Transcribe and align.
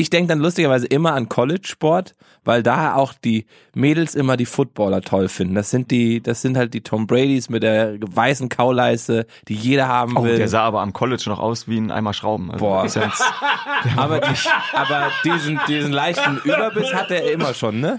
ich 0.00 0.10
denke 0.10 0.28
dann 0.28 0.40
lustigerweise 0.40 0.86
immer 0.86 1.14
an 1.14 1.28
College-Sport, 1.28 2.14
weil 2.44 2.62
da 2.62 2.94
auch 2.94 3.12
die 3.12 3.46
Mädels 3.74 4.14
immer 4.14 4.36
die 4.36 4.46
Footballer 4.46 5.02
toll 5.02 5.28
finden. 5.28 5.54
Das 5.54 5.70
sind 5.70 5.90
die, 5.90 6.22
das 6.22 6.40
sind 6.42 6.56
halt 6.56 6.72
die 6.74 6.80
Tom 6.80 7.06
Bradys 7.06 7.50
mit 7.50 7.62
der 7.62 7.96
weißen 8.00 8.48
Kauleiste, 8.48 9.26
die 9.48 9.54
jeder 9.54 9.88
haben 9.88 10.16
Oh, 10.16 10.24
will. 10.24 10.36
der 10.38 10.48
sah 10.48 10.62
aber 10.62 10.80
am 10.80 10.92
College 10.92 11.24
noch 11.26 11.38
aus 11.38 11.68
wie 11.68 11.78
ein 11.78 11.90
Eimer 11.90 12.14
Schrauben. 12.14 12.50
Also 12.50 12.64
Boah. 12.64 12.86
aber, 13.96 14.20
die, 14.20 14.34
aber 14.72 15.10
diesen, 15.24 15.60
diesen 15.68 15.92
leichten 15.92 16.38
Überbiss 16.44 16.92
hat 16.94 17.10
er 17.10 17.30
immer 17.30 17.52
schon, 17.54 17.80
ne? 17.80 17.98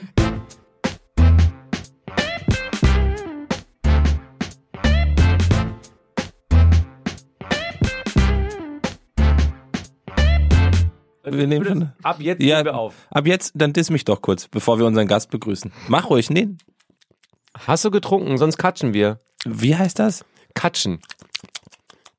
Wir 11.23 11.47
nehmen 11.47 11.65
schon. 11.65 11.91
Ab 12.03 12.19
jetzt 12.19 12.41
Ja, 12.41 12.57
nehmen 12.57 12.65
wir 12.65 12.75
auf. 12.77 12.93
ab 13.11 13.27
jetzt, 13.27 13.51
dann 13.55 13.73
diss 13.73 13.89
mich 13.89 14.05
doch 14.05 14.21
kurz, 14.21 14.47
bevor 14.47 14.79
wir 14.79 14.85
unseren 14.85 15.07
Gast 15.07 15.29
begrüßen. 15.29 15.71
Mach 15.87 16.09
ruhig, 16.09 16.29
nee. 16.29 16.49
Hast 17.57 17.85
du 17.85 17.91
getrunken? 17.91 18.37
Sonst 18.37 18.57
katschen 18.57 18.93
wir. 18.93 19.19
Wie 19.45 19.75
heißt 19.75 19.99
das? 19.99 20.25
Katschen. 20.53 20.99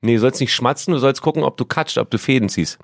Nee, 0.01 0.15
du 0.15 0.21
sollst 0.21 0.41
nicht 0.41 0.55
schmatzen, 0.55 0.93
du 0.93 0.99
sollst 0.99 1.23
gucken, 1.23 1.43
ob 1.45 1.57
du 1.57 1.65
katscht, 1.65 1.99
ob 1.99 2.11
du 2.11 2.19
Fäden 2.19 2.49
ziehst. 2.49 2.79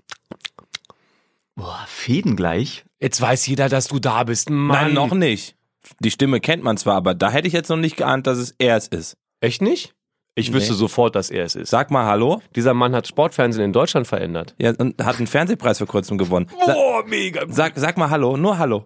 boah, 1.56 1.84
Fäden 1.86 2.36
gleich. 2.36 2.84
Jetzt 3.00 3.20
weiß 3.20 3.46
jeder, 3.46 3.68
dass 3.68 3.88
du 3.88 3.98
da 3.98 4.24
bist. 4.24 4.50
Mann. 4.50 4.86
Nein, 4.86 4.94
noch 4.94 5.12
nicht. 5.14 5.56
Die 6.00 6.10
Stimme 6.10 6.40
kennt 6.40 6.62
man 6.62 6.76
zwar, 6.76 6.96
aber 6.96 7.14
da 7.14 7.30
hätte 7.30 7.48
ich 7.48 7.54
jetzt 7.54 7.68
noch 7.70 7.76
nicht 7.76 7.96
geahnt, 7.96 8.26
dass 8.26 8.38
es 8.38 8.54
er 8.58 8.76
es 8.76 8.88
ist. 8.88 9.16
Echt 9.40 9.62
nicht? 9.62 9.94
Ich 10.38 10.52
wüsste 10.52 10.72
Nee. 10.72 10.78
sofort, 10.78 11.16
dass 11.16 11.30
er 11.30 11.44
es 11.44 11.54
ist. 11.56 11.70
Sag 11.70 11.90
mal 11.90 12.04
Hallo. 12.06 12.40
Dieser 12.54 12.72
Mann 12.74 12.94
hat 12.94 13.06
Sportfernsehen 13.08 13.64
in 13.64 13.72
Deutschland 13.72 14.06
verändert. 14.06 14.54
Ja, 14.58 14.72
und 14.78 15.02
hat 15.04 15.16
einen 15.18 15.26
Fernsehpreis 15.26 15.78
vor 15.78 15.86
kurzem 15.86 16.16
gewonnen. 16.18 16.48
Sa 16.64 16.72
Boah, 16.72 17.04
mega. 17.06 17.42
sag, 17.48 17.72
sag 17.76 17.96
mal 17.98 18.08
Hallo, 18.10 18.36
nur 18.36 18.58
Hallo. 18.58 18.84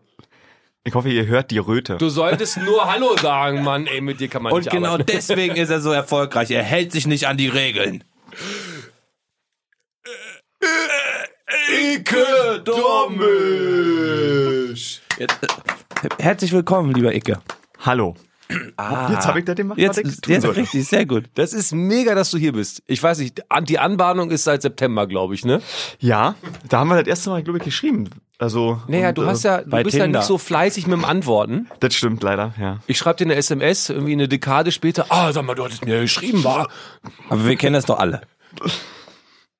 Ich 0.84 0.94
hoffe, 0.94 1.10
ihr 1.10 1.26
hört 1.26 1.50
die 1.50 1.58
Röte. 1.58 1.98
Du 1.98 2.08
solltest 2.08 2.56
nur 2.58 2.90
Hallo 2.90 3.16
sagen, 3.20 3.62
Mann. 3.62 3.86
Ey, 3.86 4.00
mit 4.00 4.18
dir 4.20 4.28
kann 4.28 4.42
man 4.42 4.52
Und 4.52 4.60
nicht 4.64 4.70
genau 4.72 4.92
arbeiten. 4.94 5.12
deswegen 5.12 5.54
ist 5.56 5.70
er 5.70 5.80
so 5.80 5.90
erfolgreich. 5.92 6.50
Er 6.50 6.62
hält 6.62 6.90
sich 6.92 7.06
nicht 7.06 7.26
an 7.28 7.36
die 7.36 7.48
Regeln. 7.48 8.02
Icke 11.94 12.62
Domisch. 12.64 13.82
Herzlich 16.18 16.52
willkommen, 16.52 16.92
lieber 16.94 17.14
Icke. 17.14 17.40
Hallo. 17.80 18.14
Jetzt 18.48 19.26
habe 19.26 19.40
ich 19.40 19.46
Jetzt, 19.76 20.04
was 20.04 20.12
ich 20.12 20.20
tun 20.20 20.34
jetzt 20.34 20.56
richtig, 20.56 20.86
sehr 20.86 21.06
gut. 21.06 21.24
Das 21.34 21.52
ist 21.52 21.72
mega, 21.72 22.14
dass 22.14 22.30
du 22.30 22.38
hier 22.38 22.52
bist. 22.52 22.82
Ich 22.86 23.02
weiß 23.02 23.18
nicht, 23.18 23.42
die 23.62 23.78
Anbahnung 23.78 24.30
ist 24.30 24.44
seit 24.44 24.62
September, 24.62 25.06
glaube 25.06 25.34
ich, 25.34 25.44
ne? 25.44 25.62
Ja, 26.00 26.34
da 26.68 26.80
haben 26.80 26.88
wir 26.88 26.96
das 26.98 27.06
erste 27.06 27.30
Mal, 27.30 27.42
glaube 27.42 27.58
ich, 27.58 27.64
geschrieben. 27.64 28.10
Also, 28.38 28.82
Naja, 28.88 29.10
und, 29.10 29.18
du 29.18 29.26
hast 29.26 29.44
äh, 29.44 29.48
ja, 29.48 29.60
du 29.62 29.82
bist 29.84 29.96
ja 29.96 30.04
Tinder. 30.04 30.18
nicht 30.18 30.26
so 30.26 30.36
fleißig 30.36 30.86
mit 30.86 30.94
dem 30.98 31.04
Antworten. 31.04 31.68
Das 31.80 31.94
stimmt 31.94 32.22
leider, 32.22 32.52
ja. 32.60 32.80
Ich 32.86 32.98
schreibe 32.98 33.18
dir 33.18 33.24
eine 33.24 33.36
SMS, 33.36 33.88
irgendwie 33.88 34.12
eine 34.12 34.28
Dekade 34.28 34.72
später. 34.72 35.06
Ah, 35.10 35.32
sag 35.32 35.44
mal, 35.44 35.54
du 35.54 35.64
hattest 35.64 35.84
mir 35.84 35.94
ja 35.94 36.00
geschrieben, 36.00 36.42
war. 36.44 36.68
Aber 37.28 37.46
wir 37.46 37.56
kennen 37.56 37.74
das 37.74 37.86
doch 37.86 37.98
alle. 38.00 38.22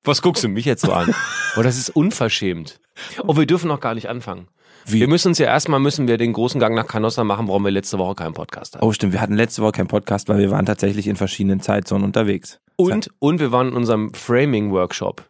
Was 0.03 0.21
guckst 0.21 0.43
du 0.43 0.49
mich 0.49 0.65
jetzt 0.65 0.81
so 0.81 0.91
an? 0.93 1.13
Oh, 1.55 1.61
das 1.61 1.77
ist 1.77 1.91
unverschämt. 1.91 2.79
Oh, 3.27 3.37
wir 3.37 3.45
dürfen 3.45 3.67
noch 3.67 3.79
gar 3.79 3.93
nicht 3.93 4.09
anfangen. 4.09 4.47
Wie? 4.85 4.99
Wir 4.99 5.07
müssen 5.07 5.29
uns 5.29 5.37
ja 5.37 5.47
erstmal 5.47 5.79
müssen 5.79 6.07
wir 6.07 6.17
den 6.17 6.33
großen 6.33 6.59
Gang 6.59 6.75
nach 6.75 6.87
Canossa 6.87 7.23
machen, 7.23 7.47
warum 7.47 7.63
wir 7.63 7.71
letzte 7.71 7.97
Woche 7.97 8.15
keinen 8.15 8.33
Podcast 8.33 8.75
hatten. 8.75 8.85
Oh, 8.85 8.91
stimmt. 8.91 9.13
Wir 9.13 9.21
hatten 9.21 9.35
letzte 9.35 9.61
Woche 9.61 9.73
keinen 9.73 9.87
Podcast, 9.87 10.29
weil 10.29 10.39
wir 10.39 10.51
waren 10.51 10.65
tatsächlich 10.65 11.07
in 11.07 11.15
verschiedenen 11.15 11.59
Zeitzonen 11.61 12.03
unterwegs. 12.03 12.59
Und, 12.75 13.09
und 13.19 13.39
wir 13.39 13.51
waren 13.51 13.69
in 13.69 13.73
unserem 13.73 14.13
Framing-Workshop. 14.13 15.23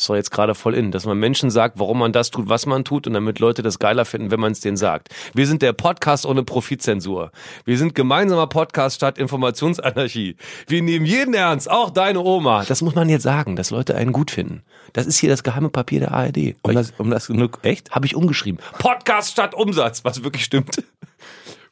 Ist 0.00 0.08
doch 0.08 0.14
jetzt 0.14 0.30
gerade 0.30 0.54
voll 0.54 0.74
in, 0.74 0.92
dass 0.92 1.04
man 1.04 1.18
Menschen 1.18 1.50
sagt, 1.50 1.78
warum 1.78 1.98
man 1.98 2.10
das 2.10 2.30
tut, 2.30 2.48
was 2.48 2.64
man 2.64 2.86
tut 2.86 3.06
und 3.06 3.12
damit 3.12 3.38
Leute 3.38 3.60
das 3.60 3.78
geiler 3.78 4.06
finden, 4.06 4.30
wenn 4.30 4.40
man 4.40 4.52
es 4.52 4.60
denen 4.60 4.78
sagt. 4.78 5.10
Wir 5.34 5.46
sind 5.46 5.60
der 5.60 5.74
Podcast 5.74 6.24
ohne 6.24 6.42
Profitzensur. 6.42 7.32
Wir 7.66 7.76
sind 7.76 7.94
gemeinsamer 7.94 8.46
Podcast 8.46 8.96
statt 8.96 9.18
Informationsanarchie. 9.18 10.36
Wir 10.66 10.80
nehmen 10.80 11.04
jeden 11.04 11.34
ernst, 11.34 11.70
auch 11.70 11.90
deine 11.90 12.20
Oma. 12.20 12.64
Das 12.66 12.80
muss 12.80 12.94
man 12.94 13.10
jetzt 13.10 13.24
sagen, 13.24 13.56
dass 13.56 13.68
Leute 13.68 13.94
einen 13.94 14.12
gut 14.12 14.30
finden. 14.30 14.62
Das 14.94 15.04
ist 15.04 15.18
hier 15.18 15.28
das 15.28 15.42
geheime 15.42 15.68
Papier 15.68 16.00
der 16.00 16.12
ARD. 16.12 16.56
Um 16.62 16.72
das, 16.72 16.94
um 16.96 17.10
das 17.10 17.30
echt? 17.60 17.90
Habe 17.90 18.06
ich 18.06 18.16
umgeschrieben. 18.16 18.58
Podcast 18.78 19.32
statt 19.32 19.54
Umsatz, 19.54 20.02
was 20.02 20.24
wirklich 20.24 20.46
stimmt. 20.46 20.82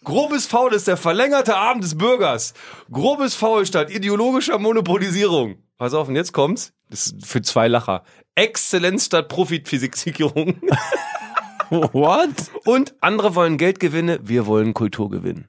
Grobes 0.04 0.46
Faul 0.46 0.74
ist 0.74 0.86
der 0.86 0.98
verlängerte 0.98 1.56
Arm 1.56 1.80
des 1.80 1.96
Bürgers. 1.96 2.52
Grobes 2.92 3.34
Faul 3.34 3.64
statt 3.64 3.90
ideologischer 3.90 4.58
Monopolisierung. 4.58 5.56
Pass 5.78 5.94
auf, 5.94 6.08
und 6.08 6.16
jetzt 6.16 6.34
kommt's. 6.34 6.74
Das 6.90 7.06
ist 7.06 7.26
für 7.26 7.42
zwei 7.42 7.68
Lacher. 7.68 8.02
Exzellenz 8.34 9.06
statt 9.06 9.28
Profitphysiksierung. 9.28 10.56
What? 11.70 12.50
Und 12.64 12.94
andere 13.00 13.34
wollen 13.34 13.58
Geldgewinne, 13.58 14.20
wir 14.22 14.46
wollen 14.46 14.74
Kulturgewinn. 14.74 15.46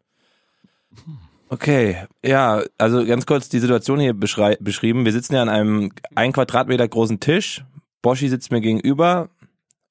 Okay, 1.47 1.97
ja, 2.23 2.61
also 2.77 3.05
ganz 3.05 3.25
kurz 3.25 3.49
die 3.49 3.59
Situation 3.59 3.99
hier 3.99 4.13
beschrieben. 4.13 5.05
Wir 5.05 5.11
sitzen 5.11 5.33
ja 5.33 5.41
an 5.41 5.49
einem 5.49 5.91
ein 6.13 6.31
Quadratmeter 6.31 6.87
großen 6.87 7.19
Tisch. 7.19 7.63
Boschi 8.01 8.29
sitzt 8.29 8.51
mir 8.51 8.61
gegenüber 8.61 9.29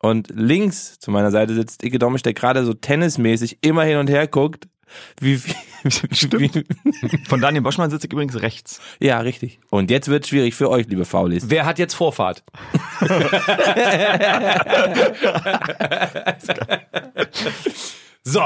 und 0.00 0.28
links 0.32 0.98
zu 1.00 1.10
meiner 1.10 1.30
Seite 1.30 1.54
sitzt 1.54 1.82
Ike 1.82 1.98
Domisch, 1.98 2.22
der 2.22 2.34
gerade 2.34 2.64
so 2.64 2.74
tennismäßig 2.74 3.58
immer 3.62 3.82
hin 3.82 3.98
und 3.98 4.08
her 4.08 4.28
guckt. 4.28 4.68
Wie, 5.20 5.44
wie, 5.44 5.54
wie, 5.84 6.64
Von 7.28 7.40
Daniel 7.40 7.62
Boschmann 7.62 7.90
sitze 7.90 8.06
ich 8.06 8.12
übrigens 8.12 8.40
rechts. 8.42 8.80
ja, 9.00 9.18
richtig. 9.20 9.60
Und 9.70 9.90
jetzt 9.90 10.08
wird 10.08 10.26
schwierig 10.26 10.54
für 10.54 10.70
euch, 10.70 10.86
liebe 10.88 11.04
Faulis. 11.04 11.48
Wer 11.48 11.66
hat 11.66 11.78
jetzt 11.78 11.94
Vorfahrt? 11.94 12.42
so, 18.22 18.40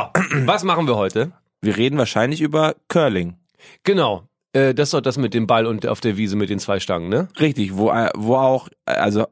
was 0.44 0.64
machen 0.64 0.86
wir 0.86 0.96
heute? 0.96 1.32
Wir 1.60 1.76
reden 1.76 1.98
wahrscheinlich 1.98 2.40
über 2.40 2.74
Curling. 2.88 3.36
Genau. 3.84 4.28
Äh, 4.52 4.74
das 4.74 4.88
ist 4.88 4.94
doch 4.94 5.00
das 5.00 5.16
mit 5.16 5.34
dem 5.34 5.46
Ball 5.46 5.66
und 5.66 5.86
auf 5.86 6.00
der 6.00 6.16
Wiese 6.16 6.36
mit 6.36 6.50
den 6.50 6.58
zwei 6.58 6.80
Stangen, 6.80 7.08
ne? 7.08 7.28
Richtig, 7.40 7.76
wo, 7.76 7.90
äh, 7.90 8.10
wo 8.14 8.36
auch, 8.36 8.68
also 8.84 9.26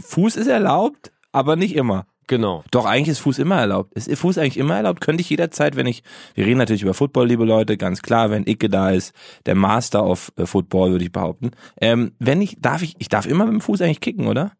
Fuß 0.00 0.36
ist 0.36 0.46
erlaubt, 0.46 1.12
aber 1.32 1.56
nicht 1.56 1.74
immer. 1.74 2.06
Genau. 2.28 2.62
Doch, 2.70 2.84
eigentlich 2.84 3.08
ist 3.08 3.18
Fuß 3.20 3.38
immer 3.38 3.56
erlaubt. 3.56 3.94
Ist 3.94 4.14
Fuß 4.16 4.38
eigentlich 4.38 4.58
immer 4.58 4.76
erlaubt? 4.76 5.00
Könnte 5.00 5.22
ich 5.22 5.30
jederzeit, 5.30 5.74
wenn 5.76 5.86
ich, 5.86 6.02
wir 6.34 6.46
reden 6.46 6.58
natürlich 6.58 6.82
über 6.82 6.94
Football, 6.94 7.26
liebe 7.26 7.44
Leute, 7.44 7.76
ganz 7.76 8.02
klar, 8.02 8.30
wenn 8.30 8.46
Icke 8.46 8.68
da 8.68 8.90
ist, 8.90 9.14
der 9.46 9.54
Master 9.54 10.04
of 10.04 10.32
äh, 10.36 10.46
Football, 10.46 10.92
würde 10.92 11.04
ich 11.04 11.12
behaupten. 11.12 11.50
Ähm, 11.80 12.12
wenn 12.18 12.40
ich, 12.40 12.58
darf 12.60 12.82
ich, 12.82 12.94
ich 12.98 13.08
darf 13.08 13.26
immer 13.26 13.46
mit 13.46 13.54
dem 13.54 13.60
Fuß 13.60 13.80
eigentlich 13.80 14.00
kicken, 14.00 14.28
oder? 14.28 14.52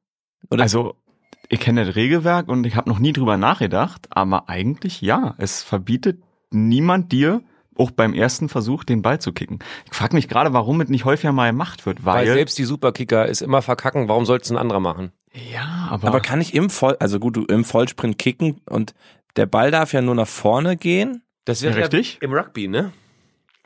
Oder? 0.50 0.62
Also, 0.62 0.94
ich 1.48 1.60
kenne 1.60 1.84
das 1.84 1.94
Regelwerk 1.94 2.48
und 2.48 2.66
ich 2.66 2.74
habe 2.74 2.88
noch 2.88 2.98
nie 2.98 3.12
drüber 3.12 3.36
nachgedacht, 3.36 4.06
aber 4.10 4.48
eigentlich 4.48 5.00
ja. 5.00 5.34
Es 5.38 5.62
verbietet 5.62 6.22
niemand 6.50 7.12
dir, 7.12 7.42
auch 7.76 7.90
beim 7.90 8.12
ersten 8.12 8.48
Versuch, 8.48 8.82
den 8.82 9.02
Ball 9.02 9.20
zu 9.20 9.32
kicken. 9.32 9.60
Ich 9.90 9.96
frage 9.96 10.16
mich 10.16 10.28
gerade, 10.28 10.52
warum 10.52 10.80
es 10.80 10.88
nicht 10.88 11.04
häufiger 11.04 11.32
mal 11.32 11.50
gemacht 11.50 11.86
wird, 11.86 12.04
Weil 12.04 12.26
weil... 12.26 12.34
selbst 12.34 12.58
die 12.58 12.64
Superkicker 12.64 13.26
ist 13.26 13.40
immer 13.40 13.62
verkacken, 13.62 14.08
warum 14.08 14.24
soll 14.24 14.38
es 14.38 14.50
ein 14.50 14.56
anderer 14.56 14.80
machen? 14.80 15.12
Ja, 15.32 15.88
aber... 15.90 16.08
Aber 16.08 16.20
kann 16.20 16.40
ich 16.40 16.54
im 16.54 16.70
Voll, 16.70 16.96
also 17.00 17.18
gut, 17.18 17.36
du 17.36 17.44
im 17.44 17.64
Vollsprint 17.64 18.18
kicken 18.18 18.60
und 18.68 18.94
der 19.36 19.46
Ball 19.46 19.70
darf 19.70 19.92
ja 19.92 20.00
nur 20.02 20.14
nach 20.14 20.26
vorne 20.28 20.76
gehen. 20.76 21.22
Das 21.44 21.60
Ja, 21.60 21.70
richtig. 21.70 22.18
im 22.20 22.32
Rugby, 22.32 22.68
ne? 22.68 22.92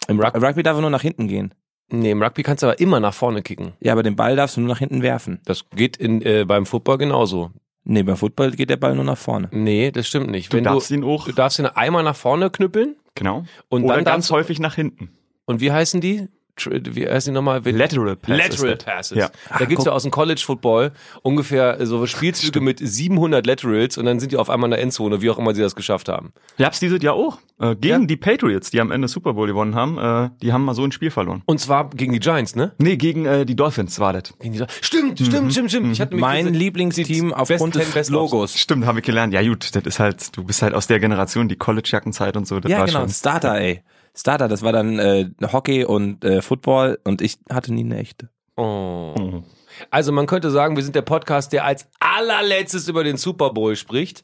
Im 0.09 0.21
Rug 0.21 0.35
Rugby 0.35 0.63
darf 0.63 0.77
er 0.77 0.81
nur 0.81 0.91
nach 0.91 1.03
hinten 1.03 1.29
gehen. 1.29 1.55
Nee, 1.91 2.11
im 2.11 2.23
Rugby 2.23 2.43
kannst 2.43 2.63
du 2.63 2.67
aber 2.69 2.81
immer 2.81 3.01
nach 3.01 3.15
vorne 3.15 3.43
kicken. 3.43 3.73
Ja, 3.81 3.93
aber 3.93 4.03
den 4.03 4.17
Ball 4.17 4.35
darfst 4.37 4.57
du 4.57 4.61
nur 4.61 4.69
nach 4.71 4.79
hinten 4.79 5.03
werfen. 5.03 5.41
Das 5.45 5.65
geht 5.75 5.97
in, 5.97 6.23
äh, 6.23 6.45
beim 6.47 6.65
Football 6.67 6.99
genauso. 6.99 7.51
Nee, 7.85 8.03
beim 8.03 8.17
Football 8.17 8.53
geht 8.53 8.71
der 8.71 8.77
Ball 8.77 8.95
nur 8.95 9.05
nach 9.05 9.19
vorne. 9.19 9.49
Nee, 9.53 9.91
das 9.91 10.07
stimmt 10.07 10.31
nicht. 10.31 10.53
du 10.53 10.57
Wenn 10.57 10.65
darfst 10.65 10.91
ihn 10.91 11.05
auch... 11.05 11.27
du 11.27 11.33
darfst 11.33 11.59
ihn 11.59 11.67
einmal 11.67 12.03
nach 12.05 12.17
vorne 12.17 12.49
knüppeln 12.51 12.97
Genau. 13.15 13.45
und 13.69 13.85
Oder 13.85 13.97
dann 13.97 14.05
ganz 14.05 14.31
häufig 14.31 14.59
nach 14.59 14.75
hinten. 14.75 15.11
und 15.45 15.61
wie 15.61 15.71
heißen 15.73 16.01
die? 16.01 16.29
Wie 16.67 17.09
heißen 17.09 17.33
die 17.33 17.35
nochmal? 17.35 17.63
Lateral 17.65 18.17
Pass 18.17 18.29
Lateral 18.37 18.73
ist 18.73 18.83
das. 18.83 18.95
Passes. 18.95 19.19
Ja. 19.19 19.31
Da 19.59 19.65
gibt's 19.65 19.77
guck. 19.77 19.87
ja 19.87 19.93
aus 19.93 20.03
dem 20.03 20.11
College 20.13 20.43
Football 20.45 20.93
ungefähr 21.23 21.81
äh, 21.81 21.87
so 21.87 22.07
Spielzüge 22.07 22.61
mit 22.61 22.79
700 22.79 23.47
Laterals 23.47 23.97
und 23.97 24.05
dann 24.05 24.21
sind 24.21 24.33
die 24.33 24.37
auf 24.37 24.51
einmal 24.51 24.69
in 24.69 24.73
der 24.73 24.81
Endzone, 24.83 25.23
wie 25.23 25.31
auch 25.31 25.39
immer 25.39 25.55
sie 25.55 25.63
das 25.63 25.75
geschafft 25.75 26.09
haben. 26.09 26.33
Gab's 26.59 26.79
dieses 26.81 27.03
Jahr 27.03 27.15
auch. 27.15 27.39
Äh, 27.59 27.75
gegen 27.77 28.01
Ja. 28.03 28.07
die 28.07 28.17
Patriots, 28.17 28.71
die 28.71 28.81
am 28.81 28.91
Ende 28.91 29.09
Super 29.09 29.33
Bowl 29.35 29.47
gewonnen 29.47 29.75
haben. 29.75 29.99
Äh, 29.99 30.31
die 30.43 30.53
haben 30.53 30.65
mal 30.65 30.75
so 30.75 30.85
ein 30.85 30.93
Spiel 30.93 31.11
verloren. 31.11 31.43
Und 31.47 31.59
zwar 31.59 31.89
gegen 31.91 32.13
die 32.13 32.21
Giants, 32.21 32.55
ne? 32.55 32.73
Nee, 32.79 32.97
gegen 32.97 33.25
äh, 33.25 33.47
die 33.47 33.57
Dolphins 33.57 33.99
war 33.99 34.13
das. 34.13 34.35
Gegen 34.39 34.53
die 34.55 34.65
Stimmt, 34.83 35.19
stimmt, 35.21 35.53
stimmt, 35.53 35.71
stimmt. 35.71 35.93
Ich 35.93 36.01
hatte 36.01 36.15
mich 36.15 36.21
Mein 36.21 36.53
Lieblingsteam 36.53 37.33
aufgrund 37.33 37.75
des 37.77 37.91
Best 37.93 38.11
Logos. 38.11 38.59
Stimmt, 38.59 38.85
habe 38.87 38.99
ich 39.01 39.05
gelernt. 39.07 39.33
Ja 39.33 39.43
gut, 39.43 39.75
das 39.75 39.85
ist 39.85 39.99
halt, 40.01 40.37
du 40.37 40.45
bist 40.45 40.61
halt 40.63 40.75
aus 40.75 40.87
der 40.87 41.01
Generation, 41.01 41.49
die 41.49 41.57
College-Jackenzeit 41.57 42.37
und 42.37 42.47
so. 42.47 42.61
Das 42.61 42.71
Ja, 42.71 42.79
war 42.81 42.87
genau, 42.87 43.01
schon. 43.01 43.09
Starter, 43.09 43.59
ey. 43.59 43.83
Starter, 44.15 44.49
das 44.49 44.63
war 44.63 44.73
dann 44.73 44.99
äh, 44.99 45.31
Hockey 45.53 45.85
und 45.85 46.25
äh, 46.25 46.43
Football 46.43 46.99
und 47.05 47.23
ich 47.23 47.39
hatte 47.51 47.73
nie 47.73 47.85
eine 47.85 47.99
echte. 47.99 48.29
Oh. 48.57 49.15
Mhm. 49.19 49.45
Also 49.91 50.13
man 50.13 50.27
könnte 50.27 50.51
sagen, 50.51 50.77
wir 50.77 50.83
sind 50.83 50.95
der 50.95 51.03
Podcast, 51.03 51.53
der 51.53 51.65
als 51.65 51.89
allerletztes 51.99 52.89
über 52.89 53.05
den 53.05 53.17
Super 53.17 53.51
Bowl 53.51 53.75
spricht. 53.77 54.23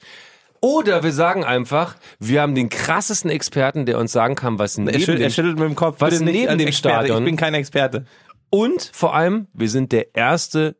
Oder 0.60 1.04
wir 1.04 1.12
sagen 1.12 1.44
einfach, 1.44 1.96
wir 2.18 2.42
haben 2.42 2.54
den 2.54 2.68
krassesten 2.68 3.30
Experten, 3.30 3.86
der 3.86 3.98
uns 3.98 4.12
sagen 4.12 4.34
kann, 4.34 4.58
was 4.58 4.76
neben 4.76 4.88
Er, 4.88 4.98
schüttelt, 4.98 5.20
er 5.20 5.30
schüttelt 5.30 5.58
mit 5.58 5.68
dem 5.68 5.76
Kopf. 5.76 6.00
Was 6.00 6.20
neben 6.20 6.58
dem 6.58 6.66
Experte. 6.66 7.06
Stadion? 7.06 7.18
Ich 7.18 7.24
bin 7.24 7.36
kein 7.36 7.54
Experte. 7.54 8.06
Und 8.50 8.90
vor 8.92 9.14
allem, 9.14 9.46
wir 9.52 9.70
sind 9.70 9.92
der 9.92 10.14
erste 10.16 10.76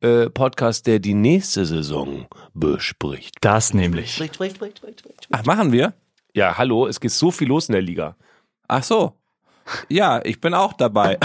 äh, 0.00 0.30
Podcast, 0.30 0.86
der 0.86 0.98
die 0.98 1.14
nächste 1.14 1.66
Saison 1.66 2.26
bespricht. 2.54 3.36
Das 3.40 3.74
nämlich. 3.74 4.20
Ach, 5.30 5.44
machen 5.44 5.72
wir? 5.72 5.94
Ja, 6.34 6.56
hallo, 6.56 6.86
es 6.86 6.98
geht 6.98 7.10
so 7.10 7.30
viel 7.30 7.48
los 7.48 7.68
in 7.68 7.74
der 7.74 7.82
Liga. 7.82 8.16
Ach 8.72 8.82
so. 8.82 9.18
Ja, 9.90 10.24
ich 10.24 10.40
bin 10.40 10.54
auch 10.54 10.72
dabei. 10.72 11.18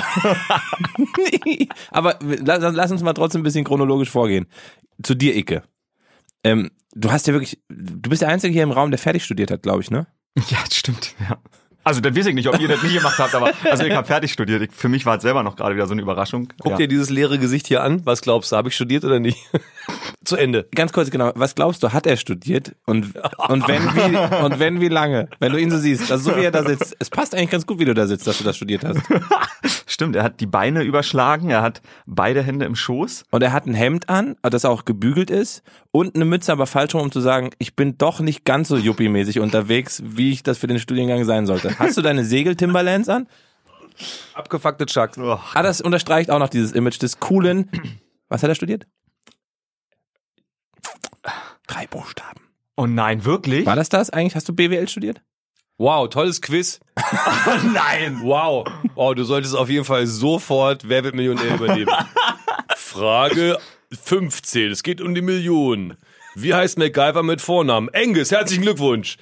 Aber 1.91 2.19
lass, 2.21 2.75
lass 2.75 2.91
uns 2.91 3.01
mal 3.01 3.13
trotzdem 3.13 3.39
ein 3.39 3.43
bisschen 3.45 3.63
chronologisch 3.63 4.09
vorgehen. 4.09 4.47
Zu 5.01 5.15
dir, 5.15 5.33
Icke. 5.33 5.63
Ähm, 6.43 6.71
du 6.93 7.09
hast 7.09 7.25
ja 7.25 7.33
wirklich, 7.33 7.57
du 7.69 8.09
bist 8.09 8.21
der 8.21 8.27
Einzige 8.29 8.51
hier 8.51 8.63
im 8.63 8.71
Raum, 8.71 8.91
der 8.91 8.97
fertig 8.97 9.23
studiert 9.23 9.49
hat, 9.49 9.63
glaube 9.63 9.81
ich, 9.81 9.89
ne? 9.89 10.07
Ja, 10.49 10.57
das 10.65 10.75
stimmt. 10.75 11.15
Ja. 11.21 11.37
Also, 11.87 12.01
das 12.01 12.13
weiß 12.13 12.25
ich 12.25 12.35
nicht, 12.35 12.49
ob 12.49 12.59
ihr 12.59 12.67
das 12.67 12.83
nicht 12.83 12.97
gemacht 12.97 13.17
habt, 13.17 13.33
aber 13.33 13.53
also 13.63 13.85
ich 13.85 13.93
habe 13.93 14.05
fertig 14.05 14.33
studiert. 14.33 14.61
Ich, 14.61 14.71
für 14.73 14.89
mich 14.89 15.05
war 15.05 15.15
es 15.15 15.21
selber 15.21 15.41
noch 15.41 15.55
gerade 15.55 15.73
wieder 15.73 15.87
so 15.87 15.93
eine 15.93 16.01
Überraschung. 16.01 16.49
Guck 16.59 16.71
ja. 16.73 16.77
dir 16.79 16.89
dieses 16.89 17.09
leere 17.09 17.39
Gesicht 17.39 17.65
hier 17.65 17.81
an. 17.81 18.05
Was 18.05 18.21
glaubst 18.21 18.51
du, 18.51 18.57
habe 18.57 18.67
ich 18.67 18.75
studiert 18.75 19.05
oder 19.05 19.21
nicht? 19.21 19.37
Zu 20.25 20.35
Ende. 20.35 20.67
Ganz 20.75 20.91
kurz, 20.91 21.09
genau. 21.11 21.31
Was 21.35 21.55
glaubst 21.55 21.81
du, 21.83 21.93
hat 21.93 22.05
er 22.05 22.17
studiert? 22.17 22.75
Und, 22.85 23.13
und 23.47 23.67
wenn, 23.69 23.83
wie, 23.83 24.43
und 24.43 24.59
wenn, 24.59 24.81
wie 24.81 24.89
lange? 24.89 25.29
Wenn 25.39 25.53
du 25.53 25.57
ihn 25.57 25.71
so 25.71 25.77
siehst, 25.77 26.11
also 26.11 26.31
so 26.31 26.37
wie 26.37 26.43
er 26.43 26.51
da 26.51 26.65
sitzt. 26.65 26.97
Es 26.99 27.09
passt 27.09 27.33
eigentlich 27.33 27.51
ganz 27.51 27.65
gut, 27.65 27.79
wie 27.79 27.85
du 27.85 27.93
da 27.93 28.05
sitzt, 28.05 28.27
dass 28.27 28.37
du 28.37 28.43
das 28.43 28.57
studiert 28.57 28.83
hast. 28.83 28.99
Stimmt, 29.85 30.17
er 30.17 30.23
hat 30.23 30.41
die 30.41 30.45
Beine 30.45 30.83
überschlagen, 30.83 31.49
er 31.49 31.61
hat 31.61 31.81
beide 32.05 32.43
Hände 32.43 32.65
im 32.65 32.75
Schoß. 32.75 33.23
Und 33.31 33.41
er 33.41 33.53
hat 33.53 33.65
ein 33.65 33.73
Hemd 33.73 34.09
an, 34.09 34.35
das 34.41 34.65
auch 34.65 34.83
gebügelt 34.83 35.29
ist 35.29 35.63
und 35.91 36.15
eine 36.15 36.25
Mütze, 36.25 36.51
aber 36.51 36.67
falsch 36.67 36.93
rum, 36.93 37.01
um 37.01 37.11
zu 37.11 37.21
sagen, 37.21 37.51
ich 37.57 37.75
bin 37.75 37.97
doch 37.97 38.19
nicht 38.19 38.45
ganz 38.45 38.67
so 38.67 38.75
yuppie-mäßig 38.75 39.39
unterwegs, 39.39 40.03
wie 40.05 40.31
ich 40.31 40.43
das 40.43 40.57
für 40.57 40.67
den 40.67 40.79
Studiengang 40.79 41.23
sein 41.23 41.45
sollte. 41.45 41.76
Hast 41.77 41.97
du 41.97 42.01
deine 42.01 42.23
Segel-Timberlands 42.25 43.09
an? 43.09 43.27
Abgefuckte 44.33 44.85
Chucks. 44.85 45.17
Ah, 45.17 45.63
das 45.63 45.81
unterstreicht 45.81 46.29
auch 46.29 46.39
noch 46.39 46.49
dieses 46.49 46.71
Image 46.71 47.01
des 47.01 47.19
coolen. 47.19 47.69
Was 48.29 48.43
hat 48.43 48.49
er 48.49 48.55
studiert? 48.55 48.85
Drei 51.67 51.87
Buchstaben. 51.87 52.41
Oh 52.75 52.85
nein, 52.85 53.25
wirklich? 53.25 53.65
War 53.65 53.75
das 53.75 53.89
das 53.89 54.09
eigentlich? 54.09 54.35
Hast 54.35 54.47
du 54.47 54.53
BWL 54.53 54.87
studiert? 54.87 55.21
Wow, 55.79 56.09
tolles 56.09 56.41
Quiz. 56.41 56.79
nein. 57.73 58.19
Wow. 58.23 58.67
Wow, 58.95 59.15
du 59.15 59.23
solltest 59.23 59.55
auf 59.55 59.69
jeden 59.69 59.85
Fall 59.85 60.07
sofort 60.07 60.87
Wer 60.87 61.03
wird 61.03 61.15
Millionär 61.15 61.55
übernehmen. 61.55 61.91
Frage 62.75 63.57
15. 63.91 64.71
Es 64.71 64.83
geht 64.83 65.01
um 65.01 65.13
die 65.13 65.21
Million. 65.21 65.97
Wie 66.35 66.53
heißt 66.53 66.77
MacGyver 66.77 67.23
mit 67.23 67.41
Vornamen? 67.41 67.89
Angus, 67.93 68.31
herzlichen 68.31 68.61
Glückwunsch. 68.61 69.17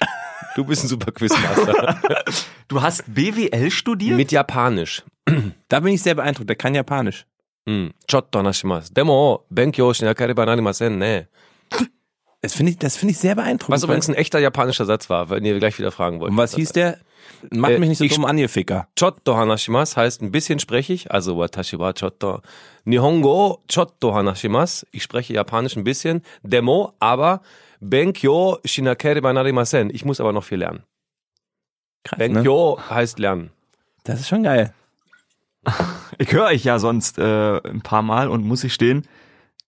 Du 0.56 0.64
bist 0.64 0.84
ein 0.84 0.88
super 0.88 1.12
Quizmaster. 1.12 2.00
du 2.68 2.80
hast 2.80 3.04
BWL 3.06 3.70
studiert? 3.70 4.16
Mit 4.16 4.32
Japanisch. 4.32 5.04
da 5.68 5.80
bin 5.80 5.92
ich 5.92 6.02
sehr 6.02 6.14
beeindruckt, 6.14 6.48
der 6.48 6.56
kann 6.56 6.74
Japanisch. 6.74 7.26
Hm, 7.68 7.92
chotto 8.10 8.42
Mm. 8.42 8.80
Demo, 8.94 9.44
Benkyo, 9.50 9.92
ne, 10.00 10.90
ne. 10.90 11.28
Das 12.40 12.54
finde 12.54 12.72
ich, 12.72 12.78
das 12.78 12.96
find 12.96 13.12
ich 13.12 13.18
sehr 13.18 13.34
beeindruckend. 13.34 13.74
Was 13.74 13.82
übrigens 13.82 14.08
ein 14.08 14.14
echter 14.14 14.38
japanischer 14.38 14.86
Satz 14.86 15.10
war, 15.10 15.28
wenn 15.28 15.44
ihr 15.44 15.58
gleich 15.58 15.78
wieder 15.78 15.92
fragen 15.92 16.20
wollt. 16.20 16.30
Und 16.30 16.38
was 16.38 16.54
hieß 16.54 16.72
der? 16.72 17.00
Macht 17.50 17.72
äh, 17.72 17.78
mich 17.78 17.90
nicht 17.90 17.98
so 17.98 18.06
dumm 18.06 18.24
an, 18.24 18.38
ihr 18.38 18.48
Ficker. 18.48 18.88
Chotto 18.98 19.36
hanashimasu 19.36 19.96
heißt 19.96 20.22
ein 20.22 20.32
bisschen 20.32 20.58
spreche 20.58 20.94
ich, 20.94 21.10
also 21.10 21.36
watashi 21.36 21.78
wa 21.78 21.92
chotto 21.92 22.40
nihongo 22.84 23.60
chotto 23.70 24.14
hanashimasu, 24.14 24.86
Ich 24.90 25.02
spreche 25.02 25.34
Japanisch 25.34 25.76
ein 25.76 25.84
bisschen, 25.84 26.22
Demo, 26.42 26.94
aber 26.98 27.42
Benkyo 27.90 28.58
Shinakere 28.64 29.20
Banarimasen. 29.22 29.90
Ich 29.90 30.04
muss 30.04 30.20
aber 30.20 30.32
noch 30.32 30.44
viel 30.44 30.58
lernen. 30.58 30.82
Krass, 32.04 32.18
Benkyo 32.18 32.76
ne? 32.76 32.90
heißt 32.90 33.18
lernen. 33.18 33.50
Das 34.04 34.20
ist 34.20 34.28
schon 34.28 34.42
geil. 34.42 34.72
Ich 36.18 36.32
höre 36.32 36.46
euch 36.46 36.64
ja 36.64 36.78
sonst 36.78 37.18
äh, 37.18 37.58
ein 37.58 37.82
paar 37.82 38.00
Mal 38.00 38.28
und 38.28 38.42
muss 38.42 38.64
ich 38.64 38.72
stehen. 38.72 39.06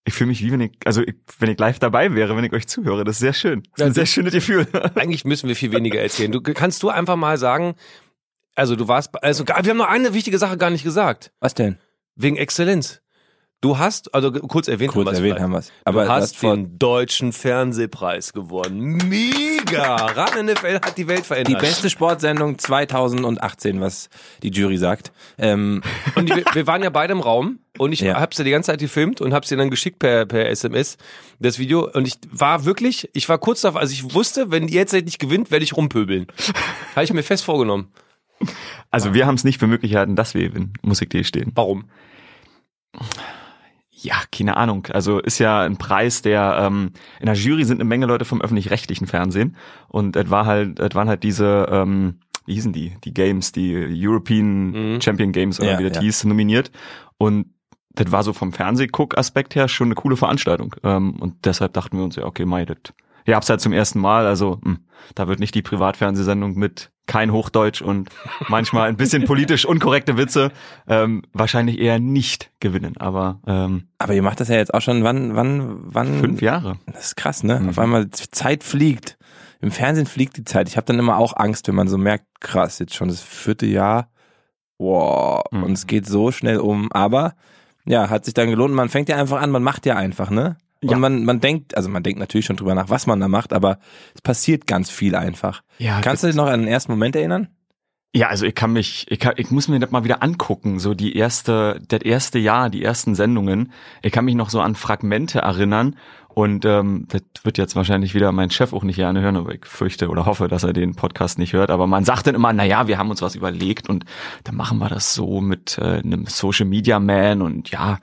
Ich 0.04 0.14
fühle 0.14 0.28
mich 0.28 0.40
wie 0.40 0.50
wenn 0.50 0.60
ich, 0.62 0.72
also 0.86 1.02
ich, 1.02 1.16
wenn 1.40 1.50
ich 1.50 1.58
live 1.58 1.78
dabei 1.78 2.14
wäre, 2.14 2.36
wenn 2.36 2.44
ich 2.44 2.52
euch 2.54 2.66
zuhöre. 2.66 3.04
Das 3.04 3.16
ist 3.16 3.20
sehr 3.20 3.34
schön. 3.34 3.64
Das 3.76 3.80
ist 3.80 3.86
ein 3.90 3.94
sehr 3.94 4.06
schönes 4.06 4.32
Gefühl. 4.32 4.66
Eigentlich 4.94 5.26
müssen 5.26 5.48
wir 5.48 5.56
viel 5.56 5.72
weniger 5.72 6.00
erzählen. 6.00 6.32
Du 6.32 6.40
kannst 6.40 6.82
du 6.82 6.88
einfach 6.88 7.16
mal 7.16 7.36
sagen, 7.36 7.74
also 8.54 8.76
du 8.76 8.88
warst, 8.88 9.22
also 9.22 9.46
wir 9.46 9.54
haben 9.54 9.76
noch 9.76 9.88
eine 9.88 10.14
wichtige 10.14 10.38
Sache 10.38 10.56
gar 10.56 10.70
nicht 10.70 10.84
gesagt. 10.84 11.32
Was 11.40 11.52
denn? 11.52 11.76
Wegen 12.14 12.36
Exzellenz. 12.36 13.02
Du 13.60 13.76
hast, 13.76 14.14
also 14.14 14.30
kurz 14.30 14.68
erwähnt 14.68 14.92
Kurz 14.92 15.08
haben 15.08 15.12
wir's 15.14 15.18
erwähnt 15.18 15.40
haben 15.40 15.50
wir 15.50 15.58
es. 15.58 15.72
Aber 15.84 16.04
du 16.04 16.10
hast 16.10 16.40
den 16.44 16.78
deutschen 16.78 17.32
Fernsehpreis 17.32 18.32
gewonnen. 18.32 18.98
Mega! 19.08 19.96
Ran 19.96 20.46
NFL 20.46 20.74
hat 20.76 20.96
die 20.96 21.08
Welt 21.08 21.20
die 21.20 21.24
verändert. 21.24 21.60
beste 21.60 21.90
Sportsendung 21.90 22.56
2018, 22.56 23.80
was 23.80 24.10
die 24.44 24.50
Jury 24.50 24.76
sagt. 24.78 25.10
Ähm, 25.38 25.82
Und 26.14 26.28
die, 26.28 26.44
wir 26.52 26.66
waren 26.68 26.84
ja 26.84 26.90
beide 26.90 27.12
im 27.14 27.20
Raum 27.20 27.58
und 27.78 27.92
ich 27.92 28.00
Ja. 28.00 28.20
hab's 28.20 28.36
dir 28.36 28.44
die 28.44 28.52
ganze 28.52 28.70
Zeit 28.70 28.78
gefilmt 28.78 29.20
und 29.20 29.34
hab's 29.34 29.48
dir 29.48 29.56
dann 29.56 29.70
geschickt 29.70 29.98
per, 29.98 30.24
per 30.26 30.48
SMS, 30.48 30.96
das 31.40 31.58
Video. 31.58 31.90
Und 31.92 32.06
ich 32.06 32.14
war 32.30 32.64
wirklich, 32.64 33.10
ich 33.12 33.28
war 33.28 33.38
kurz 33.38 33.62
davor, 33.62 33.80
also 33.80 33.92
ich 33.92 34.14
wusste, 34.14 34.52
wenn 34.52 34.68
die 34.68 34.74
jetzt 34.74 34.92
nicht 34.92 35.18
gewinnt, 35.18 35.50
werde 35.50 35.64
ich 35.64 35.76
rumpöbeln. 35.76 36.28
Habe 36.94 37.04
ich 37.04 37.12
mir 37.12 37.24
fest 37.24 37.44
vorgenommen. 37.44 37.88
Also 38.92 39.14
wir 39.14 39.26
haben 39.26 39.34
es 39.34 39.42
nicht 39.42 39.58
für 39.58 39.66
möglich 39.66 39.90
gehalten, 39.92 40.14
dass 40.14 40.34
wir 40.34 40.48
gewinnen, 40.48 40.74
muss 40.82 41.02
ich 41.02 41.08
dir 41.08 41.24
stehen. 41.24 41.50
Warum? 41.56 41.90
Ja, 44.00 44.14
keine 44.30 44.56
Ahnung. 44.56 44.86
Also 44.92 45.18
ist 45.18 45.38
ja 45.40 45.62
ein 45.62 45.76
Preis, 45.76 46.22
der 46.22 46.58
ähm, 46.62 46.92
in 47.18 47.26
der 47.26 47.34
Jury 47.34 47.64
sind 47.64 47.78
eine 47.80 47.88
Menge 47.88 48.06
Leute 48.06 48.24
vom 48.24 48.40
öffentlich-rechtlichen 48.40 49.06
Fernsehen 49.08 49.56
und 49.88 50.14
es 50.14 50.30
war 50.30 50.46
halt, 50.46 50.78
es 50.78 50.94
waren 50.94 51.08
halt 51.08 51.24
diese, 51.24 51.66
ähm, 51.70 52.20
wie 52.46 52.54
hießen 52.54 52.72
die, 52.72 52.94
die 53.04 53.12
Games, 53.12 53.50
die 53.52 53.74
European 54.06 54.70
Mhm. 54.70 55.00
Champion 55.00 55.32
Games 55.32 55.58
oder 55.60 55.72
Ja, 55.72 55.78
wie 55.78 55.88
das 55.88 55.96
ja. 55.96 56.02
hieß, 56.02 56.24
nominiert 56.24 56.70
und 57.18 57.46
das 57.94 58.12
war 58.12 58.22
so 58.22 58.32
vom 58.32 58.52
Fernsehguck-Aspekt 58.52 59.56
her 59.56 59.66
schon 59.66 59.88
eine 59.88 59.96
coole 59.96 60.16
Veranstaltung 60.16 60.76
ähm, 60.84 61.16
und 61.20 61.44
deshalb 61.44 61.72
dachten 61.72 61.96
wir 61.98 62.04
uns 62.04 62.14
ja, 62.14 62.24
okay, 62.24 62.44
mei, 62.44 62.64
das 62.64 62.76
ihr 63.28 63.36
habt's 63.36 63.48
halt 63.50 63.60
zum 63.60 63.72
ersten 63.72 64.00
Mal, 64.00 64.26
also 64.26 64.58
mh, 64.62 64.78
da 65.14 65.28
wird 65.28 65.38
nicht 65.40 65.54
die 65.54 65.62
Privatfernsehsendung 65.62 66.54
mit 66.54 66.90
kein 67.06 67.32
Hochdeutsch 67.32 67.80
und 67.80 68.10
manchmal 68.48 68.88
ein 68.88 68.96
bisschen 68.96 69.24
politisch 69.24 69.64
unkorrekte 69.64 70.18
Witze 70.18 70.50
ähm, 70.88 71.22
wahrscheinlich 71.32 71.78
eher 71.78 71.98
nicht 71.98 72.50
gewinnen. 72.60 72.96
Aber 72.98 73.40
ähm, 73.46 73.88
aber 73.98 74.12
ihr 74.14 74.22
macht 74.22 74.40
das 74.40 74.48
ja 74.48 74.56
jetzt 74.56 74.74
auch 74.74 74.82
schon, 74.82 75.04
wann, 75.04 75.34
wann, 75.34 75.78
wann? 75.84 76.18
fünf 76.20 76.42
Jahre. 76.42 76.78
Das 76.86 77.06
ist 77.06 77.16
krass, 77.16 77.42
ne? 77.44 77.60
Mhm. 77.60 77.68
Auf 77.70 77.78
einmal 77.78 78.10
Zeit 78.10 78.62
fliegt. 78.64 79.16
Im 79.60 79.70
Fernsehen 79.70 80.06
fliegt 80.06 80.36
die 80.36 80.44
Zeit. 80.44 80.68
Ich 80.68 80.76
habe 80.76 80.84
dann 80.86 80.98
immer 80.98 81.16
auch 81.16 81.34
Angst, 81.36 81.66
wenn 81.68 81.74
man 81.74 81.88
so 81.88 81.96
merkt, 81.98 82.26
krass, 82.40 82.78
jetzt 82.78 82.94
schon 82.94 83.08
das 83.08 83.22
vierte 83.22 83.66
Jahr. 83.66 84.10
Wow, 84.78 85.42
Mhm. 85.50 85.62
und 85.64 85.72
es 85.72 85.86
geht 85.86 86.06
so 86.06 86.30
schnell 86.30 86.58
um. 86.58 86.92
Aber 86.92 87.34
ja, 87.84 88.10
hat 88.10 88.24
sich 88.26 88.34
dann 88.34 88.50
gelohnt. 88.50 88.74
Man 88.74 88.88
fängt 88.90 89.08
ja 89.08 89.16
einfach 89.16 89.40
an, 89.40 89.50
man 89.50 89.62
macht 89.62 89.86
ja 89.86 89.96
einfach, 89.96 90.30
ne? 90.30 90.56
Und 90.82 90.90
Ja. 90.90 90.98
man, 90.98 91.24
man 91.24 91.40
denkt, 91.40 91.76
also 91.76 91.88
man 91.88 92.02
denkt 92.02 92.20
natürlich 92.20 92.46
schon 92.46 92.56
drüber 92.56 92.74
nach, 92.74 92.88
was 92.88 93.06
man 93.06 93.18
da 93.20 93.28
macht, 93.28 93.52
aber 93.52 93.78
es 94.14 94.22
passiert 94.22 94.66
ganz 94.66 94.90
viel 94.90 95.14
einfach. 95.16 95.62
Ja, 95.78 96.00
Kannst 96.00 96.22
du 96.22 96.28
dich 96.28 96.36
noch 96.36 96.46
an 96.46 96.60
den 96.60 96.68
ersten 96.68 96.92
Moment 96.92 97.16
erinnern? 97.16 97.48
Ja, 98.14 98.28
also 98.28 98.46
ich 98.46 98.54
kann 98.54 98.72
mich, 98.72 99.06
ich, 99.10 99.18
kann, 99.18 99.34
ich 99.36 99.50
muss 99.50 99.68
mir 99.68 99.78
das 99.80 99.90
mal 99.90 100.02
wieder 100.04 100.22
angucken, 100.22 100.78
so 100.78 100.94
die 100.94 101.14
erste, 101.16 101.80
das 101.88 102.00
erste 102.02 102.38
Jahr, 102.38 102.70
die 102.70 102.82
ersten 102.82 103.14
Sendungen. 103.14 103.72
Ich 104.02 104.12
kann 104.12 104.24
mich 104.24 104.34
noch 104.34 104.48
so 104.50 104.60
an 104.60 104.76
Fragmente 104.76 105.40
erinnern 105.40 105.96
und 106.38 106.64
ähm, 106.64 107.06
das 107.08 107.22
wird 107.42 107.58
jetzt 107.58 107.74
wahrscheinlich 107.74 108.14
wieder 108.14 108.30
mein 108.30 108.52
Chef 108.52 108.72
auch 108.72 108.84
nicht 108.84 108.94
gerne 108.94 109.20
hören, 109.20 109.36
aber 109.36 109.54
ich 109.54 109.66
fürchte 109.66 110.08
oder 110.08 110.24
hoffe, 110.24 110.46
dass 110.46 110.62
er 110.62 110.72
den 110.72 110.94
Podcast 110.94 111.36
nicht 111.36 111.52
hört. 111.52 111.68
Aber 111.68 111.88
man 111.88 112.04
sagt 112.04 112.28
dann 112.28 112.36
immer, 112.36 112.52
na 112.52 112.62
ja, 112.62 112.86
wir 112.86 112.96
haben 112.96 113.10
uns 113.10 113.20
was 113.22 113.34
überlegt 113.34 113.88
und 113.88 114.04
dann 114.44 114.54
machen 114.54 114.78
wir 114.78 114.88
das 114.88 115.14
so 115.14 115.40
mit 115.40 115.78
äh, 115.78 115.98
einem 115.98 116.26
Social 116.26 116.66
Media 116.66 117.00
Man 117.00 117.42
und 117.42 117.72
ja, 117.72 117.98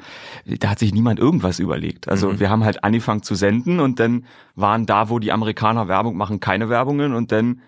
da 0.45 0.71
hat 0.71 0.79
sich 0.79 0.93
niemand 0.93 1.17
irgendwas 1.17 1.59
überlegt. 1.59 2.09
Also 2.09 2.37
wir 2.37 2.49
haben 2.49 2.65
halt 2.65 2.83
angefangen 2.83 3.23
zu 3.23 3.35
senden 3.35 3.79
und 3.79 4.01
dann 4.01 4.25
waren 4.53 4.85
da, 4.85 5.07
wo 5.07 5.19
die 5.19 5.31
Amerikaner 5.31 5.87
Werbung 5.87 6.17
machen, 6.17 6.41
keine 6.41 6.67
Werbungen 6.67 7.13
und 7.13 7.31
dann 7.31 7.61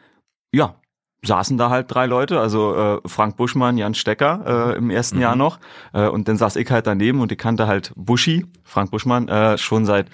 ja, 0.51 0.75
saßen 1.23 1.57
da 1.57 1.69
halt 1.69 1.89
drei 1.89 2.07
Leute, 2.07 2.41
also 2.41 2.75
äh, 2.75 2.99
Frank 3.05 3.37
Buschmann, 3.37 3.77
Jan 3.77 3.93
Stecker 3.93 4.73
äh, 4.73 4.77
im 4.77 4.89
ersten 4.89 5.21
Jahr 5.21 5.37
noch 5.37 5.59
äh, 5.93 6.09
und 6.09 6.27
dann 6.27 6.35
saß 6.35 6.57
ich 6.57 6.69
halt 6.69 6.87
daneben 6.87 7.21
und 7.21 7.31
ich 7.31 7.37
kannte 7.37 7.67
halt 7.67 7.93
Buschi, 7.95 8.45
Frank 8.65 8.91
Buschmann, 8.91 9.29
äh, 9.29 9.57
schon 9.57 9.85
seit 9.85 10.07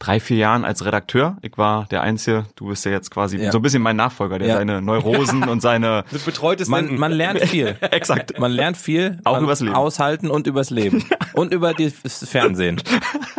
drei, 0.00 0.20
vier 0.20 0.36
Jahren 0.36 0.64
als 0.64 0.84
Redakteur. 0.84 1.36
Ich 1.42 1.58
war 1.58 1.86
der 1.90 2.02
Einzige, 2.02 2.44
du 2.54 2.68
bist 2.68 2.84
ja 2.84 2.92
jetzt 2.92 3.10
quasi 3.10 3.36
Ja. 3.38 3.50
so 3.50 3.58
ein 3.58 3.62
bisschen 3.62 3.82
mein 3.82 3.96
Nachfolger, 3.96 4.38
der 4.38 4.48
Ja. 4.48 4.56
seine 4.58 4.80
Neurosen 4.80 5.42
und 5.48 5.60
seine 5.60 6.04
Das 6.12 6.22
betreutes 6.22 6.68
Man, 6.68 6.96
man 6.98 7.10
lernt 7.12 7.40
viel. 7.40 7.76
Exakt. 7.90 8.38
Man 8.38 8.52
lernt 8.52 8.76
viel. 8.76 9.18
Auch 9.24 9.40
übers 9.40 9.60
Leben. 9.60 9.74
Aushalten 9.74 10.30
und 10.30 10.46
übers 10.46 10.70
Leben. 10.70 11.04
und 11.34 11.52
über 11.52 11.74
das 11.74 11.92
Fernsehen. 12.28 12.80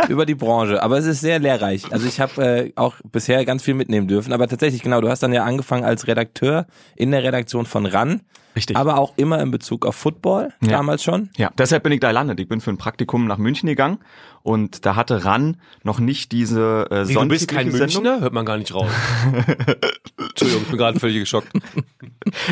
über 0.10 0.26
die 0.26 0.36
Branche. 0.36 0.84
Aber 0.84 0.98
es 0.98 1.06
ist 1.06 1.22
sehr 1.22 1.40
lehrreich. 1.40 1.92
Also 1.92 2.08
ich 2.08 2.20
habe 2.20 2.44
äh, 2.44 2.72
auch 2.76 2.96
bisher 3.10 3.46
ganz 3.46 3.64
viel 3.64 3.74
mitnehmen 3.74 4.08
dürfen. 4.08 4.34
Aber 4.34 4.48
tatsächlich, 4.48 4.82
genau, 4.82 5.00
du 5.02 5.10
hast 5.10 5.24
dann 5.24 5.32
ja 5.34 5.46
angefangen 5.46 5.86
als 5.86 6.08
Redakteur 6.08 6.66
in 6.96 7.12
der 7.12 7.24
Redaktion 7.24 7.66
von 7.66 7.86
RAN. 7.86 8.22
Richtig. 8.56 8.76
Aber 8.78 8.98
auch 8.98 9.14
immer 9.16 9.40
in 9.42 9.52
Bezug 9.52 9.86
auf 9.86 9.96
Football, 9.96 10.54
Ja. 10.62 10.70
damals 10.70 11.04
schon. 11.04 11.30
Ja, 11.38 11.52
deshalb 11.58 11.84
bin 11.84 11.92
ich 11.92 12.00
da 12.00 12.10
gelandet. 12.10 12.40
Ich 12.40 12.48
bin 12.48 12.62
für 12.62 12.72
ein 12.72 12.78
Praktikum 12.78 13.26
nach 13.28 13.38
München 13.38 13.68
gegangen 13.68 14.00
und 14.42 14.86
da 14.86 14.96
hatte 14.96 15.26
RAN 15.26 15.58
noch 15.84 16.00
nicht 16.00 16.32
diese 16.32 16.88
äh, 16.90 17.08
Wie, 17.08 17.14
du 17.14 17.28
bist 17.28 17.48
kein 17.48 17.72
Sendung. 17.72 18.04
Münchner? 18.04 18.22
Hört 18.22 18.34
man 18.34 18.46
gar 18.46 18.58
nicht 18.58 18.74
raus. 18.74 18.90
Entschuldigung, 20.18 20.64
ich 20.64 20.70
bin 20.70 20.78
gerade 20.78 21.00
völlig 21.00 21.20
geschockt. 21.20 21.50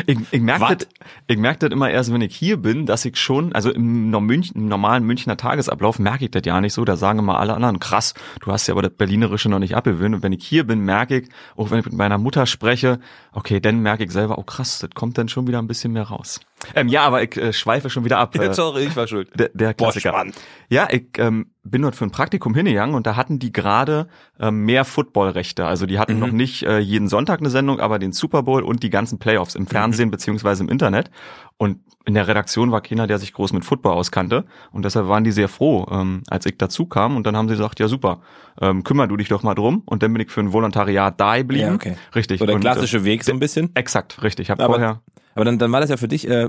Ich, 0.06 0.18
ich 0.32 0.40
merke 0.40 0.76
das, 0.76 0.88
ich 1.28 1.36
merk 1.38 1.60
das 1.60 1.70
immer 1.70 1.88
erst, 1.90 2.12
wenn 2.12 2.20
ich 2.20 2.34
hier 2.34 2.56
bin, 2.56 2.86
dass 2.86 3.04
ich 3.04 3.16
schon, 3.16 3.52
also 3.52 3.70
im, 3.70 4.10
Münch, 4.10 4.52
im 4.54 4.66
normalen 4.66 5.04
Münchner 5.04 5.36
Tagesablauf 5.36 5.98
merke 6.00 6.24
ich 6.24 6.30
das 6.32 6.42
ja 6.44 6.60
nicht 6.60 6.72
so. 6.72 6.84
Da 6.84 6.96
sagen 6.96 7.20
immer 7.20 7.38
alle 7.38 7.54
anderen, 7.54 7.78
krass, 7.78 8.14
du 8.40 8.50
hast 8.50 8.66
ja 8.66 8.74
aber 8.74 8.82
das 8.82 8.92
Berlinerische 8.92 9.48
noch 9.48 9.60
nicht 9.60 9.76
abgewöhnt. 9.76 10.16
Und 10.16 10.22
wenn 10.24 10.32
ich 10.32 10.44
hier 10.44 10.66
bin, 10.66 10.80
merke 10.80 11.18
ich, 11.20 11.28
auch 11.56 11.70
wenn 11.70 11.78
ich 11.78 11.84
mit 11.84 11.94
meiner 11.94 12.18
Mutter 12.18 12.46
spreche, 12.46 12.98
okay, 13.32 13.60
dann 13.60 13.80
merke 13.80 14.04
ich 14.04 14.10
selber, 14.10 14.38
oh 14.38 14.42
krass, 14.42 14.80
das 14.80 14.90
kommt 14.94 15.16
dann 15.16 15.28
schon 15.28 15.46
wieder 15.46 15.58
ein 15.60 15.68
bisschen 15.68 15.87
mehr 15.92 16.04
raus. 16.04 16.40
Ähm, 16.74 16.88
ja, 16.88 17.02
aber 17.02 17.22
ich 17.22 17.36
äh, 17.36 17.52
schweife 17.52 17.88
schon 17.90 18.04
wieder 18.04 18.18
ab. 18.18 18.34
Äh, 18.36 18.52
Sorry, 18.52 18.84
ich 18.84 18.96
war 18.96 19.06
schuld. 19.06 19.30
der, 19.38 19.50
der 19.54 19.68
Boah, 19.74 19.86
Klassiker. 19.92 20.10
spannend. 20.10 20.34
Ja, 20.68 20.88
ich 20.90 21.06
ähm, 21.18 21.52
bin 21.62 21.82
dort 21.82 21.94
für 21.96 22.04
ein 22.04 22.10
Praktikum 22.10 22.54
hingegangen 22.54 22.94
und 22.94 23.06
da 23.06 23.16
hatten 23.16 23.38
die 23.38 23.52
gerade 23.52 24.08
ähm, 24.40 24.64
mehr 24.64 24.84
Footballrechte. 24.84 25.66
Also 25.66 25.86
die 25.86 25.98
hatten 25.98 26.18
noch 26.18 26.32
nicht 26.32 26.64
äh, 26.64 26.78
jeden 26.78 27.08
Sonntag 27.08 27.40
eine 27.40 27.50
Sendung, 27.50 27.78
aber 27.80 27.98
den 27.98 28.12
Super 28.12 28.42
Bowl 28.42 28.62
und 28.62 28.82
die 28.82 28.90
ganzen 28.90 29.18
Playoffs 29.18 29.54
im 29.54 29.66
Fernsehen 29.66 30.10
beziehungsweise 30.10 30.62
im 30.64 30.68
Internet. 30.68 31.10
Und 31.58 31.78
in 32.04 32.14
der 32.14 32.26
Redaktion 32.26 32.70
war 32.72 32.80
keiner, 32.80 33.06
der 33.06 33.18
sich 33.18 33.32
groß 33.34 33.52
mit 33.52 33.64
Football 33.64 33.92
auskannte. 33.92 34.44
Und 34.72 34.84
deshalb 34.84 35.08
waren 35.08 35.24
die 35.24 35.32
sehr 35.32 35.48
froh, 35.48 35.86
ähm, 35.90 36.22
als 36.28 36.46
ich 36.46 36.56
dazu 36.56 36.86
kam. 36.86 37.16
Und 37.16 37.26
dann 37.26 37.36
haben 37.36 37.48
sie 37.48 37.54
gesagt, 37.56 37.80
ja 37.80 37.88
super, 37.88 38.20
ähm, 38.60 38.82
kümmer 38.82 39.06
du 39.06 39.16
dich 39.16 39.28
doch 39.28 39.42
mal 39.42 39.54
drum. 39.54 39.82
Und 39.84 40.02
dann 40.02 40.12
bin 40.12 40.22
ich 40.22 40.30
für 40.30 40.40
ein 40.40 40.52
Volontariat 40.52 41.20
da 41.20 41.36
geblieben. 41.36 41.68
Ja, 41.68 41.74
okay. 41.74 41.96
Richtig. 42.14 42.38
So 42.40 42.46
der 42.46 42.54
Und, 42.56 42.62
klassische 42.62 43.04
Weg 43.04 43.24
so 43.24 43.32
ein 43.32 43.38
bisschen. 43.40 43.66
Äh, 43.74 43.80
exakt, 43.80 44.22
richtig. 44.22 44.46
Ich 44.46 44.50
habe 44.50 44.64
Aber- 44.64 44.74
vorher 44.74 45.00
Aber 45.34 45.44
dann, 45.44 45.58
dann 45.58 45.70
war 45.70 45.80
das 45.80 45.90
ja 45.90 45.96
für 45.98 46.08
dich, 46.08 46.26
äh, 46.28 46.47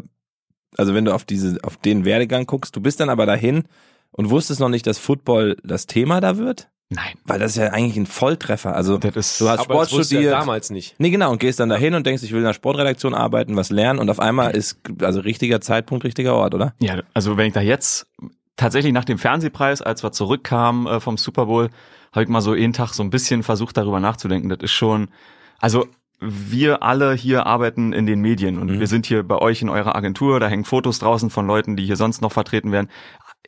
also 0.77 0.93
wenn 0.93 1.05
du 1.05 1.13
auf 1.13 1.25
diese, 1.25 1.57
auf 1.63 1.77
den 1.77 2.05
Werdegang 2.05 2.45
guckst, 2.45 2.75
du 2.75 2.81
bist 2.81 2.99
dann 2.99 3.09
aber 3.09 3.25
dahin 3.25 3.63
und 4.11 4.29
wusstest 4.29 4.59
noch 4.59 4.69
nicht, 4.69 4.85
dass 4.88 4.97
Football 4.97 5.57
das 5.63 5.85
Thema 5.88 6.21
da 6.21 6.38
wird? 6.38 6.69
Nein. 6.91 7.13
Weil 7.25 7.38
das 7.38 7.51
ist 7.51 7.57
ja 7.57 7.67
eigentlich 7.67 7.97
ein 7.97 8.07
Volltreffer. 8.07 8.75
Also 8.75 8.97
Das 8.97 9.15
ist- 9.15 9.39
du 9.41 9.47
hast 9.47 9.59
Aber 9.59 9.73
Sport 9.75 9.85
das 9.88 9.91
wusste 9.93 10.15
studiert. 10.15 10.31
ja 10.33 10.39
damals 10.39 10.71
nicht. 10.71 10.95
Nee, 10.97 11.11
genau, 11.11 11.31
und 11.31 11.39
gehst 11.39 11.59
dann 11.59 11.69
dahin 11.69 11.93
und 11.93 12.05
denkst, 12.07 12.23
ich 12.23 12.31
will 12.31 12.39
in 12.39 12.45
der 12.45 12.53
Sportredaktion 12.53 13.13
arbeiten, 13.13 13.55
was 13.55 13.69
lernen 13.69 13.99
und 13.99 14.09
auf 14.09 14.19
einmal 14.19 14.55
ist, 14.55 14.79
also 15.01 15.19
richtiger 15.19 15.61
Zeitpunkt, 15.61 16.03
richtiger 16.03 16.33
Ort, 16.33 16.55
oder? 16.55 16.73
Ja, 16.79 17.01
also 17.13 17.38
wenn 17.38 17.45
ich 17.47 17.53
da 17.53 17.61
jetzt 17.61 18.07
tatsächlich 18.57 18.91
nach 18.91 19.05
dem 19.05 19.19
Fernsehpreis, 19.19 19.83
als 19.83 20.01
wir 20.03 20.11
zurückkamen 20.11 20.88
äh, 20.88 20.99
vom 20.99 21.17
Super 21.17 21.45
Bowl, 21.45 21.69
habe 22.11 22.23
ich 22.23 22.29
mal 22.29 22.41
so 22.41 22.55
jeden 22.55 22.73
Tag 22.73 22.93
so 22.95 23.03
ein 23.03 23.11
bisschen 23.11 23.43
versucht, 23.43 23.77
darüber 23.77 23.99
nachzudenken. 23.99 24.49
Das 24.49 24.57
ist 24.63 24.71
schon, 24.71 25.09
also 25.59 25.88
wir 26.19 26.83
alle 26.83 27.13
hier 27.13 27.45
arbeiten 27.45 27.93
in 27.93 28.05
den 28.05 28.19
Medien 28.21 28.57
und 28.57 28.71
Mhm. 28.71 28.79
wir 28.79 28.88
sind 28.88 29.05
hier 29.05 29.23
bei 29.23 29.38
euch 29.38 29.61
in 29.61 29.69
eurer 29.69 29.95
Agentur, 29.95 30.39
da 30.39 30.47
hängen 30.47 30.65
Fotos 30.65 30.99
draußen 30.99 31.29
von 31.29 31.47
Leuten, 31.47 31.75
die 31.75 31.85
hier 31.85 31.95
sonst 31.95 32.21
noch 32.21 32.31
vertreten 32.31 32.71
werden. 32.71 32.89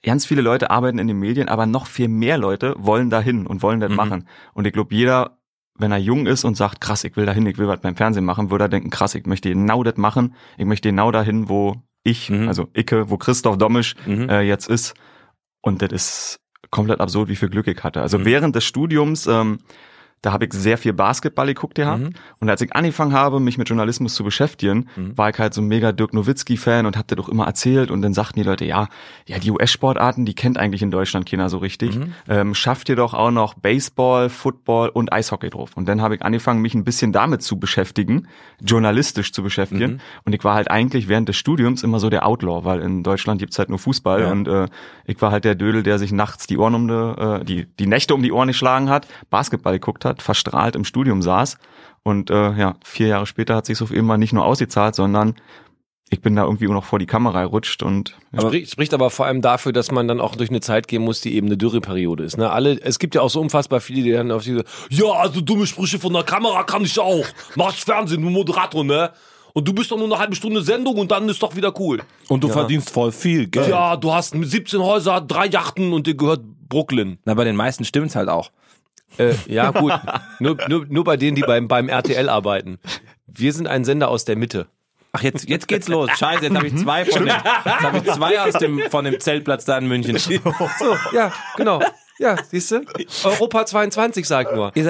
Ganz 0.03 0.25
viele 0.25 0.41
Leute 0.41 0.71
arbeiten 0.71 0.97
in 0.97 1.07
den 1.07 1.19
Medien, 1.19 1.47
aber 1.49 1.65
noch 1.65 1.85
viel 1.85 2.07
mehr 2.07 2.37
Leute 2.37 2.73
wollen 2.77 3.09
dahin 3.09 3.45
und 3.45 3.61
wollen 3.61 3.79
das 3.81 3.89
Mhm. 3.91 3.95
machen. 3.97 4.27
Und 4.53 4.65
ich 4.65 4.73
glaube, 4.73 4.95
jeder, 4.95 5.37
wenn 5.77 5.91
er 5.91 5.97
jung 5.99 6.25
ist 6.27 6.43
und 6.43 6.55
sagt, 6.55 6.81
krass, 6.81 7.03
ich 7.03 7.15
will 7.17 7.25
dahin, 7.25 7.45
ich 7.45 7.57
will 7.57 7.67
was 7.67 7.81
beim 7.81 7.95
Fernsehen 7.95 8.25
machen, 8.25 8.49
würde 8.51 8.65
er 8.65 8.69
denken, 8.69 8.89
krass, 8.89 9.15
ich 9.15 9.25
möchte 9.25 9.49
genau 9.49 9.83
das 9.83 9.97
machen, 9.97 10.33
ich 10.57 10.65
möchte 10.65 10.89
genau 10.89 11.11
dahin, 11.11 11.49
wo 11.49 11.75
ich, 12.03 12.29
Mhm. 12.29 12.47
also 12.47 12.67
Icke, 12.73 13.09
wo 13.09 13.17
Christoph 13.17 13.57
Domisch 13.57 13.95
Mhm. 14.07 14.29
äh, 14.29 14.41
jetzt 14.41 14.69
ist. 14.69 14.95
Und 15.61 15.81
das 15.83 15.91
ist 15.91 16.39
komplett 16.71 16.99
absurd, 17.01 17.29
wie 17.29 17.35
viel 17.35 17.49
Glück 17.49 17.67
ich 17.67 17.83
hatte. 17.83 18.01
Also 18.01 18.17
Mhm. 18.17 18.25
während 18.25 18.55
des 18.55 18.63
Studiums, 18.63 19.27
ähm, 19.27 19.59
da 20.21 20.31
habe 20.33 20.45
ich 20.45 20.53
sehr 20.53 20.77
viel 20.77 20.93
Basketball 20.93 21.47
geguckt 21.47 21.75
gehabt. 21.75 22.01
Mhm. 22.03 22.09
Und 22.39 22.49
als 22.49 22.61
ich 22.61 22.75
angefangen 22.75 23.13
habe, 23.13 23.39
mich 23.39 23.57
mit 23.57 23.69
Journalismus 23.69 24.13
zu 24.13 24.23
beschäftigen, 24.23 24.87
Mhm. 24.95 25.17
war 25.17 25.29
ich 25.29 25.39
halt 25.39 25.53
so 25.53 25.61
ein 25.61 25.67
mega 25.67 25.91
Dirk 25.91 26.13
Nowitzki-Fan 26.13 26.85
und 26.85 26.97
hab 26.97 27.07
das 27.07 27.15
doch 27.17 27.29
immer 27.29 27.45
erzählt. 27.45 27.89
Und 27.91 28.01
dann 28.01 28.13
sagten 28.13 28.39
die 28.39 28.45
Leute, 28.45 28.65
ja, 28.65 28.87
ja, 29.27 29.39
die 29.39 29.51
US-Sportarten, 29.51 30.25
die 30.25 30.33
kennt 30.35 30.57
eigentlich 30.59 30.81
in 30.81 30.91
Deutschland 30.91 31.29
keiner 31.29 31.49
so 31.49 31.57
richtig. 31.57 31.97
Mhm. 31.97 32.13
Ähm, 32.29 32.53
schafft 32.55 32.89
ihr 32.89 32.95
doch 32.95 33.13
auch 33.13 33.31
noch 33.31 33.55
Baseball, 33.55 34.29
Football 34.29 34.89
und 34.89 35.11
Eishockey 35.11 35.49
drauf. 35.49 35.71
Und 35.75 35.87
dann 35.87 36.01
habe 36.01 36.15
ich 36.15 36.21
angefangen, 36.21 36.61
mich 36.61 36.73
ein 36.75 36.83
bisschen 36.83 37.11
damit 37.11 37.41
zu 37.41 37.57
beschäftigen, 37.59 38.27
journalistisch 38.63 39.31
zu 39.31 39.43
beschäftigen. 39.43 39.93
Mhm. 39.93 39.99
Und 40.25 40.33
ich 40.33 40.43
war 40.43 40.53
halt 40.55 40.69
eigentlich 40.69 41.07
während 41.07 41.29
des 41.29 41.35
Studiums 41.37 41.83
immer 41.83 41.99
so 41.99 42.09
der 42.09 42.25
Outlaw, 42.27 42.63
weil 42.63 42.81
in 42.81 43.03
Deutschland 43.03 43.39
gibt's 43.39 43.57
halt 43.59 43.69
nur 43.69 43.79
Fußball. 43.79 44.21
Ja. 44.21 44.31
Und 44.31 44.47
äh, 44.47 44.67
ich 45.05 45.21
war 45.21 45.31
halt 45.31 45.45
der 45.45 45.55
Dödel, 45.55 45.83
der 45.83 45.99
sich 45.99 46.11
nachts 46.11 46.47
die 46.47 46.57
Ohren 46.57 46.75
um 46.75 46.87
die, 46.87 46.93
äh, 46.93 47.43
die, 47.43 47.65
die 47.79 47.87
Nächte 47.87 48.13
um 48.13 48.21
die 48.21 48.31
Ohren 48.31 48.47
geschlagen 48.47 48.89
hat, 48.89 49.07
Basketball 49.29 49.73
geguckt 49.73 50.05
hat, 50.05 50.10
verstrahlt 50.19 50.75
im 50.75 50.85
Studium 50.85 51.21
saß. 51.21 51.57
Und 52.03 52.31
äh, 52.31 52.53
ja, 52.53 52.75
vier 52.83 53.07
Jahre 53.07 53.25
später 53.27 53.55
hat 53.55 53.65
sich 53.67 53.81
auf 53.81 53.91
immer 53.91 54.17
nicht 54.17 54.33
nur 54.33 54.45
ausgezahlt, 54.45 54.95
sondern 54.95 55.35
ich 56.09 56.21
bin 56.21 56.35
da 56.35 56.43
irgendwie 56.43 56.67
auch 56.67 56.73
noch 56.73 56.83
vor 56.83 56.99
die 56.99 57.05
Kamera 57.05 57.43
gerutscht 57.43 57.83
und 57.83 58.17
ja. 58.33 58.41
Spricht, 58.41 58.71
spricht 58.71 58.93
aber 58.93 59.09
vor 59.09 59.27
allem 59.27 59.41
dafür, 59.41 59.71
dass 59.71 59.91
man 59.91 60.07
dann 60.09 60.19
auch 60.19 60.35
durch 60.35 60.49
eine 60.49 60.59
Zeit 60.59 60.87
gehen 60.89 61.03
muss, 61.03 61.21
die 61.21 61.35
eben 61.35 61.47
eine 61.47 61.55
Dürreperiode 61.57 62.23
ist. 62.25 62.37
Ne? 62.37 62.49
Alle, 62.51 62.81
es 62.81 62.99
gibt 62.99 63.15
ja 63.15 63.21
auch 63.21 63.29
so 63.29 63.39
unfassbar 63.39 63.79
viele, 63.79 64.03
die 64.03 64.11
dann 64.11 64.29
auf 64.31 64.43
diese, 64.43 64.65
ja, 64.89 65.05
also 65.05 65.39
dumme 65.39 65.65
Sprüche 65.67 65.99
von 65.99 66.11
der 66.11 66.23
Kamera 66.23 66.63
kann 66.63 66.83
ich 66.83 66.99
auch. 66.99 67.25
Mach 67.55 67.71
ich 67.73 67.85
Fernsehen, 67.85 68.21
du 68.21 68.29
Moderator, 68.29 68.83
ne? 68.83 69.11
Und 69.53 69.67
du 69.67 69.73
bist 69.73 69.91
doch 69.91 69.97
nur 69.97 70.05
eine 70.05 70.17
halbe 70.17 70.35
Stunde 70.35 70.61
Sendung 70.61 70.95
und 70.95 71.11
dann 71.11 71.27
ist 71.29 71.43
doch 71.43 71.55
wieder 71.55 71.73
cool. 71.79 72.01
Und 72.29 72.43
du 72.43 72.47
Ja. 72.47 72.53
verdienst 72.53 72.89
voll 72.89 73.11
viel 73.11 73.47
Geld. 73.47 73.69
Ja, 73.69 73.95
du 73.97 74.13
hast 74.13 74.33
17 74.33 74.81
Häuser, 74.81 75.21
drei 75.21 75.47
Yachten 75.47 75.93
und 75.93 76.07
dir 76.07 76.15
gehört 76.15 76.41
Brooklyn. 76.67 77.19
Na, 77.25 77.33
bei 77.33 77.43
den 77.43 77.55
meisten 77.55 77.83
stimmt's 77.85 78.15
halt 78.15 78.29
auch. 78.29 78.49
Äh, 79.17 79.33
ja, 79.47 79.71
gut. 79.71 79.93
nur, 80.39 80.57
nur, 80.67 80.85
nur 80.87 81.03
bei 81.03 81.17
denen, 81.17 81.35
die 81.35 81.41
beim, 81.41 81.67
beim 81.67 81.89
RTL 81.89 82.29
arbeiten. 82.29 82.79
Wir 83.27 83.53
sind 83.53 83.67
ein 83.67 83.83
Sender 83.85 84.09
aus 84.09 84.25
der 84.25 84.35
Mitte. 84.35 84.67
Ach, 85.13 85.21
jetzt, 85.23 85.49
jetzt 85.49 85.67
geht's 85.67 85.89
los. 85.89 86.09
Scheiße, 86.17 86.45
jetzt 86.45 86.55
habe 86.55 86.67
ich 86.67 86.77
zwei 86.77 87.03
von 87.03 87.25
dem, 87.25 87.35
jetzt 87.35 87.45
hab 87.65 87.95
ich 87.95 88.03
zwei 88.13 88.39
aus 88.41 88.53
dem, 88.53 88.81
von 88.89 89.03
dem 89.03 89.19
Zeltplatz 89.19 89.65
da 89.65 89.77
in 89.77 89.87
München. 89.87 90.17
So, 90.17 90.31
ja, 91.13 91.33
genau. 91.57 91.81
Ja, 92.21 92.35
siehst 92.51 92.69
du? 92.69 92.81
Europa 93.23 93.65
22 93.65 94.27
sagt 94.27 94.55
nur. 94.55 94.71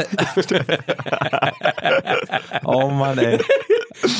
Oh 2.65 2.89
Mann, 2.89 3.17
ey. 3.17 3.39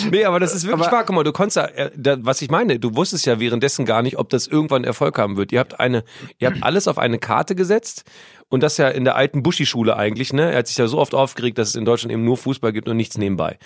Nee, 0.09 0.23
aber 0.25 0.39
das 0.39 0.55
ist 0.55 0.65
wirklich 0.65 0.89
wahr. 0.91 1.03
Guck 1.05 1.15
mal, 1.15 1.23
du 1.23 1.33
konntest 1.33 1.57
ja, 1.57 1.65
äh, 1.65 1.91
da, 1.95 2.17
was 2.21 2.41
ich 2.41 2.49
meine, 2.49 2.79
du 2.79 2.95
wusstest 2.95 3.25
ja 3.25 3.39
währenddessen 3.39 3.85
gar 3.85 4.01
nicht, 4.01 4.17
ob 4.17 4.29
das 4.29 4.47
irgendwann 4.47 4.83
Erfolg 4.83 5.17
haben 5.17 5.35
wird. 5.37 5.51
Ihr 5.51 5.59
habt 5.59 5.79
eine, 5.79 6.03
ihr 6.39 6.49
habt 6.49 6.63
alles 6.63 6.87
auf 6.87 6.97
eine 6.97 7.19
Karte 7.19 7.55
gesetzt 7.55 8.05
und 8.49 8.63
das 8.63 8.77
ja 8.77 8.87
in 8.87 9.03
der 9.03 9.15
alten 9.15 9.43
Buschi-Schule 9.43 9.97
eigentlich, 9.97 10.31
ne? 10.33 10.51
Er 10.51 10.59
hat 10.59 10.67
sich 10.67 10.77
ja 10.77 10.87
so 10.87 10.97
oft 10.97 11.13
aufgeregt, 11.13 11.57
dass 11.57 11.69
es 11.69 11.75
in 11.75 11.85
Deutschland 11.85 12.13
eben 12.13 12.23
nur 12.23 12.37
Fußball 12.37 12.71
gibt 12.71 12.87
und 12.87 12.95
nichts 12.97 13.17
nebenbei. 13.17 13.57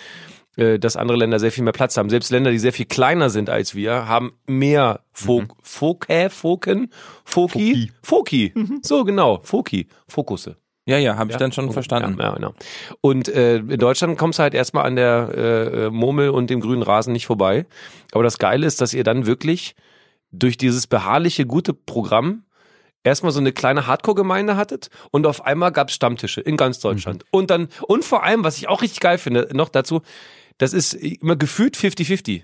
Äh, 0.58 0.80
Dass 0.80 0.96
andere 0.96 1.18
Länder 1.18 1.40
sehr 1.40 1.52
viel 1.52 1.64
mehr 1.64 1.74
Platz 1.74 1.98
haben. 1.98 2.10
Selbst 2.10 2.32
Länder, 2.32 2.52
die 2.52 2.60
sehr 2.60 2.74
viel 2.74 2.86
kleiner 2.86 3.30
sind 3.30 3.50
als 3.50 3.76
wir, 3.76 4.08
haben 4.08 4.34
mehr 4.48 5.02
Fok, 5.12 5.56
Fokä, 5.62 6.30
Foken, 6.30 6.92
Foki, 7.24 7.92
Foki. 8.02 8.54
So 8.82 9.04
genau, 9.04 9.40
Foki, 9.44 9.88
Fokusse. 10.08 10.58
Ja, 10.88 11.00
ja, 11.00 11.18
habe 11.18 11.32
ich 11.32 11.38
dann 11.38 11.52
schon 11.52 11.72
verstanden. 11.72 12.16
Ja, 12.20 12.26
ja, 12.26 12.36
genau. 12.36 12.54
Und 13.02 13.28
äh, 13.28 13.58
in 13.58 13.80
Deutschland 13.80 14.20
kommst 14.20 14.38
du 14.38 14.44
halt 14.44 14.54
erstmal 14.54 14.86
an 14.86 14.96
der 14.96 15.32
äh, 15.36 15.90
Murmel 15.90 16.30
und 16.30 16.52
dem 16.52 16.62
grünen 16.62 16.84
Rasen 16.84 17.12
nicht 17.12 17.26
vorbei. 17.26 17.66
Aber 18.12 18.24
das 18.24 18.38
Geile 18.38 18.68
ist, 18.68 18.82
dass 18.82 18.94
ihr 18.94 19.04
dann 19.04 19.26
wirklich 19.26 19.76
durch 20.32 20.58
dieses 20.58 20.86
beharrliche, 20.86 21.48
gute 21.48 21.74
Programm 21.74 22.44
erstmal 23.04 23.32
so 23.32 23.40
eine 23.40 23.52
kleine 23.52 23.88
Hardcore-Gemeinde 23.88 24.58
hattet 24.58 24.90
und 25.12 25.26
auf 25.26 25.46
einmal 25.46 25.72
gab's 25.72 25.94
Stammtische 25.94 26.42
in 26.42 26.58
ganz 26.58 26.80
Deutschland. 26.80 27.24
Und 27.32 27.50
dann, 27.50 27.70
und 27.88 28.06
vor 28.06 28.24
allem, 28.24 28.44
was 28.44 28.58
ich 28.58 28.68
auch 28.68 28.82
richtig 28.82 29.00
geil 29.00 29.18
finde, 29.18 29.48
noch 29.54 29.70
dazu, 29.70 30.02
das 30.58 30.74
ist 30.74 30.94
immer 30.94 31.36
gefühlt 31.36 31.76
50-50. 31.78 32.44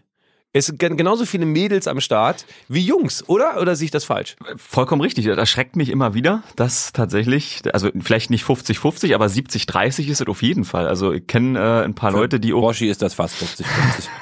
Es 0.53 0.65
sind 0.65 0.79
gen- 0.79 0.97
genauso 0.97 1.25
viele 1.25 1.45
Mädels 1.45 1.87
am 1.87 2.01
Start 2.01 2.45
wie 2.67 2.81
Jungs, 2.81 3.23
oder? 3.29 3.61
Oder 3.61 3.77
sehe 3.77 3.85
ich 3.85 3.91
das 3.91 4.03
falsch? 4.03 4.35
Vollkommen 4.57 5.01
richtig. 5.01 5.23
Das 5.23 5.37
erschreckt 5.37 5.77
mich 5.77 5.87
immer 5.87 6.13
wieder, 6.13 6.43
dass 6.57 6.91
tatsächlich, 6.91 7.61
also 7.71 7.89
vielleicht 8.01 8.29
nicht 8.31 8.43
50-50, 8.43 9.15
aber 9.15 9.27
70-30 9.27 10.09
ist 10.09 10.19
es 10.19 10.27
auf 10.27 10.41
jeden 10.41 10.65
Fall. 10.65 10.89
Also 10.89 11.13
ich 11.13 11.25
kenne 11.25 11.57
äh, 11.57 11.85
ein 11.85 11.95
paar 11.95 12.11
Leute, 12.11 12.41
die 12.41 12.51
Boschi 12.51 12.89
ist 12.89 13.01
das 13.01 13.13
fast 13.13 13.35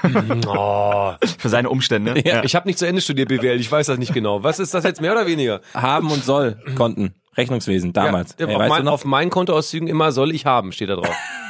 50-50. 0.03 0.46
Oh. 0.48 1.13
für 1.39 1.50
seine 1.50 1.69
Umstände. 1.72 2.22
Ja. 2.24 2.43
Ich 2.43 2.55
habe 2.55 2.67
nicht 2.67 2.77
zu 2.77 2.86
Ende 2.86 3.01
studiert 3.01 3.29
BWL, 3.29 3.60
ich 3.60 3.72
weiß 3.72 3.88
das 3.88 3.98
nicht 3.98 4.13
genau. 4.13 4.43
Was 4.43 4.60
ist 4.60 4.75
das 4.75 4.84
jetzt 4.84 5.01
mehr 5.01 5.13
oder 5.13 5.25
weniger? 5.25 5.62
Haben 5.74 6.12
und 6.12 6.24
soll 6.24 6.62
Konten. 6.75 7.15
Rechnungswesen, 7.38 7.91
damals. 7.93 8.36
Ja, 8.39 8.46
Ey, 8.48 8.53
auf, 8.55 8.67
mein, 8.67 8.79
du 8.79 8.86
noch? 8.86 8.91
auf 8.93 9.05
meinen 9.05 9.31
Kontoauszügen 9.31 9.88
immer 9.88 10.12
soll 10.12 10.31
ich 10.36 10.46
haben, 10.46 10.74
steht 10.74 10.89
da 10.89 10.96
drauf. 10.96 11.10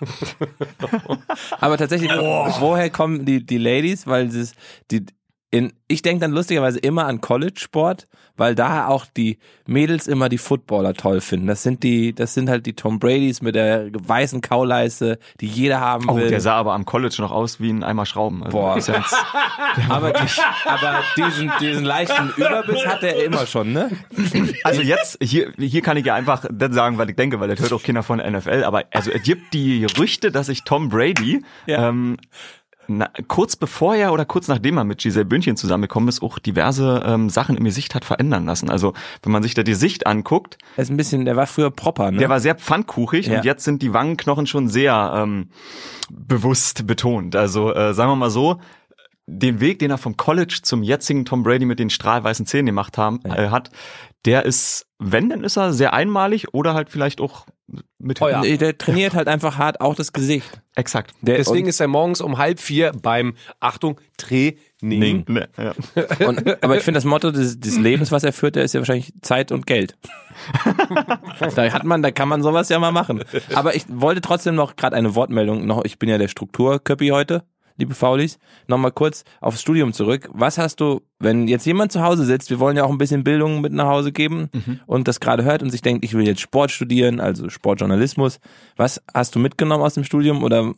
Aber 1.60 1.76
tatsächlich, 1.76 2.10
woher 2.10 2.90
kommen 2.90 3.24
die, 3.24 3.44
die 3.44 3.58
Ladies? 3.58 4.06
Weil 4.06 4.26
es 4.26 4.54
die 4.90 5.06
in, 5.54 5.72
ich 5.86 6.02
denke 6.02 6.20
dann 6.20 6.32
lustigerweise 6.32 6.80
immer 6.80 7.06
an 7.06 7.20
College-Sport, 7.20 8.08
weil 8.36 8.54
da 8.54 8.88
auch 8.88 9.06
die 9.16 9.38
Mädels 9.66 10.06
immer 10.08 10.28
die 10.28 10.38
Footballer 10.38 10.94
toll 10.94 11.20
finden. 11.20 11.46
Das 11.46 11.62
sind 11.62 11.82
die, 11.82 12.14
das 12.14 12.34
sind 12.34 12.48
halt 12.50 12.66
die 12.66 12.72
Tom 12.74 12.98
Bradys 12.98 13.42
mit 13.42 13.54
der 13.54 13.88
weißen 13.92 14.40
Kauleiste, 14.40 15.18
die 15.40 15.46
jeder 15.46 15.80
haben 15.80 16.08
Oh, 16.08 16.16
will. 16.16 16.28
der 16.28 16.40
sah 16.40 16.54
aber 16.54 16.72
am 16.74 16.84
College 16.84 17.16
noch 17.20 17.30
aus 17.32 17.60
wie 17.60 17.70
ein 17.70 17.82
Eimer 17.84 18.06
Schrauben. 18.06 18.42
Also 18.42 18.56
Boah. 18.58 18.76
jetzt- 18.76 18.90
aber, 19.88 20.12
die, 20.12 20.26
aber 20.66 21.02
diesen, 21.16 21.52
diesen 21.60 21.84
leichten 21.84 22.30
Überbiss 22.36 22.86
hat 22.86 23.02
er 23.02 23.24
immer 23.24 23.46
schon, 23.46 23.72
ne? 23.72 23.90
also 24.64 24.82
jetzt, 24.82 25.18
hier, 25.22 25.52
hier 25.58 25.82
kann 25.82 25.96
ich 25.96 26.04
ja 26.06 26.14
einfach 26.14 26.44
das 26.52 26.74
sagen, 26.74 26.98
weil 26.98 27.10
ich 27.10 27.16
denke, 27.16 27.40
weil 27.40 27.48
das 27.48 27.60
hört 27.60 27.72
auch 27.72 27.82
Kinder 27.82 28.02
von 28.02 28.18
NFL, 28.18 28.64
aber 28.64 28.84
also 28.92 29.10
es 29.10 29.22
gibt 29.22 29.54
die 29.54 29.80
Gerüchte, 29.80 30.30
dass 30.32 30.46
sich 30.46 30.64
Tom 30.64 30.88
Brady 30.88 31.42
Ja. 31.66 31.88
ähm, 31.88 32.16
na, 32.88 33.08
kurz 33.28 33.56
bevor 33.56 33.94
er 33.94 34.12
oder 34.12 34.24
kurz 34.24 34.48
nachdem 34.48 34.76
er 34.78 34.84
mit 34.84 34.98
Giselle 35.02 35.24
Bündchen 35.24 35.56
zusammengekommen 35.56 36.08
ist, 36.08 36.22
auch 36.22 36.38
diverse 36.38 37.02
ähm, 37.06 37.28
Sachen 37.30 37.56
im 37.56 37.64
Gesicht 37.64 37.94
hat 37.94 38.04
verändern 38.04 38.46
lassen. 38.46 38.70
Also 38.70 38.92
wenn 39.22 39.32
man 39.32 39.42
sich 39.42 39.54
da 39.54 39.62
die 39.62 39.74
Sicht 39.74 40.06
anguckt, 40.06 40.58
Er 40.76 40.82
ist 40.82 40.90
ein 40.90 40.96
bisschen, 40.96 41.24
der 41.24 41.36
war 41.36 41.46
früher 41.46 41.70
proper, 41.70 42.10
ne? 42.10 42.18
der 42.18 42.28
war 42.28 42.40
sehr 42.40 42.54
pfannkuchig 42.54 43.26
Ja. 43.26 43.38
und 43.38 43.44
jetzt 43.44 43.64
sind 43.64 43.82
die 43.82 43.92
Wangenknochen 43.92 44.46
schon 44.46 44.68
sehr 44.68 45.12
ähm, 45.16 45.48
bewusst 46.10 46.86
betont. 46.86 47.36
Also 47.36 47.72
äh, 47.74 47.94
sagen 47.94 48.10
wir 48.10 48.16
mal 48.16 48.30
so, 48.30 48.60
den 49.26 49.60
Weg, 49.60 49.78
den 49.78 49.90
er 49.90 49.98
vom 49.98 50.16
College 50.16 50.60
zum 50.62 50.82
jetzigen 50.82 51.24
Tom 51.24 51.42
Brady 51.42 51.64
mit 51.64 51.78
den 51.78 51.88
strahlweißen 51.90 52.44
Zähnen 52.46 52.66
gemacht 52.66 52.98
haben, 52.98 53.20
äh, 53.24 53.48
hat, 53.48 53.70
der 54.26 54.44
ist, 54.44 54.86
wenn, 54.98 55.30
dann 55.30 55.44
ist 55.44 55.56
er 55.56 55.72
sehr 55.72 55.94
einmalig 55.94 56.52
oder 56.52 56.74
halt 56.74 56.90
vielleicht 56.90 57.20
auch 57.20 57.46
mit 57.98 58.18
Teuer. 58.18 58.40
Nee, 58.40 58.56
der 58.56 58.76
trainiert 58.76 59.14
halt 59.14 59.28
einfach 59.28 59.56
hart 59.58 59.80
auch 59.80 59.94
das 59.94 60.12
Gesicht. 60.12 60.60
Exakt. 60.74 61.12
Der, 61.22 61.36
Deswegen 61.36 61.66
ist 61.66 61.80
er 61.80 61.88
morgens 61.88 62.20
um 62.20 62.38
halb 62.38 62.60
vier 62.60 62.92
beim, 62.92 63.34
Achtung, 63.60 64.00
Training. 64.18 65.24
Ne, 65.28 65.48
ja. 65.56 65.74
und, 66.26 66.62
aber 66.62 66.76
ich 66.76 66.82
finde 66.82 66.98
das 66.98 67.04
Motto 67.04 67.30
des, 67.30 67.58
des 67.58 67.78
Lebens, 67.78 68.12
was 68.12 68.24
er 68.24 68.32
führt, 68.32 68.56
der 68.56 68.64
ist 68.64 68.74
ja 68.74 68.80
wahrscheinlich 68.80 69.12
Zeit 69.22 69.52
und 69.52 69.66
Geld. 69.66 69.96
da 71.54 71.72
hat 71.72 71.84
man, 71.84 72.02
da 72.02 72.10
kann 72.10 72.28
man 72.28 72.42
sowas 72.42 72.68
ja 72.68 72.78
mal 72.78 72.92
machen. 72.92 73.24
Aber 73.54 73.74
ich 73.74 73.84
wollte 73.88 74.20
trotzdem 74.20 74.54
noch 74.54 74.76
gerade 74.76 74.96
eine 74.96 75.14
Wortmeldung 75.14 75.66
noch. 75.66 75.84
Ich 75.84 75.98
bin 75.98 76.08
ja 76.08 76.18
der 76.18 76.28
Strukturköppi 76.28 77.08
heute, 77.08 77.44
liebe 77.76 77.94
Faulis. 77.94 78.38
Nochmal 78.66 78.92
kurz 78.92 79.24
aufs 79.40 79.60
Studium 79.60 79.92
zurück. 79.92 80.28
Was 80.32 80.58
hast 80.58 80.80
du, 80.80 81.02
wenn 81.18 81.48
jetzt 81.48 81.66
jemand 81.66 81.92
zu 81.92 82.02
Hause 82.02 82.24
sitzt, 82.24 82.50
wir 82.50 82.60
wollen 82.60 82.76
ja 82.76 82.84
auch 82.84 82.90
ein 82.90 82.98
bisschen 82.98 83.24
Bildung 83.24 83.60
mit 83.60 83.72
nach 83.72 83.86
Hause 83.86 84.12
geben 84.12 84.50
und 84.86 85.08
das 85.08 85.20
gerade 85.20 85.44
hört 85.44 85.62
und 85.62 85.70
sich 85.70 85.82
denkt, 85.82 86.04
ich 86.04 86.14
will 86.14 86.26
jetzt 86.26 86.40
Sport 86.40 86.70
studieren, 86.70 87.20
also 87.20 87.48
Sportjournalismus. 87.48 88.40
Was 88.76 89.02
hast 89.12 89.34
du 89.34 89.38
mitgenommen 89.38 89.82
aus 89.82 89.94
dem 89.94 90.04
Studium 90.04 90.42
oder 90.42 90.72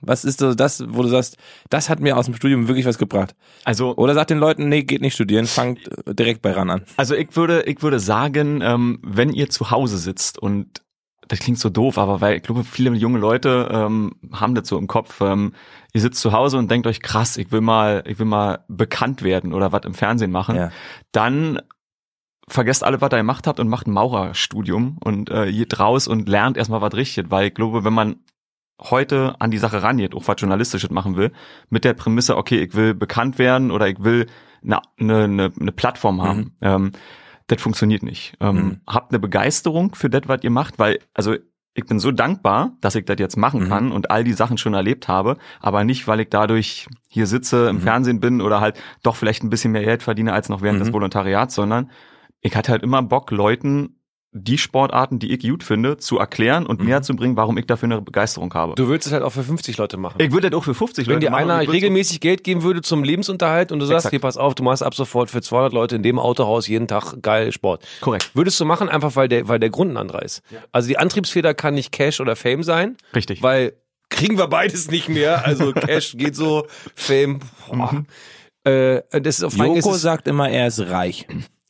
was 0.00 0.24
ist 0.24 0.38
so 0.38 0.54
das, 0.54 0.84
wo 0.88 1.02
du 1.02 1.08
sagst, 1.08 1.36
das 1.68 1.88
hat 1.88 1.98
mir 1.98 2.16
aus 2.16 2.26
dem 2.26 2.34
Studium 2.34 2.68
wirklich 2.68 2.86
was 2.86 2.98
gebracht? 2.98 3.34
Also 3.64 3.96
Oder 3.96 4.14
sagt 4.14 4.30
den 4.30 4.38
Leuten, 4.38 4.68
nee, 4.68 4.84
geht 4.84 5.00
nicht 5.00 5.14
studieren, 5.14 5.46
fangt 5.46 5.80
direkt 6.06 6.42
bei 6.42 6.52
ran 6.52 6.70
an. 6.70 6.82
Also 6.96 7.14
ich 7.14 7.34
würde, 7.34 7.62
ich 7.62 7.82
würde 7.82 7.98
sagen, 7.98 8.60
ähm, 8.62 9.00
wenn 9.02 9.32
ihr 9.32 9.50
zu 9.50 9.72
Hause 9.72 9.98
sitzt 9.98 10.38
und 10.38 10.82
das 11.28 11.40
klingt 11.40 11.58
so 11.58 11.68
doof, 11.68 11.98
aber 11.98 12.20
weil 12.20 12.36
ich 12.36 12.42
glaube, 12.42 12.64
viele 12.64 12.90
junge 12.92 13.18
Leute 13.18 13.68
ähm, 13.70 14.12
haben 14.32 14.54
das 14.54 14.66
so 14.66 14.78
im 14.78 14.86
Kopf. 14.86 15.20
Ähm, 15.20 15.52
ihr 15.92 16.00
sitzt 16.00 16.20
zu 16.20 16.32
Hause 16.32 16.58
und 16.58 16.70
denkt 16.70 16.86
euch, 16.86 17.00
krass, 17.00 17.36
ich 17.36 17.50
will 17.50 17.60
mal, 17.60 18.04
ich 18.06 18.18
will 18.18 18.26
mal 18.26 18.64
bekannt 18.68 19.22
werden 19.22 19.52
oder 19.52 19.72
was 19.72 19.84
im 19.84 19.94
Fernsehen 19.94 20.30
machen. 20.30 20.56
Ja. 20.56 20.70
Dann 21.12 21.60
vergesst 22.46 22.84
alle, 22.84 23.00
was 23.00 23.12
ihr 23.12 23.18
gemacht 23.18 23.46
habt 23.46 23.60
und 23.60 23.68
macht 23.68 23.86
ein 23.86 23.92
Maurerstudium 23.92 24.98
und 25.02 25.30
äh, 25.30 25.52
geht 25.52 25.78
raus 25.78 26.08
und 26.08 26.28
lernt 26.28 26.56
erstmal 26.56 26.80
was 26.80 26.94
richtig, 26.94 27.30
weil 27.30 27.48
ich 27.48 27.54
glaube, 27.54 27.84
wenn 27.84 27.92
man 27.92 28.16
heute 28.80 29.34
an 29.40 29.50
die 29.50 29.58
Sache 29.58 29.82
rangeht, 29.82 30.14
auch 30.14 30.28
was 30.28 30.40
Journalistisches 30.40 30.90
machen 30.90 31.16
will, 31.16 31.32
mit 31.68 31.84
der 31.84 31.94
Prämisse, 31.94 32.36
okay, 32.36 32.60
ich 32.60 32.74
will 32.74 32.94
bekannt 32.94 33.38
werden 33.38 33.70
oder 33.70 33.88
ich 33.88 34.02
will 34.02 34.26
eine, 34.62 34.80
eine, 34.98 35.52
eine, 35.58 35.72
Plattform 35.72 36.22
haben, 36.22 36.56
ähm, 36.60 36.92
das 37.48 37.60
funktioniert 37.60 38.02
nicht. 38.02 38.34
Ähm, 38.40 38.56
Mhm. 38.56 38.80
Habt 38.86 39.10
eine 39.10 39.18
Begeisterung 39.18 39.94
für 39.94 40.10
das, 40.10 40.22
was 40.26 40.42
ihr 40.42 40.50
macht, 40.50 40.78
weil, 40.78 41.00
also 41.14 41.36
ich 41.78 41.86
bin 41.86 42.00
so 42.00 42.10
dankbar, 42.10 42.72
dass 42.80 42.96
ich 42.96 43.04
das 43.04 43.16
jetzt 43.20 43.36
machen 43.36 43.64
Mhm. 43.64 43.68
kann 43.68 43.92
und 43.92 44.10
all 44.10 44.24
die 44.24 44.32
Sachen 44.32 44.58
schon 44.58 44.74
erlebt 44.74 45.06
habe, 45.06 45.36
aber 45.60 45.84
nicht, 45.84 46.08
weil 46.08 46.18
ich 46.20 46.28
dadurch 46.28 46.88
hier 47.08 47.26
sitze, 47.26 47.68
im 47.68 47.80
Fernsehen 47.80 48.18
bin 48.18 48.40
oder 48.40 48.60
halt 48.60 48.80
doch 49.04 49.14
vielleicht 49.14 49.44
ein 49.44 49.50
bisschen 49.50 49.70
mehr 49.72 49.84
Geld 49.84 50.02
verdiene 50.02 50.32
als 50.32 50.48
noch 50.48 50.60
während 50.60 50.80
Mhm. 50.80 50.84
des 50.84 50.92
Volontariats, 50.92 51.54
sondern 51.54 51.90
ich 52.40 52.56
hatte 52.56 52.72
halt 52.72 52.82
immer 52.82 53.00
Bock, 53.02 53.30
Leuten 53.30 53.94
die 54.32 54.58
Sportarten, 54.58 55.18
die 55.18 55.32
ich 55.32 55.40
gut 55.40 55.64
finde, 55.64 55.96
zu 55.96 56.18
erklären 56.18 56.66
und 56.66 56.80
Mhm. 56.80 56.86
näher 56.86 57.02
zu 57.02 57.16
bringen, 57.16 57.36
warum 57.36 57.56
ich 57.56 57.64
dafür 57.66 57.86
eine 57.86 58.02
Begeisterung 58.02 58.52
habe. 58.52 58.74
Du 58.74 58.86
würdest 58.86 59.06
es 59.06 59.12
halt 59.14 59.22
auch 59.22 59.30
für 59.32 59.42
50 59.42 59.78
Leute 59.78 59.96
machen. 59.96 60.16
ich 60.20 60.30
würde 60.32 60.50
das 60.50 60.58
auch 60.58 60.64
für 60.64 60.74
50 60.74 61.06
Wenn 61.06 61.14
Leute 61.14 61.26
dir 61.26 61.30
machen 61.30 61.44
einer 61.44 61.54
und 61.54 61.60
ich 61.62 61.68
würd's- 61.68 61.74
regelmäßig 61.76 62.20
Geld 62.20 62.44
geben 62.44 62.62
würde 62.62 62.82
zum 62.82 63.02
Lebensunterhalt 63.04 63.72
und 63.72 63.78
du 63.78 63.86
sagst, 63.86 64.00
Exakt. 64.06 64.10
hier 64.12 64.20
pass 64.20 64.36
auf, 64.36 64.54
du 64.54 64.62
machst 64.62 64.82
ab 64.82 64.94
sofort 64.94 65.30
für 65.30 65.40
200 65.40 65.72
Leute 65.72 65.96
in 65.96 66.02
dem 66.02 66.18
Autohaus 66.18 66.68
jeden 66.68 66.86
Tag 66.88 67.14
geil 67.22 67.52
Sport. 67.52 67.86
Korrekt. 68.02 68.30
Würdest 68.34 68.60
du 68.60 68.66
machen, 68.66 68.90
einfach 68.90 69.16
weil 69.16 69.28
der, 69.28 69.48
weil 69.48 69.58
der 69.58 69.70
Grund 69.70 69.92
ein 69.92 69.96
anderer 69.96 70.22
ist. 70.22 70.42
Also 70.72 70.88
die 70.88 70.98
Antriebsfeder 70.98 71.54
kann 71.54 71.72
nicht 71.74 71.90
Cash 71.92 72.20
oder 72.20 72.36
Fame 72.36 72.62
sein, 72.62 72.96
Richtig. 73.14 73.42
weil 73.42 73.72
kriegen 74.10 74.36
wir 74.36 74.46
beides 74.48 74.90
nicht 74.90 75.08
mehr. 75.08 75.46
Also 75.46 75.72
Cash 75.72 76.16
geht 76.18 76.36
so, 76.36 76.66
Fame. 76.94 77.38
Boah. 77.72 78.04
Äh, 78.64 79.00
das 79.22 79.38
ist 79.38 79.44
auf 79.44 79.54
ist 79.54 79.58
Joko 79.58 79.92
es- 79.94 80.02
sagt 80.02 80.28
immer, 80.28 80.50
er 80.50 80.66
ist 80.66 80.80
reich. 80.80 81.26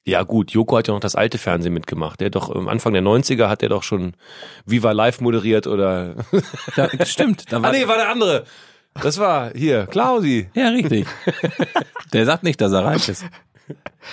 Ja 0.09 0.23
gut, 0.23 0.53
Joko 0.53 0.79
hat 0.79 0.89
ja 0.89 0.95
noch 0.95 1.01
das 1.01 1.15
alte 1.15 1.37
Fernsehen 1.37 1.75
mitgemacht. 1.75 2.21
Der 2.21 2.31
doch 2.31 2.55
am 2.55 2.67
Anfang 2.67 2.95
der 2.95 3.03
90er 3.03 3.49
hat 3.49 3.63
er 3.63 3.69
doch 3.69 3.83
schon 3.83 4.15
Viva 4.65 4.93
Live 4.93 5.21
moderiert 5.21 5.67
oder. 5.67 6.15
Da, 6.77 6.89
stimmt. 7.05 7.53
Da 7.53 7.61
war, 7.61 7.71
ah 7.71 7.73
nee, 7.73 7.87
war 7.87 7.97
der 7.97 8.09
andere. 8.09 8.45
Das 9.03 9.19
war 9.19 9.53
hier, 9.55 9.87
Klausi. 9.87 10.49
Ja, 10.55 10.69
richtig. 10.69 11.07
Der 12.13 12.25
sagt 12.25 12.43
nicht, 12.43 12.61
dass 12.61 12.73
er 12.73 12.85
reich 12.85 13.09
ist. 13.09 13.25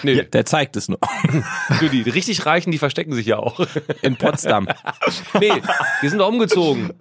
Nee, 0.04 0.24
Der 0.24 0.46
zeigt 0.46 0.76
es 0.76 0.90
nur. 0.90 1.00
du, 1.80 1.90
die 1.90 2.02
richtig 2.02 2.46
Reichen, 2.46 2.72
die 2.72 2.78
verstecken 2.78 3.14
sich 3.14 3.26
ja 3.28 3.38
auch. 3.38 3.66
In 4.02 4.18
Potsdam. 4.18 4.68
nee, 5.40 5.54
die 6.02 6.10
sind 6.10 6.20
doch 6.20 6.28
umgezogen. 6.28 6.92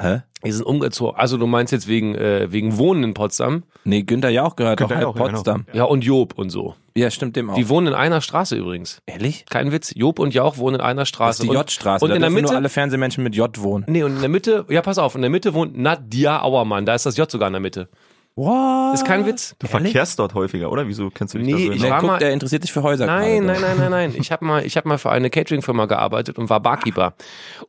Hä? 0.00 0.22
Die 0.44 0.52
sind 0.52 0.64
umgezogen. 0.64 1.16
Also 1.16 1.36
du 1.36 1.46
meinst 1.48 1.72
jetzt 1.72 1.88
wegen, 1.88 2.14
äh, 2.14 2.50
wegen 2.52 2.78
Wohnen 2.78 3.02
in 3.02 3.14
Potsdam? 3.14 3.64
Nee, 3.84 4.02
Günther 4.02 4.28
Jauch 4.30 4.54
gehört 4.56 4.80
doch 4.80 4.88
Günther 4.88 4.96
halb 4.96 5.04
Jauch, 5.08 5.16
ja, 5.16 5.22
genau. 5.26 5.34
Potsdam. 5.36 5.66
Ja, 5.72 5.84
und 5.84 6.04
Job 6.04 6.34
und 6.36 6.50
so. 6.50 6.74
Ja, 6.94 7.10
stimmt 7.10 7.34
dem 7.36 7.50
auch. 7.50 7.54
Die 7.56 7.68
wohnen 7.68 7.88
in 7.88 7.94
einer 7.94 8.20
Straße 8.20 8.54
übrigens. 8.56 9.02
Ehrlich? 9.06 9.46
Kein 9.50 9.72
Witz. 9.72 9.92
Job 9.96 10.18
und 10.20 10.34
Jauch 10.34 10.56
wohnen 10.58 10.76
in 10.76 10.80
einer 10.80 11.02
Das 11.02 11.08
Straße. 11.08 11.42
ist 11.42 11.44
die 11.44 11.48
Und- 11.48 11.56
J-Straße. 11.56 12.04
Und 12.04 12.10
da 12.10 12.14
in 12.16 12.22
der 12.22 12.30
Mitte, 12.30 12.48
nur 12.48 12.56
alle 12.56 12.68
Fernsehmenschen 12.68 13.24
mit 13.24 13.34
J 13.34 13.50
wohnen. 13.60 13.84
nee, 13.88 14.02
und 14.04 14.14
in 14.14 14.20
der 14.20 14.28
Mitte, 14.28 14.64
ja, 14.68 14.80
pass 14.82 14.98
auf, 14.98 15.14
in 15.16 15.22
der 15.22 15.30
Mitte 15.30 15.54
wohnt 15.54 15.76
Nadja 15.76 16.42
Auermann. 16.42 16.86
Da 16.86 16.94
ist 16.94 17.04
das 17.06 17.16
J 17.16 17.28
sogar 17.30 17.48
in 17.48 17.52
der 17.54 17.60
Mitte. 17.60 17.88
What? 18.36 18.94
Ist 18.94 19.04
kein 19.04 19.26
Witz. 19.26 19.56
Du 19.58 19.66
verkehrst 19.66 20.20
dort 20.20 20.34
häufiger, 20.34 20.70
oder? 20.70 20.86
Wieso 20.86 21.10
kennst 21.10 21.34
du 21.34 21.38
dich 21.38 21.46
Nee, 21.48 21.52
da 21.54 21.58
so 21.58 21.64
ich 21.72 21.76
in- 21.78 21.82
Der, 21.82 21.90
war 21.90 22.02
mal- 22.04 22.18
der 22.20 22.30
interessiert 22.32 22.62
sich 22.62 22.72
für 22.72 22.84
Häuser. 22.84 23.06
Nein, 23.06 23.44
gerade. 23.46 23.60
nein, 23.60 23.60
nein, 23.60 23.78
nein, 23.78 23.90
nein. 23.90 24.14
Ich 24.16 24.30
habe 24.30 24.44
mal, 24.44 24.64
ich 24.64 24.76
habe 24.76 24.88
mal 24.88 24.98
für 24.98 25.10
eine 25.10 25.28
Catering-Firma 25.28 25.86
gearbeitet 25.86 26.38
und 26.38 26.48
war 26.48 26.60
Barkeeper. 26.60 27.14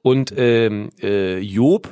Und 0.04 0.32
ähm, 0.38 0.90
äh, 1.02 1.40
Job, 1.40 1.90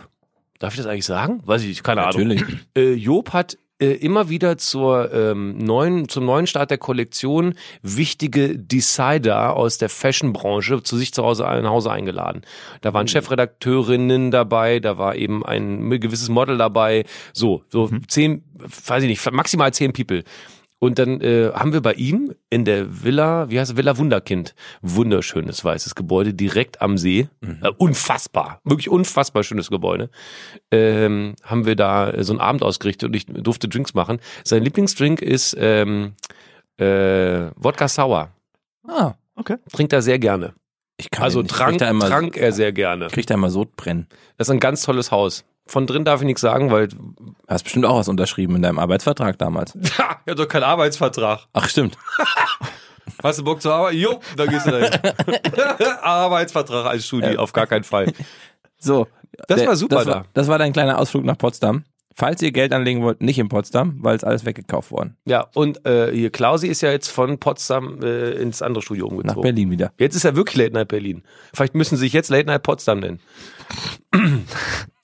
darf 0.60 0.74
ich 0.74 0.78
das 0.78 0.88
eigentlich 0.88 1.06
sagen? 1.06 1.42
Weiß 1.46 1.64
ich, 1.64 1.84
keine 1.84 2.02
Natürlich. 2.02 2.44
Ahnung. 2.44 2.60
Äh, 2.76 2.94
Job 2.94 3.34
hat 3.34 3.58
äh, 3.80 3.92
immer 3.92 4.28
wieder 4.30 4.58
zur 4.58 5.14
ähm, 5.14 5.58
neuen, 5.60 6.10
zum 6.10 6.26
neuen 6.26 6.48
Start 6.48 6.72
der 6.72 6.80
Kollektion 6.80 7.54
wichtige 7.84 8.58
Decider 8.58 9.56
aus 9.56 9.78
der 9.78 9.90
Fashion-Branche 9.90 10.82
zu 10.82 10.98
sich 10.98 11.14
zu 11.14 11.24
Hause 11.24 11.44
nach 11.44 11.70
Hause 11.70 11.92
eingeladen. 11.92 12.42
Da 12.82 12.96
waren 12.96 13.08
Chefredakteurinnen 13.08 14.32
dabei, 14.32 14.80
da 14.80 14.98
war 14.98 15.16
eben 15.16 15.46
ein 15.46 15.92
gewisses 16.00 16.30
Model 16.30 16.58
dabei, 16.58 17.06
so 17.34 17.64
so 17.70 17.92
zehn, 18.08 18.44
weiß 18.58 19.04
ich 19.04 19.10
nicht, 19.10 19.32
maximal 19.32 19.72
zehn 19.72 19.94
People. 19.94 20.24
Und 20.80 21.00
dann 21.00 21.22
äh, 21.22 21.52
haben 21.54 21.74
wir 21.74 21.82
bei 21.82 21.94
ihm 21.94 22.36
in 22.52 22.64
der 22.64 23.04
Villa, 23.04 23.50
wie 23.50 23.60
heißt 23.60 23.72
es, 23.72 23.78
Villa 23.78 23.98
Wunderkind, 23.98 24.54
wunderschönes 24.82 25.66
weißes 25.66 25.96
Gebäude 25.96 26.34
direkt 26.36 26.82
am 26.82 26.98
See, 27.00 27.30
äh, 27.42 27.70
unfassbar, 27.78 28.62
wirklich 28.64 28.90
unfassbar 28.90 29.44
schönes 29.44 29.70
Gebäude. 29.72 30.10
Ähm, 30.72 31.36
haben 31.44 31.66
wir 31.66 31.76
da 31.76 32.24
so 32.24 32.34
einen 32.34 32.40
Abend 32.42 32.62
ausgerichtet 32.64 33.08
und 33.10 33.16
ich 33.16 33.26
durfte 33.26 33.68
Drinks 33.68 33.96
machen. 33.96 34.20
Sein 34.44 34.64
Lieblingsdrink 34.64 35.22
ist 35.22 35.56
ähm, 35.60 36.14
äh, 36.78 37.50
Wodka 37.56 37.88
Sour. 37.88 38.30
Ah, 38.88 39.14
Trinkt 39.72 39.94
er 39.94 40.02
sehr 40.04 40.20
gerne. 40.20 40.54
ich 40.98 41.10
kann 41.10 41.24
Also 41.24 41.42
nicht. 41.42 41.52
trank, 41.56 41.82
immer, 41.82 42.08
trank 42.08 42.38
er 42.38 42.52
sehr 42.52 42.72
gerne. 42.72 43.08
Kriegt 43.08 43.30
da 43.30 43.34
immer 43.34 43.50
Sodbrennen. 43.50 44.08
Das 44.38 44.48
ist 44.48 44.52
ein 44.52 44.60
ganz 44.60 44.84
tolles 44.84 45.12
Haus. 45.12 45.44
Von 45.68 45.86
drin 45.88 46.06
darf 46.06 46.22
ich 46.22 46.26
nichts 46.26 46.42
sagen, 46.42 46.72
weil 46.72 46.90
Hast 47.48 47.64
bestimmt 47.64 47.86
auch 47.86 47.98
was 48.00 48.08
unterschrieben 48.08 48.56
in 48.56 48.62
deinem 48.62 48.80
Arbeitsvertrag 48.80 49.38
damals. 49.38 49.78
ja 50.26 50.36
doch 50.36 50.48
keinen 50.48 50.64
Arbeitsvertrag. 50.64 51.42
Ach, 51.54 51.68
stimmt. 51.70 51.98
Hast 53.24 53.40
du 53.40 53.44
Bock 53.44 53.62
zu 53.62 53.72
arbeiten? 53.72 53.98
Jo, 53.98 54.20
da 54.36 54.46
gehst 54.46 54.68
du 54.68 54.72
dahin. 54.72 54.92
Arbeitsvertrag 56.02 56.86
als 56.86 57.06
Studi, 57.06 57.38
auf 57.38 57.54
gar 57.54 57.66
keinen 57.66 57.84
Fall. 57.84 58.12
So. 58.78 59.08
Das 59.48 59.58
der- 59.60 59.68
war 59.68 59.76
super 59.76 59.96
das 59.98 60.06
da. 60.06 60.12
war, 60.12 60.26
das 60.34 60.48
war 60.48 60.58
dein 60.60 60.74
kleiner 60.74 60.98
Ausflug 61.00 61.24
nach 61.24 61.38
Potsdam. 61.38 61.84
Falls 62.20 62.42
ihr 62.42 62.52
Geld 62.52 62.74
anlegen 62.74 63.04
wollt, 63.04 63.22
nicht 63.22 63.38
in 63.38 63.48
Potsdam, 63.48 64.00
weil 64.02 64.16
es 64.16 64.24
alles 64.24 64.44
weggekauft 64.44 64.90
worden. 64.90 65.18
Ja, 65.26 65.46
und 65.54 65.86
äh, 65.86 66.12
hier 66.12 66.32
Klausi 66.32 66.68
ist 66.68 66.82
ja 66.82 66.90
jetzt 66.90 67.10
von 67.10 67.38
Potsdam 67.38 68.00
äh, 68.02 68.32
ins 68.32 68.64
andere 68.64 68.82
Studio 68.82 69.06
Nach 69.06 69.12
umgezogen. 69.12 69.42
Berlin 69.44 69.70
wieder. 69.70 69.94
Jetzt 70.00 70.16
ist 70.16 70.26
er 70.26 70.36
wirklich 70.36 70.58
Late 70.58 70.74
Night 70.74 70.88
Berlin. 70.88 71.22
Vielleicht 71.54 71.76
müssen 71.76 71.96
sie 71.96 72.06
sich 72.06 72.14
jetzt 72.14 72.30
Late 72.30 72.48
Night 72.48 72.64
Potsdam 72.64 73.02
nennen. 73.02 73.20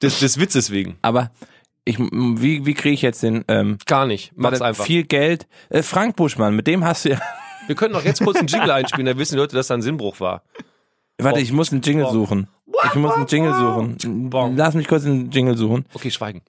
Des, 0.02 0.20
des 0.20 0.40
Witzes 0.40 0.72
wegen. 0.72 0.98
Aber 1.04 1.30
ich, 1.86 2.00
wie, 2.00 2.66
wie 2.66 2.74
kriege 2.74 2.96
ich 2.96 3.04
jetzt 3.04 3.22
den, 3.22 3.46
ähm, 3.48 3.78
Gar 3.86 4.08
nicht. 4.08 4.32
Mach's 4.36 4.62
einfach. 4.62 4.84
viel 4.84 5.04
Geld? 5.04 5.48
Äh, 5.70 5.84
Frank 5.84 6.16
Buschmann, 6.16 6.56
mit 6.56 6.66
dem 6.66 6.84
hast 6.84 7.06
du 7.06 7.10
ja, 7.12 7.22
Wir 7.68 7.76
können 7.76 7.94
doch 7.94 8.04
jetzt 8.04 8.24
kurz 8.24 8.38
einen 8.40 8.48
Jingle 8.48 8.72
einspielen, 8.72 9.06
da 9.06 9.18
wissen 9.18 9.36
die 9.36 9.40
Leute, 9.40 9.56
dass 9.56 9.68
da 9.68 9.76
ein 9.76 9.84
Sinnbruch 9.84 10.20
war. 10.20 10.44
warte, 11.20 11.42
ich 11.42 11.54
muss 11.54 11.72
einen 11.72 11.84
Jingle 11.84 12.10
suchen. 12.10 12.48
Ich 12.86 12.96
muss 12.96 13.14
einen 13.14 13.28
Jingle 13.28 13.54
suchen. 13.54 14.58
Lass 14.58 14.74
mich 14.74 14.88
kurz 14.88 15.06
einen 15.06 15.30
Jingle 15.30 15.56
suchen. 15.56 15.86
Okay, 15.94 16.10
schweigen. 16.10 16.42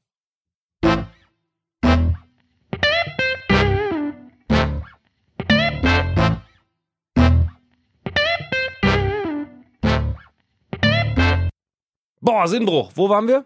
Boah, 12.24 12.48
Sinnbruch. 12.48 12.90
Wo 12.94 13.08
waren 13.08 13.28
wir? 13.28 13.44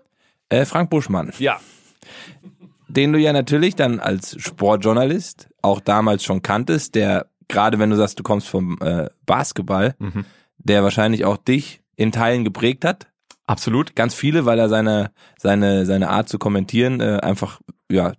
Äh, 0.49 0.65
Frank 0.65 0.89
Buschmann. 0.91 1.33
Ja. 1.39 1.61
den 2.89 3.13
du 3.13 3.19
ja 3.19 3.33
natürlich 3.35 3.75
dann 3.77 4.01
als 4.01 4.41
Sportjournalist 4.41 5.49
auch 5.61 5.81
damals 5.81 6.25
schon 6.25 6.41
kanntest, 6.43 6.95
der 6.95 7.27
gerade 7.49 7.79
wenn 7.79 7.91
du 7.91 7.97
sagst, 7.97 8.19
du 8.19 8.23
kommst 8.23 8.49
vom 8.49 8.79
äh, 8.81 9.09
Basketball, 9.27 9.95
Mhm. 9.99 10.25
der 10.59 10.83
wahrscheinlich 10.83 11.25
auch 11.25 11.37
dich 11.37 11.81
in 11.97 12.13
Teilen 12.13 12.45
geprägt 12.45 12.85
hat. 12.85 13.09
Absolut. 13.47 13.95
Ganz 13.97 14.15
viele, 14.15 14.45
weil 14.47 14.59
er 14.59 14.69
seine 14.69 15.11
seine 15.39 15.85
seine 15.87 16.09
Art 16.11 16.29
zu 16.29 16.39
kommentieren 16.39 17.01
äh, 17.01 17.19
einfach 17.23 17.61
ja 17.91 18.13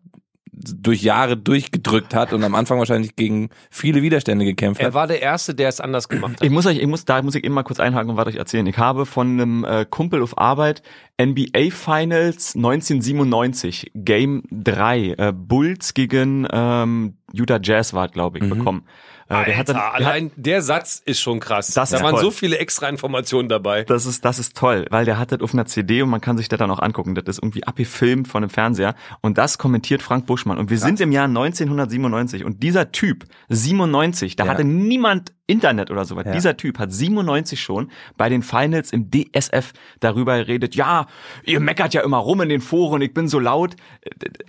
durch 0.59 1.01
Jahre 1.01 1.37
durchgedrückt 1.37 2.13
hat 2.13 2.33
und 2.33 2.43
am 2.43 2.55
Anfang 2.55 2.79
wahrscheinlich 2.79 3.15
gegen 3.15 3.49
viele 3.69 4.01
Widerstände 4.01 4.45
gekämpft 4.45 4.81
Er 4.81 4.87
hat. 4.87 4.93
war 4.93 5.07
der 5.07 5.21
Erste, 5.21 5.55
der 5.55 5.69
es 5.69 5.79
anders 5.79 6.09
gemacht 6.09 6.33
hat. 6.33 6.43
Ich 6.43 6.49
muss 6.49 6.65
euch, 6.65 6.79
ich 6.79 6.87
muss, 6.87 7.05
da 7.05 7.21
muss 7.21 7.35
ich 7.35 7.43
eben 7.43 7.53
mal 7.53 7.63
kurz 7.63 7.79
einhaken 7.79 8.11
und 8.11 8.17
was 8.17 8.27
euch 8.27 8.35
erzählen. 8.35 8.65
Ich 8.67 8.77
habe 8.77 9.05
von 9.05 9.27
einem 9.29 9.63
äh, 9.63 9.85
Kumpel 9.89 10.21
auf 10.21 10.37
Arbeit 10.37 10.81
NBA 11.21 11.71
Finals 11.71 12.55
1997, 12.55 13.91
Game 13.95 14.43
3, 14.51 15.15
äh, 15.17 15.33
Bulls 15.35 15.93
gegen 15.93 16.47
ähm, 16.51 17.15
Utah 17.33 17.59
Jazz 17.61 17.93
war, 17.93 18.07
glaube 18.07 18.39
ich, 18.39 18.49
bekommen. 18.49 18.85
Äh, 19.29 19.45
der 19.45 19.57
hat 19.57 19.69
dann- 19.69 19.75
Alter, 19.77 19.97
der 19.99 20.07
hat- 20.07 20.13
allein 20.13 20.31
der 20.35 20.61
Satz 20.61 21.01
ist 21.05 21.21
schon 21.21 21.39
krass. 21.39 21.67
Das 21.73 21.91
da 21.91 21.97
ist 21.97 22.03
waren 22.03 22.15
toll. 22.15 22.23
so 22.23 22.31
viele 22.31 22.57
extra 22.57 22.89
Informationen 22.89 23.47
dabei. 23.47 23.83
Das 23.83 24.05
ist, 24.05 24.25
das 24.25 24.39
ist 24.39 24.57
toll, 24.57 24.85
weil 24.89 25.05
der 25.05 25.17
hat 25.19 25.31
das 25.31 25.41
auf 25.41 25.53
einer 25.53 25.65
CD 25.65 26.01
und 26.01 26.09
man 26.09 26.19
kann 26.21 26.37
sich 26.37 26.49
das 26.49 26.57
dann 26.59 26.71
auch 26.71 26.79
angucken. 26.79 27.15
Das 27.15 27.23
ist 27.27 27.37
irgendwie 27.43 27.63
abgefilmt 27.63 28.27
von 28.27 28.43
einem 28.43 28.49
Fernseher. 28.49 28.95
Und 29.21 29.37
das 29.37 29.57
kommentiert 29.57 30.01
Frank 30.01 30.25
Buschmann. 30.25 30.57
Und 30.57 30.69
wir 30.69 30.77
sind 30.79 30.99
im 30.99 31.11
Jahr 31.11 31.27
1997 31.27 32.43
und 32.43 32.63
dieser 32.63 32.91
Typ, 32.91 33.25
97, 33.49 34.35
da 34.35 34.45
Ja. 34.45 34.51
hatte 34.51 34.63
niemand 34.63 35.33
Internet 35.49 35.91
oder 35.91 36.05
sowas. 36.05 36.25
Ja. 36.25 36.31
Dieser 36.33 36.55
Typ 36.55 36.79
hat 36.79 36.93
97 36.93 37.59
schon 37.61 37.89
bei 38.17 38.29
den 38.29 38.43
Finals 38.43 38.93
im 38.93 39.09
DSF 39.11 39.73
darüber 39.99 40.37
geredet, 40.37 40.75
ja, 40.75 41.07
ihr 41.43 41.59
meckert 41.59 41.93
ja 41.93 42.01
immer 42.01 42.17
rum 42.17 42.41
in 42.41 42.49
den 42.49 42.61
Foren, 42.61 43.01
ich 43.01 43.13
bin 43.13 43.27
so 43.27 43.39
laut. 43.39 43.75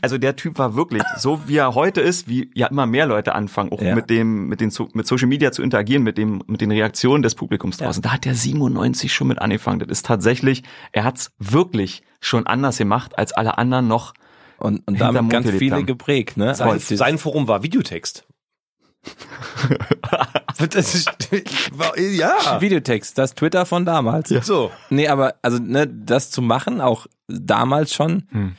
Also 0.02 0.18
der 0.18 0.36
Typ 0.36 0.58
war 0.58 0.74
wirklich 0.76 1.02
so, 1.18 1.40
wie 1.48 1.56
er 1.56 1.74
heute 1.74 2.00
ist, 2.00 2.28
wie 2.28 2.50
ja 2.54 2.66
immer 2.68 2.86
mehr 2.86 3.06
Leute 3.06 3.34
anfangen, 3.34 3.72
auch 3.72 3.80
Ja. 3.82 3.94
mit 3.94 4.10
dem, 4.10 4.46
mit 4.48 4.60
den, 4.60 4.70
mit 4.92 5.06
Social 5.06 5.26
Media 5.28 5.52
zu 5.52 5.62
interagieren, 5.62 6.02
mit 6.02 6.18
dem, 6.18 6.42
mit 6.46 6.60
den 6.60 6.70
Reaktionen 6.70 7.22
des 7.22 7.34
Publikums 7.34 7.78
draußen. 7.78 8.02
Da 8.02 8.12
hat 8.12 8.24
der 8.24 8.34
97 8.34 9.12
schon 9.12 9.28
mit 9.28 9.40
angefangen. 9.40 9.78
Das 9.80 9.88
ist 9.88 10.06
tatsächlich, 10.06 10.62
er 10.92 11.04
hat's 11.04 11.32
wirklich 11.38 12.02
schon 12.20 12.46
anders 12.46 12.76
gemacht, 12.78 13.18
als 13.18 13.32
alle 13.32 13.56
anderen 13.58 13.88
noch. 13.88 14.12
und, 14.58 14.86
und 14.86 15.00
damit 15.00 15.30
ganz 15.30 15.48
viele 15.50 15.76
haben. 15.76 15.86
geprägt, 15.86 16.36
ne? 16.36 16.54
Sein, 16.54 16.78
sein 16.78 17.16
Forum 17.16 17.48
war 17.48 17.62
Videotext. 17.62 18.26
Das 20.70 21.04
ja. 21.96 22.60
Videotext, 22.60 23.16
das 23.16 23.34
Twitter 23.34 23.66
von 23.66 23.84
damals. 23.84 24.28
So. 24.28 24.70
Nee, 24.90 25.08
aber 25.08 25.34
also 25.42 25.58
ne, 25.58 25.86
das 25.86 26.30
zu 26.30 26.42
machen, 26.42 26.80
auch 26.80 27.06
damals 27.28 27.94
schon, 27.94 28.24
Hm. 28.30 28.56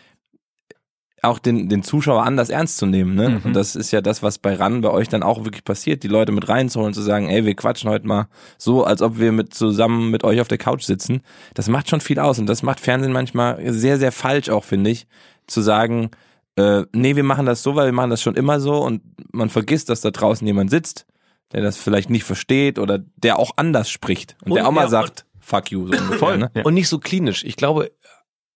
auch 1.21 1.38
den, 1.39 1.69
den 1.69 1.84
Zuschauer 1.84 2.23
anders 2.23 2.49
ernst 2.49 2.77
zu 2.77 2.86
nehmen. 2.88 3.13
Ne? 3.13 3.30
Mhm. 3.30 3.41
Und 3.43 3.54
das 3.54 3.75
ist 3.75 3.91
ja 3.91 4.01
das, 4.01 4.23
was 4.23 4.39
bei 4.39 4.56
RAN 4.56 4.82
bei 4.82 4.89
euch 4.89 5.08
dann 5.08 5.21
auch 5.21 5.43
wirklich 5.45 5.63
passiert, 5.63 6.01
die 6.04 6.08
Leute 6.08 6.32
mit 6.32 6.49
reinzuholen, 6.49 6.93
zu 6.93 7.01
sagen, 7.01 7.30
ey, 7.30 7.45
wir 7.45 7.56
quatschen 7.56 7.89
heute 7.89 8.08
mal 8.08 8.27
so, 8.58 8.84
als 8.84 9.01
ob 9.01 9.19
wir 9.19 9.32
mit 9.32 9.54
zusammen 9.54 10.10
mit 10.10 10.23
euch 10.23 10.41
auf 10.41 10.47
der 10.47 10.58
Couch 10.58 10.84
sitzen. 10.84 11.21
Das 11.54 11.67
macht 11.67 11.89
schon 11.89 12.01
viel 12.01 12.19
aus 12.19 12.39
und 12.39 12.47
das 12.47 12.63
macht 12.63 12.80
Fernsehen 12.80 13.13
manchmal 13.13 13.60
sehr, 13.71 13.99
sehr 13.99 14.12
falsch 14.12 14.49
auch, 14.49 14.63
finde 14.63 14.89
ich, 14.89 15.06
zu 15.45 15.62
sagen, 15.62 16.10
äh, 16.55 16.83
nee, 16.93 17.15
wir 17.15 17.23
machen 17.23 17.45
das 17.45 17.63
so, 17.63 17.75
weil 17.75 17.85
wir 17.85 17.93
machen 17.93 18.09
das 18.09 18.21
schon 18.21 18.35
immer 18.35 18.59
so 18.59 18.77
und 18.83 19.01
man 19.31 19.49
vergisst, 19.49 19.89
dass 19.89 20.01
da 20.01 20.11
draußen 20.11 20.45
jemand 20.45 20.69
sitzt, 20.69 21.05
der 21.53 21.61
das 21.61 21.77
vielleicht 21.77 22.09
nicht 22.09 22.23
versteht 22.23 22.79
oder 22.79 22.99
der 22.99 23.39
auch 23.39 23.51
anders 23.55 23.89
spricht 23.89 24.35
und, 24.43 24.51
Und 24.51 24.55
der 24.55 24.67
auch 24.67 24.71
mal 24.71 24.83
ja, 24.83 24.89
sagt, 24.89 25.25
fuck 25.39 25.71
you. 25.71 25.87
So 25.87 25.97
ungefähr. 25.97 26.37
Ne? 26.37 26.51
Und 26.63 26.73
nicht 26.73 26.87
so 26.87 26.99
klinisch. 26.99 27.43
Ich 27.43 27.55
glaube, 27.55 27.91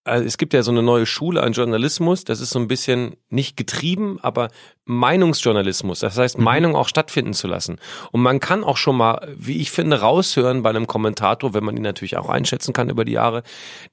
also 0.05 0.23
es 0.23 0.37
gibt 0.37 0.53
ja 0.53 0.63
so 0.63 0.71
eine 0.71 0.83
neue 0.83 1.05
Schule 1.05 1.41
an 1.41 1.53
Journalismus, 1.53 2.23
das 2.23 2.39
ist 2.39 2.51
so 2.51 2.59
ein 2.59 2.67
bisschen 2.67 3.15
nicht 3.29 3.57
getrieben, 3.57 4.19
aber 4.21 4.49
Meinungsjournalismus. 4.85 5.99
Das 5.99 6.17
heißt, 6.17 6.37
Meinung 6.37 6.75
auch 6.75 6.87
stattfinden 6.87 7.33
zu 7.33 7.47
lassen. 7.47 7.77
Und 8.11 8.21
man 8.21 8.39
kann 8.39 8.63
auch 8.63 8.77
schon 8.77 8.95
mal, 8.95 9.27
wie 9.35 9.59
ich 9.59 9.71
finde, 9.71 10.01
raushören 10.01 10.61
bei 10.61 10.69
einem 10.69 10.85
Kommentator, 10.85 11.55
wenn 11.55 11.63
man 11.63 11.75
ihn 11.75 11.81
natürlich 11.81 12.17
auch 12.17 12.29
einschätzen 12.29 12.71
kann 12.71 12.89
über 12.89 13.03
die 13.03 13.13
Jahre, 13.13 13.41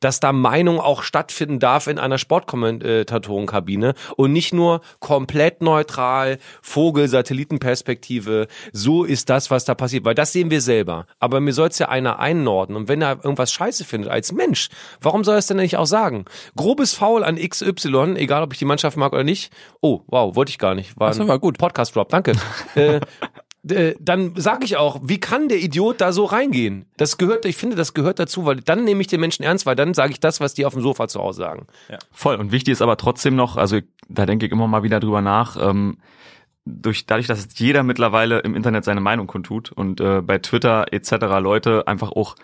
dass 0.01 0.20
da 0.20 0.33
Meinung 0.33 0.79
auch 0.81 1.03
stattfinden 1.03 1.61
darf 1.61 1.87
in 1.87 1.98
einer 1.98 2.18
Sportkommentatorenkabine 2.18 3.94
und 4.16 4.33
nicht 4.33 4.53
nur 4.53 4.83
komplett 5.01 5.62
neutral, 5.62 6.38
Vogel, 6.61 7.09
Satellitenperspektive, 7.09 8.48
so 8.72 9.05
ist 9.05 9.31
das, 9.31 9.51
was 9.51 9.64
da 9.64 9.75
passiert. 9.75 10.05
Weil 10.05 10.14
das 10.14 10.33
sehen 10.33 10.51
wir 10.51 10.61
selber. 10.61 11.07
Aber 11.18 11.40
mir 11.40 11.55
soll 11.55 11.68
es 11.68 11.79
ja 11.79 11.88
einer 11.88 12.18
einnorden. 12.18 12.77
Und 12.77 12.88
wenn 12.88 13.01
er 13.01 13.25
irgendwas 13.25 13.51
scheiße 13.51 13.87
findet 13.87 14.11
als 14.11 14.33
Mensch, 14.33 14.68
warum 15.01 15.25
soll 15.25 15.37
er 15.37 15.38
es 15.38 15.46
denn 15.46 15.57
nicht 15.57 15.79
auch 15.79 15.87
sagen? 15.87 16.01
Grobes 16.56 16.94
Foul 16.94 17.24
an 17.24 17.36
XY, 17.36 18.14
egal 18.16 18.42
ob 18.42 18.52
ich 18.52 18.58
die 18.58 18.64
Mannschaft 18.64 18.96
mag 18.96 19.12
oder 19.12 19.24
nicht. 19.24 19.52
Oh, 19.80 20.00
wow, 20.06 20.34
wollte 20.34 20.50
ich 20.50 20.58
gar 20.58 20.74
nicht. 20.74 20.98
War, 20.98 21.12
so, 21.12 21.26
war 21.28 21.38
gut. 21.38 21.58
Podcast-Drop, 21.58 22.08
danke. 22.08 22.32
äh, 22.74 23.00
äh, 23.68 23.94
dann 24.00 24.34
sage 24.34 24.64
ich 24.64 24.76
auch, 24.76 25.00
wie 25.02 25.20
kann 25.20 25.48
der 25.48 25.58
Idiot 25.58 26.00
da 26.00 26.12
so 26.12 26.24
reingehen? 26.24 26.86
Das 26.96 27.16
gehört, 27.16 27.44
ich 27.44 27.56
finde, 27.56 27.76
das 27.76 27.94
gehört 27.94 28.18
dazu, 28.18 28.44
weil 28.44 28.56
dann 28.56 28.84
nehme 28.84 29.00
ich 29.00 29.06
den 29.06 29.20
Menschen 29.20 29.44
ernst, 29.44 29.66
weil 29.66 29.76
dann 29.76 29.94
sage 29.94 30.12
ich 30.12 30.20
das, 30.20 30.40
was 30.40 30.54
die 30.54 30.66
auf 30.66 30.72
dem 30.72 30.82
Sofa 30.82 31.06
zu 31.06 31.20
Hause 31.20 31.38
sagen. 31.38 31.66
Voll. 32.10 32.36
Und 32.36 32.50
wichtig 32.50 32.72
ist 32.72 32.82
aber 32.82 32.96
trotzdem 32.96 33.36
noch, 33.36 33.56
also 33.56 33.78
da 34.08 34.26
denke 34.26 34.46
ich 34.46 34.52
immer 34.52 34.66
mal 34.66 34.82
wieder 34.82 34.98
drüber 34.98 35.22
nach, 35.22 35.56
ähm, 35.60 35.98
durch, 36.64 37.06
dadurch, 37.06 37.26
dass 37.26 37.46
jeder 37.56 37.82
mittlerweile 37.82 38.40
im 38.40 38.54
Internet 38.54 38.84
seine 38.84 39.00
Meinung 39.00 39.26
kundtut 39.26 39.72
und 39.72 40.00
äh, 40.00 40.22
bei 40.22 40.38
Twitter 40.38 40.86
etc. 40.92 41.12
Leute 41.40 41.86
einfach 41.86 42.12
auch 42.12 42.36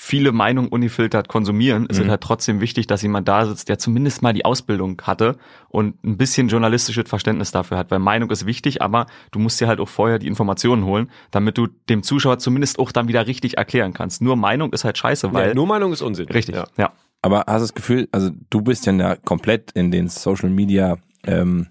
viele 0.00 0.30
Meinungen 0.30 0.68
ungefiltert 0.68 1.26
konsumieren, 1.26 1.86
ist 1.86 1.98
es 1.98 2.06
halt 2.06 2.20
trotzdem 2.20 2.60
wichtig, 2.60 2.86
dass 2.86 3.02
jemand 3.02 3.26
da 3.26 3.44
sitzt, 3.46 3.68
der 3.68 3.80
zumindest 3.80 4.22
mal 4.22 4.32
die 4.32 4.44
Ausbildung 4.44 5.02
hatte 5.02 5.36
und 5.68 6.02
ein 6.04 6.16
bisschen 6.16 6.46
journalistisches 6.46 7.08
Verständnis 7.08 7.50
dafür 7.50 7.78
hat, 7.78 7.90
weil 7.90 7.98
Meinung 7.98 8.30
ist 8.30 8.46
wichtig, 8.46 8.80
aber 8.80 9.06
du 9.32 9.40
musst 9.40 9.60
dir 9.60 9.66
halt 9.66 9.80
auch 9.80 9.88
vorher 9.88 10.20
die 10.20 10.28
Informationen 10.28 10.84
holen, 10.84 11.10
damit 11.32 11.58
du 11.58 11.66
dem 11.88 12.04
Zuschauer 12.04 12.38
zumindest 12.38 12.78
auch 12.78 12.92
dann 12.92 13.08
wieder 13.08 13.26
richtig 13.26 13.58
erklären 13.58 13.92
kannst. 13.92 14.22
Nur 14.22 14.36
Meinung 14.36 14.72
ist 14.72 14.84
halt 14.84 14.96
scheiße, 14.96 15.34
weil 15.34 15.48
Ja, 15.48 15.54
nur 15.54 15.66
Meinung 15.66 15.92
ist 15.92 16.00
Unsinn. 16.02 16.28
richtig, 16.28 16.54
Ja. 16.54 16.68
ja. 16.76 16.92
Aber 17.20 17.38
hast 17.48 17.56
du 17.56 17.64
das 17.64 17.74
Gefühl, 17.74 18.08
also 18.12 18.30
du 18.50 18.62
bist 18.62 18.86
ja 18.86 18.92
ja 18.92 19.16
komplett 19.16 19.72
in 19.72 19.90
den 19.90 20.06
Social 20.06 20.48
Media, 20.48 20.98
ähm, 21.26 21.66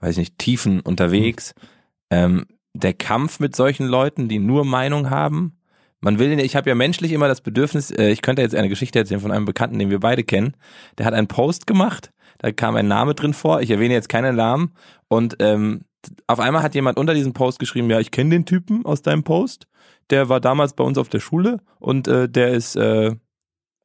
weiß 0.00 0.12
ich 0.12 0.18
nicht, 0.18 0.38
Tiefen 0.38 0.80
unterwegs. 0.80 1.54
Ähm, 2.08 2.46
der 2.72 2.94
Kampf 2.94 3.38
mit 3.38 3.54
solchen 3.54 3.86
Leuten, 3.86 4.28
die 4.28 4.38
nur 4.38 4.64
Meinung 4.64 5.10
haben, 5.10 5.59
man 6.00 6.18
will, 6.18 6.38
ich 6.40 6.56
habe 6.56 6.68
ja 6.68 6.74
menschlich 6.74 7.12
immer 7.12 7.28
das 7.28 7.40
Bedürfnis, 7.40 7.90
äh, 7.90 8.10
ich 8.10 8.22
könnte 8.22 8.42
jetzt 8.42 8.54
eine 8.54 8.68
Geschichte 8.68 8.98
erzählen 8.98 9.20
von 9.20 9.32
einem 9.32 9.44
Bekannten, 9.44 9.78
den 9.78 9.90
wir 9.90 10.00
beide 10.00 10.24
kennen. 10.24 10.54
Der 10.98 11.06
hat 11.06 11.14
einen 11.14 11.28
Post 11.28 11.66
gemacht, 11.66 12.10
da 12.38 12.52
kam 12.52 12.76
ein 12.76 12.88
Name 12.88 13.14
drin 13.14 13.34
vor, 13.34 13.60
ich 13.60 13.70
erwähne 13.70 13.94
jetzt 13.94 14.08
keinen 14.08 14.36
Namen 14.36 14.72
und 15.08 15.36
ähm, 15.40 15.82
auf 16.26 16.40
einmal 16.40 16.62
hat 16.62 16.74
jemand 16.74 16.96
unter 16.98 17.12
diesem 17.12 17.34
Post 17.34 17.58
geschrieben, 17.58 17.90
ja, 17.90 18.00
ich 18.00 18.10
kenne 18.10 18.30
den 18.30 18.46
Typen 18.46 18.86
aus 18.86 19.02
deinem 19.02 19.22
Post, 19.22 19.66
der 20.08 20.28
war 20.30 20.40
damals 20.40 20.72
bei 20.72 20.82
uns 20.84 20.96
auf 20.96 21.10
der 21.10 21.20
Schule 21.20 21.58
und 21.78 22.08
äh, 22.08 22.28
der 22.28 22.48
ist, 22.52 22.76
äh, 22.76 23.14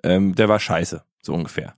ähm, 0.04 0.34
der 0.36 0.48
war 0.48 0.60
scheiße, 0.60 1.04
so 1.22 1.34
ungefähr. 1.34 1.74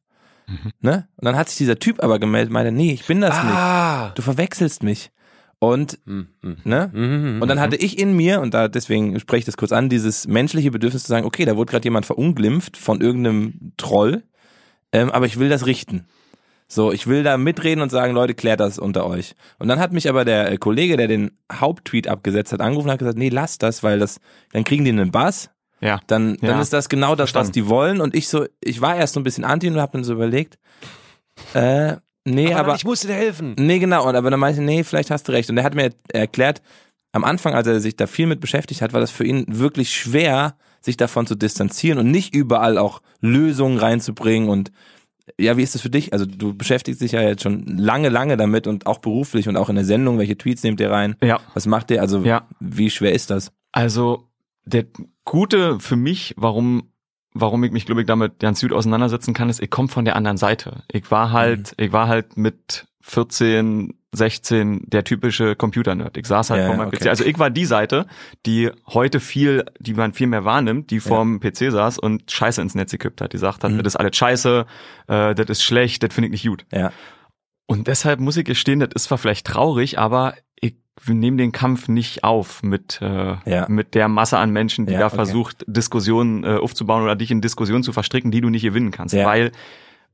Ne? 0.80 1.10
Und 1.17 1.26
dann 1.26 1.36
hat 1.36 1.50
sich 1.50 1.58
dieser 1.58 1.78
Typ 1.80 2.02
aber 2.02 2.19
gemeldet, 2.19 2.54
meinte, 2.54 2.71
nee, 2.71 2.93
ich 2.93 3.06
bin 3.06 3.19
das 3.19 3.36
Ah. 3.36 4.04
nicht. 4.06 4.17
Du 4.17 4.21
verwechselst 4.21 4.82
mich. 4.84 5.12
Und, 5.60 5.98
Hm, 6.06 6.28
hm. 6.41 6.58
ne? 6.65 6.91
Mhm. 6.93 7.41
Und 7.41 7.48
dann 7.48 7.60
hatte 7.60 7.76
ich 7.78 7.98
in 7.98 8.15
mir, 8.15 8.41
und 8.41 8.54
da 8.54 8.67
deswegen 8.67 9.20
spreche 9.20 9.39
ich 9.39 9.46
das 9.46 9.58
kurz 9.58 9.72
an, 9.72 9.89
dieses 9.89 10.28
menschliche 10.28 10.70
Bedürfnis 10.70 11.04
zu 11.04 11.10
sagen, 11.10 11.26
okay, 11.26 11.46
da 11.46 11.56
wurde 11.58 11.72
gerade 11.72 11.84
jemand 11.86 12.06
verunglimpft 12.06 12.78
von 12.78 13.02
irgendeinem 13.02 13.74
Troll, 13.78 14.24
ähm, 14.91 15.10
aber 15.10 15.26
ich 15.26 15.39
will 15.39 15.50
das 15.50 15.65
richten. 15.65 16.06
So, 16.67 16.91
ich 16.91 17.08
will 17.08 17.24
da 17.24 17.38
mitreden 17.38 17.82
und 17.82 17.89
sagen, 17.91 18.13
Leute, 18.13 18.36
klärt 18.36 18.60
das 18.60 18.78
unter 18.78 19.08
euch. 19.08 19.36
Und 19.58 19.67
dann 19.70 19.80
hat 19.80 19.93
mich 19.93 20.10
aber 20.10 20.26
der 20.26 20.52
äh, 20.52 20.58
Kollege, 20.58 20.98
der 20.98 21.08
den 21.08 21.32
Haupttweet 21.52 22.08
abgesetzt 22.08 22.52
hat, 22.52 22.60
angerufen 22.62 22.88
und 22.89 22.91
hat 22.91 23.00
gesagt, 23.00 23.17
nee, 23.17 23.30
lass 23.30 23.58
das, 23.58 23.84
weil 23.84 23.98
das, 24.00 24.20
dann 24.52 24.63
kriegen 24.65 24.84
die 24.84 24.91
einen 24.91 25.12
Bass, 25.12 25.50
Ja. 25.80 26.02
dann, 26.08 26.36
dann 26.41 26.50
Ja. 26.52 26.62
ist 26.62 26.74
das 26.74 26.89
genau 26.89 27.15
das, 27.15 27.30
was 27.30 27.32
Verstanden. 27.32 27.52
die 27.54 27.67
wollen. 27.70 28.02
Und 28.02 28.13
ich 28.15 28.28
so, 28.28 28.46
ich 28.62 28.80
war 28.82 28.96
erst 28.98 29.13
so 29.15 29.20
ein 29.20 29.24
bisschen 29.24 29.43
anti 29.46 29.67
und 29.70 29.80
hab 29.80 29.93
dann 29.93 30.04
so 30.04 30.13
überlegt, 30.13 30.60
äh, 31.54 31.96
nee, 32.34 32.54
aber, 32.54 32.60
aber, 32.60 32.76
ich 32.76 32.86
musste 32.86 33.08
dir 33.08 33.13
helfen. 33.13 33.56
nee, 33.58 33.80
genau. 33.80 34.08
Und 34.08 34.16
aber 34.16 34.30
dann 34.32 34.40
meinte 34.40 34.62
ich, 34.62 34.66
nee, 34.66 34.84
vielleicht 34.84 35.12
hast 35.12 35.28
du 35.28 35.32
recht. 35.32 35.50
Und 35.50 35.58
er 35.58 35.63
hat 35.63 35.76
mir 35.76 35.92
erklärt, 36.10 36.62
am 37.12 37.24
Anfang, 37.24 37.54
als 37.54 37.68
er 37.68 37.80
sich 37.80 37.96
da 37.96 38.06
viel 38.08 38.28
mit 38.28 38.40
beschäftigt 38.40 38.82
hat, 38.82 38.94
war 38.94 39.02
das 39.02 39.12
für 39.12 39.26
ihn 39.26 39.46
wirklich 39.48 39.92
schwer, 39.92 40.56
sich 40.82 40.98
davon 40.98 41.26
zu 41.26 41.36
distanzieren 41.36 42.00
und 42.00 42.12
nicht 42.12 42.36
überall 42.36 42.78
auch 42.78 43.02
Lösungen 43.22 43.78
reinzubringen 43.78 44.50
und 44.50 44.72
ja, 45.40 45.58
wie 45.58 45.63
ist 45.63 45.76
das 45.76 45.82
für 45.82 45.90
dich? 45.90 46.13
Also 46.13 46.26
du 46.26 46.54
beschäftigst 46.54 47.02
dich 47.02 47.12
ja 47.12 47.22
jetzt 47.22 47.44
schon 47.44 47.66
lange, 47.66 48.08
lange 48.08 48.38
damit 48.38 48.66
und 48.66 48.86
auch 48.88 49.00
beruflich 49.00 49.50
und 49.50 49.58
auch 49.58 49.68
in 49.68 49.76
der 49.76 49.84
Sendung, 49.84 50.18
welche 50.18 50.38
Tweets 50.38 50.63
nehmt 50.63 50.80
ihr 50.80 50.90
rein? 50.90 51.16
Ja. 51.22 51.42
Was 51.54 51.66
macht 51.66 51.92
ihr? 51.92 52.00
Also 52.02 52.24
Ja. 52.24 52.48
wie 52.62 52.90
schwer 52.90 53.12
ist 53.12 53.30
das? 53.30 53.52
Also 53.74 54.30
der 54.63 54.86
Gute 55.26 55.82
für 55.82 55.98
mich, 55.98 56.34
warum 56.38 56.92
warum 57.41 57.63
ich 57.63 57.71
mich 57.71 57.86
glaube 57.86 58.02
ich 58.02 58.08
damit 58.08 58.39
ganz 58.39 58.62
gut 58.62 58.73
auseinandersetzen 58.73 59.34
kann, 59.34 59.50
ist, 59.50 59.62
ich 59.62 59.69
komme 59.69 59.88
von 59.89 60.06
der 60.06 60.15
anderen 60.15 60.38
Seite. 60.38 60.84
Ich 60.91 61.10
war 61.12 61.32
halt, 61.32 61.73
Mhm. 61.78 61.86
ich 61.86 61.91
war 61.91 62.08
halt 62.08 62.38
mit 62.38 62.86
14, 63.02 63.93
16 64.12 64.84
der 64.88 65.04
typische 65.04 65.56
Computer-Nerd. 65.56 66.17
Ich 66.17 66.28
saß 66.28 66.50
halt 66.50 66.62
Ja, 66.62 66.67
vor 66.67 66.76
meinem 66.76 66.88
okay. 66.89 66.97
PC. 66.97 67.08
Also 67.08 67.23
ich 67.23 67.39
war 67.39 67.50
die 67.50 67.65
Seite, 67.65 68.06
die 68.45 68.69
heute 68.88 69.19
viel, 69.19 69.63
die 69.80 69.93
man 69.93 70.13
viel 70.13 70.28
mehr 70.28 70.43
wahrnimmt, 70.45 70.91
die 70.91 71.00
vorm 71.00 71.39
PC 71.39 71.71
saß 71.71 72.00
und 72.00 72.30
Scheiße 72.32 72.62
ins 72.62 72.76
Netz 72.76 72.91
gekippt 72.91 73.21
hat. 73.21 73.34
Die 73.34 73.38
sagt 73.38 73.63
hat, 73.63 73.71
Mhm. 73.71 73.78
das 73.84 73.93
ist 73.93 73.95
alles 73.95 74.15
scheiße, 74.17 74.65
äh, 75.08 75.36
das 75.36 75.45
ist 75.50 75.63
schlecht, 75.63 76.04
das 76.04 76.13
finde 76.13 76.28
ich 76.28 76.32
nicht 76.32 76.47
gut. 76.47 76.65
Ja. 76.71 76.91
Und 77.65 77.88
deshalb 77.88 78.19
muss 78.19 78.38
ich 78.38 78.45
gestehen, 78.45 78.80
das 78.80 78.89
ist 78.95 79.04
zwar 79.06 79.17
vielleicht 79.17 79.45
traurig, 79.47 80.00
aber 80.00 80.34
ich 81.02 81.10
nehme 81.10 81.38
den 81.38 81.52
Kampf 81.52 81.88
nicht 81.88 82.24
auf 82.24 82.64
mit, 82.64 83.00
äh, 83.02 83.36
Ja. 83.46 83.66
mit 83.70 83.94
der 83.96 84.08
Masse 84.08 84.38
an 84.38 84.52
Menschen, 84.52 84.86
die 84.86 84.94
Ja, 84.94 85.00
da 85.00 85.06
okay. 85.08 85.16
versucht, 85.16 85.64
Diskussionen 85.68 86.44
äh, 86.44 86.58
aufzubauen 86.58 87.04
oder 87.04 87.16
dich 87.16 87.32
in 87.32 87.42
Diskussionen 87.42 87.84
zu 87.84 87.94
verstricken, 87.94 88.32
die 88.32 88.42
du 88.42 88.50
nicht 88.50 88.64
gewinnen 88.64 88.92
kannst. 88.92 89.14
Ja. 89.14 89.26
Weil 89.26 89.52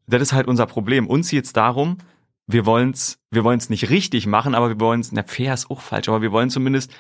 das 0.08 0.22
ist 0.22 0.34
halt 0.34 0.48
unser 0.48 0.66
Problem. 0.66 1.08
Uns 1.08 1.30
geht's 1.30 1.54
darum, 1.54 1.98
wir 2.48 2.66
wollen's, 2.66 3.20
wir 3.32 3.44
wollen's 3.46 3.70
nicht 3.70 3.90
richtig 3.90 4.28
machen, 4.28 4.54
aber 4.56 4.70
wir 4.70 4.80
wollen's, 4.80 5.12
na 5.14 5.24
fair 5.24 5.54
ist 5.54 5.72
auch 5.72 5.80
falsch, 5.82 6.10
aber 6.10 6.22
wir 6.22 6.32
wollen 6.34 6.50
zumindest 6.50 6.92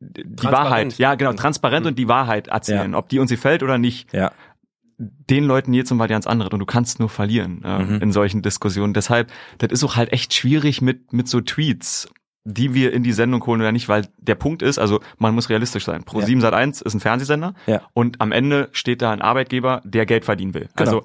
die. 0.00 0.42
Wahrheit, 0.44 0.98
ja 0.98 1.14
genau, 1.14 1.32
transparent 1.32 1.86
und 1.86 1.98
die 1.98 2.08
Wahrheit 2.08 2.48
erzählen, 2.48 2.94
ob 2.94 3.08
die 3.08 3.18
uns 3.18 3.30
gefällt 3.30 3.62
oder 3.62 3.78
nicht 3.78 4.12
Ja. 4.12 4.32
den 4.98 5.44
Leuten 5.44 5.72
jetzt 5.72 5.88
zum 5.88 5.98
ganz 5.98 6.26
andere 6.26 6.50
und 6.50 6.58
du 6.58 6.66
kannst 6.66 7.00
nur 7.00 7.08
verlieren 7.08 7.62
äh, 7.64 7.78
Mhm. 7.82 8.02
in 8.02 8.12
solchen 8.12 8.42
Diskussionen. 8.42 8.92
Deshalb, 8.92 9.30
das 9.58 9.72
ist 9.72 9.82
auch 9.84 9.96
halt 9.96 10.12
echt 10.12 10.34
schwierig 10.34 10.82
mit, 10.82 11.12
mit 11.14 11.28
so 11.28 11.40
Tweets, 11.40 12.08
die 12.44 12.72
wir 12.72 12.92
in 12.92 13.02
die 13.02 13.12
Sendung 13.12 13.44
holen 13.44 13.60
oder 13.60 13.70
nicht, 13.70 13.88
weil 13.88 14.06
der 14.18 14.34
Punkt 14.34 14.62
ist, 14.62 14.78
also 14.78 15.00
man 15.18 15.34
muss 15.34 15.50
realistisch 15.50 15.84
sein. 15.84 16.04
Pro7 16.04 16.40
Sat1 16.40 16.82
ist 16.84 16.94
ein 16.94 17.00
Fernsehsender 17.00 17.54
Ja. 17.66 17.82
und 17.92 18.20
am 18.20 18.32
Ende 18.32 18.70
steht 18.72 19.02
da 19.02 19.10
ein 19.10 19.20
Arbeitgeber, 19.20 19.82
der 19.84 20.06
Geld 20.06 20.24
verdienen 20.24 20.54
will. 20.54 20.68
Genau. 20.74 20.90
Also 20.90 21.02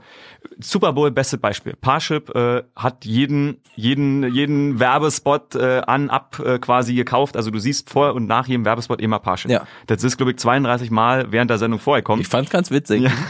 Super 0.59 0.93
Bowl, 0.93 1.11
bestes 1.11 1.39
Beispiel. 1.39 1.73
Parship 1.79 2.33
äh, 2.35 2.63
hat 2.75 3.03
jeden, 3.03 3.57
jeden, 3.75 4.33
jeden 4.33 4.79
Werbespot 4.79 5.55
äh, 5.55 5.81
an, 5.85 6.09
ab 6.09 6.41
äh, 6.43 6.57
quasi 6.59 6.95
gekauft. 6.95 7.35
Also 7.35 7.51
du 7.51 7.59
siehst 7.59 7.89
vor 7.89 8.13
und 8.13 8.27
nach 8.27 8.47
jedem 8.47 8.63
Werbespot 8.63 9.01
immer 9.01 9.19
Parship. 9.19 9.51
Ja. 9.51 9.67
Das 9.87 10.03
ist, 10.03 10.15
glaube 10.17 10.31
ich, 10.31 10.37
32 10.37 10.89
Mal 10.89 11.31
während 11.31 11.49
der 11.51 11.57
Sendung 11.57 11.79
vorgekommen. 11.81 12.21
Ich 12.21 12.27
fand's 12.27 12.49
ganz 12.51 12.71
witzig. 12.71 13.01
Ja. 13.01 13.11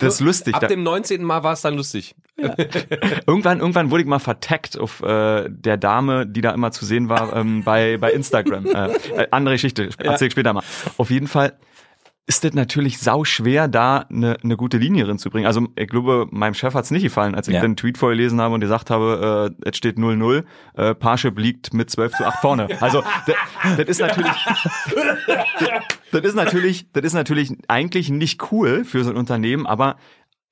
Das 0.00 0.14
ist 0.14 0.20
lustig. 0.20 0.54
Ab 0.54 0.68
dem 0.68 0.82
19. 0.84 1.24
Mal 1.24 1.42
war 1.42 1.52
es 1.54 1.62
dann 1.62 1.74
lustig. 1.74 2.14
Irgendwann, 3.26 3.58
irgendwann 3.60 3.90
wurde 3.90 4.02
ich 4.02 4.08
mal 4.08 4.18
vertaggt 4.20 4.78
auf 4.78 5.02
äh, 5.02 5.48
der 5.48 5.76
Dame, 5.76 6.26
die 6.26 6.40
da 6.40 6.52
immer 6.52 6.70
zu 6.70 6.84
sehen 6.84 7.08
war 7.08 7.34
ähm, 7.34 7.64
bei 7.64 7.98
bei 7.98 8.12
Instagram. 8.12 8.66
Äh, 8.66 8.90
äh, 9.16 9.26
andere 9.30 9.56
Geschichte, 9.56 9.88
erzähl 9.98 10.28
ich 10.28 10.32
später 10.32 10.52
mal. 10.52 10.62
Auf 10.98 11.10
jeden 11.10 11.26
Fall 11.26 11.54
ist 12.28 12.44
das 12.44 12.52
natürlich 12.52 12.98
sau 12.98 13.24
schwer, 13.24 13.68
da 13.68 14.04
eine 14.10 14.36
ne 14.42 14.56
gute 14.58 14.76
Linie 14.76 15.04
drin 15.06 15.18
zu 15.18 15.30
bringen. 15.30 15.46
Also 15.46 15.66
ich 15.76 15.88
glaube, 15.88 16.26
meinem 16.30 16.52
Chef 16.52 16.74
hat's 16.74 16.90
nicht 16.90 17.02
gefallen, 17.02 17.34
als 17.34 17.48
ich 17.48 17.54
Ja. 17.54 17.62
den 17.62 17.74
Tweet 17.74 17.96
vorgelesen 17.96 18.38
habe 18.40 18.54
und 18.54 18.60
gesagt 18.60 18.90
habe, 18.90 19.54
äh, 19.64 19.68
es 19.70 19.78
steht 19.78 19.96
0-0, 19.96 20.44
äh, 20.76 20.94
Parship 20.94 21.38
liegt 21.38 21.72
mit 21.72 21.88
12 21.90 22.12
zu 22.12 22.26
8 22.26 22.38
vorne. 22.40 22.68
Also 22.82 23.02
das 23.78 23.88
ist 23.88 24.00
natürlich 24.00 24.30
das 26.12 26.22
ist 26.22 26.34
natürlich, 26.34 26.92
das 26.92 27.04
ist 27.04 27.14
natürlich 27.14 27.50
eigentlich 27.66 28.10
nicht 28.10 28.52
cool 28.52 28.84
für 28.84 29.04
so 29.04 29.10
ein 29.10 29.16
Unternehmen, 29.16 29.66
aber 29.66 29.96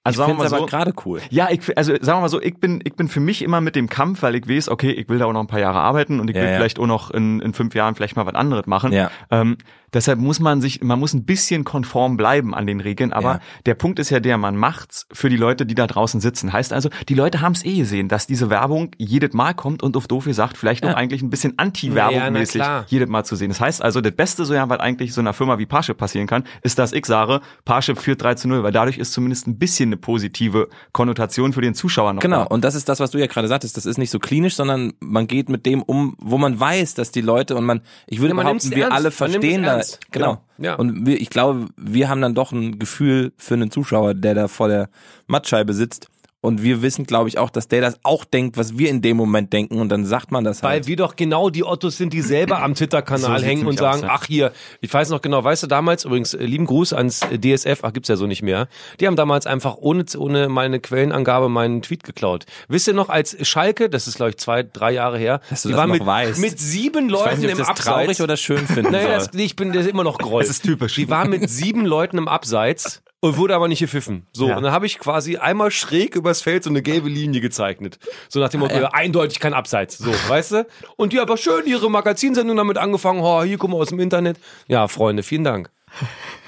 also 0.06 0.22
ich 0.26 0.36
mal 0.36 0.46
aber 0.46 0.58
so, 0.58 0.66
gerade 0.66 0.92
cool. 1.04 1.20
ja, 1.30 1.48
ich, 1.50 1.76
also 1.76 1.92
sagen 2.00 2.18
wir 2.18 2.22
mal 2.22 2.28
so, 2.28 2.40
ich 2.40 2.58
bin, 2.58 2.80
ich 2.84 2.94
bin 2.94 3.08
für 3.08 3.20
mich 3.20 3.42
immer 3.42 3.60
mit 3.60 3.76
dem 3.76 3.88
Kampf, 3.88 4.22
weil 4.22 4.34
ich 4.36 4.48
weiß, 4.48 4.68
okay, 4.68 4.90
ich 4.90 5.08
will 5.08 5.18
da 5.18 5.26
auch 5.26 5.32
noch 5.32 5.40
ein 5.40 5.46
paar 5.46 5.60
Jahre 5.60 5.80
arbeiten 5.80 6.20
und 6.20 6.30
ich 6.30 6.36
Ja, 6.36 6.42
will 6.42 6.50
ja. 6.50 6.56
vielleicht 6.56 6.78
auch 6.78 6.86
noch 6.86 7.10
in, 7.10 7.40
in 7.40 7.52
fünf 7.52 7.74
Jahren 7.74 7.94
vielleicht 7.94 8.16
mal 8.16 8.26
was 8.26 8.34
anderes 8.34 8.66
machen. 8.66 8.92
Ja. 8.92 9.10
Ähm, 9.30 9.56
deshalb 9.92 10.18
muss 10.18 10.40
man 10.40 10.60
sich, 10.60 10.82
man 10.82 10.98
muss 10.98 11.14
ein 11.14 11.24
bisschen 11.24 11.64
konform 11.64 12.16
bleiben 12.16 12.54
an 12.54 12.66
den 12.66 12.80
Regeln, 12.80 13.12
aber 13.12 13.34
Ja. 13.34 13.40
der 13.66 13.74
Punkt 13.74 13.98
ist 13.98 14.10
ja 14.10 14.20
der, 14.20 14.36
man 14.38 14.56
macht's 14.56 15.06
für 15.12 15.28
die 15.28 15.36
Leute, 15.36 15.64
die 15.66 15.74
da 15.74 15.86
draußen 15.86 16.20
sitzen. 16.20 16.52
Heißt 16.52 16.72
also, 16.72 16.88
die 17.08 17.14
Leute 17.14 17.40
haben's 17.40 17.64
eh 17.64 17.76
gesehen, 17.78 18.08
dass 18.08 18.26
diese 18.26 18.50
Werbung 18.50 18.90
jedes 18.98 19.32
Mal 19.32 19.54
kommt 19.54 19.82
und 19.82 19.96
auf 19.96 20.06
doof 20.08 20.24
gesagt, 20.26 20.56
vielleicht 20.58 20.84
auch 20.84 20.94
eigentlich 20.94 21.22
ein 21.22 21.30
bisschen 21.30 21.54
anti-Werbung-mäßig 21.58 22.62
jedes 22.88 23.08
Mal 23.08 23.24
zu 23.24 23.36
sehen. 23.36 23.48
Das 23.48 23.60
heißt 23.60 23.82
also, 23.82 24.00
das 24.00 24.12
Beste, 24.14 24.44
so 24.44 24.54
ja, 24.54 24.68
was 24.68 24.80
eigentlich 24.80 25.12
so 25.14 25.20
einer 25.20 25.32
Firma 25.32 25.58
wie 25.58 25.66
Parship 25.66 25.96
passieren 25.96 26.26
kann, 26.26 26.44
ist, 26.62 26.78
dass 26.78 26.92
ich 26.92 27.06
sage, 27.06 27.40
Parship 27.64 27.98
führt 27.98 28.22
3 28.22 28.34
zu 28.34 28.48
0, 28.48 28.62
weil 28.62 28.72
dadurch 28.72 28.98
ist 28.98 29.12
zumindest 29.12 29.46
ein 29.46 29.58
bisschen 29.58 29.90
eine 29.96 30.00
positive 30.00 30.68
Konnotation 30.92 31.52
für 31.52 31.60
den 31.60 31.74
Zuschauer 31.74 32.12
noch 32.12 32.20
Genau, 32.22 32.40
da. 32.40 32.44
und 32.44 32.64
das 32.64 32.74
ist 32.74 32.88
das, 32.88 33.00
was 33.00 33.10
du 33.10 33.18
ja 33.18 33.26
gerade 33.26 33.48
sagtest. 33.48 33.76
Das 33.76 33.86
ist 33.86 33.98
nicht 33.98 34.10
so 34.10 34.18
klinisch, 34.18 34.54
sondern 34.54 34.92
man 35.00 35.26
geht 35.26 35.48
mit 35.48 35.66
dem 35.66 35.82
um, 35.82 36.16
wo 36.18 36.38
man 36.38 36.58
weiß, 36.58 36.94
dass 36.94 37.10
die 37.10 37.20
Leute 37.20 37.56
und 37.56 37.64
man, 37.64 37.80
ich 38.06 38.18
würde 38.20 38.28
Ja, 38.30 38.34
man 38.34 38.46
behaupten, 38.46 38.70
wir 38.70 38.84
ernst. 38.84 38.92
alle 38.92 39.02
Man 39.02 39.30
nimmt 39.30 39.42
verstehen 39.44 39.62
da, 39.62 39.72
ernst. 39.76 40.00
genau. 40.10 40.26
Genau. 40.26 40.42
Ja. 40.58 40.74
Und 40.76 41.06
wir, 41.06 41.20
ich 41.20 41.28
glaube, 41.30 41.66
wir 41.76 42.08
haben 42.08 42.20
dann 42.22 42.34
doch 42.34 42.52
ein 42.52 42.78
Gefühl 42.78 43.32
für 43.36 43.54
einen 43.54 43.70
Zuschauer, 43.70 44.14
der 44.14 44.34
da 44.34 44.48
vor 44.48 44.68
der 44.68 44.88
Mattscheibe 45.26 45.74
sitzt. 45.74 46.08
Und 46.46 46.62
wir 46.62 46.80
wissen, 46.80 47.06
glaube 47.06 47.28
ich, 47.28 47.38
auch, 47.38 47.50
dass 47.50 47.66
der 47.66 47.80
das 47.80 47.98
auch 48.04 48.24
denkt, 48.24 48.56
was 48.56 48.78
wir 48.78 48.88
in 48.88 49.02
dem 49.02 49.16
Moment 49.16 49.52
denken. 49.52 49.80
Und 49.80 49.88
dann 49.88 50.04
sagt 50.04 50.30
man 50.30 50.44
das 50.44 50.62
halt. 50.62 50.72
Weil 50.72 50.86
wir 50.86 50.94
doch 50.94 51.16
genau 51.16 51.50
die 51.50 51.64
Ottos 51.64 51.96
sind, 51.96 52.12
die 52.12 52.20
selber 52.20 52.62
am 52.62 52.76
Twitter-Kanal 52.76 53.40
So 53.40 53.44
hängen 53.44 53.66
und 53.66 53.80
sagen, 53.80 53.96
aus, 53.96 54.02
ja. 54.02 54.10
ach 54.12 54.26
hier, 54.26 54.52
ich 54.80 54.94
weiß 54.94 55.10
noch 55.10 55.20
genau, 55.22 55.42
weißt 55.42 55.64
du, 55.64 55.66
damals 55.66 56.04
übrigens, 56.04 56.34
äh, 56.34 56.44
lieben 56.44 56.66
Gruß 56.66 56.92
ans 56.92 57.18
DSF, 57.18 57.80
ach 57.82 57.92
gibt's 57.92 58.08
ja 58.08 58.14
so 58.14 58.28
nicht 58.28 58.42
mehr, 58.42 58.68
die 59.00 59.08
haben 59.08 59.16
damals 59.16 59.48
einfach 59.48 59.74
ohne, 59.78 60.04
ohne 60.16 60.48
meine 60.48 60.78
Quellenangabe 60.78 61.48
meinen 61.48 61.82
Tweet 61.82 62.04
geklaut. 62.04 62.46
Wisst 62.68 62.86
ihr 62.86 62.94
noch, 62.94 63.08
als 63.08 63.36
Schalke, 63.44 63.90
das 63.90 64.06
ist 64.06 64.14
glaube 64.14 64.30
ich 64.30 64.36
zwei, 64.36 64.62
drei 64.62 64.92
Jahre 64.92 65.18
her, 65.18 65.40
Dass 65.50 65.62
die 65.62 65.70
das 65.70 65.78
waren 65.78 65.90
mit, 65.90 66.06
weißt. 66.06 66.38
mit 66.38 66.60
sieben 66.60 67.06
ich 67.06 67.10
Leuten 67.10 67.26
weiß 67.26 67.38
nicht, 67.38 67.46
ob 67.46 67.52
im 67.54 67.58
ich 67.58 67.66
das 67.66 67.68
Abseits. 67.70 67.88
traurig 67.88 68.22
oder 68.22 68.36
schön 68.36 68.68
finden 68.68 68.92
Naja, 68.92 69.08
das, 69.08 69.30
ich 69.34 69.56
bin 69.56 69.72
das 69.72 69.86
immer 69.86 70.04
noch 70.04 70.18
Groll. 70.26 70.44
Es 70.44 70.50
ist 70.50 70.62
typisch. 70.62 70.94
Die 70.94 71.10
war 71.10 71.26
mit 71.26 71.50
sieben 71.50 71.84
Leuten 71.84 72.18
im 72.18 72.28
Abseits 72.28 73.02
und 73.20 73.36
wurde 73.38 73.54
aber 73.54 73.68
nicht 73.68 73.80
gepfiffen. 73.80 74.26
So, 74.32 74.48
Ja. 74.48 74.56
und 74.56 74.62
dann 74.62 74.72
habe 74.72 74.86
ich 74.86 74.98
quasi 74.98 75.36
einmal 75.36 75.70
schräg 75.70 76.14
übers 76.14 76.42
Feld 76.42 76.64
so 76.64 76.70
eine 76.70 76.82
gelbe 76.82 77.08
Linie 77.08 77.40
gezeichnet. 77.40 77.98
So 78.28 78.40
nach 78.40 78.48
dem 78.50 78.60
Motto, 78.60 78.74
ja. 78.76 78.88
eindeutig 78.92 79.40
kein 79.40 79.54
Abseits. 79.54 79.98
So, 79.98 80.10
weißt 80.28 80.52
du? 80.52 80.66
Und 80.96 81.12
die 81.12 81.20
aber 81.20 81.36
schön 81.36 81.66
ihre 81.66 81.90
Magazinsendung 81.90 82.56
damit 82.56 82.78
angefangen, 82.78 83.20
oh, 83.20 83.42
hier 83.42 83.58
guck 83.58 83.70
mal 83.70 83.78
aus 83.78 83.88
dem 83.88 84.00
Internet. 84.00 84.38
Ja, 84.68 84.86
Freunde, 84.88 85.22
vielen 85.22 85.44
Dank. 85.44 85.70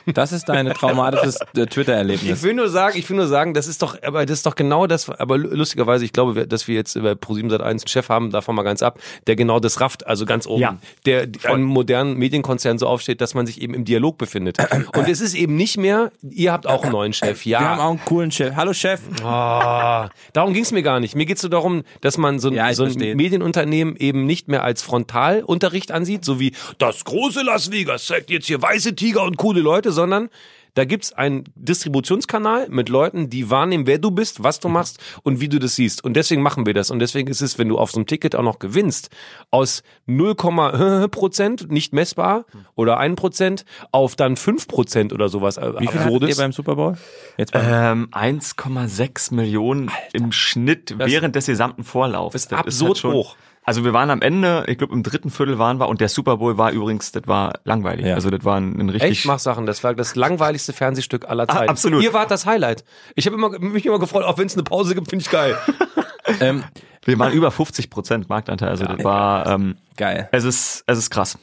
Das 0.07 0.33
ist 0.33 0.49
dein 0.49 0.69
traumatisches 0.75 1.37
äh, 1.57 1.63
Ich 1.63 1.67
Twitter-Erlebnis. 1.71 2.43
will 2.43 2.55
nur 2.55 2.69
sagen, 2.69 2.99
ich 2.99 3.09
will 3.11 3.17
nur 3.17 3.27
sagen, 3.29 3.55
das 3.55 3.67
ist 3.67 3.83
doch, 3.83 3.97
aber 4.03 4.25
das 4.27 4.39
ist 4.39 4.47
doch 4.47 4.55
genau 4.55 4.87
das, 4.87 5.09
aber 5.11 5.39
lustigerweise, 5.39 6.05
ich 6.05 6.13
glaube, 6.13 6.47
dass 6.47 6.69
wir 6.69 6.75
jetzt 6.75 6.95
bei 7.01 7.13
Pro7 7.13 7.51
Sat 7.51 7.61
1 7.61 7.83
einen 7.83 7.89
Chef 7.89 8.09
haben, 8.09 8.31
davon 8.31 8.55
mal 8.55 8.63
ganz 8.63 8.83
ab, 8.83 8.99
der 9.27 9.37
genau 9.37 9.61
das 9.61 9.81
rafft, 9.81 10.07
also 10.07 10.25
ganz 10.27 10.47
oben, 10.47 10.61
Ja. 10.63 10.77
der 11.07 11.29
einem 11.45 11.65
modernen 11.65 12.15
Medienkonzern 12.17 12.79
so 12.79 12.87
aufsteht, 12.87 13.21
dass 13.21 13.35
man 13.35 13.47
sich 13.47 13.61
eben 13.61 13.75
im 13.75 13.85
Dialog 13.85 14.19
befindet. 14.19 14.57
Und 14.97 15.09
es 15.09 15.21
ist 15.21 15.35
eben 15.35 15.57
nicht 15.57 15.77
mehr, 15.77 16.11
ihr 16.23 16.53
habt 16.53 16.67
auch 16.67 16.83
einen 16.83 16.93
neuen 16.93 17.13
Chef, 17.13 17.45
ja. 17.45 17.61
Wir 17.61 17.69
haben 17.69 17.81
auch 17.81 17.91
einen 17.91 18.05
coolen 18.05 18.31
Chef. 18.31 18.55
Hallo 18.57 18.73
Chef. 18.73 19.01
Ah, 19.25 20.09
darum 20.33 20.53
ging 20.55 20.63
es 20.63 20.73
mir 20.73 20.83
gar 20.83 21.01
nicht. 21.01 21.15
Mir 21.15 21.27
geht 21.27 21.37
es 21.37 21.43
so 21.43 21.49
darum, 21.49 21.83
dass 22.01 22.19
man 22.19 22.39
so, 22.39 22.49
ein- 22.49 22.55
Ja, 22.55 22.71
ich 22.71 22.77
so 22.77 22.85
ein 22.85 22.91
verstehe. 22.93 23.15
Medienunternehmen 23.15 23.97
eben 23.97 24.27
nicht 24.27 24.49
mehr 24.49 24.63
als 24.65 24.83
Frontalunterricht 24.83 25.93
ansieht, 25.93 26.25
so 26.25 26.41
wie 26.41 26.53
das 26.79 27.05
große 27.05 27.43
Las 27.43 27.71
Vegas 27.71 28.07
zeigt 28.07 28.31
jetzt 28.31 28.47
hier 28.47 28.61
weiße 28.63 28.95
Tiger 28.95 29.23
und 29.25 29.37
coole 29.37 29.61
Leute, 29.61 29.93
sondern 29.99 30.29
da 30.75 30.85
gibt's 30.85 31.13
einen 31.13 31.43
Distributionskanal 31.57 32.69
mit 32.69 32.89
Leuten, 32.89 33.29
die 33.31 33.51
wahrnehmen, 33.51 33.89
wer 33.89 33.99
du 33.99 34.13
bist, 34.13 34.45
was 34.45 34.61
du 34.61 34.69
machst 34.69 35.01
und 35.25 35.41
wie 35.41 35.49
du 35.49 35.59
das 35.59 35.75
siehst. 35.75 36.05
Und 36.05 36.15
deswegen 36.15 36.41
machen 36.41 36.67
wir 36.67 36.75
das. 36.75 36.91
Und 36.93 37.01
deswegen 37.01 37.29
ist 37.29 37.41
es, 37.41 37.59
wenn 37.59 37.69
du 37.69 37.79
auf 37.79 37.91
so 37.91 37.97
einem 37.99 38.07
Ticket 38.07 38.37
auch 38.37 38.45
noch 38.45 38.61
gewinnst, 38.61 39.11
aus 39.51 39.83
0, 40.07 40.37
Prozent, 41.11 41.73
nicht 41.73 41.93
messbar, 41.93 42.45
oder 42.77 42.99
1 42.99 43.17
Prozent, 43.17 43.65
auf 43.91 44.15
dann 44.15 44.37
5 44.37 44.69
Prozent 44.69 45.13
oder 45.13 45.29
sowas. 45.29 45.57
Wie 45.57 45.89
viel 45.89 45.99
hattet 46.01 46.29
ihr 46.29 46.37
beim 46.37 46.53
Super 46.53 46.77
Bowl? 46.77 46.97
Jetzt 47.37 47.53
Ähm, 47.57 48.09
1,6 48.13 49.35
Millionen 49.35 49.91
im 50.13 50.31
Schnitt 50.31 50.95
während 50.97 51.35
des 51.35 51.47
gesamten 51.47 51.83
Vorlaufs. 51.83 52.37
ist 52.37 52.53
Das 52.53 52.61
absurd 52.61 52.89
halt 52.91 52.99
schon- 52.99 53.13
hoch. 53.15 53.37
Also 53.69 53.85
wir 53.85 53.93
waren 53.93 54.09
am 54.09 54.23
Ende, 54.23 54.65
ich 54.67 54.79
glaube 54.79 54.95
im 54.95 55.03
dritten 55.03 55.29
Viertel 55.29 55.59
waren 55.59 55.79
wir 55.79 55.91
und 55.91 56.01
der 56.01 56.09
Super 56.09 56.39
Bowl 56.39 56.57
war 56.57 56.73
übrigens, 56.73 57.13
das 57.13 57.25
war 57.27 57.61
langweilig. 57.65 58.07
Ja. 58.07 58.15
Also 58.15 58.31
das 58.31 58.43
war 58.43 58.57
ein, 58.59 58.81
ein 58.81 58.89
richtig 58.89 59.11
Echt 59.11 59.27
Machsachen, 59.27 59.67
das 59.67 59.85
war 59.85 59.93
das 59.93 60.17
langweiligste 60.17 60.73
Fernsehstück 60.73 61.29
aller 61.29 61.47
Zeiten. 61.47 61.69
absolut. 61.69 62.03
Ihr 62.03 62.15
wart 62.15 62.31
das 62.31 62.47
Highlight. 62.47 62.83
Ich 63.15 63.27
habe 63.27 63.37
immer, 63.37 63.59
mich 63.59 63.85
immer 63.85 63.99
gefreut, 63.99 64.25
auch 64.25 64.39
wenn 64.39 64.47
es 64.47 64.55
eine 64.55 64.63
Pause 64.63 64.95
gibt, 64.95 65.11
finde 65.11 65.23
ich 65.23 65.31
geil. 65.31 65.55
ähm, 66.41 66.65
Wir 67.05 67.19
waren 67.19 67.35
über 67.35 67.51
50 67.51 67.91
Prozent 67.91 68.31
Marktanteil. 68.31 68.71
Also 68.71 68.87
das 68.87 69.05
war, 69.05 69.47
ähm, 69.47 69.77
geil. 69.99 70.31
es 70.33 70.45
ist, 70.45 70.85
es 70.87 70.97
ist 70.97 71.11
krass. 71.11 71.37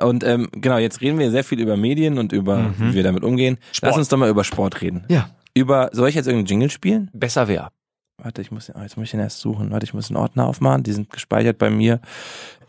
Und 0.00 0.22
ähm, 0.22 0.50
genau, 0.52 0.78
jetzt 0.78 1.00
reden 1.00 1.18
wir 1.18 1.32
sehr 1.32 1.42
viel 1.42 1.58
über 1.58 1.76
Medien 1.76 2.18
und 2.18 2.32
über, 2.32 2.72
wie 2.78 2.94
wir 2.94 3.02
damit 3.02 3.24
umgehen. 3.24 3.58
Lass 3.82 3.96
uns 3.96 4.06
doch 4.08 4.16
mal 4.16 4.30
über 4.30 4.44
Sport 4.44 4.80
reden. 4.80 5.06
Ja. 5.08 5.30
Über, 5.54 5.90
soll 5.92 6.08
ich 6.08 6.14
jetzt 6.14 6.26
irgendeinen 6.26 6.46
Jingle 6.46 6.70
spielen? 6.70 7.10
Besser 7.12 7.48
wäre. 7.48 7.70
Warte, 8.24 8.40
ich 8.40 8.50
muss, 8.50 8.68
jetzt 8.68 8.96
muss 8.96 9.04
ich 9.04 9.10
den 9.10 9.20
erst 9.20 9.40
suchen. 9.40 9.70
Warte, 9.70 9.84
ich 9.84 9.92
muss 9.92 10.10
einen 10.10 10.16
Ordner 10.16 10.46
aufmachen. 10.46 10.82
Die 10.82 10.92
sind 10.92 11.10
gespeichert 11.10 11.58
bei 11.58 11.68
mir 11.68 12.00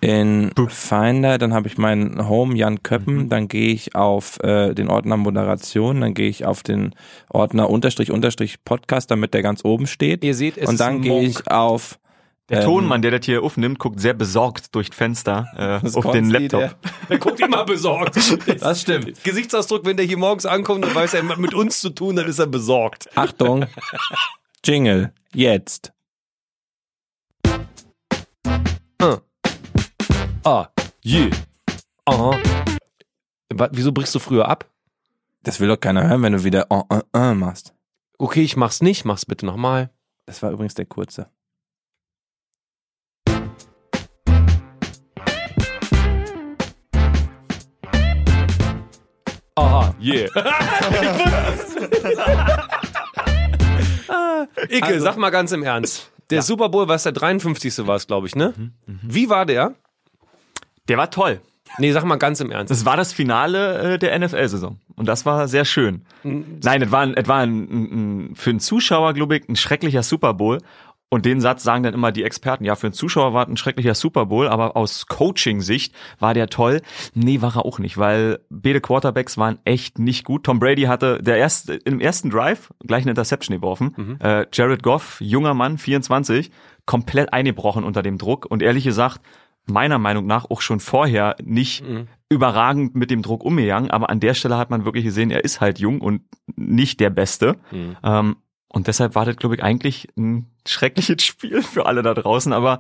in 0.02 0.52
Finder. 0.68 1.38
Dann 1.38 1.54
habe 1.54 1.68
ich 1.70 1.78
meinen 1.78 2.28
Home 2.28 2.58
Jan 2.58 2.84
Köppen. 2.84 3.30
Dann 3.30 3.48
gehe 3.48 3.72
ich 3.74 3.96
auf 3.96 4.38
äh, 4.44 4.74
den 4.74 4.90
Ordner 4.90 5.16
Moderation. 5.16 6.02
Dann 6.02 6.14
gehe 6.14 6.28
ich 6.28 6.46
auf 6.46 6.62
den 6.62 6.94
Ordner 7.30 7.70
Unterstrich 7.70 8.12
Unterstrich 8.12 8.66
Podcast, 8.66 9.10
damit 9.12 9.34
der 9.34 9.44
ganz 9.44 9.64
oben 9.64 9.88
steht. 9.88 10.26
Ihr 10.26 10.36
seht, 10.36 10.58
es 10.58 10.68
und 10.68 10.78
dann 10.78 11.02
gehe 11.02 11.22
ich 11.22 11.50
auf 11.50 12.00
Der 12.50 12.60
Ähm, 12.60 12.66
Tonmann, 12.66 13.02
der 13.02 13.12
das 13.12 13.26
hier 13.26 13.42
aufnimmt, 13.42 13.80
guckt 13.80 14.02
sehr 14.02 14.14
besorgt 14.14 14.76
durch 14.76 14.90
das 14.90 14.98
Fenster 14.98 15.82
äh, 15.82 15.88
auf 15.98 16.12
den 16.12 16.30
Laptop. 16.30 16.76
Der 17.10 17.18
guckt 17.18 17.40
immer 17.40 17.64
besorgt. 17.64 18.18
Das 18.60 18.82
stimmt. 18.82 19.24
Gesichtsausdruck, 19.24 19.86
wenn 19.86 19.96
der 19.96 20.06
hier 20.06 20.18
morgens 20.18 20.46
ankommt 20.46 20.86
und 20.86 20.94
weiß, 20.94 21.14
er 21.14 21.26
hat 21.28 21.38
mit 21.38 21.54
uns 21.54 21.80
zu 21.80 21.92
tun, 21.92 22.18
dann 22.18 22.28
ist 22.28 22.40
er 22.40 22.48
besorgt. 22.48 23.08
Der, 23.16 23.24
Achtung, 23.24 23.66
Jingle. 24.66 25.14
Jetzt. 25.32 25.94
Uh. 29.00 29.20
Ah. 30.44 30.70
Yeah. 31.06 31.30
Uh. 32.10 32.34
-huh. 32.34 33.70
Wieso 33.72 33.92
brichst 33.92 34.16
du 34.16 34.20
früher 34.20 34.50
ab? 34.50 34.68
Das 35.44 35.60
will 35.60 35.68
doch 35.68 35.80
keiner 35.80 36.10
hören, 36.10 36.24
wenn 36.24 36.34
du 36.34 36.44
wieder 36.44 36.66
uh, 36.72 36.84
uh, 36.92 37.02
uh 37.16 37.36
machst. 37.36 37.76
Okay, 38.18 38.42
ich 38.42 38.58
mach's 38.58 38.82
nicht, 38.82 39.06
mach's 39.06 39.28
bitte 39.28 39.46
nochmal. 39.46 39.92
Das 40.26 40.42
war 40.42 40.50
übrigens 40.50 40.74
der 40.74 40.88
kurze. 40.88 41.30
Aha, 49.58 49.94
yeah. 50.02 50.26
ich 50.26 50.34
wusste 51.20 51.90
es. 51.94 52.60
Icke, 54.70 55.00
sag 55.02 55.18
mal 55.18 55.30
ganz 55.30 55.52
im 55.52 55.64
Ernst. 55.64 56.12
Der 56.30 56.42
Super 56.42 56.70
Bowl, 56.70 56.88
was 56.88 57.04
der 57.04 57.12
53. 57.12 57.86
war 57.86 57.96
es, 57.96 58.08
glaube 58.08 58.28
ich, 58.28 58.36
ne? 58.36 58.54
Wie 58.86 59.30
war 59.30 59.46
der? 59.46 59.76
Der 60.88 60.98
war 60.98 61.10
toll. 61.12 61.42
Nee, 61.78 61.92
sag 61.92 62.04
mal 62.06 62.16
ganz 62.18 62.40
im 62.40 62.52
Ernst. 62.52 62.72
Das 62.72 62.86
war 62.86 62.96
das 62.96 63.12
Finale 63.12 63.96
äh, 63.96 64.00
der 64.00 64.18
NFL-Saison. 64.18 64.80
Und 64.96 65.08
das 65.08 65.26
war 65.26 65.48
sehr 65.48 65.66
schön. 65.66 66.06
Nein, 66.24 66.82
es 66.82 66.92
war, 66.92 67.02
ein, 67.02 67.14
es 67.16 67.28
war 67.28 67.40
ein, 67.40 67.64
ein, 67.64 68.30
ein, 68.30 68.36
für 68.36 68.52
einen 68.52 68.60
Zuschauer, 68.60 69.14
glaube 69.14 69.38
ich, 69.38 69.50
ein 69.50 69.56
schrecklicher 69.56 70.04
Super 70.04 70.34
Bowl. 70.34 70.60
Und 71.10 71.26
den 71.26 71.40
Satz 71.40 71.64
sagen 71.64 71.84
dann 71.84 71.94
immer 71.94 72.12
die 72.12 72.24
Experten, 72.24 72.66
ja, 72.66 72.76
für 72.76 72.88
einen 72.88 72.94
Zuschauer 72.94 73.34
war 73.34 73.48
ein 73.48 73.58
schrecklicher 73.58 73.94
Super 73.94 74.26
Bowl, 74.26 74.48
aber 74.48 74.76
aus 74.76 75.06
Coaching-Sicht 75.06 75.94
war 76.20 76.34
der 76.34 76.48
toll. 76.48 76.82
Nee, 77.14 77.42
war 77.42 77.56
er 77.56 77.66
auch 77.66 77.80
nicht, 77.80 77.98
weil 77.98 78.40
beide 78.50 78.82
Quarterbacks 78.82 79.38
waren 79.38 79.60
echt 79.66 80.00
nicht 80.00 80.26
gut. 80.26 80.44
Tom 80.44 80.60
Brady 80.60 80.84
hatte 80.84 81.22
der 81.22 81.38
erste, 81.38 81.76
im 81.76 82.02
ersten 82.02 82.32
Drive 82.32 82.74
gleich 82.86 83.04
eine 83.04 83.12
Interception 83.12 83.56
geworfen. 83.56 84.18
Äh, 84.20 84.48
Jared 84.52 84.84
Goff, 84.84 85.22
junger 85.22 85.54
Mann, 85.54 85.78
24, 85.78 86.52
komplett 86.86 87.32
eingebrochen 87.34 87.84
unter 87.84 88.02
dem 88.02 88.18
Druck 88.18 88.46
und 88.46 88.62
ehrlich 88.64 88.84
gesagt, 88.84 89.22
meiner 89.68 90.00
Meinung 90.00 90.26
nach 90.28 90.50
auch 90.50 90.62
schon 90.62 90.80
vorher 90.80 91.36
nicht 91.44 91.84
überragend 92.30 92.96
mit 92.96 93.10
dem 93.10 93.22
Druck 93.22 93.44
umgegangen, 93.44 93.90
aber 93.90 94.10
an 94.10 94.20
der 94.20 94.34
Stelle 94.34 94.58
hat 94.58 94.70
man 94.70 94.86
wirklich 94.86 95.06
gesehen, 95.06 95.32
er 95.32 95.44
ist 95.44 95.62
halt 95.62 95.80
jung 95.80 96.02
und 96.02 96.22
nicht 96.56 97.00
der 97.00 97.10
Beste. 97.10 97.56
Ähm, 98.04 98.36
und 98.68 98.88
deshalb 98.88 99.16
war 99.16 99.26
das, 99.26 99.38
glaube 99.38 99.56
ich, 99.56 99.64
eigentlich 99.64 100.08
ein 100.18 100.52
schreckliches 100.68 101.24
Spiel 101.24 101.62
für 101.62 101.86
alle 101.86 102.02
da 102.04 102.14
draußen, 102.14 102.54
aber 102.54 102.80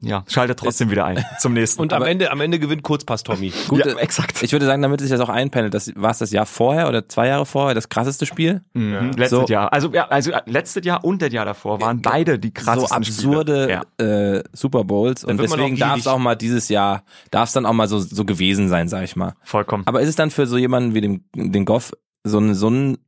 ja, 0.00 0.24
schaltet 0.26 0.58
trotzdem 0.58 0.90
wieder 0.90 1.04
ein 1.04 1.24
zum 1.38 1.52
nächsten. 1.52 1.80
Und 1.80 1.92
am 1.92 2.02
Ende, 2.02 2.32
am 2.32 2.40
Ende 2.40 2.58
gewinnt 2.58 2.82
Kurzpass 2.82 3.22
Tommy. 3.22 3.52
Gut, 3.68 3.86
ja, 3.86 3.92
äh, 3.92 4.00
exakt. 4.00 4.42
Ich 4.42 4.50
würde 4.50 4.66
sagen, 4.66 4.82
damit 4.82 5.00
sich 5.00 5.08
das 5.08 5.20
auch 5.20 5.28
einpendelt, 5.28 5.72
das 5.72 5.92
war 5.94 6.10
es 6.10 6.18
das 6.18 6.32
Jahr 6.32 6.46
vorher 6.46 6.88
oder 6.88 7.08
zwei 7.08 7.28
Jahre 7.28 7.46
vorher, 7.46 7.76
das 7.76 7.88
krasseste 7.88 8.26
Spiel. 8.26 8.62
Mhm. 8.72 9.12
Letztes 9.16 9.30
So. 9.30 9.46
Jahr. 9.46 9.72
Also, 9.72 9.92
ja, 9.92 10.08
also 10.08 10.32
äh, 10.32 10.40
letztes 10.46 10.84
Jahr 10.84 11.04
und 11.04 11.22
das 11.22 11.32
Jahr 11.32 11.44
davor 11.44 11.80
waren 11.80 12.02
beide 12.02 12.40
die 12.40 12.48
So 12.48 12.64
krassesten 12.64 12.96
absurde 12.96 13.82
Spiele. 13.96 14.38
äh, 14.40 14.42
Super 14.52 14.82
Bowls 14.82 15.22
und 15.22 15.38
deswegen 15.40 15.76
darf 15.76 16.00
es 16.00 16.08
auch 16.08 16.18
mal 16.18 16.34
dieses 16.34 16.68
Jahr, 16.68 17.04
darf 17.30 17.46
es 17.50 17.52
dann 17.52 17.64
auch 17.64 17.72
mal 17.72 17.86
so, 17.86 18.00
so 18.00 18.24
gewesen 18.24 18.68
sein, 18.68 18.88
sag 18.88 19.04
ich 19.04 19.14
mal. 19.14 19.28
Ja, 19.28 19.36
vollkommen. 19.44 19.84
Aber 19.86 20.00
ist 20.00 20.08
es 20.08 20.16
dann 20.16 20.32
für 20.32 20.48
so 20.48 20.58
jemanden 20.58 20.94
wie 20.94 21.02
den, 21.02 21.24
den 21.36 21.64
Goff 21.64 21.92
so 22.24 22.38
ein, 22.40 22.56
so 22.56 22.68
ein 22.68 22.98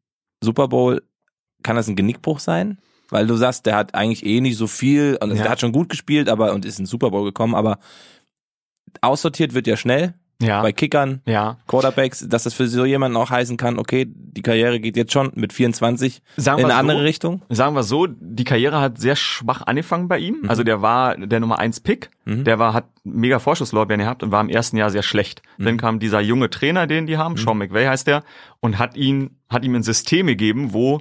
Super 0.41 0.69
Bowl, 0.69 1.03
kann 1.65 1.75
das 1.75 1.89
ein 1.89 1.97
Genickbruch 1.97 2.39
sein? 2.39 2.79
Weil 3.11 3.27
du 3.27 3.37
sagst, 3.37 3.67
der 3.67 3.77
hat 3.77 3.95
eigentlich 3.95 4.25
eh 4.27 4.41
nicht 4.41 4.57
so 4.57 4.67
viel, 4.67 5.19
und 5.21 5.31
Ja. 5.31 5.43
der 5.43 5.51
hat 5.51 5.61
schon 5.61 5.73
gut 5.73 5.89
gespielt, 5.89 6.29
aber 6.29 6.53
und 6.53 6.65
ist 6.65 6.79
in 6.79 6.85
den 6.85 6.89
Super 6.89 7.11
Bowl 7.11 7.25
gekommen, 7.25 7.55
aber 7.55 7.79
aussortiert 9.01 9.55
wird 9.55 9.67
ja 9.67 9.77
schnell 9.77 10.15
ja, 10.41 10.61
bei 10.61 10.73
Kickern, 10.73 11.23
ja. 11.25 11.57
Quarterbacks, 11.67 12.27
dass 12.29 12.43
das 12.45 12.53
für 12.53 12.69
so 12.69 12.85
jemanden 12.85 13.17
auch 13.17 13.31
heißen 13.31 13.57
kann, 13.57 13.79
okay, 13.79 14.07
die 14.07 14.43
Karriere 14.43 14.81
geht 14.81 14.97
jetzt 14.97 15.13
schon 15.13 15.33
mit 15.35 15.53
24 15.53 16.21
Sagen 16.37 16.59
in 16.59 16.65
eine 16.67 16.75
so, 16.75 16.79
andere 16.79 17.05
Richtung. 17.05 17.43
Sagen 17.49 17.75
wir 17.75 17.83
so, 17.83 18.07
die 18.07 18.45
Karriere 18.45 18.81
hat 18.81 18.99
sehr 18.99 19.17
schwach 19.17 19.63
angefangen 19.65 20.09
bei 20.09 20.19
ihm. 20.19 20.41
Mhm. 20.43 20.51
Also 20.51 20.63
der 20.63 20.83
war 20.83 21.17
der 21.17 21.41
Nummer 21.41 21.59
1 21.59 21.81
Pick. 21.81 22.11
Mhm. 22.27 22.45
Der 22.45 22.59
war, 22.59 22.75
hat 22.75 22.85
mega 23.03 23.39
Vorschusslorbeeren 23.39 24.01
gehabt 24.01 24.23
und 24.23 24.31
war 24.31 24.43
im 24.43 24.51
ersten 24.51 24.77
Jahr 24.77 24.91
sehr 24.91 25.03
schlecht. 25.03 25.41
Mhm. 25.57 25.65
Dann 25.65 25.77
kam 25.79 25.99
dieser 26.01 26.21
junge 26.21 26.51
Trainer, 26.51 26.87
den 26.87 27.07
die 27.07 27.17
haben, 27.17 27.39
Sean 27.39 27.57
McVay 27.57 27.87
heißt 27.87 28.07
der, 28.07 28.23
und 28.61 28.79
hat 28.79 28.95
ihn, 28.95 29.39
hat 29.49 29.65
ihm 29.65 29.75
ein 29.75 29.83
System 29.83 30.27
gegeben, 30.27 30.75
wo, 30.75 31.01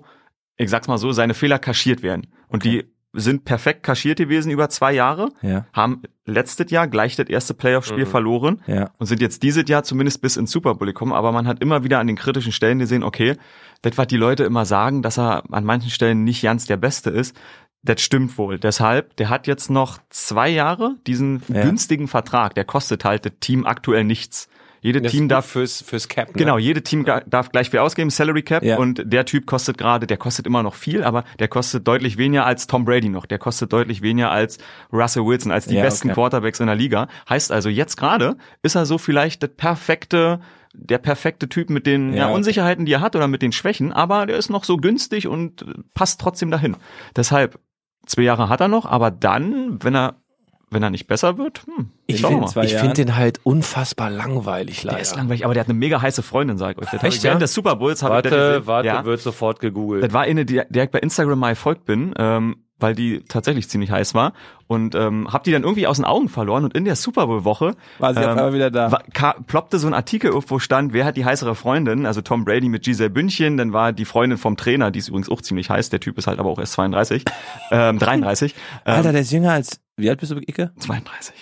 ich 0.57 0.69
sag's 0.69 0.87
mal 0.87 0.97
so, 0.97 1.11
seine 1.11 1.33
Fehler 1.33 1.59
kaschiert 1.59 2.01
werden. 2.03 2.27
Und 2.47 2.63
die 2.63 2.85
sind 3.17 3.45
perfekt 3.45 3.83
kaschiert 3.83 4.17
gewesen 4.17 4.51
über 4.51 4.67
zwei 4.69 4.91
Jahre, 4.91 5.29
Ja, 5.41 5.65
haben 5.71 6.01
letztes 6.25 6.69
Jahr 6.69 6.87
gleich 6.87 7.15
das 7.15 7.27
erste 7.29 7.53
Playoff-Spiel 7.53 8.03
Mhm. 8.05 8.09
verloren 8.09 8.61
ja. 8.67 8.89
und 8.97 9.05
sind 9.05 9.21
jetzt 9.21 9.41
dieses 9.41 9.69
Jahr 9.69 9.83
zumindest 9.83 10.21
bis 10.21 10.35
ins 10.35 10.51
Super 10.51 10.75
Bowl 10.75 10.87
gekommen, 10.87 11.13
aber 11.13 11.31
man 11.31 11.47
hat 11.47 11.61
immer 11.61 11.85
wieder 11.85 11.99
an 11.99 12.07
den 12.07 12.17
kritischen 12.17 12.51
Stellen 12.51 12.77
gesehen, 12.79 13.03
okay, 13.03 13.37
das, 13.83 13.97
was 13.97 14.07
die 14.07 14.17
Leute 14.17 14.43
immer 14.43 14.65
sagen, 14.65 15.01
dass 15.01 15.17
er 15.17 15.43
an 15.49 15.63
manchen 15.63 15.91
Stellen 15.91 16.25
nicht 16.25 16.41
ganz 16.41 16.65
der 16.65 16.75
Beste 16.77 17.09
ist, 17.09 17.37
das 17.83 18.01
stimmt 18.01 18.37
wohl. 18.37 18.59
Deshalb, 18.59 19.15
der 19.15 19.29
hat 19.29 19.47
jetzt 19.47 19.69
noch 19.69 19.99
zwei 20.09 20.49
Jahre 20.49 20.95
diesen 21.07 21.41
Ja. 21.47 21.61
günstigen 21.63 22.09
Vertrag, 22.09 22.53
der 22.55 22.65
kostet 22.65 23.05
halt 23.05 23.25
das 23.25 23.33
Team 23.39 23.65
aktuell 23.65 24.03
nichts. 24.03 24.49
Jede 24.85 25.01
Das 25.01 25.11
Team 25.11 25.27
darf 25.27 25.47
fürs, 25.47 25.81
fürs 25.81 26.07
Cap. 26.07 26.27
Ne? 26.27 26.33
Genau, 26.35 26.59
jede 26.59 26.83
Team 26.83 27.07
darf 27.25 27.51
gleich 27.51 27.71
viel 27.71 27.79
ausgeben, 27.79 28.11
Salary 28.11 28.43
Cap. 28.43 28.61
Ja. 28.61 28.77
Und 28.77 29.01
der 29.03 29.25
Typ 29.25 29.47
kostet 29.47 29.79
gerade, 29.79 30.05
der 30.05 30.17
kostet 30.17 30.45
immer 30.45 30.61
noch 30.61 30.75
viel, 30.75 31.03
aber 31.03 31.23
der 31.39 31.47
kostet 31.47 31.87
deutlich 31.87 32.19
weniger 32.19 32.45
als 32.45 32.67
Tom 32.67 32.85
Brady 32.85 33.09
noch. 33.09 33.25
Der 33.25 33.39
kostet 33.39 33.73
deutlich 33.73 34.03
weniger 34.03 34.29
als 34.29 34.59
Russell 34.93 35.25
Wilson, 35.25 35.51
als 35.51 35.65
die 35.65 35.73
Ja, 35.73 35.81
besten 35.81 36.09
okay. 36.09 36.13
Quarterbacks 36.13 36.59
in 36.59 36.67
der 36.67 36.75
Liga. 36.75 37.07
Heißt 37.27 37.51
also, 37.51 37.67
jetzt 37.67 37.97
gerade 37.97 38.37
ist 38.61 38.75
er 38.75 38.85
so 38.85 38.99
vielleicht 38.99 39.41
das 39.41 39.49
perfekte, 39.57 40.39
der 40.75 40.99
perfekte 40.99 41.49
Typ 41.49 41.71
mit 41.71 41.87
den 41.87 42.13
Ja, 42.13 42.29
ja. 42.29 42.35
Unsicherheiten, 42.35 42.85
die 42.85 42.93
er 42.93 43.01
hat 43.01 43.15
oder 43.15 43.27
mit 43.27 43.41
den 43.41 43.53
Schwächen, 43.53 43.91
aber 43.91 44.27
der 44.27 44.37
ist 44.37 44.51
noch 44.51 44.65
so 44.65 44.77
günstig 44.77 45.27
und 45.27 45.65
passt 45.95 46.21
trotzdem 46.21 46.51
dahin. 46.51 46.77
Deshalb, 47.15 47.57
zwei 48.05 48.21
Jahre 48.21 48.49
hat 48.49 48.61
er 48.61 48.67
noch, 48.67 48.85
aber 48.85 49.09
dann, 49.09 49.83
wenn 49.83 49.95
er, 49.95 50.21
wenn 50.69 50.83
er 50.83 50.89
nicht 50.89 51.07
besser 51.07 51.37
wird, 51.37 51.63
hm, 51.65 51.89
Ich 52.07 52.23
wir 52.23 52.29
find 52.29 52.55
finde 52.55 52.93
den 52.93 53.15
halt 53.15 53.39
unfassbar 53.43 54.09
langweilig, 54.09 54.83
leider. 54.83 54.97
Der 54.97 55.01
ist 55.01 55.15
langweilig, 55.15 55.45
aber 55.45 55.53
der 55.53 55.61
hat 55.61 55.69
eine 55.69 55.77
mega 55.77 56.01
heiße 56.01 56.23
Freundin, 56.23 56.57
sag 56.57 56.71
ich 56.71 56.77
euch. 56.77 56.91
Das 56.91 57.01
hab 57.01 57.03
Echt, 57.03 57.23
ja? 57.23 57.35
des 57.35 57.53
Super 57.53 57.75
Bowls 57.75 57.99
das 57.99 58.09
Warte, 58.09 58.29
gesehen. 58.29 58.67
warte, 58.67 58.87
ja. 58.87 59.05
wird 59.05 59.21
sofort 59.21 59.59
gegoogelt. 59.59 60.03
Das 60.03 60.13
war 60.13 60.23
eine, 60.23 60.45
die, 60.45 60.61
der 60.69 60.83
ich 60.85 60.91
bei 60.91 60.99
Instagram 60.99 61.39
mal 61.39 61.51
gefolgt 61.51 61.85
bin, 61.85 62.13
ähm, 62.17 62.57
weil 62.79 62.95
die 62.95 63.21
tatsächlich 63.27 63.69
ziemlich 63.69 63.91
heiß 63.91 64.13
war. 64.13 64.33
Und 64.67 64.95
ähm, 64.95 65.31
hab 65.31 65.43
die 65.43 65.51
dann 65.51 65.63
irgendwie 65.63 65.85
aus 65.85 65.97
den 65.97 66.05
Augen 66.05 66.27
verloren. 66.27 66.63
Und 66.63 66.75
in 66.75 66.85
der 66.85 66.95
Super 66.95 67.27
Bowl-Woche 67.27 67.75
War 67.99 68.13
sie 68.13 68.19
auf 68.19 68.29
einmal 68.29 68.53
wieder 68.53 68.71
da. 68.71 68.91
war, 68.91 69.03
ploppte 69.45 69.77
so 69.77 69.87
ein 69.87 69.93
Artikel 69.93 70.31
auf, 70.33 70.45
wo 70.49 70.57
stand, 70.59 70.91
wer 70.91 71.05
hat 71.05 71.17
die 71.17 71.23
heißere 71.23 71.55
Freundin? 71.55 72.05
Also 72.05 72.21
Tom 72.21 72.45
Brady 72.45 72.67
mit 72.67 72.83
Giselle 72.83 73.11
Bündchen, 73.11 73.57
dann 73.57 73.73
war 73.73 73.93
die 73.93 74.05
Freundin 74.05 74.37
vom 74.39 74.57
Trainer, 74.57 74.89
die 74.91 74.99
ist 74.99 75.09
übrigens 75.09 75.29
auch 75.29 75.41
ziemlich 75.41 75.69
heiß, 75.69 75.89
der 75.89 75.99
Typ 75.99 76.17
ist 76.17 76.25
halt 76.27 76.39
aber 76.39 76.49
auch 76.49 76.59
erst 76.59 76.73
32, 76.73 77.23
ähm, 77.71 77.99
33. 77.99 78.55
Ähm, 78.85 78.93
Alter, 78.95 79.11
der 79.11 79.21
ist 79.21 79.31
jünger 79.31 79.51
als, 79.51 79.79
wie 79.97 80.09
alt 80.09 80.19
bist 80.19 80.31
du, 80.31 80.37
Icke? 80.37 80.71
32. 80.79 81.33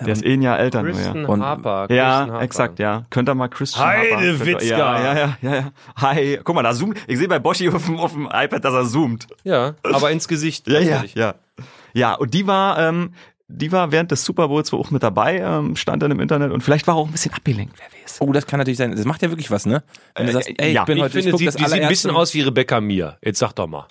Der 0.00 0.08
ist 0.08 0.24
eh 0.24 0.32
ein 0.32 0.42
Jahr 0.42 0.58
älter. 0.58 0.82
nur, 0.82 0.92
Kristen 0.92 1.22
ja. 1.22 1.28
Und- 1.28 1.42
Harper. 1.42 1.80
Kristen 1.86 1.96
Ja, 1.96 2.20
Harper. 2.26 2.40
exakt, 2.42 2.78
ja. 2.78 3.02
Könnt 3.10 3.28
ihr 3.28 3.34
mal 3.34 3.48
Christian 3.48 3.84
Heidewitzka. 3.86 4.76
Harper- 4.76 5.02
Ja, 5.04 5.14
ja, 5.14 5.18
ja, 5.18 5.36
ja, 5.42 5.54
ja. 5.54 5.72
Hi. 5.96 6.40
Guck 6.42 6.54
mal, 6.54 6.62
da 6.62 6.72
zoomt. 6.72 6.98
Ich 7.06 7.18
sehe 7.18 7.28
bei 7.28 7.38
Boschi 7.38 7.68
auf 7.68 7.84
dem, 7.84 7.98
auf 7.98 8.12
dem 8.12 8.24
iPad, 8.26 8.64
dass 8.64 8.72
er 8.72 8.86
zoomt. 8.86 9.26
Ja, 9.44 9.74
aber 9.82 10.10
ins 10.10 10.28
Gesicht. 10.28 10.66
Ja, 10.66 10.80
ja, 10.80 11.04
ja. 11.14 11.34
Ja, 11.92 12.14
und 12.14 12.32
die 12.32 12.46
war, 12.46 12.78
ähm, 12.78 13.12
die 13.48 13.70
war 13.70 13.92
während 13.92 14.10
des 14.10 14.24
Super 14.24 14.48
Bowls 14.48 14.72
wohl 14.72 14.80
auch 14.80 14.90
mit 14.90 15.02
dabei, 15.02 15.40
ähm, 15.40 15.76
stand 15.76 16.02
dann 16.02 16.10
im 16.10 16.20
Internet 16.20 16.52
und 16.52 16.62
vielleicht 16.62 16.86
war 16.86 16.94
auch 16.94 17.04
ein 17.06 17.12
bisschen 17.12 17.34
abgelenkt, 17.34 17.76
wer 17.78 18.02
weiß. 18.02 18.22
Oh, 18.22 18.32
das 18.32 18.46
kann 18.46 18.58
natürlich 18.58 18.78
sein. 18.78 18.96
Das 18.96 19.04
macht 19.04 19.20
ja 19.20 19.28
wirklich 19.28 19.50
was, 19.50 19.66
ne? 19.66 19.82
Wenn 20.14 20.24
du 20.24 20.30
Äh, 20.30 20.32
sagst, 20.32 20.50
ey, 20.56 20.72
ja. 20.72 20.80
ich 20.80 20.86
bin 20.86 20.96
Ich 20.96 21.02
heute, 21.02 21.12
finde, 21.12 21.30
guck 21.32 21.38
sie, 21.40 21.44
das 21.44 21.56
die 21.56 21.64
sieht 21.66 21.82
ein 21.82 21.88
bisschen 21.88 22.12
aus 22.12 22.32
wie 22.32 22.40
Rebecca 22.40 22.80
Mir. 22.80 23.18
Jetzt 23.22 23.40
sag 23.40 23.52
doch 23.52 23.66
mal. 23.66 23.86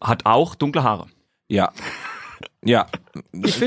Hat 0.00 0.24
auch 0.24 0.54
dunkle 0.54 0.82
Haare. 0.82 1.06
Ja. 1.48 1.72
Ja. 2.64 2.86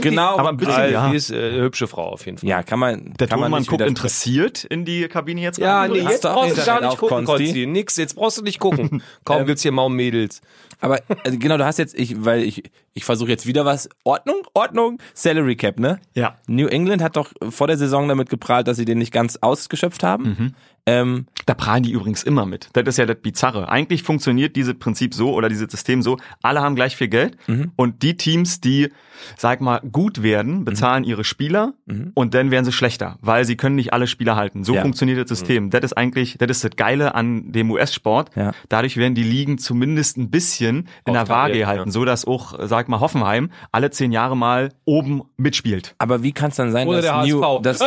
Genau. 0.01 0.37
aber 0.37 0.49
ein 0.49 0.57
bisschen, 0.57 0.75
Äh, 0.81 0.91
ja. 0.91 1.09
Die 1.09 1.15
ist 1.15 1.31
äh, 1.31 1.35
eine 1.35 1.61
hübsche 1.61 1.87
Frau 1.87 2.09
auf 2.09 2.25
jeden 2.25 2.37
Fall. 2.37 2.49
ja, 2.49 2.63
kann 2.63 2.79
man, 2.79 3.13
Der 3.19 3.27
kann 3.27 3.39
man 3.39 3.47
Tonmann 3.47 3.61
nicht 3.61 3.69
guckt 3.69 3.81
interessiert 3.81 4.63
in 4.63 4.85
die 4.85 5.07
Kabine 5.07 5.41
jetzt. 5.41 5.57
Ja, 5.57 5.81
rein. 5.81 5.91
nee, 5.91 5.99
jetzt 5.99 6.25
doch 6.25 6.33
brauchst 6.33 6.57
du 6.57 6.65
gar 6.65 6.81
nicht 6.81 6.97
gucken, 6.97 7.25
Konsti. 7.25 7.43
Konsti. 7.45 7.65
Nix, 7.67 7.97
jetzt 7.97 8.15
brauchst 8.15 8.37
du 8.37 8.41
nicht 8.43 8.59
gucken. 8.59 9.01
Kaum 9.25 9.45
gibt's 9.45 9.61
hier 9.61 9.71
Maum-Mädels. 9.71 10.41
Aber 10.81 10.99
äh, 11.23 11.31
genau, 11.37 11.57
du 11.57 11.65
hast 11.65 11.77
jetzt, 11.79 11.97
ich, 11.97 12.25
weil 12.25 12.43
ich, 12.43 12.63
ich 12.93 13.05
versuche 13.05 13.29
jetzt 13.29 13.45
wieder 13.45 13.65
was. 13.65 13.89
Ordnung, 14.03 14.41
Ordnung, 14.53 14.99
Salary 15.13 15.55
Cap, 15.55 15.79
ne? 15.79 15.99
Ja. 16.13 16.37
New 16.47 16.67
England 16.67 17.01
hat 17.01 17.15
doch 17.15 17.31
vor 17.49 17.67
der 17.67 17.77
Saison 17.77 18.07
damit 18.07 18.29
geprahlt, 18.29 18.67
dass 18.67 18.77
sie 18.77 18.85
den 18.85 18.97
nicht 18.97 19.13
ganz 19.13 19.37
ausgeschöpft 19.37 20.03
haben. 20.03 20.53
Ähm, 20.87 21.25
Da 21.47 21.55
prahlen 21.55 21.81
die 21.83 21.91
übrigens 21.91 22.21
immer 22.23 22.45
mit. 22.45 22.69
Das 22.73 22.83
ist 22.85 22.97
ja 22.97 23.05
das 23.07 23.17
Bizarre. 23.19 23.69
Eigentlich 23.69 24.03
funktioniert 24.03 24.55
dieses 24.55 24.75
Prinzip 24.77 25.13
so 25.15 25.33
oder 25.33 25.49
dieses 25.49 25.71
System 25.71 26.01
so, 26.03 26.17
alle 26.43 26.61
haben 26.61 26.75
gleich 26.75 26.95
viel 26.95 27.07
Geld 27.07 27.37
und 27.75 28.03
die 28.03 28.17
Teams, 28.17 28.61
die, 28.61 28.89
sag 29.37 29.61
mal, 29.61 29.79
gut 29.91 30.23
werden, 30.23 30.65
bezahlen 30.65 31.03
ihre 31.03 31.23
Spieler 31.23 31.73
und 32.13 32.33
dann 32.33 32.51
werden 32.51 32.65
sie 32.65 32.71
schlechter, 32.71 33.17
weil 33.21 33.45
sie 33.45 33.55
können 33.57 33.75
nicht 33.75 33.93
alle 33.93 34.07
Spieler 34.07 34.35
halten. 34.35 34.63
So 34.63 34.75
Ja. 34.75 34.81
funktioniert 34.81 35.19
das 35.19 35.29
System. 35.29 35.69
Das 35.69 35.83
ist 35.83 35.93
eigentlich, 35.93 36.37
das 36.39 36.49
ist 36.51 36.63
das 36.63 36.71
Geile 36.75 37.15
an 37.15 37.51
dem 37.51 37.71
US-Sport. 37.71 38.31
Ja. 38.35 38.51
Dadurch 38.69 38.97
werden 38.97 39.15
die 39.15 39.23
Ligen 39.23 39.57
zumindest 39.57 40.17
ein 40.17 40.29
bisschen 40.29 40.87
in 41.05 41.13
der 41.13 41.27
Waage 41.29 41.53
gehalten, 41.57 41.87
ja. 41.89 41.91
so 41.91 42.05
dass 42.05 42.25
auch, 42.25 42.57
sag 42.63 42.89
mal, 42.89 42.99
Hoffenheim 42.99 43.49
alle 43.71 43.91
zehn 43.91 44.11
Jahre 44.11 44.35
mal 44.37 44.69
oben 44.85 45.23
mitspielt. 45.37 45.95
aber 45.97 46.23
wie 46.23 46.31
kann 46.31 46.49
es 46.51 46.55
dann 46.57 46.71
sein, 46.71 46.87
Oder 46.87 47.01
dass 47.01 47.05
der 47.05 47.25
New, 47.35 47.41
HSV. 47.43 47.61
dass, 47.61 47.79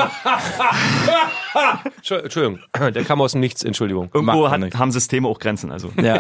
Entschuldigung, 1.97 2.25
Entschuldigung, 2.25 2.59
der 2.95 3.05
kam 3.05 3.21
aus 3.21 3.33
dem 3.33 3.41
Nichts, 3.41 3.63
Entschuldigung. 3.65 4.11
Irgendwo 4.13 4.49
hat, 4.51 4.61
nicht. 4.61 4.77
haben 4.79 4.91
Systeme 4.93 5.27
auch 5.29 5.39
Grenzen, 5.39 5.71
also. 5.71 5.91
ja, 6.01 6.19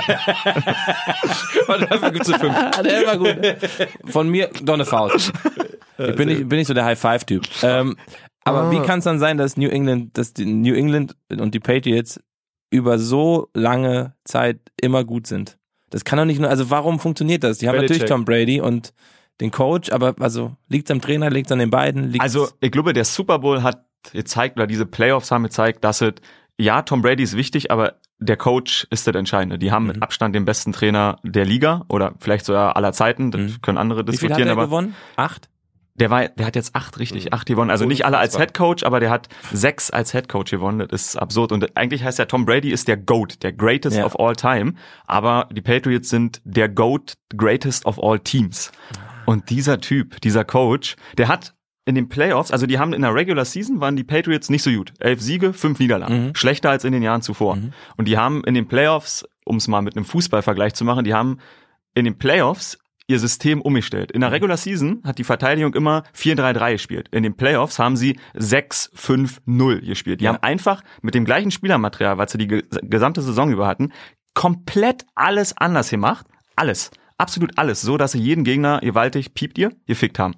Dafür 1.69 2.11
gibt's 2.11 2.29
eine 2.33 2.39
fünf. 2.39 2.55
der 2.83 3.07
war 3.07 3.17
gut. 3.19 3.37
Von 4.07 4.29
mir 4.29 4.51
doch 4.63 4.75
eine 4.75 4.85
Faust. 4.85 5.18
Ich 6.01 6.15
bin 6.15 6.29
nicht, 6.29 6.49
bin 6.49 6.59
nicht 6.59 6.69
so 6.69 6.75
der 6.75 6.85
High 6.85 6.99
Five 6.99 7.25
Typ. 7.25 7.45
Ähm, 7.61 7.97
aber 8.45 8.71
wie 8.71 8.81
kann 8.87 9.01
es 9.01 9.05
dann 9.05 9.19
sein, 9.19 9.37
dass 9.37 9.57
New 9.57 9.69
England, 9.69 10.17
dass 10.17 10.33
die 10.33 10.47
New 10.47 10.75
England 10.75 11.17
und 11.29 11.55
die 11.55 11.59
Patriots 11.61 12.21
über 12.71 13.01
so 13.01 13.49
lange 13.53 14.15
Zeit 14.25 14.61
immer 14.81 15.03
gut 15.03 15.27
sind? 15.27 15.59
Das 15.91 16.05
kann 16.05 16.19
doch 16.19 16.25
nicht 16.25 16.39
nur, 16.39 16.49
also 16.49 16.71
warum 16.71 17.01
funktioniert 17.01 17.43
das? 17.43 17.59
Die 17.59 17.69
haben 17.69 17.75
Belichick. 17.75 17.97
natürlich 17.97 18.11
Tom 18.11 18.25
Brady 18.25 18.61
und 18.61 18.93
den 19.41 19.51
Coach, 19.51 19.91
aber 19.91 20.15
also 20.21 20.57
liegt's 20.69 20.91
am 20.91 21.01
Trainer, 21.01 21.31
liegt's 21.31 21.51
an 21.51 21.59
den 21.59 21.71
beiden? 21.71 22.05
Liegt's 22.05 22.23
Also, 22.23 22.49
ich 22.61 22.71
glaube, 22.71 22.93
der 22.93 23.05
Super 23.05 23.39
Bowl 23.41 23.63
hat 23.63 23.85
gezeigt, 24.13 24.57
oder 24.57 24.67
diese 24.67 24.87
Playoffs 24.87 25.31
haben 25.31 25.43
gezeigt, 25.43 25.83
dass 25.85 26.01
es 26.01 26.15
ja, 26.61 26.83
Tom 26.83 27.03
Brady 27.03 27.23
ist 27.23 27.37
wichtig, 27.37 27.71
aber 27.71 27.95
der 28.21 28.37
Coach 28.37 28.87
ist 28.91 29.07
das 29.07 29.15
Entscheidende. 29.15 29.59
Die 29.59 29.71
haben 29.73 29.85
Mhm. 29.85 29.89
mit 29.93 30.03
Abstand 30.03 30.35
den 30.35 30.45
besten 30.45 30.73
Trainer 30.73 31.19
der 31.23 31.45
Liga 31.45 31.85
oder 31.89 32.15
vielleicht 32.19 32.45
sogar 32.47 32.77
aller 32.77 32.93
Zeiten. 32.93 33.31
Das 33.31 33.41
Mhm. 33.41 33.63
können 33.63 33.79
andere 33.79 34.01
Wie 34.01 34.17
viel 34.17 34.31
hat 34.31 34.39
diskutieren, 34.39 34.49
er 34.49 34.53
aber 34.53 34.65
gewonnen? 34.67 34.95
Acht? 35.17 35.49
der 35.95 36.11
war, 36.11 36.29
der 36.29 36.47
hat 36.47 36.55
jetzt 36.55 36.77
acht 36.77 36.97
richtig, 37.01 37.25
Mhm. 37.25 37.33
acht 37.33 37.47
gewonnen. 37.47 37.71
Also 37.71 37.85
nicht 37.85 38.05
alle 38.05 38.19
als. 38.19 38.37
Head 38.39 38.55
Coach, 38.55 38.85
aber 38.85 39.01
der 39.01 39.11
hat 39.11 39.29
sechs 39.53 39.91
als 39.91 40.13
Head 40.13 40.29
Coach 40.29 40.53
gewonnen. 40.53 40.79
Das 40.89 41.03
ist 41.07 41.17
absurd. 41.17 41.51
Und 41.51 41.77
eigentlich 41.77 42.05
heißt 42.05 42.21
ja 42.21 42.27
Tom 42.27 42.45
Brady 42.47 42.71
ist 42.71 42.87
der 42.87 42.97
Goat, 42.97 43.43
der 43.43 43.53
Greatest 43.53 43.97
Ja. 43.97 44.05
of 44.07 44.17
all 44.21 44.37
time. 44.37 44.75
Aber 45.09 45.49
die 45.51 45.61
Patriots 45.61 46.09
sind 46.09 46.41
der 46.45 46.69
Goat, 46.69 47.15
Greatest 47.37 47.85
of 47.85 48.01
all 48.01 48.21
Teams. 48.21 48.71
Und 49.27 49.51
dieser 49.51 49.81
Typ, 49.81 50.21
dieser 50.21 50.45
Coach, 50.45 50.95
der 51.19 51.27
hat 51.27 51.55
in 51.89 51.95
den 51.95 52.09
Playoffs, 52.11 52.51
also 52.53 52.67
die 52.67 52.79
haben 52.79 52.93
in 52.93 53.01
der 53.01 53.15
Regular 53.15 53.47
Season 53.47 53.81
waren 53.81 53.97
die 53.97 54.05
Patriots 54.05 54.51
nicht 54.51 54.63
so 54.63 54.71
gut. 54.71 54.93
Elf 55.01 55.23
Siege, 55.23 55.55
fünf 55.55 55.79
Niederlagen. 55.79 56.27
Mhm. 56.27 56.35
Schlechter 56.35 56.69
als 56.69 56.85
in 56.85 56.93
den 56.93 57.03
Jahren 57.03 57.23
zuvor. 57.23 57.57
Und 57.97 58.07
die 58.09 58.19
haben 58.19 58.45
in 58.45 58.53
den 58.55 58.69
Playoffs, 58.69 59.25
um 59.47 59.57
es 59.57 59.69
mal 59.69 59.81
mit 59.81 59.97
einem 59.97 60.05
Fußballvergleich 60.05 60.75
zu 60.75 60.85
machen, 60.85 61.05
die 61.05 61.15
haben 61.15 61.39
in 61.95 62.05
den 62.05 62.19
Playoffs 62.19 62.79
ihr 63.07 63.19
System 63.19 63.63
umgestellt. 63.63 64.13
In 64.13 64.21
der 64.21 64.33
Regular 64.33 64.59
Season 64.59 65.01
hat 65.03 65.17
die 65.17 65.25
Verteidigung 65.25 65.73
immer 65.75 66.03
4-3-3 66.15 66.73
gespielt. 66.73 67.09
In 67.11 67.23
den 67.23 67.39
Playoffs 67.39 67.79
haben 67.79 67.97
sie 67.97 68.19
6-5-0 68.37 69.81
gespielt. 69.87 70.21
Die 70.21 70.25
Ja. 70.25 70.35
haben 70.35 70.43
einfach 70.43 70.83
mit 71.01 71.15
dem 71.15 71.25
gleichen 71.25 71.51
Spielermaterial, 71.51 72.19
was 72.19 72.33
sie 72.33 72.39
die 72.39 72.49
ge 72.49 72.63
gesamte 72.83 73.23
Saison 73.23 73.51
über 73.51 73.67
hatten, 73.67 73.93
komplett 74.35 75.07
alles 75.15 75.57
anders 75.57 75.89
gemacht. 75.89 76.27
Alles. 76.55 76.91
Absolut 77.17 77.57
alles. 77.59 77.81
So, 77.81 77.97
dass 77.97 78.13
sie 78.13 78.21
jeden 78.21 78.45
Gegner 78.45 78.81
gewaltig, 78.81 79.33
piept 79.35 79.57
ihr, 79.59 79.73
gefickt 79.87 80.19
haben. 80.19 80.35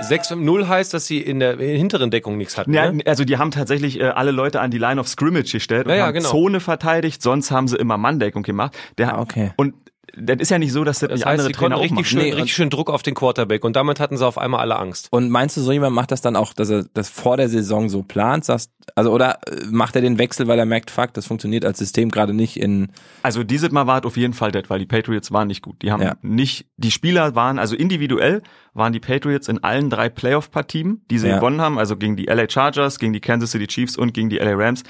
6-0 0.00 0.66
heißt, 0.68 0.94
dass 0.94 1.06
sie 1.06 1.18
in 1.18 1.40
der 1.40 1.56
hinteren 1.56 2.10
Deckung 2.10 2.36
nichts 2.36 2.58
hatten. 2.58 2.72
Ja, 2.72 2.90
ne? 2.90 3.02
also 3.06 3.24
die 3.24 3.36
haben 3.38 3.50
tatsächlich 3.50 4.00
äh, 4.00 4.04
alle 4.04 4.30
Leute 4.30 4.60
an 4.60 4.70
die 4.70 4.78
Line 4.78 5.00
of 5.00 5.08
Scrimmage 5.08 5.52
gestellt 5.52 5.86
und 5.86 5.90
Ja, 5.92 5.96
ja, 5.98 6.06
haben 6.06 6.14
genau. 6.14 6.30
Zone 6.30 6.60
verteidigt, 6.60 7.22
sonst 7.22 7.50
haben 7.50 7.68
sie 7.68 7.76
immer 7.76 7.98
Manndeckung 7.98 8.42
gemacht. 8.42 8.76
Der, 8.98 9.14
Ah, 9.14 9.20
okay. 9.20 9.52
Und 9.56 9.74
das 10.16 10.36
ist 10.40 10.50
ja 10.50 10.58
nicht 10.58 10.72
so, 10.72 10.84
dass 10.84 10.98
das, 10.98 11.08
Das 11.08 11.18
nicht 11.20 11.26
heißt, 11.26 11.30
andere 11.40 11.46
sie 11.48 11.52
Trainer 11.52 11.76
auch 11.76 11.80
richtig 11.82 11.94
machen. 11.96 12.04
schön, 12.06 12.18
Nee, 12.20 12.32
richtig 12.32 12.54
schön 12.54 12.70
Druck 12.70 12.90
auf 12.90 13.02
den 13.02 13.14
Quarterback 13.14 13.64
und 13.64 13.76
damit 13.76 13.98
hatten 14.00 14.16
sie 14.16 14.26
auf 14.26 14.36
einmal 14.38 14.60
alle 14.60 14.76
Angst. 14.78 15.08
Und 15.10 15.30
meinst 15.30 15.56
du, 15.56 15.60
so 15.62 15.72
jemand 15.72 15.94
macht 15.94 16.10
das 16.10 16.20
dann 16.20 16.36
auch, 16.36 16.52
dass 16.52 16.70
er 16.70 16.84
das 16.94 17.08
vor 17.08 17.36
der 17.36 17.48
Saison 17.48 17.88
so 17.88 18.02
plant? 18.02 18.44
Sagst, 18.44 18.70
also 18.94 19.10
oder 19.12 19.38
äh, 19.46 19.64
macht 19.70 19.96
er 19.96 20.02
den 20.02 20.18
Wechsel, 20.18 20.48
weil 20.48 20.58
er 20.58 20.66
merkt, 20.66 20.90
fuck, 20.90 21.14
das 21.14 21.26
funktioniert 21.26 21.64
als 21.64 21.78
System 21.78 22.10
gerade 22.10 22.34
nicht 22.34 22.58
in 22.58 22.88
Also 23.22 23.42
dieses 23.42 23.70
Mal 23.72 23.86
war 23.86 24.00
es 24.00 24.04
auf 24.04 24.16
jeden 24.16 24.34
Fall 24.34 24.52
das, 24.52 24.64
weil 24.68 24.78
die 24.78 24.86
Patriots 24.86 25.32
waren 25.32 25.48
nicht 25.48 25.62
gut. 25.62 25.80
Die 25.82 25.90
haben 25.90 26.02
Ja. 26.02 26.14
nicht, 26.22 26.66
die 26.76 26.90
Spieler 26.90 27.34
waren, 27.34 27.58
also 27.58 27.74
individuell 27.74 28.42
waren 28.74 28.92
die 28.92 29.00
Patriots 29.00 29.48
in 29.48 29.62
allen 29.64 29.90
drei 29.90 30.08
Playoff-Partien, 30.08 31.02
die 31.10 31.18
sie 31.18 31.28
Ja. 31.28 31.36
gewonnen 31.36 31.60
haben, 31.60 31.78
also 31.78 31.96
gegen 31.96 32.16
die 32.16 32.26
LA 32.26 32.48
Chargers, 32.48 32.98
gegen 32.98 33.12
die 33.12 33.20
Kansas 33.20 33.50
City 33.52 33.66
Chiefs 33.66 33.96
und 33.96 34.12
gegen 34.14 34.28
die 34.30 34.38
LA 34.38 34.54
Rams, 34.54 34.82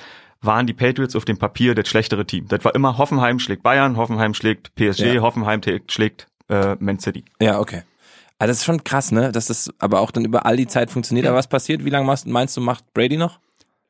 waren 0.43 0.66
die 0.66 0.72
Patriots 0.72 1.16
auf 1.16 1.24
dem 1.24 1.38
Papier 1.38 1.74
das 1.74 1.88
schlechtere 1.88 2.26
Team. 2.26 2.47
Das 2.49 2.64
war 2.64 2.74
immer 2.74 2.99
Hoffenheim 2.99 3.38
schlägt 3.38 3.62
Bayern, 3.62 3.97
Hoffenheim 3.97 4.34
schlägt 4.34 4.74
PSG, 4.74 5.14
Ja. 5.14 5.22
Hoffenheim 5.22 5.61
schlägt 5.88 6.26
äh, 6.49 6.76
Man 6.78 6.99
City. 6.99 7.24
Ja, 7.40 7.61
okay. 7.61 7.82
Also 8.38 8.51
das 8.51 8.59
ist 8.59 8.64
schon 8.64 8.82
krass, 8.82 9.12
ne? 9.12 9.30
Dass 9.30 9.47
das 9.47 9.72
aber 9.78 10.01
auch 10.01 10.11
dann 10.11 10.24
über 10.24 10.45
all 10.47 10.57
die 10.57 10.66
Zeit 10.66 10.90
funktioniert. 10.90 11.26
Aber 11.28 11.36
was 11.36 11.47
passiert? 11.47 11.84
Wie 11.84 11.90
lange 11.90 12.05
machst, 12.07 12.26
meinst 12.26 12.57
du, 12.57 12.61
macht 12.61 12.93
Brady 12.93 13.16
noch? 13.16 13.38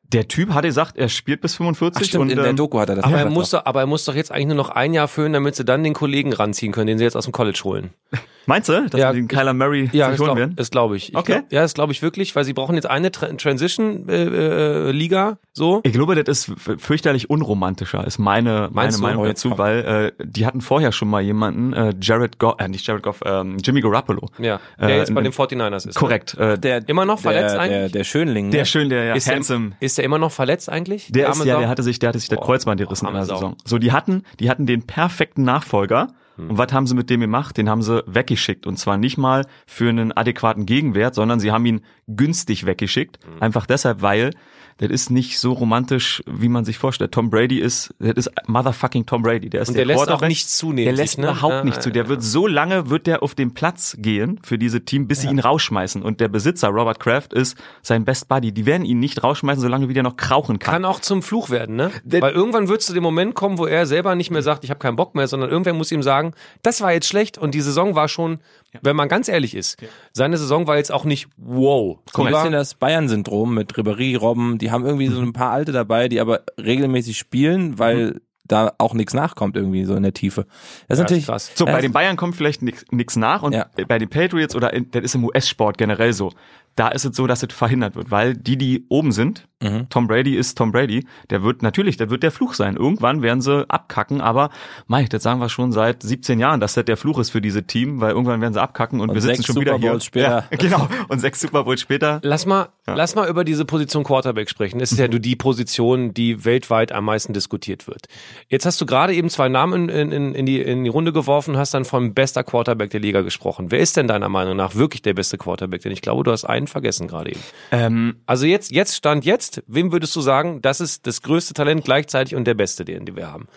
Der 0.03 0.27
Typ 0.27 0.53
hat 0.53 0.63
gesagt, 0.63 0.95
er 0.95 1.09
spielt 1.09 1.41
bis 1.41 1.55
45 1.55 1.99
Ach 1.99 2.07
stimmt, 2.07 2.21
und 2.21 2.29
in 2.29 2.37
der 2.37 2.45
ähm, 2.47 2.55
Doku 2.55 2.79
hat 2.79 2.89
er 2.89 2.95
das 2.97 3.03
Aber 3.05 3.13
er, 3.13 3.17
gesagt 3.23 3.33
muss 3.33 3.49
doch. 3.49 3.59
doch, 3.59 3.65
aber 3.65 3.79
er 3.79 3.87
muss 3.87 4.05
doch 4.05 4.13
jetzt 4.13 4.31
eigentlich 4.31 4.47
nur 4.47 4.57
noch 4.57 4.69
ein 4.69 4.93
Jahr 4.93 5.07
füllen, 5.07 5.33
damit 5.33 5.55
sie 5.55 5.65
dann 5.65 5.83
den 5.83 5.93
Kollegen 5.95 6.33
ranziehen 6.33 6.71
können, 6.71 6.85
den 6.85 6.97
sie 6.99 7.03
jetzt 7.03 7.17
aus 7.17 7.23
dem 7.23 7.33
College 7.33 7.61
holen. 7.63 7.89
meinst 8.45 8.69
du, 8.69 8.87
dass 8.89 8.99
Ja, 8.99 9.09
wir 9.09 9.13
den 9.13 9.27
Kyler 9.27 9.53
Murray 9.53 9.89
Ja, 9.93 10.07
holen 10.07 10.15
glaube 10.17 10.39
werden? 10.39 10.55
das 10.55 10.71
glaub 10.71 10.93
ich. 10.93 11.09
ich 11.09 11.15
Okay. 11.17 11.39
Glaub, 11.39 11.51
ja, 11.51 11.61
das 11.61 11.73
glaube 11.73 11.91
ich 11.93 12.01
wirklich, 12.01 12.35
weil 12.35 12.43
sie 12.43 12.53
brauchen 12.53 12.75
jetzt 12.75 12.85
eine 12.89 13.11
Tra 13.11 13.27
Transition-Liga, 13.27 14.87
äh, 14.87 14.91
Liga, 14.91 15.37
so. 15.53 15.81
Ich 15.83 15.93
glaube, 15.93 16.21
das 16.23 16.47
ist 16.47 16.53
fürchterlich 16.81 17.29
unromantischer, 17.29 18.05
ist 18.05 18.19
meine, 18.19 18.69
meine 18.71 18.71
Meinst? 18.73 19.01
Meinung 19.01 19.23
Oh, 19.23 19.25
dazu, 19.27 19.49
komm. 19.49 19.57
weil 19.57 20.13
äh, 20.19 20.23
die 20.25 20.45
hatten 20.45 20.61
vorher 20.61 20.91
schon 20.91 21.09
mal 21.09 21.21
jemanden, 21.21 21.73
äh, 21.73 21.93
Jared 22.01 22.39
Goff, 22.39 22.55
äh, 22.59 22.67
nicht 22.67 22.85
Jared 22.87 23.03
Goff, 23.03 23.21
ähm, 23.25 23.57
Jimmy 23.63 23.81
Garoppolo. 23.81 24.29
Ja, 24.39 24.59
der 24.79 24.89
Äh, 24.89 24.97
jetzt 24.97 25.13
bei 25.13 25.21
den 25.21 25.31
49ers 25.31 25.87
ist. 25.87 25.95
Korrekt. 25.95 26.33
Äh, 26.35 26.57
der, 26.57 26.81
Der, 26.81 26.89
Immer 26.89 27.05
noch 27.05 27.19
verletzt 27.19 27.55
der, 27.55 27.61
eigentlich? 27.61 27.91
Der, 27.91 27.99
der 27.99 28.03
Schönling, 28.03 28.51
der 28.51 28.61
ne? 28.61 28.65
schön, 28.65 28.89
der 28.89 29.03
ja, 29.05 29.13
Ist 29.15 29.27
der, 29.27 29.35
handsome. 29.35 29.71
ist 29.79 29.97
der 29.97 30.05
immer 30.05 30.17
noch 30.19 30.31
verletzt 30.31 30.69
eigentlich? 30.69 31.11
Der 31.11 31.29
ist, 31.29 31.39
arme 31.39 31.47
ja, 31.49 31.59
der 31.59 31.69
hatte 31.69 31.83
sich, 31.83 31.99
der 31.99 32.09
hatte 32.09 32.19
sich 32.19 32.29
Boah, 32.29 32.41
Kreuzband 32.41 32.79
gerissen 32.81 33.07
in 33.07 33.13
der. 33.13 33.25
Saison. 33.25 33.55
So, 33.65 33.77
die 33.77 33.91
hatten, 33.91 34.23
die 34.39 34.49
hatten 34.49 34.65
den 34.65 34.85
perfekten 34.85 35.43
Nachfolger. 35.43 36.09
Hm. 36.35 36.51
Und 36.51 36.57
was 36.57 36.71
haben 36.73 36.87
sie 36.87 36.95
mit 36.95 37.09
dem 37.09 37.21
gemacht? 37.21 37.57
Den 37.57 37.69
haben 37.69 37.81
sie 37.81 38.03
weggeschickt. 38.07 38.65
Und 38.65 38.77
zwar 38.77 38.97
nicht 38.97 39.17
mal 39.17 39.45
für 39.65 39.89
einen 39.89 40.11
adäquaten 40.11 40.65
Gegenwert, 40.65 41.15
sondern 41.15 41.39
sie 41.39 41.51
haben 41.51 41.65
ihn 41.65 41.81
günstig 42.07 42.65
weggeschickt. 42.65 43.19
Hm. 43.25 43.41
Einfach 43.41 43.65
deshalb, 43.65 44.01
weil 44.01 44.31
das 44.77 44.89
ist 44.89 45.09
nicht 45.09 45.39
so 45.39 45.53
romantisch, 45.53 46.23
wie 46.25 46.49
man 46.49 46.65
sich 46.65 46.77
vorstellt. 46.77 47.11
Tom 47.11 47.29
Brady 47.29 47.59
ist, 47.59 47.93
das 47.99 48.13
ist 48.13 48.31
motherfucking 48.47 49.05
Tom 49.05 49.21
Brady. 49.21 49.49
Der 49.49 49.61
ist 49.61 49.69
Und 49.69 49.77
der 49.77 49.85
lässt 49.85 50.09
auch 50.09 50.21
nichts 50.21 50.57
zunehmen. 50.57 50.85
Der 50.85 50.93
lässt 50.93 51.17
ne? 51.17 51.25
überhaupt 51.25 51.53
Ja, 51.53 51.63
nicht 51.63 51.81
zu. 51.81 51.91
Der 51.91 52.03
ja, 52.03 52.09
wird 52.09 52.23
so 52.23 52.47
lange 52.47 52.89
wird 52.89 53.07
der 53.07 53.23
auf 53.23 53.35
den 53.35 53.53
Platz 53.53 53.95
gehen 53.99 54.39
für 54.43 54.57
diese 54.57 54.85
Team, 54.85 55.07
bis 55.07 55.21
sie 55.21 55.27
ihn 55.27 55.39
rausschmeißen. 55.39 56.01
Und 56.01 56.19
der 56.19 56.27
Besitzer 56.27 56.69
Robert 56.69 56.99
Kraft 56.99 57.33
ist 57.33 57.57
sein 57.81 58.05
Best 58.05 58.27
Buddy. 58.27 58.51
Die 58.51 58.65
werden 58.65 58.85
ihn 58.85 58.99
nicht 58.99 59.23
rausschmeißen, 59.23 59.61
solange 59.61 59.89
wie 59.89 59.93
der 59.93 60.03
noch 60.03 60.17
krauchen 60.17 60.59
kann. 60.59 60.73
Kann 60.73 60.85
auch 60.85 60.99
zum 60.99 61.21
Fluch 61.21 61.49
werden, 61.49 61.75
ne? 61.75 61.91
Weil 62.03 62.33
irgendwann 62.33 62.67
wird 62.67 62.81
zu 62.81 62.93
dem 62.93 63.03
Moment 63.03 63.35
kommen, 63.35 63.57
wo 63.57 63.65
er 63.65 63.85
selber 63.85 64.15
nicht 64.15 64.31
mehr 64.31 64.41
sagt, 64.41 64.63
ich 64.63 64.69
habe 64.69 64.79
keinen 64.79 64.95
Bock 64.95 65.15
mehr, 65.15 65.27
sondern 65.27 65.49
irgendwer 65.49 65.73
muss 65.73 65.91
ihm 65.91 66.03
sagen, 66.03 66.33
das 66.61 66.81
war 66.81 66.93
jetzt 66.93 67.07
schlecht 67.07 67.37
und 67.37 67.53
die 67.53 67.61
Saison 67.61 67.95
war 67.95 68.07
schon, 68.07 68.39
wenn 68.81 68.95
man 68.95 69.07
ganz 69.07 69.27
ehrlich 69.27 69.55
ist, 69.55 69.77
seine 70.13 70.37
Saison 70.37 70.67
war 70.67 70.77
jetzt 70.77 70.91
auch 70.91 71.05
nicht 71.05 71.27
wow. 71.37 71.99
So 72.13 72.23
ein 72.23 72.31
bisschen 72.31 72.51
das 72.51 72.75
Bayern-Syndrom 72.75 73.53
mit 73.53 73.73
Ribéry, 73.73 74.17
Robben, 74.17 74.57
die 74.63 74.71
haben 74.71 74.85
irgendwie 74.85 75.07
so 75.07 75.19
ein 75.21 75.33
paar 75.33 75.51
Alte 75.51 75.73
dabei, 75.73 76.07
die 76.07 76.21
aber 76.21 76.41
regelmäßig 76.57 77.17
spielen, 77.17 77.77
weil 77.79 78.21
da 78.45 78.73
auch 78.77 78.93
nichts 78.93 79.13
nachkommt 79.13 79.55
irgendwie 79.55 79.83
so 79.85 79.95
in 79.95 80.03
der 80.03 80.13
Tiefe. 80.13 80.45
Das 80.87 80.97
ist 80.97 80.99
Ja, 80.99 81.03
natürlich 81.03 81.25
krass. 81.25 81.51
So, 81.55 81.65
bei 81.65 81.81
den 81.81 81.91
Bayern 81.91 82.17
kommt 82.17 82.35
vielleicht 82.35 82.61
nichts 82.61 83.15
nach 83.15 83.41
und 83.43 83.53
Ja. 83.53 83.67
bei 83.87 83.99
den 83.99 84.09
Patriots 84.09 84.55
oder 84.55 84.73
in, 84.73 84.89
das 84.91 85.03
ist 85.03 85.15
im 85.15 85.23
US-Sport 85.25 85.77
generell 85.77 86.13
so. 86.13 86.31
Da 86.75 86.87
ist 86.89 87.05
es 87.05 87.15
so, 87.15 87.27
dass 87.27 87.43
es 87.43 87.53
verhindert 87.53 87.95
wird, 87.95 88.11
weil 88.11 88.35
die, 88.35 88.57
die 88.57 88.85
oben 88.89 89.11
sind, 89.11 89.47
Mhm. 89.63 89.87
Tom 89.89 90.07
Brady 90.07 90.35
ist 90.35 90.57
Tom 90.57 90.71
Brady, 90.71 91.05
der 91.29 91.43
wird 91.43 91.61
natürlich, 91.61 91.97
der 91.97 92.09
wird 92.09 92.21
der 92.21 92.31
Fluch 92.31 92.53
sein. 92.53 92.75
Irgendwann 92.75 93.21
werden 93.21 93.41
sie 93.41 93.65
abkacken, 93.69 94.19
aber 94.21 94.49
Mike, 94.87 95.09
das 95.09 95.23
sagen 95.23 95.39
wir 95.39 95.49
schon 95.49 95.71
seit 95.71 96.03
17 96.03 96.39
Jahren, 96.39 96.59
dass 96.59 96.73
das 96.73 96.85
der 96.85 96.97
Fluch 96.97 97.17
ist 97.19 97.29
für 97.29 97.39
diese 97.41 97.63
Team, 97.63 98.01
weil 98.01 98.11
irgendwann 98.11 98.41
werden 98.41 98.53
sie 98.53 98.61
abkacken 98.61 98.99
und, 98.99 99.09
Und 99.09 99.15
wir 99.15 99.21
sitzen 99.21 99.37
sechs 99.37 99.47
schon 99.47 99.61
wieder 99.61 99.73
Super 99.73 99.81
hier. 99.81 99.91
Bowls 99.91 100.05
später. 100.05 100.45
Ja, 100.51 100.57
genau. 100.57 100.87
Und 101.07 101.19
sechs 101.19 101.39
Super 101.39 101.63
Bowls 101.63 101.79
später. 101.79 102.19
Lass 102.23 102.45
mal, 102.45 102.69
lass 102.85 103.15
mal 103.15 103.29
über 103.29 103.45
diese 103.45 103.63
Position 103.63 104.03
Quarterback 104.03 104.49
sprechen. 104.49 104.81
Es 104.81 104.91
ist 104.91 104.97
ja 104.97 105.07
nur 105.09 105.19
die 105.19 105.35
Position, 105.37 106.13
die 106.13 106.43
weltweit 106.43 106.91
am 106.91 107.05
meisten 107.05 107.31
diskutiert 107.31 107.87
wird. 107.87 108.07
Jetzt 108.49 108.65
hast 108.65 108.81
du 108.81 108.85
gerade 108.85 109.13
eben 109.13 109.29
zwei 109.29 109.47
Namen 109.47 109.87
in, 109.87 110.11
in, 110.11 110.35
in, 110.35 110.45
die, 110.45 110.61
in 110.61 110.83
die 110.83 110.89
Runde 110.89 111.13
geworfen, 111.13 111.57
hast 111.57 111.73
dann 111.73 111.85
vom 111.85 112.13
bester 112.13 112.43
Quarterback 112.43 112.89
der 112.89 112.99
Liga 112.99 113.21
gesprochen. 113.21 113.71
Wer 113.71 113.79
ist 113.79 113.95
denn 113.95 114.07
deiner 114.07 114.29
Meinung 114.29 114.57
nach 114.57 114.75
wirklich 114.75 115.01
der 115.01 115.13
beste 115.13 115.37
Quarterback? 115.37 115.81
Denn 115.83 115.93
ich 115.93 116.01
glaube, 116.01 116.23
du 116.23 116.31
hast 116.31 116.43
einen 116.43 116.62
vergessen 116.67 117.07
gerade 117.07 117.31
eben. 117.31 117.41
Ähm, 117.71 118.15
Also 118.25 118.45
jetzt, 118.45 118.71
jetzt 118.71 118.95
stand 118.95 119.25
jetzt, 119.25 119.63
wem 119.67 119.91
würdest 119.91 120.15
du 120.15 120.21
sagen, 120.21 120.61
das 120.61 120.81
ist 120.81 121.07
das 121.07 121.21
größte 121.21 121.53
Talent 121.53 121.83
gleichzeitig 121.85 122.35
und 122.35 122.45
der 122.45 122.53
beste, 122.53 122.85
den, 122.85 123.05
den 123.05 123.15
wir 123.15 123.31
haben? 123.31 123.47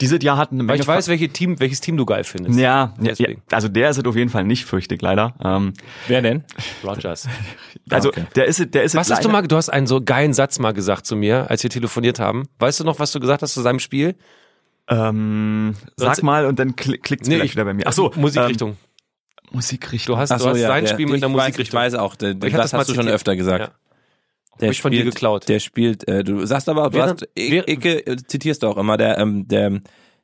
dieses 0.00 0.22
Jahr 0.22 0.36
hatten 0.36 0.56
eine 0.56 0.62
Weil 0.62 0.74
Menge 0.74 0.82
ich 0.82 0.88
weiß, 0.88 1.08
welche 1.08 1.28
Team, 1.28 1.60
welches 1.60 1.80
Team 1.80 1.96
du 1.96 2.04
geil 2.04 2.24
findest. 2.24 2.58
Ja, 2.58 2.94
ja, 3.00 3.28
also 3.50 3.68
der 3.68 3.90
ist 3.90 3.98
es 3.98 4.04
auf 4.04 4.16
jeden 4.16 4.30
Fall 4.30 4.44
nicht, 4.44 4.64
fürchte 4.64 4.94
ich 4.94 5.02
leider. 5.02 5.34
Ähm, 5.42 5.74
Wer 6.08 6.22
denn? 6.22 6.44
Rogers. 6.84 7.28
also 7.90 8.08
okay. 8.08 8.24
der 8.34 8.46
ist 8.46 8.60
es, 8.60 8.70
der 8.70 8.82
ist 8.84 8.94
Was 8.94 9.10
hast 9.10 9.24
du 9.24 9.28
mal, 9.28 9.46
du 9.46 9.56
hast 9.56 9.68
einen 9.68 9.86
so 9.86 10.00
geilen 10.00 10.32
Satz 10.32 10.58
mal 10.58 10.72
gesagt 10.72 11.06
zu 11.06 11.16
mir, 11.16 11.50
als 11.50 11.62
wir 11.62 11.70
telefoniert 11.70 12.18
haben. 12.20 12.48
Weißt 12.58 12.80
du 12.80 12.84
noch, 12.84 12.98
was 12.98 13.12
du 13.12 13.20
gesagt 13.20 13.42
hast 13.42 13.54
zu 13.54 13.62
seinem 13.62 13.78
Spiel? 13.80 14.14
Ähm, 14.88 15.74
sag 15.96 16.22
mal 16.22 16.46
und 16.46 16.58
dann 16.58 16.74
klickt 16.74 17.22
es 17.22 17.28
Nee, 17.28 17.42
wieder 17.42 17.64
bei 17.64 17.74
mir. 17.74 17.86
Ach 17.86 17.92
so, 17.92 18.12
Musikrichtung. 18.16 18.70
Ähm, 18.70 18.76
Musikrichtung. 19.54 20.14
du 20.16 20.20
hast, 20.20 20.30
Ach 20.32 20.38
du 20.38 20.44
so, 20.44 20.50
hast 20.50 20.58
ja, 20.58 20.68
sein 20.68 20.84
der- 20.84 20.92
Spiel 20.92 21.06
mit 21.06 21.16
ich 21.16 21.24
einer 21.24 21.34
weiß, 21.34 21.46
Musikrichtung. 21.48 21.78
Ich 21.80 21.84
weiß 21.84 21.94
auch, 21.94 22.16
der, 22.16 22.30
Ich 22.44 22.54
hab 22.54 22.62
das 22.62 22.72
hast 22.72 22.88
du 22.88 22.94
schon 22.94 23.08
öfter 23.08 23.36
gesagt. 23.36 23.60
Ja. 23.66 23.70
Der 24.60 24.68
Hab 24.68 24.72
ich 24.72 24.82
von 24.82 24.92
dir 24.92 25.04
geklaut. 25.04 25.48
Der 25.48 25.60
spielt, 25.60 26.06
äh, 26.08 26.22
du 26.24 26.44
sagst 26.44 26.68
aber, 26.68 26.90
du 26.90 26.96
Während- 26.98 27.22
hast, 27.22 27.28
ich, 27.34 27.50
während- 27.50 27.68
Icke, 27.70 28.06
äh, 28.06 28.16
zitierst 28.16 28.62
du 28.62 28.66
auch 28.68 28.76
immer, 28.76 28.96
der, 28.96 29.18
ähm, 29.18 29.48
der, 29.48 29.80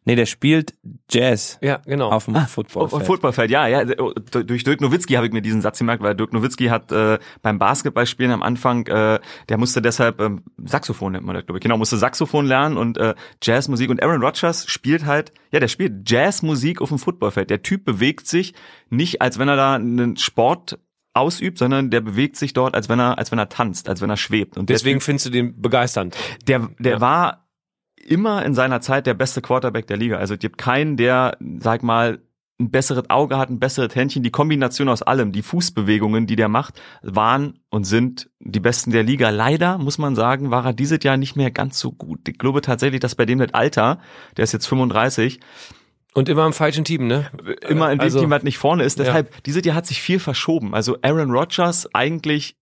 nee, 0.09 0.17
der 0.17 0.27
spielt 0.27 0.75
Jazz 1.11 1.59
Ja, 1.63 1.77
genau. 1.85 2.09
auf 2.11 2.25
dem 2.25 2.35
Auf 2.35 2.49
Footballfeld. 2.51 3.03
dem 3.03 3.07
Footballfeld, 3.07 3.51
ja, 3.51 3.67
ja. 3.69 3.85
oh, 3.99 4.13
Durch 4.13 4.65
Dirk 4.65 4.81
Nowitzki 4.81 5.15
habe 5.15 5.27
ich 5.27 5.33
mir 5.33 5.43
diesen 5.43 5.61
Satz 5.61 5.79
gemerkt, 5.79 6.03
weil 6.03 6.15
Dirk 6.17 6.33
Nowitzki 6.33 6.67
hat 6.67 6.91
äh, 6.91 7.19
beim 7.43 7.59
Basketballspielen 7.59 8.33
am 8.33 8.43
Anfang, 8.43 8.87
äh, 8.87 9.21
der 9.49 9.59
musste 9.59 9.81
deshalb 9.83 10.21
ähm, 10.21 10.43
Saxophon 10.65 11.13
nennt 11.13 11.25
man 11.27 11.37
das, 11.37 11.45
glaube 11.47 11.59
ich. 11.59 11.63
Genau, 11.63 11.77
musste 11.77 11.97
Saxophon 11.99 12.47
lernen 12.47 12.77
und 12.77 12.99
äh, 12.99 13.15
Jazzmusik. 13.43 13.91
Und 13.91 14.03
Aaron 14.03 14.23
Rodgers 14.23 14.67
spielt 14.67 15.05
halt, 15.05 15.33
ja, 15.53 15.61
der 15.61 15.69
spielt 15.69 16.11
Jazzmusik 16.11 16.81
auf 16.81 16.89
dem 16.89 16.99
Footballfeld. 16.99 17.51
Der 17.51 17.63
Typ 17.63 17.85
bewegt 17.85 18.27
sich 18.27 18.55
nicht, 18.91 19.21
als 19.23 19.39
wenn 19.39 19.49
er 19.49 19.57
da 19.57 19.75
einen 19.75 20.17
Sport 20.17 20.79
ausübt, 21.15 21.59
sondern 21.59 21.91
der 21.91 22.01
bewegt 22.01 22.37
sich 22.37 22.53
dort, 22.53 22.75
als 22.75 22.89
wenn 22.89 23.01
er, 23.01 23.19
als 23.19 23.33
wenn 23.33 23.39
er 23.39 23.49
tanzt, 23.49 23.89
als 23.89 24.01
wenn 24.01 24.09
er 24.11 24.17
schwebt. 24.17 24.57
Und 24.57 24.71
Deswegen 24.71 25.01
findest 25.01 25.27
du 25.27 25.31
den 25.31 25.61
begeisternd. 25.61 26.17
der, 26.47 26.69
der 26.79 26.93
Ja. 26.95 27.01
war 27.01 27.48
immer 28.09 28.45
in 28.45 28.55
seiner 28.55 28.81
Zeit 28.81 29.07
der 29.07 29.15
beste 29.15 29.41
Quarterback 29.43 29.87
der 29.87 29.97
Liga. 29.97 30.17
Also 30.17 30.35
es 30.35 30.41
gibt 30.41 30.59
keinen, 30.59 30.97
der, 30.97 31.37
sag 31.61 31.83
mal, 31.83 32.21
ein 32.61 32.71
besseres 32.73 33.09
Auge 33.09 33.39
hat, 33.39 33.51
ein 33.51 33.61
besseres 33.61 33.95
Händchen. 33.95 34.25
Die 34.25 34.33
Kombination 34.33 34.89
aus 34.89 35.03
allem, 35.03 35.31
die 35.31 35.43
Fußbewegungen, 35.43 36.27
die 36.27 36.35
der 36.35 36.49
macht, 36.49 36.81
waren 37.03 37.61
und 37.71 37.85
sind 37.85 38.31
die 38.41 38.59
besten 38.59 38.91
der 38.91 39.05
Liga. 39.05 39.31
Leider, 39.31 39.79
muss 39.79 39.99
man 39.99 40.17
sagen, 40.17 40.51
war 40.51 40.67
er 40.67 40.73
dieses 40.73 40.99
Jahr 41.05 41.17
nicht 41.17 41.37
mehr 41.37 41.53
ganz 41.53 41.79
so 41.79 41.93
gut. 41.93 42.29
Ich 42.29 42.37
glaube 42.37 42.61
tatsächlich, 42.61 42.99
dass 43.01 43.15
bei 43.15 43.27
dem 43.27 43.39
das 43.39 43.55
Alter, 43.55 44.01
der 44.37 44.43
ist 44.43 44.53
jetzt 44.53 44.67
35, 44.67 45.39
Und 46.15 46.29
immer 46.29 46.47
im 46.47 46.53
falschen 46.53 46.85
Team, 46.85 47.07
ne? 47.07 47.31
immer 47.69 47.93
in 47.93 47.99
dem 47.99 48.03
Also- 48.05 48.19
Team, 48.19 48.31
was 48.31 48.43
nicht 48.43 48.59
vorne 48.59 48.83
ist. 48.83 48.99
Ja. 48.99 49.05
Deshalb, 49.05 49.41
dieses 49.45 49.65
Jahr 49.65 49.77
hat 49.77 49.87
sich 49.87 50.03
viel 50.03 50.19
verschoben. 50.19 50.75
Also 50.75 50.97
Aaron 51.03 51.31
Rodgers 51.31 51.89
eigentlich 51.95 52.57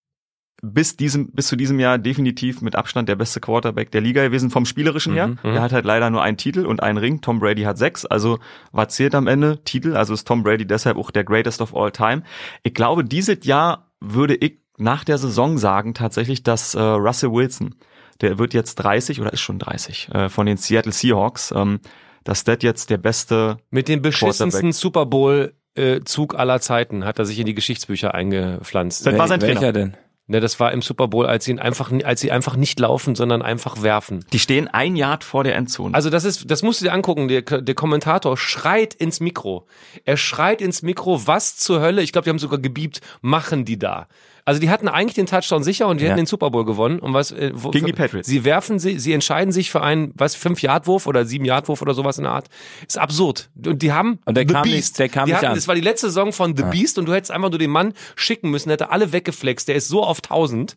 bis 0.63 0.97
diesem, 0.97 1.31
bis 1.33 1.49
zu 1.49 1.57
diesem 1.57 1.79
Jahr 1.79 1.99
definitiv 1.99 2.63
mit 2.63 2.77
Abstand 2.77 3.09
der 3.09 3.17
beste 3.17 3.41
Quarterback 3.41 3.91
der 3.91 4.01
Liga 4.01 4.23
gewesen 4.23 4.51
vom 4.51 4.65
Spielerischen 4.65 5.13
her. 5.15 5.29
Mhm, 5.29 5.39
Der 5.43 5.61
hat 5.61 5.73
halt 5.73 5.85
leider 5.85 6.09
nur 6.11 6.23
einen 6.23 6.37
Titel 6.37 6.65
und 6.67 6.83
einen 6.83 6.99
Ring. 6.99 7.21
Tom 7.21 7.41
Brady 7.41 7.63
hat 7.63 7.79
sechs. 7.79 8.07
Also 8.07 8.39
was 8.73 8.95
zählt 8.95 9.15
am 9.15 9.27
Ende? 9.27 9.63
Titel. 9.65 9.97
Also 9.97 10.15
ist 10.15 10.27
Tom 10.27 10.43
Brady 10.43 10.67
deshalb 10.67 10.97
auch 10.97 11.11
der 11.11 11.25
greatest 11.25 11.61
of 11.61 11.75
all 11.77 11.91
time. 11.91 12.23
Ich 12.63 12.75
glaube, 12.75 13.05
dieses 13.05 13.45
Jahr 13.45 13.91
würde 14.01 14.35
ich 14.35 14.59
nach 14.79 15.05
der 15.05 15.19
Saison 15.19 15.59
sagen 15.59 15.95
tatsächlich, 15.95 16.43
dass 16.43 16.75
äh, 16.75 16.81
Russell 16.81 17.33
Wilson, 17.33 17.75
der 18.21 18.39
wird 18.39 18.55
jetzt 18.55 18.77
30 18.77 19.21
oder 19.21 19.33
ist 19.33 19.41
schon 19.41 19.59
30 19.59 20.09
äh, 20.13 20.29
von 20.29 20.47
den 20.47 20.57
Seattle 20.57 20.93
Seahawks, 20.93 21.53
ähm, 21.55 21.81
dass 22.25 22.45
das 22.45 22.59
jetzt 22.63 22.91
der 22.91 22.99
beste 22.99 23.59
Mit 23.71 23.89
dem 23.89 24.03
beschissensten. 24.03 24.73
Super 24.73 25.07
Bowl 25.07 25.55
äh, 25.75 26.01
Zug 26.05 26.35
aller 26.35 26.61
Zeiten 26.61 27.05
hat 27.05 27.19
er 27.19 27.25
sich 27.27 27.39
in 27.39 27.47
die 27.47 27.55
Geschichtsbücher 27.55 28.15
eingepflanzt. 28.15 29.07
Das 29.07 29.17
war 29.19 29.29
sein 29.29 29.41
Trainer. 29.41 29.61
Welcher 29.61 29.73
denn? 29.73 29.97
Ne, 30.29 30.41
das 30.41 30.59
war 30.59 30.73
im 30.73 30.83
Super 30.83 31.07
Bowl, 31.07 31.25
als 31.25 31.45
sie 31.45 31.53
ihn 31.53 31.61
einfach, 31.61 31.93
als 32.03 32.21
sie 32.21 32.33
einfach 32.33 32.57
nicht 32.57 32.81
laufen, 32.81 33.15
sondern 33.15 33.43
einfach 33.43 33.83
werfen. 33.83 34.25
Die 34.33 34.41
stehen 34.41 34.67
ein 34.67 34.97
Yard 34.97 35.23
vor 35.23 35.45
der 35.45 35.55
Endzone. 35.55 35.95
Also 35.95 36.11
das 36.11 36.25
ist, 36.25 36.51
das 36.51 36.65
musst 36.65 36.81
du 36.81 36.87
dir 36.87 36.93
angucken. 36.93 37.29
Der, 37.29 37.43
der 37.43 37.75
Kommentator 37.77 38.37
schreit 38.37 38.93
ins 38.93 39.21
Mikro. 39.21 39.67
Er 40.05 40.17
schreit 40.17 40.61
ins 40.61 40.83
Mikro, 40.83 41.29
was 41.29 41.57
zur 41.57 41.81
Hölle? 41.81 42.03
Ich 42.03 42.11
glaube, 42.11 42.25
die 42.25 42.31
haben 42.31 42.41
sogar 42.41 42.59
gebiebt. 42.59 43.01
Machen 43.21 43.65
die 43.65 43.79
da? 43.79 44.09
Also 44.47 44.61
die 44.61 44.71
hatten 44.71 44.87
eigentlich 44.89 45.15
den 45.15 45.27
Touchdown 45.27 45.63
sicher 45.65 45.89
und 45.89 46.01
die 46.01 46.05
Ja. 46.05 46.11
hätten 46.11 46.21
den 46.21 46.27
Super 46.27 46.51
Bowl 46.53 46.65
gewonnen. 46.65 47.01
Und 47.01 47.13
was? 47.15 47.33
Äh, 47.33 47.51
wo, 47.53 47.71
Gegen 47.73 47.85
die 47.87 47.93
Patriots. 47.93 48.29
Sie 48.29 48.45
werfen 48.45 48.79
sie, 48.79 48.99
sie 49.01 49.13
entscheiden 49.13 49.53
sich 49.53 49.71
für 49.73 49.83
einen, 49.83 50.13
was 50.17 50.37
fünf 50.37 50.63
Yard 50.63 50.87
Wurf 50.87 51.09
oder 51.09 51.27
sieben 51.27 51.45
Yard 51.45 51.67
Wurf 51.69 51.83
oder 51.83 51.95
sowas 51.95 52.17
in 52.19 52.25
der 52.25 52.33
Art. 52.33 52.49
Ist 52.87 52.97
absurd. 52.97 53.51
Und 53.67 53.83
die 53.83 53.93
haben 53.93 54.21
Und 54.25 54.37
der 54.37 54.47
The 54.47 54.55
kam 54.55 54.63
Beast. 54.63 54.75
nicht- 54.77 54.99
der 55.01 55.09
kam 55.09 55.27
die 55.27 55.33
nicht 55.33 55.39
hatten, 55.39 55.47
an. 55.51 55.55
Das 55.57 55.67
war 55.67 55.75
die 55.75 55.81
letzte 55.81 56.07
Saison 56.07 56.33
von 56.33 56.57
The 56.57 56.63
Beast 56.63 56.97
und 56.99 57.07
du 57.07 57.13
hättest 57.13 57.33
einfach 57.33 57.51
nur 57.51 57.59
den 57.59 57.71
Mann 57.73 57.93
schicken 58.15 58.51
müssen. 58.51 58.69
Der 58.69 58.75
hätte 58.75 58.91
alle 58.91 59.13
weggeflext. 59.13 59.67
Der 59.67 59.75
ist 59.75 59.89
so 59.89 60.05
auf 60.05 60.21
1000. 60.23 60.77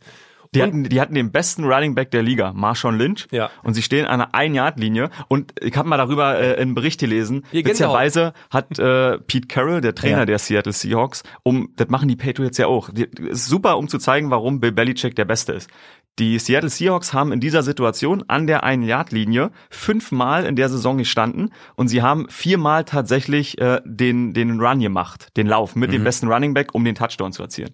Die 0.56 0.64
hatten, 0.64 0.84
die 0.84 1.00
hatten 1.00 1.14
den 1.14 1.32
besten 1.32 1.64
Running 1.64 1.94
Back 1.94 2.10
der 2.10 2.24
Liga, 2.24 2.54
Marshawn 2.54 2.98
Lynch. 2.98 3.28
Ja. 3.32 3.52
Und 3.62 3.76
sie 3.76 3.84
stehen 3.84 4.06
an 4.06 4.20
einer 4.20 4.34
Ein-Yard-Linie. 4.34 5.12
Und 5.28 5.54
ich 5.62 5.78
habe 5.78 5.88
mal 5.88 5.98
darüber 5.98 6.42
äh, 6.42 6.60
einen 6.60 6.74
Bericht 6.74 7.00
gelesen. 7.00 7.46
Witzigerweise 7.52 8.34
hat 8.50 8.80
äh, 8.80 9.20
Pete 9.20 9.48
Carroll, 9.48 9.82
der 9.82 9.94
Trainer 9.94 10.20
Ja. 10.20 10.26
der 10.26 10.40
Seattle 10.40 10.74
Seahawks, 10.74 11.22
um 11.44 11.70
das 11.76 11.90
machen 11.90 12.08
die 12.08 12.16
Patriots 12.16 12.58
ja 12.58 12.66
auch. 12.66 12.90
Die, 12.90 13.04
ist 13.04 13.46
super, 13.46 13.78
um 13.78 13.88
zu 13.88 14.00
zeigen, 14.00 14.32
warum 14.32 14.60
Bill 14.60 14.72
Belichick 14.72 15.16
der 15.16 15.26
Beste 15.26 15.54
ist. 15.54 15.70
Die 16.18 16.38
Seattle 16.40 16.70
Seahawks 16.70 17.14
haben 17.14 17.32
in 17.32 17.40
dieser 17.40 17.62
Situation 17.64 18.26
an 18.28 18.48
der 18.48 18.64
Ein-Yard-Linie 18.64 19.52
fünfmal 19.70 20.46
in 20.46 20.56
der 20.56 20.68
Saison 20.68 20.98
gestanden 20.98 21.54
und 21.76 21.88
sie 21.88 22.02
haben 22.02 22.28
viermal 22.30 22.84
tatsächlich 22.84 23.60
äh, 23.62 23.82
den, 23.86 24.34
den 24.34 24.60
Run 24.60 24.80
gemacht, 24.80 25.30
den 25.38 25.48
Lauf 25.48 25.76
mit 25.76 25.94
dem 25.94 26.04
besten 26.04 26.28
Running 26.28 26.54
Back, 26.54 26.74
um 26.74 26.84
den 26.84 26.96
Touchdown 26.96 27.32
zu 27.32 27.44
erzielen. 27.44 27.74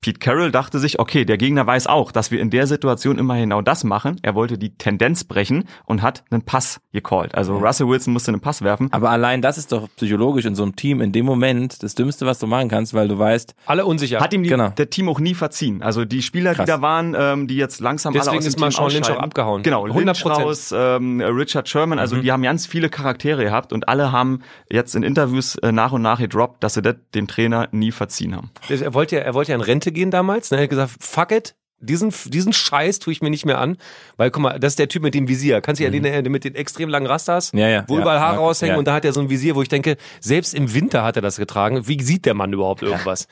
Pete 0.00 0.20
Carroll 0.20 0.52
dachte 0.52 0.78
sich, 0.78 0.98
okay, 1.00 1.24
der 1.24 1.36
Gegner 1.36 1.66
weiß 1.66 1.86
auch, 1.88 2.12
dass 2.12 2.30
wir 2.30 2.40
in 2.40 2.50
der 2.50 2.66
Situation 2.66 3.18
immer 3.18 3.36
genau 3.38 3.60
das 3.60 3.82
machen. 3.82 4.18
Er 4.22 4.34
wollte 4.34 4.56
die 4.58 4.76
Tendenz 4.76 5.24
brechen 5.24 5.64
und 5.84 6.02
hat 6.02 6.22
einen 6.30 6.42
Pass 6.42 6.80
gecallt. 6.92 7.34
Also 7.34 7.56
Russell 7.58 7.88
Wilson 7.88 8.12
musste 8.12 8.30
einen 8.30 8.40
Pass 8.40 8.62
werfen. 8.62 8.88
Aber 8.92 9.10
allein 9.10 9.42
das 9.42 9.58
ist 9.58 9.72
doch 9.72 9.88
psychologisch 9.96 10.44
in 10.44 10.54
so 10.54 10.62
einem 10.62 10.76
Team 10.76 11.00
in 11.00 11.10
dem 11.12 11.24
Moment 11.26 11.82
das 11.82 11.94
Dümmste, 11.96 12.24
was 12.26 12.38
du 12.38 12.46
machen 12.46 12.68
kannst, 12.68 12.94
weil 12.94 13.08
du 13.08 13.18
weißt, 13.18 13.54
Alle 13.66 13.84
unsicher. 13.84 14.20
Hat 14.20 14.32
ihm 14.32 14.42
die, 14.44 14.48
Genau. 14.50 14.68
der 14.68 14.90
Team 14.90 15.08
auch 15.08 15.18
nie 15.18 15.34
verziehen. 15.34 15.82
Also 15.82 16.04
die 16.04 16.22
Spieler, 16.22 16.54
Krass. 16.54 16.66
die 16.66 16.70
da 16.70 16.80
waren, 16.82 17.16
ähm, 17.18 17.48
die 17.48 17.56
jetzt 17.56 17.80
langsam 17.80 18.12
alle 18.12 18.20
Deswegen 18.20 18.38
aus 18.38 18.44
dem 18.44 18.48
ist 18.48 18.54
Team 18.54 18.60
Marshawn 18.62 18.90
Lynch 18.92 19.10
auch 19.10 19.18
abgehauen. 19.18 19.62
Genau, 19.64 19.86
Lynch 19.86 19.96
100%. 20.24 20.28
raus, 20.44 20.74
ähm, 20.76 21.20
Richard 21.20 21.68
Sherman, 21.68 21.98
also 21.98 22.16
die 22.20 22.30
haben 22.30 22.42
ganz 22.42 22.66
viele 22.66 22.88
Charaktere 22.90 23.42
gehabt 23.44 23.72
und 23.72 23.88
alle 23.88 24.12
haben 24.12 24.40
jetzt 24.70 24.94
in 24.94 25.02
Interviews 25.02 25.56
äh, 25.56 25.72
nach 25.72 25.92
und 25.92 26.02
nach 26.02 26.20
gedroppt, 26.20 26.62
dass 26.62 26.74
sie 26.74 26.82
das 26.82 26.94
dem 27.14 27.26
Trainer 27.26 27.68
nie 27.72 27.90
verziehen 27.92 28.36
haben. 28.36 28.50
Er 28.68 28.94
wollte 28.94 29.16
ja, 29.16 29.22
er 29.22 29.34
wollte 29.34 29.50
ja 29.52 29.56
in 29.56 29.62
Rente 29.62 29.85
gehen 29.92 30.10
damals. 30.10 30.50
Ne? 30.50 30.58
Er 30.58 30.62
hat 30.64 30.70
gesagt, 30.70 30.92
fuck 31.00 31.32
it. 31.32 31.54
Diesen, 31.78 32.12
diesen 32.26 32.54
Scheiß 32.54 33.00
tue 33.00 33.12
ich 33.12 33.20
mir 33.20 33.28
nicht 33.28 33.44
mehr 33.44 33.58
an. 33.58 33.76
Weil, 34.16 34.30
guck 34.30 34.42
mal, 34.42 34.58
das 34.58 34.72
ist 34.72 34.78
der 34.78 34.88
Typ 34.88 35.02
mit 35.02 35.14
dem 35.14 35.28
Visier. 35.28 35.60
Kannst 35.60 35.78
du 35.78 35.84
ja 35.84 35.90
den, 35.90 36.04
äh, 36.06 36.22
mit 36.22 36.44
den 36.44 36.54
extrem 36.54 36.88
langen 36.88 37.06
Rastas, 37.06 37.52
Ja, 37.52 37.68
ja, 37.68 37.84
wo 37.86 37.96
ja, 37.96 38.00
überall 38.00 38.20
Haare 38.20 38.38
raushängen 38.38 38.76
und 38.76 38.86
da 38.86 38.94
hat 38.94 39.04
er 39.04 39.12
so 39.12 39.20
ein 39.20 39.28
Visier, 39.28 39.54
wo 39.54 39.62
ich 39.62 39.68
denke, 39.68 39.96
selbst 40.20 40.54
im 40.54 40.72
Winter 40.72 41.04
hat 41.04 41.16
er 41.16 41.22
das 41.22 41.36
getragen. 41.36 41.86
Wie 41.86 42.02
sieht 42.02 42.24
der 42.24 42.32
Mann 42.32 42.52
überhaupt 42.52 42.82
irgendwas? 42.82 43.28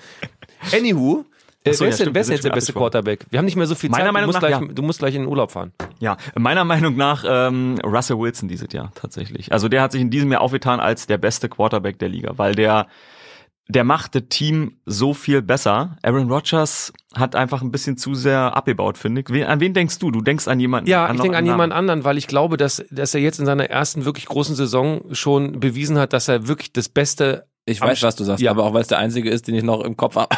Anywho, 0.72 1.24
äh, 1.64 1.70
Ach 1.70 1.74
so, 1.74 1.80
wer 1.80 1.88
ja, 1.88 1.92
ist 1.92 2.00
denn, 2.00 2.34
jetzt 2.34 2.44
der 2.44 2.50
beste. 2.50 2.72
Quarterback? 2.74 3.24
Wir 3.30 3.38
haben 3.38 3.46
nicht 3.46 3.56
mehr 3.56 3.66
so 3.66 3.74
viel 3.74 3.88
Meiner 3.88 4.04
Zeit. 4.04 4.12
Meinung 4.12 4.30
du, 4.30 4.32
musst 4.34 4.42
nach, 4.42 4.48
gleich, 4.48 4.68
ja. 4.68 4.74
du 4.74 4.82
musst 4.82 4.98
gleich 4.98 5.14
in 5.14 5.22
den 5.22 5.28
Urlaub 5.28 5.50
fahren. 5.50 5.72
Ja, 5.98 6.18
meiner 6.36 6.64
Meinung 6.64 6.96
nach 6.96 7.24
ähm, 7.26 7.78
Russell 7.82 8.18
Wilson 8.18 8.48
dieses 8.48 8.70
Jahr 8.70 8.92
tatsächlich. 8.94 9.50
Also 9.50 9.68
der 9.68 9.80
hat 9.80 9.92
sich 9.92 10.02
in 10.02 10.10
diesem 10.10 10.30
Jahr 10.30 10.42
aufgetan 10.42 10.78
als 10.78 11.06
der 11.06 11.16
beste 11.16 11.48
Quarterback 11.48 11.98
der 11.98 12.10
Liga, 12.10 12.32
weil 12.36 12.54
der 12.54 12.86
der 13.68 13.84
macht 13.84 14.14
das 14.14 14.24
Team 14.28 14.76
so 14.84 15.14
viel 15.14 15.40
besser. 15.40 15.96
Aaron 16.02 16.30
Rodgers 16.30 16.92
hat 17.14 17.34
einfach 17.34 17.62
ein 17.62 17.70
bisschen 17.70 17.96
zu 17.96 18.14
sehr 18.14 18.54
abgebaut, 18.56 18.98
finde 18.98 19.22
ich. 19.22 19.30
Wen, 19.30 19.44
an 19.44 19.60
wen 19.60 19.72
denkst 19.72 19.98
du? 19.98 20.10
Du 20.10 20.20
denkst 20.20 20.48
an 20.48 20.60
jemanden? 20.60 20.90
Ja, 20.90 21.06
an 21.06 21.16
ich 21.16 21.22
denke 21.22 21.38
an 21.38 21.46
jemand 21.46 21.72
anderen, 21.72 22.04
weil 22.04 22.18
ich 22.18 22.26
glaube, 22.26 22.56
dass, 22.58 22.84
dass 22.90 23.14
er 23.14 23.20
jetzt 23.22 23.38
in 23.40 23.46
seiner 23.46 23.70
ersten 23.70 24.04
wirklich 24.04 24.26
großen 24.26 24.54
Saison 24.54 25.02
schon 25.12 25.60
bewiesen 25.60 25.98
hat, 25.98 26.12
dass 26.12 26.28
er 26.28 26.46
wirklich 26.46 26.72
das 26.72 26.88
Beste. 26.90 27.46
ich 27.64 27.80
weiß, 27.80 28.02
was 28.02 28.16
du 28.16 28.24
sagst, 28.24 28.42
Ja. 28.42 28.50
aber 28.50 28.64
auch 28.64 28.74
weil 28.74 28.82
es 28.82 28.88
der 28.88 28.98
einzige 28.98 29.30
ist, 29.30 29.48
den 29.48 29.54
ich 29.54 29.62
noch 29.64 29.80
im 29.80 29.96
Kopf 29.96 30.16
habe. 30.16 30.36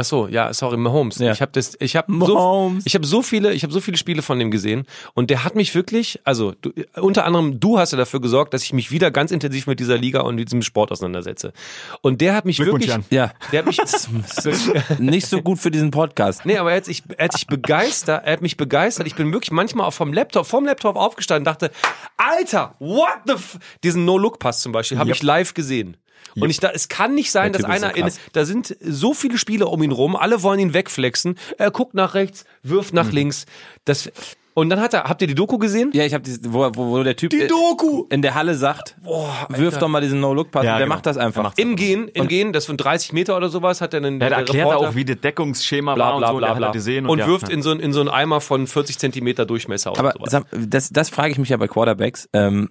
Ach 0.00 0.04
so, 0.04 0.28
ja, 0.28 0.54
sorry, 0.54 0.76
Mahomes. 0.76 1.18
Ja. 1.18 1.32
Ich 1.32 1.42
habe 1.42 1.50
das, 1.50 1.76
ich 1.80 1.96
habe 1.96 2.12
so, 2.24 2.72
ich 2.84 2.94
habe 2.94 3.04
so 3.04 3.20
viele, 3.20 3.52
ich 3.52 3.64
habe 3.64 3.72
so 3.72 3.80
viele 3.80 3.96
Spiele 3.96 4.22
von 4.22 4.38
dem 4.38 4.52
gesehen 4.52 4.86
und 5.14 5.28
der 5.28 5.42
hat 5.42 5.56
mich 5.56 5.74
wirklich, 5.74 6.20
also 6.22 6.54
du, 6.62 6.70
unter 6.94 7.24
anderem 7.24 7.58
du 7.58 7.80
hast 7.80 7.90
ja 7.90 7.98
dafür 7.98 8.20
gesorgt, 8.20 8.54
dass 8.54 8.62
ich 8.62 8.72
mich 8.72 8.92
wieder 8.92 9.10
ganz 9.10 9.32
intensiv 9.32 9.66
mit 9.66 9.80
dieser 9.80 9.98
Liga 9.98 10.20
und 10.20 10.36
diesem 10.36 10.62
Sport 10.62 10.92
auseinandersetze. 10.92 11.52
Und 12.00 12.20
der 12.20 12.36
hat 12.36 12.44
mich 12.44 12.60
wirklich, 12.60 12.90
Jan. 12.90 13.04
Ja, 13.10 13.32
der 13.50 13.58
hat 13.58 13.66
mich, 13.66 13.80
nicht 15.00 15.26
so 15.26 15.42
gut 15.42 15.58
für 15.58 15.72
diesen 15.72 15.90
Podcast. 15.90 16.46
nee, 16.46 16.56
aber 16.56 16.70
er 16.70 16.76
hat, 16.76 16.84
sich, 16.84 17.02
er 17.16 17.24
hat 17.24 17.32
sich 17.32 17.48
begeistert, 17.48 18.24
er 18.24 18.34
hat 18.34 18.40
mich 18.40 18.56
begeistert. 18.56 19.08
Ich 19.08 19.16
bin 19.16 19.32
wirklich 19.32 19.50
manchmal 19.50 19.86
auch 19.86 19.94
vom 19.94 20.12
Laptop, 20.12 20.46
vom 20.46 20.64
Laptop 20.64 20.94
aufgestanden, 20.94 21.40
und 21.40 21.60
dachte, 21.60 21.72
Alter, 22.16 22.76
what 22.78 23.18
the, 23.26 23.32
f 23.32 23.58
diesen 23.82 24.04
No-Look-Pass 24.04 24.60
zum 24.60 24.70
Beispiel, 24.70 24.96
habe 24.96 25.08
Yep. 25.08 25.16
ich 25.16 25.22
live 25.24 25.54
gesehen. 25.54 25.96
Und 26.36 26.50
ich 26.50 26.60
da, 26.60 26.70
es 26.70 26.88
kann 26.88 27.14
nicht 27.14 27.30
sein, 27.30 27.52
Der 27.52 27.62
dass 27.62 27.70
ist 27.74 27.80
so 27.80 27.86
einer 27.86 27.96
in, 27.96 28.12
da 28.32 28.44
sind 28.44 28.76
so 28.80 29.14
viele 29.14 29.38
Spieler 29.38 29.70
um 29.70 29.82
ihn 29.82 29.92
rum, 29.92 30.16
alle 30.16 30.42
wollen 30.42 30.60
ihn 30.60 30.74
wegflexen. 30.74 31.36
Er 31.58 31.70
guckt 31.70 31.94
nach 31.94 32.14
rechts, 32.14 32.44
wirft 32.62 32.94
nach 32.94 33.10
links. 33.12 33.46
Das, 33.84 34.10
und 34.54 34.70
dann 34.70 34.80
hat 34.80 34.92
er, 34.92 35.04
habt 35.04 35.22
ihr 35.22 35.28
die 35.28 35.36
Doku 35.36 35.56
gesehen? 35.58 35.90
Ja, 35.94 36.04
ich 36.04 36.14
habe 36.14 36.28
wo, 36.42 36.68
wo, 36.74 36.90
wo 36.90 37.02
der 37.04 37.14
Typ 37.14 37.32
äh, 37.32 37.46
Doku! 37.46 38.06
in 38.10 38.22
der 38.22 38.34
Halle 38.34 38.56
sagt, 38.56 38.96
wirf 39.50 39.78
doch 39.78 39.86
mal 39.86 40.00
diesen 40.00 40.18
No-Look-Pass. 40.18 40.64
Ja, 40.64 40.78
der 40.78 40.86
genau. 40.86 40.96
macht 40.96 41.06
das 41.06 41.16
einfach. 41.16 41.52
Im 41.56 41.76
Gehen, 41.76 42.08
im 42.08 42.26
Gehen, 42.26 42.52
das 42.52 42.66
von 42.66 42.76
30 42.76 43.12
Meter 43.12 43.36
oder 43.36 43.50
sowas, 43.50 43.80
hat 43.80 43.94
er 43.94 43.98
einen 43.98 44.20
Ja, 44.20 44.28
der 44.30 44.38
erklärt 44.38 44.66
Reporter, 44.68 44.88
auch, 44.90 44.94
wie 44.96 45.04
das 45.04 45.20
Deckungsschema 45.20 45.94
bla 45.94 46.10
war 46.10 46.18
bla 46.18 46.28
und 46.30 46.34
so. 46.34 46.38
bla 46.38 46.54
bla. 46.54 46.70
gesehen 46.72 47.06
und 47.06 47.18
ja. 47.20 47.28
wirft 47.28 47.48
in 47.48 47.62
so, 47.62 47.70
ein- 47.70 47.78
in 47.78 47.92
so 47.92 48.00
einen 48.00 48.08
Eimer 48.08 48.40
von 48.40 48.66
40 48.66 48.98
Zentimeter 48.98 49.46
Durchmesser 49.46 49.96
Aber 49.96 50.12
sowas. 50.12 50.30
sag, 50.32 50.44
das, 50.50 50.90
das 50.90 51.08
frage 51.08 51.30
ich 51.30 51.38
mich 51.38 51.50
ja 51.50 51.56
bei 51.56 51.68
Quarterbacks. 51.68 52.28
Ähm, 52.32 52.70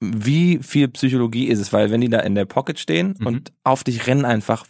wie 0.00 0.58
viel 0.62 0.88
Psychologie 0.88 1.46
ist 1.48 1.58
es? 1.58 1.72
Weil 1.72 1.90
wenn 1.90 2.00
die 2.00 2.08
da 2.08 2.20
in 2.20 2.34
der 2.34 2.46
Pocket 2.46 2.78
stehen 2.78 3.14
Mhm. 3.18 3.26
und 3.26 3.52
auf 3.64 3.84
dich 3.84 4.06
rennen 4.06 4.24
einfach 4.24 4.66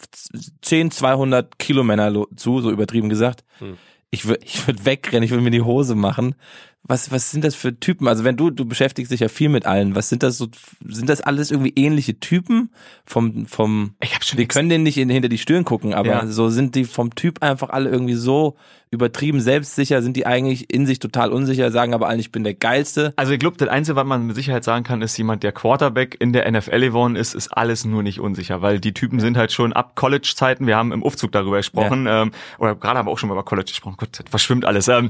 10, 0.63 0.91
200 0.91 1.59
Kilomänner 1.59 2.11
lo- 2.11 2.29
zu, 2.37 2.61
so 2.61 2.71
übertrieben 2.71 3.09
gesagt. 3.09 3.45
Hm. 3.59 3.77
Ich 4.13 4.27
würde 4.27 4.45
ich 4.45 4.67
würd 4.67 4.85
wegrennen, 4.85 5.23
ich 5.23 5.31
würde 5.31 5.43
mir 5.45 5.53
die 5.53 5.61
Hose 5.63 5.95
machen. 5.95 6.35
Was, 6.83 7.13
was 7.13 7.31
sind 7.31 7.45
das 7.45 7.55
für 7.55 7.79
Typen? 7.79 8.09
Also 8.09 8.25
wenn 8.25 8.37
du, 8.37 8.51
du 8.51 8.65
beschäftigst 8.65 9.13
dich 9.13 9.21
ja 9.21 9.29
viel 9.29 9.51
mit 9.51 9.67
allen. 9.67 9.95
Was 9.95 10.09
sind 10.09 10.23
das 10.25 10.37
so, 10.39 10.49
sind 10.85 11.09
das 11.09 11.21
alles 11.21 11.51
irgendwie 11.53 11.75
ähnliche 11.77 12.19
Typen 12.19 12.71
vom, 13.05 13.47
vom, 13.47 13.95
Ich 14.03 14.15
hab 14.15 14.25
schon 14.25 14.39
wir 14.39 14.49
können 14.49 14.69
denen 14.71 14.83
nicht 14.83 14.97
in, 14.97 15.11
hinter 15.11 15.29
die 15.29 15.39
Stirn 15.39 15.65
gucken, 15.65 15.95
aber 15.95 16.09
Ja. 16.09 16.27
so 16.27 16.49
sind 16.49 16.75
die 16.75 16.85
vom 16.87 17.15
Typ 17.15 17.43
einfach 17.43 17.69
alle 17.71 17.89
irgendwie 17.91 18.15
so 18.15 18.57
übertrieben 18.91 19.41
selbstsicher, 19.41 20.03
sind 20.03 20.17
die 20.17 20.27
eigentlich 20.27 20.73
in 20.73 20.85
sich 20.85 20.99
total 20.99 21.33
unsicher, 21.33 21.71
sagen 21.71 21.95
aber 21.95 22.09
allen, 22.09 22.19
ich 22.19 22.33
bin 22.33 22.43
der 22.43 22.55
Geilste. 22.55 23.13
Also 23.17 23.33
ich 23.33 23.39
glaube, 23.39 23.57
das 23.57 23.69
Einzige, 23.69 23.95
was 23.95 24.05
man 24.05 24.27
mit 24.27 24.35
Sicherheit 24.35 24.65
sagen 24.65 24.85
kann, 24.85 25.01
ist 25.01 25.17
jemand, 25.17 25.45
der 25.45 25.53
Quarterback 25.53 26.17
in 26.19 26.33
der 26.33 26.51
NFL 26.51 26.81
geworden 26.81 27.15
ist, 27.15 27.35
ist 27.35 27.49
alles 27.49 27.85
nur 27.85 28.03
nicht 28.03 28.19
unsicher, 28.19 28.63
weil 28.63 28.81
die 28.81 28.93
Typen 28.93 29.21
sind 29.21 29.37
halt 29.37 29.53
schon 29.53 29.73
ab 29.73 29.95
College-Zeiten, 29.95 30.67
wir 30.67 30.77
haben 30.77 30.91
im 30.91 31.05
Aufzug 31.05 31.31
darüber 31.31 31.59
gesprochen, 31.59 32.07
ähm, 32.09 32.33
oder 32.59 32.75
gerade 32.75 32.99
haben 32.99 33.07
wir 33.07 33.13
auch 33.13 33.19
schon 33.19 33.29
mal 33.29 33.35
über 33.35 33.45
College 33.45 33.71
gesprochen, 33.71 33.97
Gott, 33.97 34.19
das 34.19 34.29
verschwimmt 34.29 34.65
alles. 34.65 34.89
Ähm, 34.89 35.09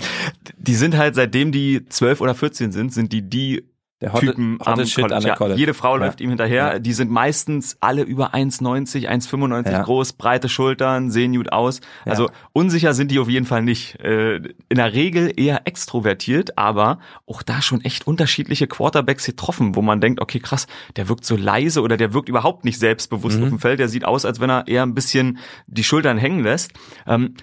die 0.58 0.74
sind 0.74 0.98
halt, 0.98 1.14
seitdem 1.14 1.50
die 1.50 1.86
12 1.86 2.20
oder 2.20 2.34
14 2.34 2.72
sind, 2.72 2.92
sind 2.92 3.12
die 3.12 3.22
die 3.22 3.64
Der 4.00 4.14
hotte, 4.14 4.26
Typen 4.26 4.58
hotte 4.60 4.70
am 4.70 4.86
Shit 4.86 4.94
College. 5.04 5.14
an 5.16 5.22
der 5.22 5.48
Ja, 5.50 5.54
jede 5.56 5.74
Frau 5.74 5.96
Ja. 5.98 6.04
läuft 6.06 6.22
ihm 6.22 6.30
hinterher. 6.30 6.72
Ja. 6.74 6.78
Die 6.78 6.92
sind 6.94 7.10
meistens 7.10 7.76
alle 7.80 8.00
über 8.02 8.32
1,90, 8.32 9.08
1,95 9.08 9.70
Ja. 9.72 9.82
groß, 9.82 10.14
breite 10.14 10.48
Schultern, 10.48 11.10
sehen 11.10 11.34
gut 11.34 11.52
aus. 11.52 11.80
Also 12.06 12.30
unsicher 12.54 12.94
sind 12.94 13.10
die 13.10 13.18
auf 13.18 13.28
jeden 13.28 13.44
Fall 13.44 13.62
nicht. 13.62 14.00
Äh, 14.00 14.36
In 14.36 14.76
der 14.76 14.94
Regel 14.94 15.30
eher 15.36 15.66
extrovertiert, 15.66 16.56
aber 16.56 16.98
auch 17.26 17.42
da 17.42 17.60
schon 17.60 17.82
echt 17.82 18.06
unterschiedliche 18.06 18.66
Quarterbacks 18.66 19.26
getroffen, 19.26 19.74
wo 19.76 19.82
man 19.82 20.00
denkt, 20.00 20.20
okay, 20.22 20.38
krass, 20.40 20.66
der 20.96 21.08
wirkt 21.10 21.26
so 21.26 21.36
leise 21.36 21.82
oder 21.82 21.98
der 21.98 22.14
wirkt 22.14 22.28
überhaupt 22.30 22.64
nicht 22.64 22.78
selbstbewusst 22.78 23.36
Mhm. 23.38 23.42
auf 23.44 23.48
dem 23.50 23.58
Feld. 23.58 23.80
Der 23.80 23.88
sieht 23.88 24.06
aus, 24.06 24.24
als 24.24 24.40
wenn 24.40 24.48
er 24.48 24.66
eher 24.66 24.82
ein 24.82 24.94
bisschen 24.94 25.38
die 25.66 25.84
Schultern 25.84 26.16
hängen 26.16 26.42
lässt. 26.42 26.72
Ähm, 27.06 27.34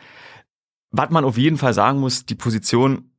was 0.90 1.10
man 1.12 1.24
auf 1.26 1.38
jeden 1.38 1.58
Fall 1.58 1.74
sagen 1.74 2.00
muss, 2.00 2.26
die 2.26 2.36
Position 2.36 3.12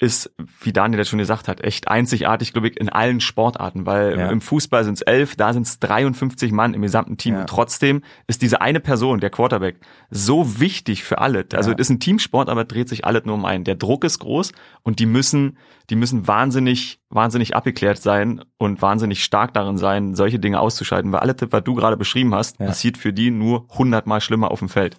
ist, 0.00 0.34
wie 0.62 0.72
Daniel 0.72 0.96
das 0.98 1.08
schon 1.10 1.18
gesagt 1.18 1.46
hat, 1.46 1.60
echt 1.62 1.88
einzigartig, 1.88 2.54
glaube 2.54 2.68
ich, 2.68 2.80
in 2.80 2.88
allen 2.88 3.20
Sportarten, 3.20 3.84
weil 3.84 4.18
Ja. 4.18 4.30
im 4.30 4.40
Fußball 4.40 4.82
sind 4.82 4.94
es 4.94 5.02
elf, 5.02 5.36
da 5.36 5.52
sind 5.52 5.66
es 5.66 5.78
53 5.78 6.52
Mann 6.52 6.72
im 6.72 6.80
gesamten 6.80 7.18
Team. 7.18 7.34
Ja. 7.34 7.40
Und 7.42 7.48
trotzdem 7.50 8.02
ist 8.26 8.40
diese 8.40 8.62
eine 8.62 8.80
Person, 8.80 9.20
der 9.20 9.28
Quarterback, 9.28 9.76
so 10.10 10.58
wichtig 10.58 11.04
für 11.04 11.18
alle. 11.18 11.44
Also 11.52 11.70
Ja. 11.70 11.76
es 11.78 11.86
ist 11.86 11.90
ein 11.90 12.00
Teamsport, 12.00 12.48
aber 12.48 12.62
es 12.62 12.68
dreht 12.68 12.88
sich 12.88 13.04
alles 13.04 13.26
nur 13.26 13.34
um 13.34 13.44
einen. 13.44 13.64
Der 13.64 13.74
Druck 13.74 14.04
ist 14.04 14.18
groß 14.20 14.52
und 14.82 14.98
die 15.00 15.06
müssen, 15.06 15.58
die 15.90 15.96
müssen 15.96 16.26
wahnsinnig, 16.26 16.98
wahnsinnig 17.10 17.54
abgeklärt 17.54 17.98
sein 17.98 18.42
und 18.56 18.80
wahnsinnig 18.80 19.22
stark 19.22 19.52
darin 19.52 19.76
sein, 19.76 20.14
solche 20.14 20.38
Dinge 20.38 20.60
auszuschalten, 20.60 21.12
weil 21.12 21.20
alles, 21.20 21.36
was 21.50 21.62
du 21.64 21.74
gerade 21.74 21.98
beschrieben 21.98 22.34
hast, 22.34 22.58
Ja. 22.58 22.66
passiert 22.66 22.96
für 22.96 23.12
die 23.12 23.30
nur 23.30 23.66
hundertmal 23.68 24.22
schlimmer 24.22 24.50
auf 24.50 24.60
dem 24.60 24.70
Feld. 24.70 24.96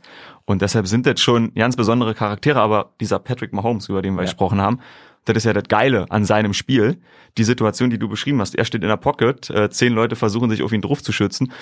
Und 0.51 0.61
deshalb 0.61 0.85
sind 0.87 1.05
das 1.05 1.21
schon 1.21 1.53
ganz 1.55 1.77
besondere 1.77 2.13
Charaktere, 2.13 2.59
aber 2.59 2.91
dieser 2.99 3.19
Patrick 3.19 3.53
Mahomes, 3.53 3.87
über 3.87 4.01
den 4.01 4.15
wir 4.15 4.21
Ja. 4.21 4.25
gesprochen 4.25 4.59
haben, 4.61 4.79
das 5.25 5.37
ist 5.37 5.43
ja 5.45 5.53
das 5.53 5.65
Geile 5.69 6.07
an 6.09 6.25
seinem 6.25 6.53
Spiel. 6.53 6.97
Die 7.37 7.43
Situation, 7.43 7.89
die 7.91 7.97
du 7.99 8.09
beschrieben 8.09 8.41
hast, 8.41 8.55
er 8.55 8.65
steht 8.65 8.81
in 8.81 8.89
der 8.89 8.97
Pocket, 8.97 9.49
äh, 9.51 9.69
zehn 9.69 9.93
Leute 9.93 10.15
versuchen 10.17 10.49
sich 10.49 10.63
auf 10.63 10.73
ihn 10.73 10.81
drauf 10.81 11.01
zu 11.03 11.11
schützen, 11.13 11.53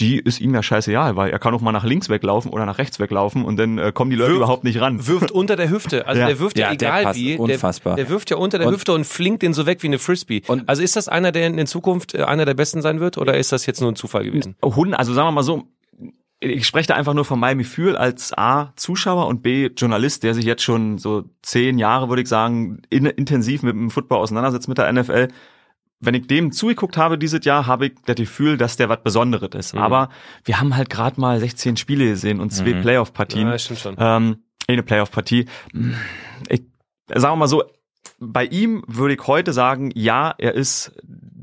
die 0.00 0.18
ist 0.18 0.40
ihm 0.40 0.54
ja 0.54 0.62
scheißegal, 0.62 1.16
weil 1.16 1.30
er 1.30 1.38
kann 1.40 1.52
auch 1.52 1.60
mal 1.60 1.72
nach 1.72 1.84
links 1.84 2.08
weglaufen 2.08 2.50
oder 2.52 2.64
nach 2.64 2.78
rechts 2.78 3.00
weglaufen 3.00 3.44
und 3.44 3.56
dann 3.58 3.76
äh, 3.76 3.90
kommen 3.92 4.10
die 4.10 4.16
Leute 4.16 4.30
Wirft- 4.30 4.36
überhaupt 4.36 4.64
nicht 4.64 4.80
ran. 4.80 5.06
Wirft 5.06 5.30
unter 5.32 5.56
der 5.56 5.68
Hüfte. 5.68 6.06
Also 6.06 6.20
Ja. 6.20 6.28
der 6.28 6.38
wirft 6.38 6.58
ja, 6.58 6.70
Ja, 6.70 6.76
der 6.76 6.88
egal 6.88 7.02
passt 7.02 7.18
wie. 7.18 7.36
unfassbar. 7.36 7.96
Der, 7.96 8.04
der 8.04 8.10
wirft 8.12 8.30
ja 8.30 8.36
unter 8.38 8.56
der 8.58 8.68
Und- 8.68 8.74
Hüfte 8.74 8.92
und 8.94 9.04
flinkt 9.04 9.42
den 9.42 9.52
so 9.52 9.66
weg 9.66 9.82
wie 9.82 9.88
eine 9.88 9.98
Frisbee. 9.98 10.42
Und- 10.46 10.66
also 10.68 10.80
ist 10.82 10.94
das 10.96 11.08
einer, 11.08 11.32
der 11.32 11.48
in 11.48 11.66
Zukunft 11.66 12.14
äh, 12.14 12.22
einer 12.22 12.44
der 12.46 12.54
Besten 12.54 12.80
sein 12.80 13.00
wird 13.00 13.18
oder 13.18 13.36
ist 13.36 13.50
das 13.52 13.66
jetzt 13.66 13.80
nur 13.82 13.90
ein 13.92 13.96
Zufall 13.96 14.24
gewesen? 14.24 14.54
Hund, 14.64 14.94
also 14.96 15.12
sagen 15.12 15.26
wir 15.28 15.32
mal 15.32 15.42
so, 15.42 15.64
ich 16.40 16.66
spreche 16.66 16.88
da 16.88 16.94
einfach 16.94 17.14
nur 17.14 17.24
von 17.24 17.40
meinem 17.40 17.58
Gefühl 17.58 17.96
als 17.96 18.36
A, 18.36 18.72
Zuschauer 18.76 19.26
und 19.26 19.42
B, 19.42 19.70
Journalist, 19.76 20.22
der 20.22 20.34
sich 20.34 20.44
jetzt 20.44 20.62
schon 20.62 20.98
so 20.98 21.24
zehn 21.42 21.78
Jahre, 21.78 22.08
würde 22.08 22.22
ich 22.22 22.28
sagen, 22.28 22.82
in, 22.90 23.06
intensiv 23.06 23.62
mit 23.62 23.74
dem 23.74 23.90
Football 23.90 24.18
auseinandersetzt, 24.18 24.68
mit 24.68 24.78
der 24.78 24.92
NFL. 24.92 25.28
Wenn 26.00 26.14
ich 26.14 26.28
dem 26.28 26.52
zugeguckt 26.52 26.96
habe 26.96 27.18
dieses 27.18 27.44
Jahr, 27.44 27.66
habe 27.66 27.86
ich 27.86 27.92
das 28.06 28.14
Gefühl, 28.14 28.56
dass 28.56 28.76
der 28.76 28.88
was 28.88 29.02
Besonderes 29.02 29.50
ist. 29.54 29.74
Mhm. 29.74 29.80
Aber 29.80 30.10
wir 30.44 30.60
haben 30.60 30.76
halt 30.76 30.90
gerade 30.90 31.20
mal 31.20 31.40
16 31.40 31.76
Spiele 31.76 32.04
gesehen 32.04 32.40
und 32.40 32.50
zwei 32.50 32.74
Mhm. 32.74 32.82
Playoff-Partien. 32.82 33.48
Ja, 33.48 33.58
stimmt 33.58 33.80
schon. 33.80 33.96
Ähm, 33.98 34.36
eine 34.68 34.84
Playoff-Partie. 34.84 35.46
Ich 36.48 36.62
sagen 37.08 37.32
wir 37.32 37.36
mal 37.36 37.48
so, 37.48 37.64
bei 38.20 38.44
ihm 38.44 38.84
würde 38.86 39.14
ich 39.14 39.26
heute 39.26 39.52
sagen, 39.52 39.90
ja, 39.94 40.34
er 40.38 40.54
ist 40.54 40.92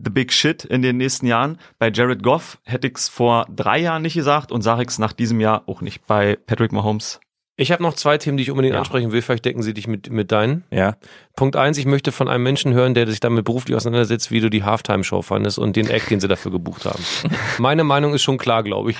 the 0.06 0.12
big 0.12 0.32
shit 0.32 0.64
in 0.64 0.82
den 0.82 0.97
nächsten 0.97 1.28
Jahren. 1.28 1.58
Bei 1.80 1.91
Jared 1.91 2.24
Goff 2.24 2.60
hätte 2.64 2.88
ich 2.88 2.95
es 2.95 3.10
vor 3.10 3.45
drei 3.53 3.80
Jahren 3.80 4.03
nicht 4.03 4.14
gesagt 4.14 4.51
und 4.51 4.62
sage 4.62 4.84
ich 4.84 4.89
es 4.89 4.99
nach 4.99 5.12
diesem 5.14 5.39
Jahr 5.41 5.64
auch 5.68 5.82
nicht. 5.82 6.06
Bei 6.08 6.38
Patrick 6.45 6.72
Mahomes. 6.72 7.20
Ich 7.58 7.72
habe 7.72 7.82
noch 7.84 7.93
zwei 7.93 8.18
Themen, 8.18 8.36
die 8.36 8.43
ich 8.43 8.51
unbedingt 8.51 8.74
Ja. 8.74 8.80
ansprechen 8.80 9.12
will. 9.14 9.22
Vielleicht 9.22 9.45
decken 9.45 9.64
sie 9.64 9.74
dich 9.74 9.88
mit, 9.88 10.10
mit 10.10 10.32
deinen. 10.34 10.66
Ja. 10.72 10.97
Punkt 11.38 11.56
eins, 11.56 11.78
ich 11.78 11.86
möchte 11.86 12.12
von 12.12 12.28
einem 12.28 12.43
Menschen 12.43 12.74
hören, 12.74 12.93
der 12.93 13.08
sich 13.08 13.22
damit 13.22 13.45
beruflich 13.45 13.76
auseinandersetzt, 13.78 14.30
wie 14.30 14.41
du 14.41 14.49
die 14.49 14.64
Halftime-Show 14.64 15.22
fandest 15.22 15.58
und 15.58 15.76
den 15.78 15.89
Act, 15.89 16.10
den 16.10 16.20
sie 16.20 16.28
dafür 16.28 16.51
gebucht 16.51 16.84
haben. 16.86 17.01
Meine 17.58 17.84
Meinung 17.86 18.14
ist 18.14 18.24
schon 18.24 18.38
klar, 18.38 18.62
glaube 18.64 18.91
ich. 18.91 18.97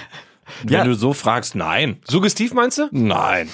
Wenn 0.64 0.74
Ja. 0.74 0.84
du 0.86 0.94
so 0.96 1.12
fragst, 1.12 1.56
nein. 1.56 1.98
Suggestiv 2.08 2.54
meinst 2.54 2.78
du? 2.78 2.88
Nein. 2.92 3.50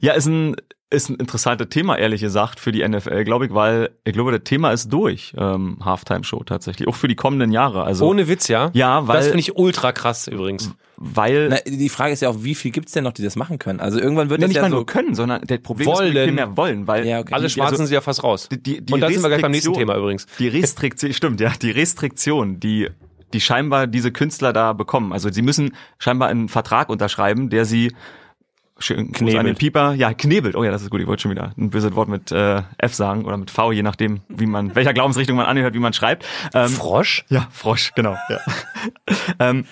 Ja, 0.00 0.12
ist 0.12 0.26
ein, 0.26 0.56
ist 0.92 1.08
ein 1.08 1.16
interessantes 1.16 1.68
Thema, 1.68 1.96
ehrlich 1.98 2.20
gesagt, 2.20 2.60
für 2.60 2.72
die 2.72 2.86
NFL, 2.86 3.24
glaube 3.24 3.46
ich, 3.46 3.54
weil 3.54 3.90
ich 4.04 4.12
glaube, 4.12 4.32
das 4.32 4.42
Thema 4.44 4.70
ist 4.72 4.92
durch, 4.92 5.34
ähm, 5.36 5.78
Halftime-Show 5.84 6.44
tatsächlich, 6.44 6.88
auch 6.88 6.94
für 6.94 7.08
die 7.08 7.16
kommenden 7.16 7.50
Jahre. 7.52 7.84
Also, 7.84 8.06
Ohne 8.06 8.28
Witz, 8.28 8.48
ja? 8.48 8.70
ja, 8.74 9.06
weil, 9.08 9.16
das 9.16 9.26
finde 9.26 9.40
ich 9.40 9.56
ultra 9.56 9.92
krass 9.92 10.28
übrigens. 10.28 10.70
weil, 10.96 11.48
Na, 11.48 11.56
die 11.66 11.88
Frage 11.88 12.12
ist 12.12 12.22
ja 12.22 12.28
auch, 12.28 12.36
wie 12.40 12.54
viel 12.54 12.70
gibt's 12.70 12.92
denn 12.92 13.04
noch, 13.04 13.12
die 13.12 13.22
das 13.22 13.36
machen 13.36 13.58
können? 13.58 13.80
Also 13.80 13.98
irgendwann 13.98 14.30
wird 14.30 14.40
ja, 14.40 14.46
das 14.46 14.48
nicht 14.48 14.56
ja 14.56 14.62
mal 14.62 14.70
so. 14.70 14.76
nur 14.76 14.86
können, 14.86 15.14
sondern 15.14 15.42
das 15.46 15.60
Problem 15.60 15.86
Wollen. 15.86 16.16
ist, 16.16 16.22
viel 16.24 16.32
mehr 16.32 16.56
wollen, 16.56 16.86
weil 16.86 17.06
Ja, 17.06 17.20
okay. 17.20 17.34
Alle 17.34 17.48
Schwarzen 17.50 17.74
also, 17.74 17.86
sind 17.86 17.94
ja 17.94 18.00
fast 18.00 18.22
raus. 18.22 18.48
die, 18.50 18.62
die, 18.62 18.84
die 18.84 18.92
und 18.92 19.00
dann 19.00 19.12
sind 19.12 19.22
wir 19.22 19.28
gleich 19.28 19.42
beim 19.42 19.52
nächsten 19.52 19.72
Thema 19.72 19.96
übrigens. 19.96 20.26
Die 20.38 20.48
Restriktion, 20.48 21.12
stimmt, 21.12 21.40
ja, 21.40 21.52
die 21.60 21.70
Restriktion, 21.70 22.60
die, 22.60 22.88
die 23.32 23.40
scheinbar 23.40 23.86
diese 23.86 24.12
Künstler 24.12 24.52
da 24.52 24.72
bekommen. 24.72 25.12
Also 25.12 25.30
sie 25.30 25.42
müssen 25.42 25.74
scheinbar 25.98 26.28
einen 26.28 26.48
Vertrag 26.48 26.88
unterschreiben, 26.88 27.50
der 27.50 27.64
sie 27.64 27.92
schön 28.78 29.12
Gruß 29.12 29.20
an 29.20 29.26
den 29.26 29.34
Knebelt. 29.38 29.58
Pieper, 29.58 29.92
ja, 29.94 30.12
knebelt. 30.14 30.56
Oh 30.56 30.64
ja, 30.64 30.70
das 30.70 30.82
ist 30.82 30.90
gut, 30.90 31.00
ich 31.00 31.06
wollte 31.06 31.22
schon 31.22 31.30
wieder 31.30 31.52
ein 31.56 31.70
böses 31.70 31.94
Wort 31.94 32.08
mit 32.08 32.32
äh, 32.32 32.62
F 32.78 32.94
sagen 32.94 33.24
oder 33.24 33.36
mit 33.36 33.50
V, 33.50 33.72
je 33.72 33.82
nachdem, 33.82 34.20
wie 34.28 34.46
man, 34.46 34.74
welcher 34.74 34.92
Glaubensrichtung 34.92 35.36
man 35.36 35.46
anhört, 35.46 35.74
wie 35.74 35.78
man 35.78 35.92
schreibt. 35.92 36.26
Ähm, 36.54 36.68
Frosch? 36.68 37.24
ja, 37.28 37.48
Frosch, 37.50 37.92
genau. 37.94 38.16
Ja. 38.28 38.38
ähm, 39.38 39.64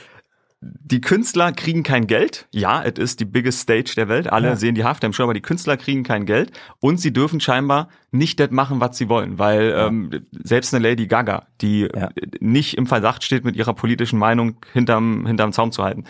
die 0.63 1.01
Künstler 1.01 1.53
kriegen 1.53 1.83
kein 1.83 2.07
Geld. 2.07 2.47
Ja, 2.51 2.83
es 2.83 2.99
ist 2.99 3.21
die 3.21 3.25
biggest 3.25 3.61
stage 3.61 3.93
der 3.97 4.09
Welt. 4.09 4.31
Alle 4.31 4.49
Ja. 4.49 4.57
sehen 4.57 4.75
die 4.75 4.85
Halftime 4.85 5.15
Show, 5.15 5.23
aber 5.23 5.33
die 5.33 5.41
Künstler 5.41 5.79
kriegen 5.79 6.03
kein 6.03 6.27
Geld 6.27 6.53
und 6.81 7.01
sie 7.01 7.15
dürfen 7.15 7.41
scheinbar 7.41 7.89
nicht 8.11 8.39
das 8.41 8.51
machen, 8.51 8.79
was 8.79 8.99
sie 8.99 9.09
wollen, 9.09 9.39
weil 9.39 9.75
ähm, 9.75 10.11
selbst 10.45 10.75
eine 10.75 10.87
Lady 10.87 11.07
Gaga, 11.07 11.47
die 11.63 11.89
Ja. 11.95 12.11
nicht 12.41 12.77
im 12.77 12.87
Verdacht 12.87 13.25
steht, 13.25 13.43
mit 13.47 13.57
ihrer 13.57 13.73
politischen 13.73 14.19
Meinung 14.19 14.57
hinterm 14.75 15.25
hinterm 15.27 15.53
Zaum 15.55 15.73
zu 15.73 15.83
halten. 15.83 16.05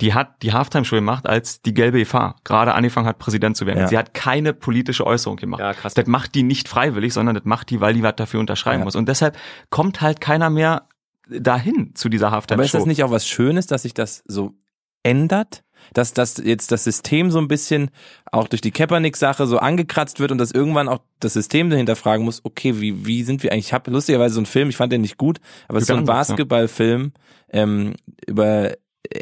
Die 0.00 0.14
hat 0.14 0.42
die 0.42 0.52
Halftime 0.52 0.84
Show 0.84 0.96
gemacht, 0.96 1.26
als 1.26 1.60
die 1.60 1.74
gelbe 1.74 1.98
Gefahr 1.98 2.36
gerade 2.44 2.74
angefangen 2.74 3.06
hat, 3.06 3.18
Präsident 3.18 3.56
zu 3.56 3.66
werden. 3.66 3.80
Ja. 3.80 3.88
Sie 3.88 3.98
hat 3.98 4.14
keine 4.14 4.52
politische 4.52 5.06
Äußerung 5.06 5.36
gemacht. 5.36 5.60
Ja, 5.60 5.74
krass. 5.74 5.94
Das 5.94 6.06
macht 6.06 6.34
die 6.34 6.44
nicht 6.44 6.68
freiwillig, 6.68 7.12
sondern 7.12 7.34
das 7.34 7.44
macht 7.44 7.70
die, 7.70 7.80
weil 7.80 7.94
die 7.94 8.02
was 8.02 8.14
dafür 8.16 8.40
unterschreiben 8.40 8.80
Ja. 8.80 8.84
muss. 8.84 8.96
Und 8.96 9.08
deshalb 9.08 9.36
kommt 9.70 10.00
halt 10.00 10.20
keiner 10.20 10.50
mehr 10.50 10.86
dahin 11.28 11.94
zu 11.94 12.08
dieser 12.08 12.30
Halftime 12.30 12.58
Aber 12.58 12.64
ist 12.64 12.74
das 12.74 12.86
nicht 12.86 13.02
auch 13.02 13.10
was 13.10 13.26
Schönes, 13.26 13.66
dass 13.66 13.82
sich 13.82 13.94
das 13.94 14.22
so 14.26 14.54
ändert? 15.02 15.64
Dass 15.94 16.12
das 16.12 16.38
jetzt 16.38 16.72
das 16.72 16.84
System 16.84 17.30
so 17.30 17.38
ein 17.38 17.46
bisschen 17.46 17.90
auch 18.32 18.48
durch 18.48 18.60
die 18.60 18.72
Kaepernick-Sache 18.72 19.46
so 19.46 19.58
angekratzt 19.58 20.18
wird 20.20 20.32
und 20.32 20.38
dass 20.38 20.50
irgendwann 20.50 20.88
auch 20.88 20.98
das 21.20 21.34
System 21.34 21.70
dahinter 21.70 21.94
fragen 21.96 22.24
muss, 22.24 22.44
okay, 22.44 22.80
wie, 22.80 23.06
wie 23.06 23.22
sind 23.22 23.42
wir 23.42 23.52
eigentlich? 23.52 23.66
Ich 23.66 23.72
habe 23.72 23.90
lustigerweise 23.90 24.34
so 24.34 24.40
einen 24.40 24.46
Film, 24.46 24.68
ich 24.70 24.76
fand 24.76 24.92
den 24.92 25.02
nicht 25.02 25.18
gut, 25.18 25.38
aber 25.68 25.78
es 25.78 25.82
ist 25.82 25.88
so 25.88 25.94
ein. 25.94 26.04
Basketballfilm 26.04 27.12
ähm, 27.50 27.94
über 28.26 28.72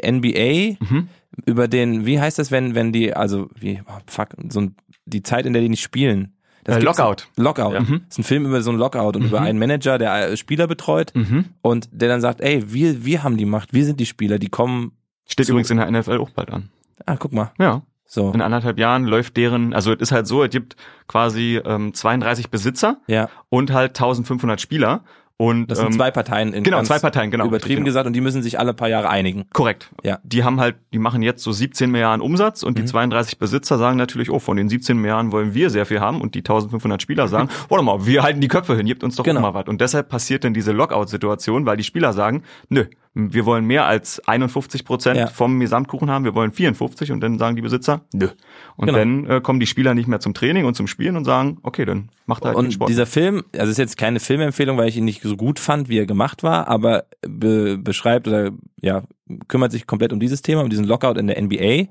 NBA, 0.03 0.77
Mhm. 0.79 1.07
über 1.45 1.67
den, 1.67 2.05
wie 2.05 2.19
heißt 2.19 2.39
das, 2.39 2.51
wenn, 2.51 2.75
wenn 2.75 2.91
die, 2.91 3.13
also, 3.13 3.49
wie, 3.59 3.81
oh, 3.87 3.99
fuck, 4.07 4.29
so 4.49 4.61
ein, 4.61 4.75
die 5.05 5.23
Zeit, 5.23 5.45
in 5.45 5.53
der 5.53 5.61
die 5.61 5.69
nicht 5.69 5.81
spielen. 5.83 6.33
Das 6.63 6.77
Äh, 6.77 6.79
Lockout. 6.81 7.27
Lockout. 7.37 7.73
Ja. 7.73 7.79
Mhm. 7.81 8.01
Das 8.07 8.15
ist 8.15 8.19
ein 8.19 8.23
Film 8.23 8.45
über 8.45 8.61
so 8.61 8.69
einen 8.71 8.79
Lockout 8.79 9.15
und 9.15 9.23
über 9.23 9.39
einen 9.41 9.57
Manager, 9.59 9.97
der 9.97 10.31
äh, 10.31 10.37
Spieler 10.37 10.67
betreut 10.67 11.11
Mhm. 11.15 11.45
und 11.61 11.87
der 11.93 12.09
dann 12.09 12.19
sagt, 12.21 12.41
ey, 12.41 12.73
wir, 12.73 13.05
wir 13.05 13.23
haben 13.23 13.37
die 13.37 13.45
Macht, 13.45 13.73
wir 13.73 13.85
sind 13.85 13.99
die 13.99 14.05
Spieler, 14.05 14.37
die 14.39 14.49
kommen, 14.49 14.91
Steht 15.29 15.47
übrigens 15.49 15.69
in 15.69 15.77
der 15.77 15.89
NFL 15.89 16.17
auch 16.17 16.29
bald 16.31 16.51
an. 16.51 16.69
ah, 17.05 17.15
guck 17.17 17.31
mal, 17.31 17.51
Ja. 17.59 17.83
so, 18.05 18.31
In 18.31 18.41
anderthalb 18.41 18.77
Jahren 18.79 19.05
läuft 19.05 19.37
deren, 19.37 19.73
also 19.73 19.93
es 19.93 19.99
ist 20.01 20.11
halt 20.11 20.27
so, 20.27 20.43
es 20.43 20.49
gibt 20.49 20.75
quasi 21.07 21.61
ähm, 21.63 21.93
32 21.93 22.49
Besitzer 22.49 22.97
ja, 23.07 23.29
und 23.49 23.71
halt 23.71 23.91
1500 23.91 24.59
Spieler. 24.59 25.03
Und 25.39 25.67
das 25.67 25.77
sind 25.77 25.87
ähm, 25.87 25.93
zwei 25.93 26.09
Parteien 26.09 26.51
in 26.51 26.63
genau, 26.63 26.81
zwei 26.81 26.97
Parteien, 26.97 27.29
genau. 27.29 27.45
übertrieben 27.45 27.77
Genau. 27.81 27.85
gesagt 27.85 28.07
und 28.07 28.13
die 28.13 28.21
müssen 28.21 28.41
sich 28.41 28.59
alle 28.59 28.73
paar 28.73 28.89
Jahre 28.89 29.07
einigen. 29.09 29.45
Korrekt. 29.53 29.91
Ja. 30.03 30.17
Die 30.23 30.43
haben 30.43 30.59
halt, 30.59 30.77
die 30.93 30.97
machen 30.99 31.21
jetzt 31.21 31.43
so 31.43 31.51
17 31.51 31.91
Milliarden 31.91 32.21
Umsatz 32.21 32.63
und 32.63 32.75
die 32.79 32.81
Mhm. 32.81 32.87
32 32.87 33.37
Besitzer 33.37 33.77
sagen 33.77 33.97
natürlich, 33.97 34.31
oh, 34.31 34.39
von 34.39 34.57
den 34.57 34.67
17 34.67 34.97
Milliarden 34.97 35.31
wollen 35.31 35.53
wir 35.53 35.69
sehr 35.69 35.85
viel 35.85 35.99
haben 35.99 36.21
und 36.21 36.33
die 36.33 36.39
1500 36.39 36.99
Spieler 37.03 37.27
sagen, 37.27 37.49
warte 37.69 37.83
mal, 37.85 38.07
wir 38.07 38.23
halten 38.23 38.41
die 38.41 38.47
Köpfe 38.47 38.75
hin, 38.75 38.87
gebt 38.87 39.03
uns 39.03 39.15
doch 39.15 39.23
Genau. 39.23 39.41
mal 39.41 39.53
was. 39.53 39.67
Und 39.67 39.79
deshalb 39.79 40.09
passiert 40.09 40.43
dann 40.43 40.55
diese 40.55 40.71
Lockout-Situation, 40.71 41.67
weil 41.67 41.77
die 41.77 41.83
Spieler 41.83 42.13
sagen, 42.13 42.41
nö, 42.69 42.85
wir 43.19 43.45
wollen 43.45 43.65
mehr 43.65 43.85
als 43.85 44.19
51 44.27 44.85
Prozent 44.85 45.17
Ja. 45.17 45.27
vom 45.27 45.59
Gesamtkuchen 45.59 46.09
haben, 46.11 46.23
wir 46.23 46.35
wollen 46.35 46.51
54 46.51 47.11
und 47.11 47.19
dann 47.21 47.39
sagen 47.39 47.55
die 47.55 47.61
Besitzer, 47.63 48.01
nö. 48.13 48.27
Und 48.75 48.85
Genau. 48.87 48.97
dann 48.99 49.25
äh, 49.25 49.41
kommen 49.41 49.59
die 49.59 49.65
Spieler 49.65 49.95
nicht 49.95 50.07
mehr 50.07 50.19
zum 50.19 50.33
Training 50.35 50.65
und 50.65 50.75
zum 50.75 50.85
Spielen 50.87 51.15
und 51.17 51.25
sagen, 51.25 51.57
okay, 51.63 51.83
dann 51.85 52.09
macht 52.27 52.45
halt 52.45 52.55
Und 52.55 52.71
Sport. 52.71 52.89
dieser 52.89 53.05
Film, 53.07 53.43
also 53.57 53.71
ist 53.71 53.77
jetzt 53.79 53.97
keine 53.97 54.19
Filmempfehlung, 54.19 54.77
weil 54.77 54.87
ich 54.89 54.97
ihn 54.97 55.05
nicht 55.05 55.21
so 55.23 55.35
gut 55.35 55.57
fand, 55.59 55.89
wie 55.89 55.97
er 55.97 56.05
gemacht 56.05 56.43
war, 56.43 56.67
aber 56.67 57.05
be 57.27 57.77
beschreibt 57.77 58.27
oder 58.27 58.51
ja, 58.81 59.03
kümmert 59.47 59.71
sich 59.71 59.87
komplett 59.87 60.13
um 60.13 60.19
dieses 60.19 60.41
Thema, 60.43 60.61
um 60.61 60.69
diesen 60.69 60.85
Lockout 60.85 61.17
in 61.17 61.27
der 61.27 61.41
NBA. 61.41 61.87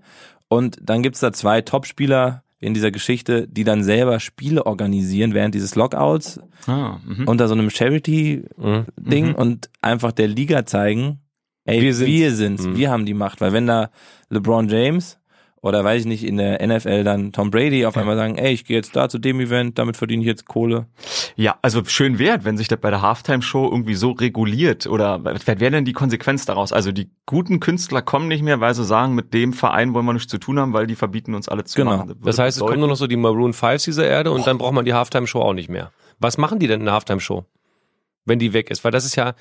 Und 0.48 0.78
dann 0.80 1.02
gibt's 1.02 1.18
da 1.20 1.32
zwei 1.32 1.60
Top-Spieler 1.60 2.44
in 2.58 2.72
dieser 2.74 2.90
Geschichte, 2.90 3.46
die 3.48 3.64
dann 3.64 3.82
selber 3.84 4.18
Spiele 4.20 4.64
organisieren 4.66 5.34
während 5.34 5.54
dieses 5.54 5.74
Lockouts 5.74 6.40
ah, 6.66 6.98
mhm. 7.04 7.28
unter 7.28 7.48
so 7.48 7.54
einem 7.54 7.68
Charity-Ding 7.70 9.28
Mhm. 9.28 9.34
und 9.34 9.70
einfach 9.82 10.12
der 10.12 10.28
Liga 10.28 10.64
zeigen, 10.66 11.20
ey, 11.64 11.76
Wir 11.82 11.98
wir 11.98 12.30
sind's. 12.32 12.38
sind's, 12.38 12.64
wir, 12.64 12.70
Mhm. 12.70 12.76
wir 12.76 12.90
haben 12.90 13.06
die 13.06 13.14
Macht. 13.14 13.40
Weil 13.40 13.52
wenn 13.52 13.66
da 13.66 13.90
LeBron 14.30 14.68
James 14.68 15.18
oder 15.62 15.82
weiß 15.82 16.02
ich 16.02 16.06
nicht, 16.06 16.22
in 16.24 16.36
der 16.36 16.64
NFL 16.64 17.02
dann 17.02 17.32
Tom 17.32 17.50
Brady 17.50 17.86
auf 17.86 17.96
einmal 17.96 18.16
sagen, 18.16 18.36
ey, 18.38 18.52
ich 18.52 18.64
gehe 18.64 18.76
jetzt 18.76 18.94
da 18.94 19.08
zu 19.08 19.18
dem 19.18 19.40
Event, 19.40 19.78
damit 19.78 19.96
verdiene 19.96 20.22
ich 20.22 20.26
jetzt 20.28 20.46
Kohle. 20.46 20.86
Ja, 21.34 21.56
also 21.62 21.82
schön 21.84 22.18
wert, 22.18 22.44
wenn 22.44 22.56
sich 22.56 22.68
das 22.68 22.78
bei 22.78 22.90
der 22.90 23.02
Halftime-Show 23.02 23.68
irgendwie 23.70 23.94
so 23.94 24.12
reguliert 24.12 24.86
oder 24.86 25.24
was 25.24 25.46
wäre 25.46 25.70
denn 25.70 25.84
die 25.84 25.92
Konsequenz 25.92 26.44
daraus? 26.44 26.72
Also 26.72 26.92
die 26.92 27.10
guten 27.26 27.58
Künstler 27.58 28.00
kommen 28.02 28.28
nicht 28.28 28.42
mehr, 28.42 28.60
weil 28.60 28.74
sie 28.74 28.84
sagen, 28.84 29.14
mit 29.14 29.34
dem 29.34 29.52
Verein 29.52 29.92
wollen 29.94 30.06
wir 30.06 30.12
nichts 30.12 30.30
zu 30.30 30.38
tun 30.38 30.58
haben, 30.60 30.72
weil 30.72 30.86
die 30.86 30.94
verbieten 30.94 31.34
uns 31.34 31.48
alle 31.48 31.64
zu 31.64 31.76
Genau. 31.76 31.96
machen. 31.96 32.08
würde 32.08 32.20
Das 32.24 32.38
heißt, 32.38 32.56
es 32.56 32.60
kommen 32.60 32.68
bedeuten- 32.68 32.80
nur 32.80 32.88
noch 32.90 32.96
so 32.96 33.06
die 33.06 33.16
Maroon 33.16 33.52
Fives 33.52 33.84
dieser 33.84 34.06
Erde 34.06 34.30
und 34.30 34.46
dann 34.46 34.58
braucht 34.58 34.74
man 34.74 34.84
die 34.84 34.94
Halftime-Show 34.94 35.40
auch 35.40 35.54
nicht 35.54 35.68
mehr. 35.68 35.90
Was 36.20 36.38
machen 36.38 36.58
die 36.58 36.68
denn 36.68 36.80
in 36.80 36.86
der 36.86 36.94
Halftime-Show? 36.94 37.44
Wenn 38.24 38.38
die 38.38 38.52
weg 38.52 38.70
ist? 38.70 38.84
Weil 38.84 38.90
das 38.92 39.04
ist 39.04 39.16
ja, 39.16 39.34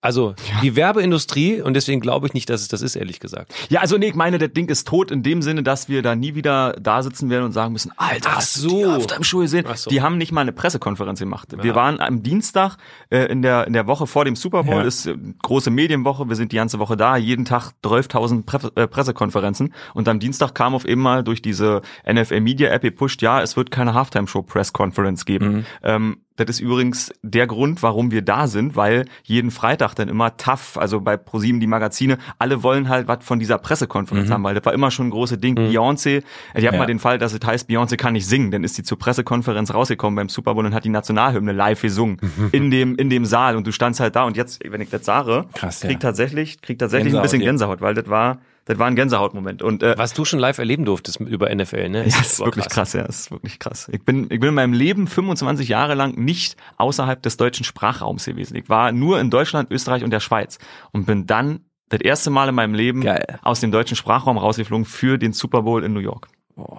also 0.00 0.34
die 0.62 0.76
Werbeindustrie 0.76 1.60
und 1.60 1.74
deswegen 1.74 2.00
glaube 2.00 2.26
ich 2.28 2.32
nicht, 2.34 2.48
dass 2.50 2.60
es 2.60 2.68
das 2.68 2.82
ist, 2.82 2.94
ehrlich 2.94 3.18
gesagt. 3.18 3.52
Ja, 3.68 3.80
also 3.80 3.98
nee, 3.98 4.06
ich 4.08 4.14
meine, 4.14 4.38
das 4.38 4.52
Ding 4.52 4.68
ist 4.68 4.86
tot 4.86 5.10
in 5.10 5.22
dem 5.24 5.42
Sinne, 5.42 5.62
dass 5.64 5.88
wir 5.88 6.02
da 6.02 6.14
nie 6.14 6.34
wieder 6.36 6.74
da 6.80 7.02
sitzen 7.02 7.30
werden 7.30 7.44
und 7.46 7.52
sagen 7.52 7.72
müssen, 7.72 7.90
Alter, 7.96 8.30
Ach 8.36 8.40
so. 8.40 8.68
die 8.68 8.86
Halftime-Show 8.86 9.38
gesehen? 9.40 9.64
Ach 9.68 9.76
so. 9.76 9.90
Die 9.90 10.00
haben 10.00 10.16
nicht 10.16 10.30
mal 10.30 10.42
eine 10.42 10.52
Pressekonferenz 10.52 11.18
gemacht. 11.18 11.48
Wir 11.56 11.64
Ja. 11.70 11.74
waren 11.74 12.00
am 12.00 12.22
Dienstag 12.22 12.76
äh, 13.10 13.24
in 13.26 13.42
der 13.42 13.66
in 13.66 13.72
der 13.72 13.86
Woche 13.88 14.06
vor 14.06 14.24
dem 14.24 14.36
Super 14.36 14.62
Bowl, 14.64 14.76
Ja. 14.76 14.82
ist 14.82 15.06
äh, 15.06 15.16
große 15.42 15.70
Medienwoche, 15.70 16.28
wir 16.28 16.36
sind 16.36 16.52
die 16.52 16.56
ganze 16.56 16.78
Woche 16.78 16.96
da, 16.96 17.16
jeden 17.16 17.44
Tag 17.44 17.72
12.000 17.84 18.44
Pre 18.46 18.70
äh, 18.76 18.86
Pressekonferenzen 18.86 19.74
und 19.94 20.08
am 20.08 20.20
Dienstag 20.20 20.54
kam 20.54 20.74
auf 20.76 20.84
eben 20.84 21.00
mal 21.02 21.24
durch 21.24 21.42
diese 21.42 21.82
NFL 22.08 22.40
Media 22.40 22.70
App 22.70 22.82
gepusht, 22.82 23.20
ja, 23.22 23.42
es 23.42 23.56
wird 23.56 23.70
keine 23.72 23.94
Halftime-Show 23.94 24.42
Press 24.42 24.72
Conference 24.72 25.24
geben. 25.24 25.66
Ähm, 25.82 26.18
das 26.38 26.56
ist 26.56 26.60
übrigens 26.60 27.12
der 27.22 27.46
Grund, 27.46 27.82
warum 27.82 28.10
wir 28.10 28.22
da 28.22 28.46
sind, 28.46 28.76
weil 28.76 29.04
jeden 29.24 29.50
Freitag 29.50 29.94
dann 29.94 30.08
immer 30.08 30.36
TAF, 30.36 30.76
also 30.76 31.00
bei 31.00 31.16
ProSieben 31.16 31.60
die 31.60 31.66
Magazine, 31.66 32.18
alle 32.38 32.62
wollen 32.62 32.88
halt 32.88 33.08
was 33.08 33.18
von 33.24 33.38
dieser 33.38 33.58
Pressekonferenz 33.58 34.30
haben, 34.30 34.44
weil 34.44 34.54
das 34.54 34.64
war 34.64 34.72
immer 34.72 34.90
schon 34.90 35.08
ein 35.08 35.10
großes 35.10 35.40
Ding. 35.40 35.56
Beyoncé, 35.58 36.18
äh, 36.54 36.60
die 36.60 36.66
hat 36.66 36.74
Ja. 36.74 36.78
mal 36.78 36.86
den 36.86 36.98
Fall, 36.98 37.18
dass 37.18 37.32
es 37.32 37.40
heißt, 37.44 37.68
Beyoncé 37.68 37.96
kann 37.96 38.12
nicht 38.12 38.26
singen, 38.26 38.50
dann 38.50 38.64
ist 38.64 38.74
sie 38.76 38.82
zur 38.82 38.98
Pressekonferenz 38.98 39.72
rausgekommen 39.74 40.16
beim 40.16 40.28
Super 40.28 40.54
Bowl 40.54 40.64
und 40.64 40.74
hat 40.74 40.84
die 40.84 40.88
Nationalhymne 40.90 41.52
live 41.52 41.82
gesungen 41.82 42.18
in 42.52 42.70
dem 42.70 42.94
in 42.96 43.10
dem 43.10 43.24
Saal 43.24 43.56
und 43.56 43.66
du 43.66 43.72
standst 43.72 44.00
halt 44.00 44.16
da 44.16 44.24
und 44.24 44.36
jetzt, 44.36 44.60
wenn 44.68 44.80
ich 44.80 44.90
das 44.90 45.04
sage, 45.04 45.46
Krass, 45.54 45.80
krieg 45.80 45.92
ja. 45.92 45.98
tatsächlich, 45.98 46.60
krieg 46.62 46.78
tatsächlich 46.78 47.12
Gänsehaut, 47.12 47.20
ein 47.20 47.22
bisschen. 47.22 47.40
Gänsehaut, 47.40 47.80
weil 47.80 47.94
das 47.94 48.08
war 48.08 48.38
das 48.68 48.78
war 48.78 48.86
ein 48.86 48.96
Gänsehautmoment 48.96 49.62
und 49.62 49.82
äh, 49.82 49.96
Was 49.96 50.12
du 50.12 50.26
schon 50.26 50.38
live 50.38 50.58
erleben 50.58 50.84
durftest 50.84 51.20
über 51.20 51.52
NFL, 51.52 51.88
ne? 51.88 51.98
ja, 52.00 52.04
das 52.04 52.34
ist 52.34 52.40
wirklich 52.40 52.68
krass. 52.68 52.92
ja, 52.92 53.02
das 53.02 53.20
ist 53.20 53.30
wirklich 53.30 53.58
krass. 53.58 53.88
Ich 53.90 54.04
bin, 54.04 54.24
ich 54.24 54.40
bin 54.40 54.50
in 54.50 54.54
meinem 54.54 54.74
Leben 54.74 55.06
25 55.06 55.68
Jahre 55.68 55.94
lang 55.94 56.22
nicht 56.22 56.58
außerhalb 56.76 57.22
des 57.22 57.38
deutschen 57.38 57.64
Sprachraums 57.64 58.26
gewesen. 58.26 58.56
Ich 58.56 58.68
war 58.68 58.92
nur 58.92 59.20
in 59.20 59.30
Deutschland, 59.30 59.70
Österreich 59.70 60.04
und 60.04 60.10
der 60.10 60.20
Schweiz 60.20 60.58
und 60.92 61.06
bin 61.06 61.24
dann 61.24 61.60
das 61.88 62.02
erste 62.02 62.28
Mal 62.28 62.50
in 62.50 62.54
meinem 62.54 62.74
Leben 62.74 63.00
Geil. 63.00 63.38
aus 63.40 63.60
dem 63.60 63.72
deutschen 63.72 63.96
Sprachraum 63.96 64.36
rausgeflogen 64.36 64.84
für 64.84 65.16
den 65.16 65.32
Super 65.32 65.62
Bowl 65.62 65.82
in 65.82 65.94
New 65.94 66.00
York. 66.00 66.28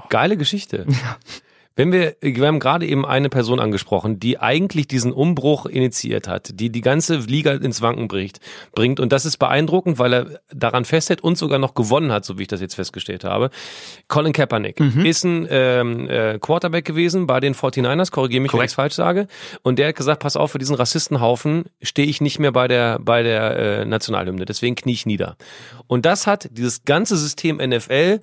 Geile 0.09 0.37
Geschichte. 0.37 0.85
Wenn 1.75 1.93
wir, 1.93 2.15
wir 2.21 2.47
haben 2.47 2.59
gerade 2.59 2.85
eben 2.85 3.05
eine 3.05 3.29
Person 3.29 3.59
angesprochen, 3.59 4.19
die 4.19 4.39
eigentlich 4.39 4.87
diesen 4.87 5.13
Umbruch 5.13 5.65
initiiert 5.65 6.27
hat, 6.27 6.51
die 6.59 6.69
die 6.69 6.81
ganze 6.81 7.17
Liga 7.17 7.53
ins 7.53 7.81
Wanken 7.81 8.07
bricht, 8.09 8.41
bringt. 8.75 8.99
Und 8.99 9.13
das 9.13 9.25
ist 9.25 9.37
beeindruckend, 9.37 9.97
weil 9.97 10.13
er 10.13 10.39
daran 10.53 10.83
festhält 10.83 11.21
und 11.21 11.37
sogar 11.37 11.57
noch 11.57 11.75
gewonnen 11.75 12.11
hat, 12.11 12.25
so 12.25 12.37
wie 12.37 12.41
ich 12.41 12.47
das 12.49 12.59
jetzt 12.59 12.75
festgestellt 12.75 13.23
habe. 13.23 13.49
Colin 14.09 14.33
Kaepernick 14.33 14.79
ist 15.05 15.23
ein 15.23 15.47
ähm, 15.49 16.09
äh, 16.09 16.37
Quarterback 16.39 16.83
gewesen 16.83 17.27
bei 17.27 17.39
den 17.39 17.55
49ers, 17.55 18.11
korrigiere 18.11 18.41
mich, 18.41 18.51
wenn 18.51 18.57
ich 18.57 18.71
Korrekt. 18.71 18.73
falsch 18.73 18.95
sage. 18.95 19.27
Und 19.61 19.79
der 19.79 19.89
hat 19.89 19.95
gesagt, 19.95 20.21
pass 20.21 20.35
auf, 20.35 20.51
für 20.51 20.59
diesen 20.59 20.75
Rassistenhaufen 20.75 21.65
stehe 21.81 22.09
ich 22.09 22.19
nicht 22.19 22.39
mehr 22.39 22.51
bei 22.51 22.67
der, 22.67 22.99
bei 22.99 23.23
der 23.23 23.55
äh, 23.57 23.85
Nationalhymne. 23.85 24.45
Deswegen 24.45 24.75
knie 24.75 24.93
ich 24.93 25.05
nieder. 25.05 25.37
Und 25.87 26.05
das 26.05 26.27
hat 26.27 26.49
dieses 26.51 26.83
ganze 26.83 27.15
System 27.15 27.57
NFL 27.57 28.19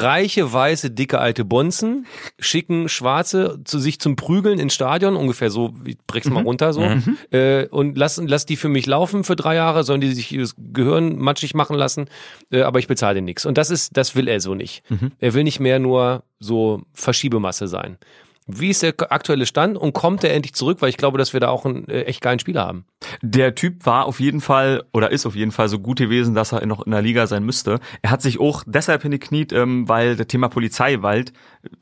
reiche, 0.00 0.52
weiße, 0.52 0.90
dicke 0.90 1.18
alte 1.18 1.44
Bonzen 1.44 2.06
schicken 2.38 2.88
Schwarze 2.88 3.60
zu 3.64 3.78
sich 3.78 4.00
zum 4.00 4.16
Prügeln 4.16 4.58
ins 4.58 4.74
Stadion, 4.74 5.16
ungefähr 5.16 5.50
so, 5.50 5.74
ich 5.84 5.96
brech's 6.06 6.28
mal 6.28 6.42
runter 6.42 6.72
so, 6.72 6.82
äh, 7.30 7.66
und 7.68 7.96
lass, 7.96 8.20
lass 8.24 8.46
die 8.46 8.56
für 8.56 8.68
mich 8.68 8.86
laufen 8.86 9.24
für 9.24 9.36
drei 9.36 9.54
Jahre, 9.54 9.84
sollen 9.84 10.00
die 10.00 10.12
sich 10.12 10.36
das 10.36 10.54
Gehirn 10.56 11.18
matschig 11.18 11.54
machen 11.54 11.76
lassen, 11.76 12.06
äh, 12.50 12.62
aber 12.62 12.78
ich 12.78 12.88
bezahle 12.88 13.16
denen 13.16 13.26
nichts. 13.26 13.46
Und 13.46 13.58
das 13.58 13.70
ist, 13.70 13.96
das 13.96 14.16
will 14.16 14.28
er 14.28 14.40
so 14.40 14.54
nicht. 14.54 14.82
Er 15.18 15.34
will 15.34 15.44
nicht 15.44 15.60
mehr 15.60 15.78
nur 15.78 16.24
so 16.40 16.82
Verschiebemasse 16.92 17.68
sein. 17.68 17.98
Wie 18.46 18.70
ist 18.70 18.82
der 18.82 18.94
aktuelle 19.10 19.46
Stand 19.46 19.78
und 19.78 19.92
kommt 19.92 20.24
er 20.24 20.34
endlich 20.34 20.54
zurück? 20.54 20.78
Weil 20.80 20.88
ich 20.88 20.96
glaube, 20.96 21.16
dass 21.16 21.32
wir 21.32 21.40
da 21.40 21.48
auch 21.48 21.64
einen 21.64 21.88
äh, 21.88 22.02
echt 22.02 22.20
geilen 22.20 22.38
Spieler 22.38 22.66
haben. 22.66 22.84
Der 23.20 23.54
Typ 23.54 23.86
war 23.86 24.06
auf 24.06 24.18
jeden 24.18 24.40
Fall 24.40 24.84
oder 24.92 25.10
ist 25.10 25.26
auf 25.26 25.36
jeden 25.36 25.52
Fall 25.52 25.68
so 25.68 25.78
gut 25.78 25.98
gewesen, 25.98 26.34
dass 26.34 26.52
er 26.52 26.66
noch 26.66 26.84
in 26.84 26.90
der 26.90 27.02
Liga 27.02 27.26
sein 27.26 27.44
müsste. 27.44 27.78
Er 28.02 28.10
hat 28.10 28.22
sich 28.22 28.40
auch 28.40 28.64
deshalb 28.66 29.02
hingekniet, 29.02 29.52
ähm, 29.52 29.88
weil 29.88 30.16
das 30.16 30.26
Thema 30.26 30.48
Polizeiwald 30.48 31.32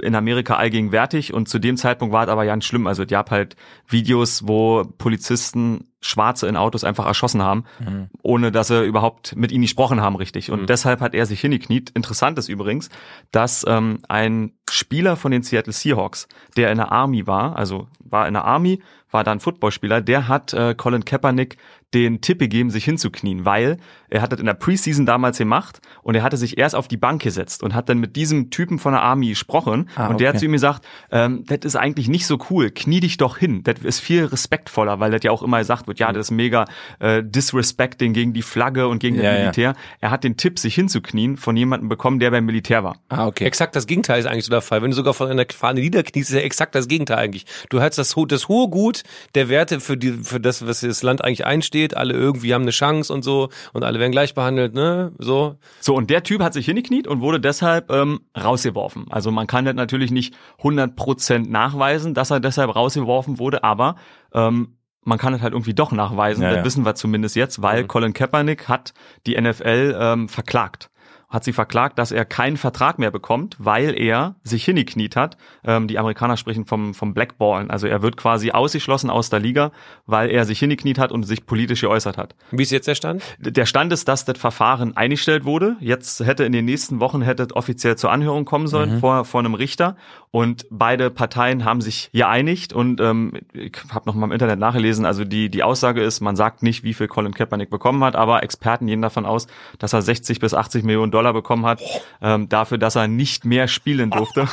in 0.02 0.14
Amerika 0.14 0.56
allgegenwärtig 0.56 1.32
und 1.32 1.48
zu 1.48 1.58
dem 1.58 1.76
Zeitpunkt 1.76 2.12
war 2.12 2.24
es 2.24 2.28
aber 2.28 2.44
ganz 2.44 2.64
schlimm. 2.64 2.86
Also 2.86 3.02
es 3.04 3.08
gab 3.08 3.30
halt 3.30 3.56
Videos, 3.88 4.46
wo 4.46 4.84
Polizisten 4.98 5.89
Schwarze 6.00 6.48
in 6.48 6.56
Autos 6.56 6.82
einfach 6.82 7.06
erschossen 7.06 7.42
haben, 7.42 7.64
ohne 8.22 8.50
dass 8.50 8.68
sie 8.68 8.84
überhaupt 8.84 9.36
mit 9.36 9.52
ihnen 9.52 9.62
gesprochen 9.62 10.00
haben 10.00 10.16
richtig. 10.16 10.50
Und 10.50 10.70
deshalb 10.70 11.00
hat 11.00 11.14
er 11.14 11.26
sich 11.26 11.40
hingekniet. 11.40 11.90
Interessant 11.90 12.38
ist 12.38 12.48
übrigens, 12.48 12.88
dass 13.32 13.64
ähm, 13.68 13.98
ein 14.08 14.52
Spieler 14.70 15.16
von 15.16 15.30
den 15.30 15.42
Seattle 15.42 15.72
Seahawks, 15.72 16.26
der 16.56 16.70
in 16.70 16.78
der 16.78 16.90
Army 16.90 17.26
war, 17.26 17.56
also 17.56 17.88
war 17.98 18.26
in 18.26 18.34
der 18.34 18.44
Army, 18.44 18.82
war 19.10 19.24
dann 19.24 19.40
Footballspieler, 19.40 20.00
der 20.00 20.28
hat 20.28 20.54
äh, 20.54 20.74
Colin 20.74 21.04
Kaepernick 21.04 21.56
den 21.94 22.20
Tipp 22.20 22.38
gegeben, 22.38 22.70
sich 22.70 22.84
hinzuknien, 22.84 23.44
weil 23.44 23.78
er 24.08 24.22
hat 24.22 24.32
das 24.32 24.40
in 24.40 24.46
der 24.46 24.54
Preseason 24.54 25.06
damals 25.06 25.38
gemacht 25.38 25.80
und 26.02 26.14
er 26.14 26.22
hatte 26.22 26.36
sich 26.36 26.58
erst 26.58 26.74
auf 26.74 26.88
die 26.88 26.96
Bank 26.96 27.22
gesetzt 27.22 27.62
und 27.62 27.74
hat 27.74 27.88
dann 27.88 27.98
mit 27.98 28.16
diesem 28.16 28.50
Typen 28.50 28.78
von 28.78 28.92
der 28.92 29.02
Army 29.02 29.28
gesprochen 29.28 29.88
Ah, 29.96 30.08
und 30.08 30.20
der 30.20 30.28
hat 30.28 30.34
okay. 30.34 30.40
zu 30.40 30.44
ihm 30.46 30.52
gesagt, 30.52 30.86
ähm, 31.10 31.44
das 31.46 31.60
ist 31.62 31.76
eigentlich 31.76 32.08
nicht 32.08 32.26
so 32.26 32.38
cool, 32.50 32.70
knie 32.70 33.00
dich 33.00 33.16
doch 33.16 33.38
hin, 33.38 33.62
das 33.64 33.80
ist 33.82 34.00
viel 34.00 34.24
respektvoller, 34.24 35.00
weil 35.00 35.10
das 35.10 35.22
ja 35.22 35.30
auch 35.30 35.42
immer 35.42 35.58
gesagt 35.58 35.86
wird, 35.88 35.98
ja, 35.98 36.12
das 36.12 36.26
ist 36.26 36.30
mega 36.30 36.64
äh, 37.00 37.22
disrespecting 37.24 38.12
gegen 38.12 38.32
die 38.32 38.42
Flagge 38.42 38.88
und 38.88 38.98
gegen 39.00 39.16
Ja, 39.16 39.22
das 39.22 39.32
ja. 39.32 39.40
Militär. 39.40 39.74
Er 40.00 40.10
hat 40.10 40.24
den 40.24 40.36
Tipp, 40.36 40.58
sich 40.58 40.74
hinzuknien, 40.74 41.36
von 41.36 41.56
jemandem 41.56 41.88
bekommen, 41.88 42.20
der 42.20 42.30
beim 42.30 42.44
Militär 42.44 42.84
war. 42.84 42.96
Ah, 43.08 43.26
okay. 43.26 43.44
Exakt 43.44 43.74
das 43.74 43.86
Gegenteil 43.86 44.20
ist 44.20 44.26
eigentlich 44.26 44.44
so 44.44 44.50
der 44.50 44.60
Fall. 44.60 44.82
Wenn 44.82 44.90
du 44.90 44.96
sogar 44.96 45.14
von 45.14 45.28
einer 45.28 45.44
Fahne 45.52 45.80
niederkniest, 45.80 46.30
ist 46.30 46.36
ja 46.36 46.42
exakt 46.42 46.74
das 46.74 46.88
Gegenteil 46.88 47.18
eigentlich. 47.18 47.46
Du 47.68 47.80
hältst 47.80 47.98
das, 47.98 48.14
das 48.28 48.48
hohe 48.48 48.68
Gut 48.68 49.02
der 49.34 49.48
Werte 49.48 49.80
für 49.80 49.96
die, 49.96 50.12
für 50.12 50.40
das, 50.40 50.66
was 50.66 50.80
das 50.80 51.02
Land 51.02 51.24
eigentlich 51.24 51.46
einsteht. 51.46 51.79
Alle 51.96 52.14
irgendwie 52.14 52.54
haben 52.54 52.62
eine 52.62 52.70
Chance 52.70 53.12
und 53.12 53.22
so 53.22 53.48
und 53.72 53.84
alle 53.84 53.98
werden 53.98 54.12
gleich 54.12 54.34
behandelt, 54.34 54.74
ne? 54.74 55.12
So. 55.18 55.56
So, 55.80 55.94
und 55.94 56.10
der 56.10 56.22
Typ 56.22 56.42
hat 56.42 56.54
sich 56.54 56.66
hingekniet 56.66 57.06
und 57.06 57.20
wurde 57.20 57.40
deshalb 57.40 57.90
ähm, 57.90 58.20
rausgeworfen. 58.36 59.06
Also 59.10 59.30
man 59.30 59.46
kann 59.46 59.64
das 59.64 59.74
natürlich 59.74 60.10
nicht 60.10 60.34
100% 60.62 61.48
nachweisen, 61.48 62.14
dass 62.14 62.30
er 62.30 62.40
deshalb 62.40 62.74
rausgeworfen 62.74 63.38
wurde, 63.38 63.64
aber 63.64 63.96
ähm, 64.32 64.76
man 65.02 65.18
kann 65.18 65.34
es 65.34 65.40
halt 65.40 65.52
irgendwie 65.52 65.74
doch 65.74 65.92
nachweisen. 65.92 66.42
Ja, 66.42 66.50
das 66.50 66.58
ja. 66.58 66.64
wissen 66.64 66.84
wir 66.84 66.94
zumindest 66.94 67.36
jetzt, 67.36 67.62
weil 67.62 67.84
Colin 67.86 68.12
Kaepernick 68.12 68.68
hat 68.68 68.92
die 69.26 69.40
NFL 69.40 69.96
ähm, 69.98 70.28
verklagt. 70.28 70.89
Hat 71.30 71.44
sie 71.44 71.52
verklagt, 71.52 71.98
dass 71.98 72.10
er 72.10 72.24
keinen 72.24 72.56
Vertrag 72.56 72.98
mehr 72.98 73.12
bekommt, 73.12 73.56
weil 73.58 73.98
er 73.98 74.34
sich 74.42 74.64
hingekniet 74.64 75.14
hat. 75.14 75.36
Ähm, 75.64 75.86
die 75.86 75.98
Amerikaner 75.98 76.36
sprechen 76.36 76.66
vom, 76.66 76.92
vom 76.92 77.14
Blackballen. 77.14 77.70
Also 77.70 77.86
er 77.86 78.02
wird 78.02 78.16
quasi 78.16 78.50
ausgeschlossen 78.50 79.10
aus 79.10 79.30
der 79.30 79.38
Liga, 79.38 79.70
weil 80.06 80.28
er 80.30 80.44
sich 80.44 80.58
hingekniet 80.58 80.98
hat 80.98 81.12
und 81.12 81.22
sich 81.22 81.46
politisch 81.46 81.82
geäußert 81.82 82.18
hat. 82.18 82.34
Wie 82.50 82.62
ist 82.62 82.72
jetzt 82.72 82.88
der 82.88 82.96
Stand? 82.96 83.22
Der 83.38 83.64
Stand 83.64 83.92
ist, 83.92 84.08
dass 84.08 84.24
das 84.24 84.38
Verfahren 84.38 84.96
eingestellt 84.96 85.44
wurde. 85.44 85.76
Jetzt 85.78 86.18
hätte 86.20 86.44
in 86.44 86.52
den 86.52 86.64
nächsten 86.64 86.98
Wochen 86.98 87.22
hätte 87.22 87.46
offiziell 87.54 87.96
zur 87.96 88.10
Anhörung 88.10 88.44
kommen 88.44 88.66
sollen 88.66 88.98
vor, 88.98 89.24
vor 89.24 89.40
einem 89.40 89.54
Richter. 89.54 89.96
Und 90.32 90.66
beide 90.70 91.10
Parteien 91.10 91.64
haben 91.64 91.80
sich 91.80 92.10
geeinigt. 92.12 92.72
Und 92.72 93.00
ähm, 93.00 93.34
ich 93.52 93.72
habe 93.92 94.08
noch 94.08 94.14
mal 94.16 94.26
im 94.26 94.32
Internet 94.32 94.58
nachgelesen. 94.58 95.06
Also 95.06 95.24
die, 95.24 95.48
die 95.48 95.62
Aussage 95.62 96.02
ist, 96.02 96.20
man 96.20 96.34
sagt 96.34 96.64
nicht, 96.64 96.82
wie 96.82 96.94
viel 96.94 97.06
Colin 97.06 97.34
Kaepernick 97.34 97.70
bekommen 97.70 98.02
hat, 98.02 98.16
aber 98.16 98.42
Experten 98.42 98.86
gehen 98.86 99.02
davon 99.02 99.26
aus, 99.26 99.46
dass 99.78 99.92
er 99.92 100.02
60 100.02 100.40
bis 100.40 100.54
80 100.54 100.82
Millionen 100.82 101.12
Dollar 101.12 101.19
bekommen 101.32 101.66
hat, 101.66 101.80
ähm, 102.22 102.48
dafür, 102.48 102.78
dass 102.78 102.96
er 102.96 103.06
nicht 103.08 103.44
mehr 103.44 103.68
spielen 103.68 104.10
durfte. 104.10 104.46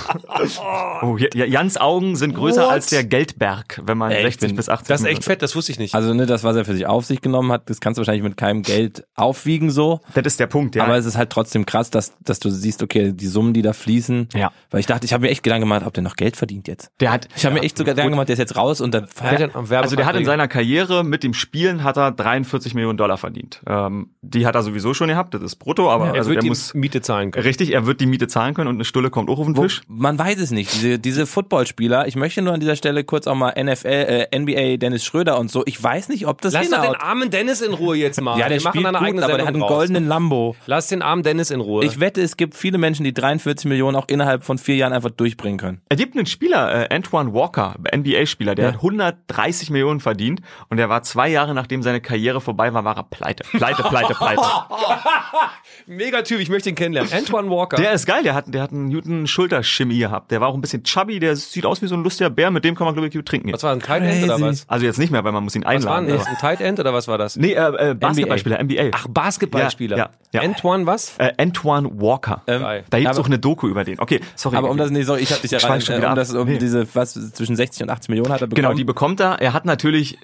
oh, 1.02 1.18
Jans 1.18 1.78
Augen 1.78 2.16
sind 2.16 2.36
größer 2.36 2.64
What? 2.64 2.72
als 2.72 2.88
der 2.88 3.04
Geldberg, 3.04 3.82
wenn 3.86 3.98
man 3.98 4.12
Ey, 4.12 4.20
ich 4.20 4.34
60 4.36 4.50
bin- 4.50 4.56
bis 4.58 4.70
80 4.70 4.88
Das 4.88 5.02
ist 5.02 5.08
echt 5.08 5.24
fett, 5.24 5.42
das 5.42 5.56
wusste 5.56 5.72
ich 5.72 5.80
nicht. 5.80 5.96
Also 5.96 6.14
ne, 6.14 6.26
das, 6.26 6.44
was 6.44 6.56
er 6.56 6.66
für 6.66 6.74
sich 6.74 6.86
auf 6.86 7.06
sich 7.06 7.22
genommen 7.22 7.52
hat, 7.52 7.70
das 7.70 7.80
kannst 7.80 7.98
du 7.98 8.02
wahrscheinlich 8.02 8.24
mit 8.24 8.38
keinem 8.38 8.62
Geld 8.62 9.06
aufwiegen 9.16 9.70
so. 9.70 10.00
Das 10.14 10.26
ist 10.26 10.40
der 10.40 10.48
Punkt, 10.48 10.76
ja. 10.76 10.84
Aber 10.84 10.98
es 10.98 11.06
ist 11.06 11.18
halt 11.18 11.30
trotzdem 11.30 11.66
krass, 11.66 11.90
dass, 11.90 12.14
dass 12.24 12.40
du 12.40 12.50
siehst, 12.50 12.84
okay, 12.84 13.12
die 13.14 13.28
Summen, 13.28 13.54
die 13.54 13.62
da 13.62 13.74
fließen. 13.74 14.30
Ja. 14.34 14.52
Weil 14.70 14.80
ich 14.80 14.86
dachte, 14.86 15.06
ich 15.06 15.14
habe 15.14 15.22
mir 15.24 15.30
echt 15.30 15.44
Gedanken 15.44 15.62
gemacht, 15.68 15.84
ob 15.86 15.94
der 15.94 16.04
noch 16.04 16.16
Geld 16.16 16.38
verdient 16.38 16.68
jetzt. 16.68 16.92
der 17.00 17.12
hat, 17.12 17.28
Ich 17.36 17.46
habe 17.46 17.56
mir 17.56 17.62
echt 17.62 17.78
sogar 17.78 17.94
Gedanken 17.94 18.12
gemacht, 18.12 18.28
der 18.30 18.34
ist 18.34 18.40
jetzt 18.40 18.56
raus 18.56 18.82
und 18.82 18.94
dann 18.94 19.08
Er 19.22 19.32
hat 19.32 19.40
ja 19.40 19.48
noch 19.48 19.70
Also 19.72 19.96
der 19.96 20.06
hat 20.06 20.16
in 20.16 20.26
seiner 20.26 20.48
Karriere 20.48 21.04
mit 21.04 21.24
dem 21.24 21.34
Spielen 21.34 21.84
hat 21.84 21.98
er 21.98 22.12
43 22.12 22.74
Millionen 22.74 22.98
Dollar 22.98 23.18
verdient. 23.18 23.62
Ähm, 23.68 24.12
die 24.22 24.46
hat 24.46 24.56
er 24.56 24.64
sowieso 24.64 24.94
schon 24.94 25.08
gehabt, 25.08 25.34
das 25.34 25.42
ist 25.42 25.56
brutto, 25.58 25.90
aber 25.90 26.08
er 26.08 26.14
also 26.16 26.30
wird 26.30 26.38
der 26.38 26.42
die, 26.44 26.50
muss. 26.58 26.74
Miete 26.74 27.02
zahlen 27.02 27.32
können. 27.32 27.46
Richtig, 27.46 27.74
er 27.74 27.86
wird 27.86 28.02
die 28.02 28.06
Miete 28.06 28.28
zahlen 28.28 28.54
können 28.54 28.68
und 28.70 28.76
eine 28.76 28.86
Stulle 28.86 29.10
kommt 29.10 29.30
auch 29.30 29.40
auf 29.40 29.46
den 29.46 29.58
Wo, 29.58 29.64
Tisch. 29.64 29.82
man 29.88 30.18
weiß 30.20 30.40
es 30.40 30.52
nicht. 30.52 30.74
Diese, 30.74 31.00
diese 31.00 31.26
Footballspieler, 31.26 32.08
ich 32.08 32.16
möchte 32.16 32.42
nur 32.42 32.54
an 32.54 32.60
dieser 32.60 32.76
Stelle 32.76 33.04
kurz 33.04 33.28
auch 33.28 33.36
mal 33.36 33.54
NFL, 33.62 33.88
äh, 34.32 34.38
NBA, 34.40 34.78
Dennis 34.78 35.04
Schröder 35.06 35.40
und 35.40 35.50
so. 35.52 35.64
Ich 35.66 35.82
weiß 35.82 36.10
nicht, 36.10 36.28
ob 36.28 36.42
das 36.42 36.54
Lass 36.54 36.70
doch 36.70 36.82
den 36.82 36.96
armen 36.96 37.30
Dennis 37.30 37.62
in 37.62 37.74
Ruhe 37.74 37.96
jetzt 37.98 38.20
mal. 38.22 38.38
Ja, 38.40 38.50
der 38.50 38.58
Wir 38.60 38.64
machen 38.64 38.74
spielt 38.80 38.86
eine 38.88 38.98
gut, 38.98 39.08
eigene 39.08 39.24
aber 39.24 39.34
der 39.38 39.46
hat 39.48 39.54
einen 39.54 39.62
draus. 39.62 39.70
goldenen 39.72 40.08
Lambo. 40.08 40.56
Lass 40.66 40.88
den 40.88 41.02
armen 41.02 41.24
Dennis 41.24 41.52
in 41.52 41.62
Ruhe. 41.62 41.86
Ich 41.86 42.00
wette, 42.00 42.22
es 42.22 42.38
gibt 42.38 42.56
viele 42.56 42.78
Menschen, 42.78 43.04
die 43.04 43.14
43 43.14 43.68
Millionen 43.68 43.96
auch 43.96 44.06
innerhalb 44.08 44.44
von 44.44 44.58
vier 44.58 44.76
Jahren 44.76 44.94
einfach 44.94 45.12
durchbringen 45.12 45.58
können. 45.60 45.82
Er 45.90 45.96
gibt 45.98 46.16
einen 46.16 46.26
Spieler, 46.26 46.90
äh, 46.92 46.94
Antoine 46.96 47.34
Walker, 47.34 47.76
NBA-Spieler, 47.96 48.56
der 48.56 48.66
Ja. 48.66 48.72
hat 48.74 48.78
130 48.82 49.70
Millionen 49.70 50.00
verdient 50.00 50.42
und 50.70 50.78
der 50.78 50.90
war 50.90 51.04
zwei 51.04 51.30
Jahre, 51.30 51.54
nachdem 51.54 51.84
seine 51.84 52.02
Karriere 52.02 52.42
vorbei 52.42 52.74
war, 52.74 52.84
war 52.84 52.98
er 52.98 53.04
pleite. 53.04 53.44
Pleite, 53.52 53.84
pleite, 53.84 54.14
pleite. 54.14 54.42
Mega 55.86 56.22
Typ, 56.22 56.40
ich 56.48 56.52
möchte 56.52 56.70
ihn 56.70 56.76
kennenlernen. 56.76 57.12
Antoine 57.14 57.50
Walker. 57.50 57.78
Der 57.78 57.92
ist 57.92 58.06
geil, 58.06 58.24
der 58.24 58.34
hat, 58.34 58.46
der 58.54 58.62
hat 58.62 58.72
einen 58.72 58.90
guten 58.92 59.28
Schulterchemie 59.28 60.00
gehabt. 60.00 60.32
Der 60.32 60.40
war 60.42 60.48
auch 60.48 60.54
ein 60.56 60.62
bisschen 60.62 60.84
chubby, 60.84 61.20
der 61.20 61.36
sieht 61.36 61.66
aus 61.66 61.82
wie 61.82 61.88
so 61.88 61.96
ein 61.96 62.04
lustiger 62.04 62.30
Bär, 62.30 62.52
mit 62.52 62.64
dem 62.64 62.76
kann 62.76 62.86
man, 62.86 62.94
glaube 62.94 63.08
ich, 63.10 63.14
gut 63.14 63.26
trinken. 63.26 63.52
was 63.52 63.64
war 63.64 63.72
ein 63.74 63.80
Tight 63.80 64.02
End 64.04 64.24
oder 64.24 64.40
was? 64.42 64.64
Also 64.70 64.86
jetzt 64.86 64.98
nicht 64.98 65.12
mehr, 65.12 65.24
weil 65.24 65.32
man 65.34 65.44
muss 65.44 65.56
ihn 65.56 65.64
Was 65.64 65.84
war 65.86 65.98
einladen. 65.98 66.08
denn 66.08 66.16
das? 66.18 66.26
aber- 66.26 66.32
Ein 66.36 66.38
Tight 66.40 66.62
End 66.62 66.80
oder 66.80 66.94
was 66.94 67.08
war 67.08 67.18
das? 67.18 67.36
Nee, 67.36 67.54
äh, 67.54 67.90
äh, 67.92 67.94
Basketballspieler, 67.94 68.60
NBA. 68.60 68.90
Ach, 68.94 69.08
Basketballspieler. 69.10 69.98
Ja, 69.98 70.10
ja, 70.34 70.42
ja. 70.42 70.48
Antoine 70.50 70.86
was? 70.86 71.16
Äh, 71.18 71.34
Antoine 71.38 71.90
Walker. 72.00 72.42
Geil. 72.46 72.84
da 72.90 72.98
gibt's 73.00 73.12
aber- 73.18 73.22
auch 73.22 73.28
eine 73.28 73.40
Doku 73.40 73.68
über 73.68 73.84
den. 73.84 74.00
Okay, 74.00 74.22
sorry. 74.36 74.56
Aber 74.56 74.70
um 74.70 74.78
das, 74.78 74.90
nee, 74.90 75.04
sorry, 75.04 75.22
ich 75.22 75.32
hab 75.34 75.42
dich 75.42 75.52
ja 75.52 75.60
rein, 75.60 75.82
schon 75.82 75.96
äh, 75.96 75.98
wieder 75.98 76.08
um 76.08 76.12
ab. 76.12 76.16
das, 76.18 76.34
um 76.34 76.48
Nee. 76.48 76.58
diese, 76.58 76.88
was, 76.96 77.14
zwischen 77.34 77.56
60 77.56 77.84
und 77.84 77.90
80 77.90 78.10
Millionen 78.10 78.32
hat 78.32 78.42
er 78.42 78.48
bekommen. 78.48 78.64
Genau, 78.64 78.74
die 78.74 78.84
bekommt 78.86 79.20
er. 79.20 79.42
Er 79.42 79.54
hat 79.54 79.66
natürlich 79.66 80.18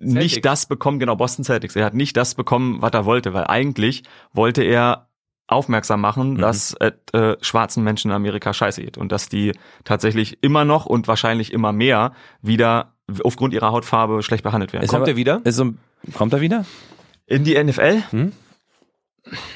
Celtics. 0.00 0.14
nicht 0.14 0.44
das 0.44 0.66
bekommen, 0.66 1.00
genau, 1.00 1.16
Boston 1.16 1.44
Celtics. 1.44 1.74
Er 1.74 1.84
hat 1.84 1.94
nicht 1.94 2.16
das 2.16 2.34
bekommen, 2.36 2.80
was 2.80 2.92
er 2.92 3.04
wollte, 3.04 3.34
weil 3.34 3.44
eigentlich 3.48 4.04
wollte 4.32 4.62
er 4.62 5.07
aufmerksam 5.48 6.00
machen, 6.00 6.34
Mhm. 6.34 6.38
dass 6.38 6.76
es 6.78 6.92
äh, 7.12 7.36
schwarzen 7.40 7.82
Menschen 7.82 8.10
in 8.10 8.14
Amerika 8.14 8.52
scheiße 8.52 8.82
geht 8.82 8.96
und 8.98 9.10
dass 9.10 9.28
die 9.28 9.52
tatsächlich 9.84 10.38
immer 10.42 10.64
noch 10.64 10.86
und 10.86 11.08
wahrscheinlich 11.08 11.52
immer 11.52 11.72
mehr 11.72 12.12
wieder 12.42 12.92
aufgrund 13.24 13.54
ihrer 13.54 13.72
Hautfarbe 13.72 14.22
schlecht 14.22 14.44
behandelt 14.44 14.72
werden. 14.72 14.84
Ist 14.84 14.90
Kommt 14.90 15.02
aber- 15.02 15.10
er 15.12 15.16
wieder? 15.16 15.40
Ist 15.44 15.56
so, 15.56 15.72
kommt 16.14 16.32
er 16.34 16.40
wieder? 16.40 16.64
In 17.26 17.44
die 17.44 17.56
NFL? 17.56 18.02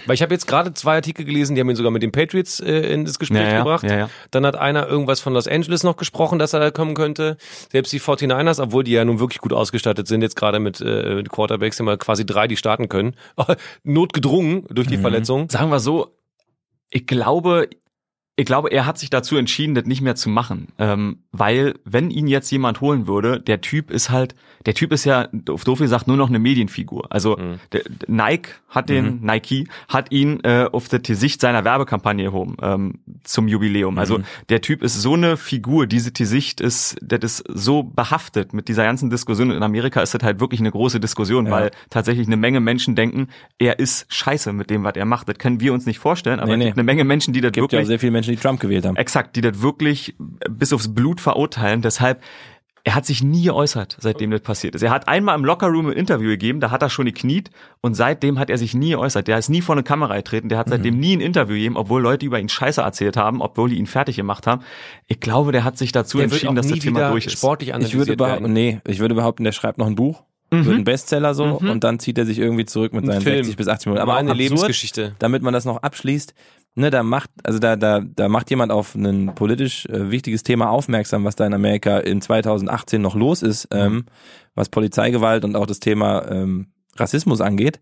Weil 0.06 0.14
ich 0.14 0.22
habe 0.22 0.34
jetzt 0.34 0.46
gerade 0.46 0.74
zwei 0.74 0.96
Artikel 0.96 1.24
gelesen, 1.24 1.54
die 1.54 1.60
haben 1.60 1.70
ihn 1.70 1.76
sogar 1.76 1.90
mit 1.92 2.02
den 2.02 2.12
Patriots 2.12 2.60
äh, 2.60 2.92
in 2.92 3.04
das 3.04 3.18
Gespräch 3.18 3.42
Ja, 3.42 3.48
ja, 3.52 3.58
gebracht. 3.58 3.82
ja, 3.84 3.96
ja. 3.96 4.10
Dann 4.30 4.44
hat 4.46 4.56
einer 4.56 4.86
irgendwas 4.86 5.20
von 5.20 5.32
Los 5.32 5.46
Angeles 5.48 5.82
noch 5.82 5.96
gesprochen, 5.96 6.38
dass 6.38 6.52
er 6.52 6.60
da 6.60 6.70
kommen 6.70 6.94
könnte. 6.94 7.36
Selbst 7.70 7.92
die 7.92 8.00
49ers, 8.00 8.60
obwohl 8.62 8.84
die 8.84 8.92
ja 8.92 9.04
nun 9.04 9.20
wirklich 9.20 9.38
gut 9.40 9.52
ausgestattet 9.52 10.08
sind, 10.08 10.22
jetzt 10.22 10.36
gerade 10.36 10.58
mit, 10.58 10.80
äh, 10.80 11.14
mit 11.14 11.30
Quarterbacks, 11.30 11.76
sind 11.76 11.86
mal 11.86 11.98
quasi 11.98 12.24
drei, 12.26 12.46
die 12.48 12.56
starten 12.56 12.88
können. 12.88 13.14
Notgedrungen 13.84 14.64
durch 14.70 14.88
die 14.88 14.98
Verletzung. 14.98 15.48
Sagen 15.50 15.70
wir 15.70 15.80
so, 15.80 16.16
ich 16.90 17.06
glaube, 17.06 17.68
ich 18.36 18.46
glaube, 18.46 18.70
er 18.70 18.86
hat 18.86 18.98
sich 18.98 19.10
dazu 19.10 19.36
entschieden, 19.36 19.74
das 19.74 19.84
nicht 19.84 20.00
mehr 20.00 20.14
zu 20.14 20.28
machen. 20.28 20.68
Ähm, 20.78 21.24
weil, 21.32 21.74
wenn 21.84 22.10
ihn 22.10 22.26
jetzt 22.26 22.50
jemand 22.50 22.80
holen 22.80 23.06
würde, 23.06 23.40
der 23.40 23.60
Typ 23.60 23.90
ist 23.90 24.10
halt, 24.10 24.34
der 24.66 24.74
Typ 24.74 24.92
ist 24.92 25.04
ja, 25.04 25.28
auf 25.48 25.64
doof 25.64 25.78
gesagt, 25.78 26.06
nur 26.06 26.16
noch 26.16 26.28
eine 26.28 26.38
Medienfigur. 26.38 27.06
Also 27.10 27.36
der, 27.72 27.82
der 27.82 27.82
Nike 28.06 28.50
hat 28.68 28.88
den, 28.88 29.20
Nike 29.22 29.68
hat 29.88 30.12
ihn 30.12 30.40
äh, 30.44 30.68
auf 30.70 30.88
die 30.88 31.14
Sicht 31.14 31.40
seiner 31.40 31.64
Werbekampagne 31.64 32.24
erhoben 32.24 32.56
ähm, 32.62 33.00
zum 33.24 33.48
Jubiläum. 33.48 33.98
Also 33.98 34.20
der 34.48 34.60
Typ 34.60 34.82
ist 34.82 35.00
so 35.00 35.14
eine 35.14 35.36
Figur, 35.36 35.86
diese 35.86 36.12
Sicht 36.12 36.60
ist, 36.60 36.96
das 37.02 37.20
ist 37.20 37.44
so 37.48 37.82
behaftet 37.82 38.52
mit 38.52 38.68
dieser 38.68 38.84
ganzen 38.84 39.10
Diskussion. 39.10 39.50
In 39.50 39.62
Amerika 39.62 40.00
ist 40.00 40.14
das 40.14 40.22
halt 40.22 40.40
wirklich 40.40 40.60
eine 40.60 40.70
große 40.70 41.00
Diskussion, 41.00 41.50
weil 41.50 41.70
tatsächlich 41.90 42.26
eine 42.26 42.36
Menge 42.36 42.60
Menschen 42.60 42.94
denken, 42.94 43.28
er 43.58 43.78
ist 43.78 44.06
scheiße 44.12 44.52
mit 44.52 44.70
dem, 44.70 44.84
was 44.84 44.94
er 44.96 45.04
macht. 45.04 45.28
Das 45.28 45.38
können 45.38 45.60
wir 45.60 45.72
uns 45.72 45.86
nicht 45.86 45.98
vorstellen, 45.98 46.40
aber 46.40 46.48
Nee, 46.48 46.54
es 46.54 46.58
nee. 46.58 46.64
gibt 46.66 46.78
eine 46.78 46.84
Menge 46.84 47.04
Menschen, 47.04 47.32
die 47.34 47.40
das 47.40 47.52
Gibt 47.52 47.56
ja 47.56 47.62
auch 47.62 47.72
wirklich 47.72 47.86
sehr 47.88 47.98
viele 47.98 48.12
Menschen, 48.12 48.30
die 48.30 48.40
Trump 48.40 48.60
gewählt 48.60 48.86
haben. 48.86 48.96
Exakt, 48.96 49.36
die 49.36 49.40
das 49.40 49.62
wirklich 49.62 50.14
bis 50.18 50.72
aufs 50.72 50.94
Blut 50.94 51.20
verurteilen. 51.20 51.82
Deshalb, 51.82 52.22
er 52.84 52.96
hat 52.96 53.06
sich 53.06 53.22
nie 53.22 53.44
geäußert, 53.44 53.96
seitdem 54.00 54.32
das 54.32 54.40
passiert 54.40 54.74
ist. 54.74 54.82
Er 54.82 54.90
hat 54.90 55.06
einmal 55.06 55.36
im 55.38 55.44
Lockerroom 55.44 55.86
ein 55.86 55.92
Interview 55.92 56.30
gegeben, 56.30 56.58
da 56.58 56.72
hat 56.72 56.82
er 56.82 56.90
schon 56.90 57.06
gekniet 57.06 57.50
und 57.80 57.94
seitdem 57.94 58.40
hat 58.40 58.50
er 58.50 58.58
sich 58.58 58.74
nie 58.74 58.90
geäußert. 58.90 59.28
Der 59.28 59.38
ist 59.38 59.48
nie 59.50 59.60
vor 59.60 59.76
eine 59.76 59.84
Kamera 59.84 60.16
getreten, 60.16 60.48
der 60.48 60.58
hat 60.58 60.66
Mhm. 60.66 60.70
seitdem 60.72 60.98
nie 60.98 61.16
ein 61.16 61.20
Interview 61.20 61.54
gegeben, 61.54 61.76
obwohl 61.76 62.02
Leute 62.02 62.26
über 62.26 62.40
ihn 62.40 62.48
Scheiße 62.48 62.80
erzählt 62.80 63.16
haben, 63.16 63.40
obwohl 63.40 63.68
die 63.70 63.76
ihn 63.78 63.86
fertig 63.86 64.16
gemacht 64.16 64.48
haben. 64.48 64.62
Ich 65.06 65.20
glaube, 65.20 65.52
der 65.52 65.62
hat 65.62 65.78
sich 65.78 65.92
dazu 65.92 66.18
Der 66.18 66.24
entschieden, 66.24 66.56
dass 66.56 66.66
das 66.66 66.80
Thema 66.80 67.10
durch 67.10 67.26
ist. 67.26 67.38
sportlich 67.38 67.70
Ich 67.78 67.94
würde 67.94 68.16
behaupten, 68.16 68.52
nee, 68.52 68.80
ich 68.86 68.98
würde 68.98 69.14
behaupten, 69.14 69.44
der 69.44 69.52
schreibt 69.52 69.78
noch 69.78 69.86
ein 69.86 69.94
Buch, 69.94 70.24
wird 70.50 70.66
ein 70.76 70.84
Bestseller 70.84 71.34
so 71.34 71.44
und 71.44 71.82
dann 71.84 71.98
zieht 72.00 72.18
er 72.18 72.26
sich 72.26 72.38
irgendwie 72.38 72.64
zurück 72.66 72.92
mit 72.92 73.04
Ein 73.04 73.06
seinen 73.06 73.22
Film. 73.22 73.36
60 73.36 73.56
bis 73.56 73.68
80 73.68 73.86
Millionen. 73.86 74.02
Aber 74.02 74.16
eine 74.18 74.32
absurd, 74.32 74.38
Lebensgeschichte. 74.50 75.14
Damit 75.20 75.42
man 75.42 75.54
das 75.54 75.64
noch 75.64 75.78
abschließt, 75.82 76.34
ne, 76.74 76.90
da 76.90 77.02
macht, 77.02 77.30
also 77.44 77.58
da, 77.58 77.76
da, 77.76 78.00
da 78.00 78.28
macht 78.28 78.50
jemand 78.50 78.72
auf 78.72 78.94
ein 78.94 79.34
politisch 79.34 79.86
äh, 79.86 80.10
wichtiges 80.10 80.42
Thema 80.42 80.70
aufmerksam, 80.70 81.24
was 81.24 81.36
da 81.36 81.46
in 81.46 81.54
Amerika 81.54 81.98
in 81.98 82.20
2018 82.20 83.00
noch 83.00 83.14
los 83.14 83.42
ist, 83.42 83.68
ähm, 83.70 84.06
was 84.54 84.68
Polizeigewalt 84.68 85.44
und 85.44 85.56
auch 85.56 85.66
das 85.66 85.80
Thema 85.80 86.30
ähm, 86.30 86.68
Rassismus 86.96 87.40
angeht. 87.40 87.80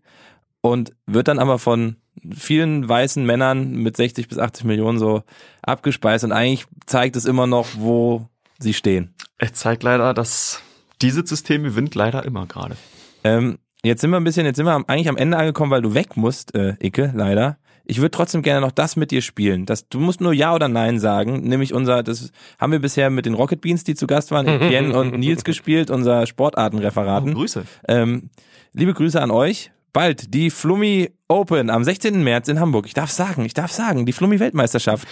Und 0.61 0.91
wird 1.07 1.27
dann 1.27 1.39
aber 1.39 1.57
von 1.57 1.95
vielen 2.35 2.87
weißen 2.87 3.25
Männern 3.25 3.71
mit 3.71 3.97
60 3.97 4.27
bis 4.27 4.37
80 4.37 4.65
Millionen 4.65 4.99
so 4.99 5.23
abgespeist 5.63 6.23
und 6.23 6.31
eigentlich 6.31 6.65
zeigt 6.85 7.15
es 7.15 7.25
immer 7.25 7.47
noch, 7.47 7.67
wo 7.77 8.27
sie 8.59 8.73
stehen. 8.73 9.13
Es 9.39 9.53
zeigt 9.53 9.81
leider, 9.81 10.13
dass 10.13 10.61
dieses 11.01 11.27
System 11.27 11.63
gewinnt 11.63 11.95
leider 11.95 12.23
immer 12.25 12.45
gerade. 12.45 12.75
Ähm, 13.23 13.57
jetzt 13.83 14.01
sind 14.01 14.11
wir 14.11 14.17
ein 14.17 14.23
bisschen, 14.23 14.45
jetzt 14.45 14.57
sind 14.57 14.65
wir 14.65 14.83
eigentlich 14.87 15.09
am 15.09 15.17
Ende 15.17 15.37
angekommen, 15.37 15.71
weil 15.71 15.81
du 15.81 15.95
weg 15.95 16.15
musst, 16.15 16.53
äh, 16.53 16.75
Icke, 16.79 17.11
leider. 17.15 17.57
Ich 17.85 17.97
würde 17.97 18.11
trotzdem 18.11 18.41
gerne 18.41 18.61
noch 18.61 18.71
das 18.71 18.95
mit 18.95 19.11
dir 19.11 19.21
spielen. 19.21 19.65
Das, 19.65 19.87
du 19.87 19.99
musst 19.99 20.21
nur 20.21 20.33
Ja 20.33 20.53
oder 20.53 20.67
Nein 20.67 20.99
sagen. 20.99 21.41
Nämlich 21.41 21.73
unser, 21.73 22.03
das 22.03 22.31
haben 22.59 22.71
wir 22.71 22.79
bisher 22.79 23.09
mit 23.09 23.25
den 23.25 23.33
Rocket 23.33 23.61
Beans, 23.61 23.83
die 23.83 23.95
zu 23.95 24.07
Gast 24.07 24.31
waren, 24.31 24.47
Jen 24.71 24.91
und 24.91 25.17
Nils 25.17 25.43
gespielt, 25.43 25.89
unser 25.89 26.25
Sportartenreferaten. 26.25 27.33
Grüße. 27.33 27.65
Ähm, 27.87 28.29
liebe 28.73 28.93
Grüße 28.93 29.21
an 29.21 29.31
euch. 29.31 29.71
Bald 29.93 30.33
die 30.33 30.49
Flummi 30.49 31.11
Open 31.27 31.69
am 31.69 31.83
16. 31.83 32.23
März 32.23 32.47
in 32.47 32.59
Hamburg. 32.59 32.85
Ich 32.85 32.93
darf 32.93 33.11
sagen, 33.11 33.43
ich 33.43 33.53
darf 33.53 33.71
sagen, 33.71 34.05
die 34.05 34.13
Flummi 34.13 34.39
Weltmeisterschaft. 34.39 35.07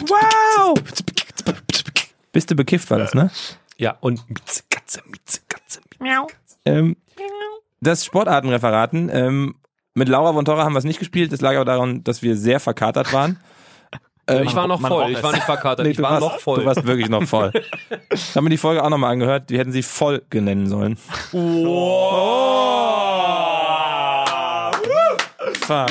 Wow! 0.00 0.74
Bist 2.32 2.50
du 2.50 2.54
bekifft, 2.54 2.90
war 2.90 2.98
das, 2.98 3.14
ne? 3.14 3.30
Ja, 3.76 3.96
und 4.00 4.24
Katze, 4.70 5.02
Mieze, 5.06 5.40
Katze, 5.48 5.80
Mieze. 6.00 6.26
Ähm, 6.64 6.96
das 7.80 8.04
Sportartenreferaten. 8.04 9.10
Ähm, 9.12 9.54
mit 9.94 10.08
Laura 10.08 10.32
von 10.32 10.44
Torra 10.44 10.64
haben 10.64 10.74
wir 10.74 10.78
es 10.78 10.84
nicht 10.84 10.98
gespielt. 10.98 11.32
Das 11.32 11.40
lag 11.40 11.54
aber 11.56 11.64
daran, 11.64 12.04
dass 12.04 12.22
wir 12.22 12.36
sehr 12.36 12.60
verkatert 12.60 13.12
waren. 13.12 13.38
Ähm, 14.30 14.44
Ich 14.46 14.54
war 14.54 14.68
noch 14.68 14.78
voll, 14.78 15.10
ich 15.10 15.22
war 15.22 15.32
nicht 15.32 15.44
verkatert, 15.44 15.86
nee, 15.86 15.92
ich 15.92 15.96
du 15.96 16.02
war 16.02 16.10
warst, 16.10 16.20
noch 16.20 16.38
voll. 16.38 16.58
Du 16.60 16.66
warst 16.66 16.86
wirklich 16.86 17.08
noch 17.08 17.24
voll. 17.24 17.50
Ich 18.12 18.34
habe 18.34 18.44
mir 18.44 18.50
die 18.50 18.58
Folge 18.58 18.84
auch 18.84 18.90
nochmal 18.90 19.12
angehört. 19.12 19.48
Die 19.48 19.58
hätten 19.58 19.72
sie 19.72 19.82
voll 19.82 20.20
nennen 20.34 20.66
sollen. 20.66 20.98
Fuck. 25.68 25.88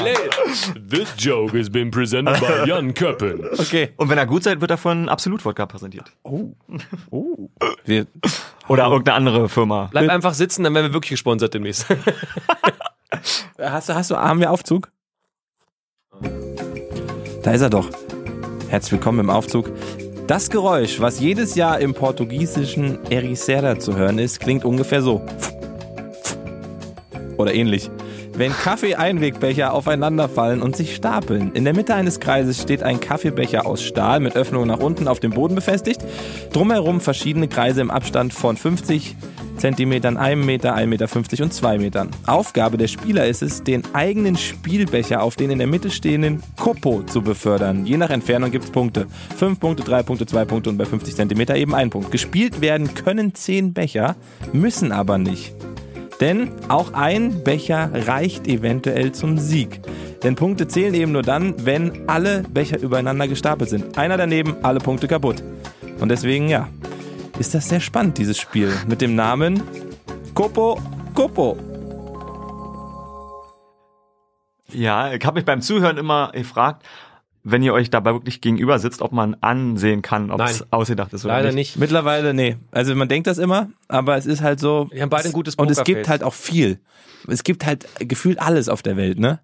This 0.89 1.13
joke 1.17 1.57
has 1.57 1.69
been 1.69 1.89
presented 1.91 2.39
by 2.39 2.65
Jan 2.67 2.93
Köppen. 2.93 3.43
Okay. 3.57 3.89
Und 3.97 4.09
wenn 4.09 4.17
er 4.17 4.25
gut 4.25 4.43
seid, 4.43 4.61
wird 4.61 4.71
er 4.71 4.77
von 4.77 5.09
Absolut 5.09 5.43
Wodka 5.45 5.65
präsentiert. 5.65 6.11
Oh. 6.23 6.53
Oh. 7.09 7.49
Wir, 7.85 8.05
Oder 8.67 8.85
irgendeine 8.85 9.15
andere 9.17 9.49
Firma. 9.49 9.87
Bleib 9.91 10.09
einfach 10.09 10.33
sitzen, 10.33 10.63
dann 10.63 10.73
werden 10.75 10.87
wir 10.87 10.93
wirklich 10.93 11.11
gesponsert 11.11 11.53
demnächst. 11.53 11.85
Hast 13.11 13.89
du, 13.89 13.95
hast 13.95 14.11
du, 14.11 14.17
haben 14.17 14.39
wir 14.39 14.51
Aufzug? 14.51 14.91
Da 17.43 17.51
ist 17.51 17.61
er 17.61 17.69
doch. 17.69 17.89
Herzlich 18.69 18.93
willkommen 18.93 19.19
im 19.19 19.29
Aufzug. 19.29 19.71
Das 20.27 20.49
Geräusch, 20.49 20.99
was 20.99 21.21
jedes 21.21 21.55
Jahr 21.55 21.79
im 21.79 21.93
portugiesischen 21.93 22.99
Ericeira 23.09 23.79
zu 23.79 23.95
hören 23.95 24.19
ist, 24.19 24.41
klingt 24.41 24.65
ungefähr 24.65 25.01
so. 25.01 25.25
Oder 27.37 27.53
ähnlich. 27.53 27.89
Wenn 28.33 28.51
Kaffee-Einwegbecher 28.51 29.73
aufeinanderfallen 29.73 30.61
und 30.61 30.75
sich 30.75 30.95
stapeln. 30.95 31.53
In 31.53 31.63
der 31.63 31.73
Mitte 31.73 31.95
eines 31.95 32.19
Kreises 32.19 32.61
steht 32.61 32.83
ein 32.83 32.99
Kaffeebecher 32.99 33.65
aus 33.65 33.81
Stahl 33.81 34.19
mit 34.19 34.35
Öffnungen 34.35 34.67
nach 34.67 34.79
unten 34.79 35.07
auf 35.07 35.19
dem 35.19 35.31
Boden 35.31 35.55
befestigt. 35.55 36.01
Drumherum 36.51 36.99
verschiedene 36.99 37.47
Kreise 37.47 37.81
im 37.81 37.89
Abstand 37.89 38.33
von 38.33 38.57
50 38.57 39.15
Zentimetern, 39.57 40.17
1 40.17 40.45
Meter, 40.45 40.75
1,50 40.75 40.85
Meter 40.87 41.43
und 41.43 41.53
2 41.53 41.77
Metern. 41.79 42.09
Aufgabe 42.25 42.77
der 42.77 42.87
Spieler 42.87 43.25
ist 43.25 43.41
es, 43.41 43.63
den 43.63 43.83
eigenen 43.93 44.37
Spielbecher 44.37 45.21
auf 45.21 45.35
den 45.35 45.51
in 45.51 45.57
der 45.57 45.67
Mitte 45.67 45.89
stehenden 45.89 46.43
Kopo 46.55 47.03
zu 47.03 47.21
befördern. 47.21 47.85
Je 47.85 47.97
nach 47.97 48.09
Entfernung 48.09 48.51
gibt 48.51 48.65
es 48.65 48.71
Punkte. 48.71 49.07
5 49.37 49.59
Punkte, 49.59 49.83
3 49.83 50.03
Punkte, 50.03 50.25
2 50.25 50.45
Punkte 50.45 50.69
und 50.69 50.77
bei 50.77 50.85
50 50.85 51.15
Zentimeter 51.15 51.55
eben 51.55 51.75
ein 51.75 51.89
Punkt. 51.89 52.11
Gespielt 52.11 52.61
werden 52.61 52.93
können 52.93 53.33
10 53.33 53.73
Becher, 53.73 54.15
müssen 54.53 54.91
aber 54.91 55.17
nicht. 55.17 55.53
Denn 56.19 56.49
auch 56.67 56.93
ein 56.93 57.43
Becher 57.43 57.91
reicht 57.93 58.47
eventuell 58.47 59.11
zum 59.11 59.37
Sieg. 59.37 59.81
Denn 60.23 60.35
Punkte 60.35 60.67
zählen 60.67 60.93
eben 60.93 61.11
nur 61.11 61.21
dann, 61.21 61.53
wenn 61.63 62.07
alle 62.09 62.43
Becher 62.51 62.79
übereinander 62.79 63.27
gestapelt 63.27 63.69
sind. 63.69 63.97
Einer 63.97 64.17
daneben, 64.17 64.55
alle 64.63 64.79
Punkte 64.79 65.07
kaputt. 65.07 65.43
Und 65.99 66.09
deswegen, 66.09 66.47
ja, 66.47 66.67
ist 67.39 67.53
das 67.53 67.69
sehr 67.69 67.79
spannend, 67.79 68.17
dieses 68.17 68.37
Spiel. 68.37 68.73
Mit 68.87 69.01
dem 69.01 69.15
Namen 69.15 69.61
Kopo 70.33 70.81
Kopo. 71.13 71.57
Ja, 74.71 75.13
ich 75.13 75.25
habe 75.25 75.35
mich 75.35 75.45
beim 75.45 75.61
Zuhören 75.61 75.97
immer 75.97 76.31
gefragt, 76.33 76.85
wenn 77.43 77.63
ihr 77.63 77.73
euch 77.73 77.89
dabei 77.89 78.13
wirklich 78.13 78.41
gegenüber 78.41 78.77
sitzt, 78.79 79.01
ob 79.01 79.13
man 79.13 79.35
ansehen 79.39 80.01
kann, 80.01 80.31
ob 80.31 80.41
es 80.41 80.65
ausgedacht 80.71 81.13
ist 81.13 81.23
oder 81.23 81.35
Leider 81.35 81.47
nicht. 81.49 81.55
nicht. 81.55 81.77
Mittlerweile, 81.77 82.33
nee. 82.33 82.57
Also 82.71 82.93
man 82.93 83.07
denkt 83.07 83.27
das 83.27 83.37
immer, 83.37 83.69
aber 83.87 84.17
es 84.17 84.25
ist 84.25 84.41
halt 84.41 84.59
so. 84.59 84.89
Wir 84.91 85.01
haben 85.01 85.09
beide 85.09 85.29
ein 85.29 85.31
gutes 85.33 85.55
Und 85.55 85.71
es 85.71 85.77
Pokerface. 85.77 85.95
gibt 85.95 86.09
halt 86.09 86.23
auch 86.23 86.33
viel. 86.33 86.79
Es 87.27 87.43
gibt 87.43 87.65
halt 87.65 87.87
gefühlt 87.99 88.39
alles 88.39 88.67
auf 88.69 88.81
der 88.81 88.97
Welt, 88.97 89.17
ne? 89.19 89.39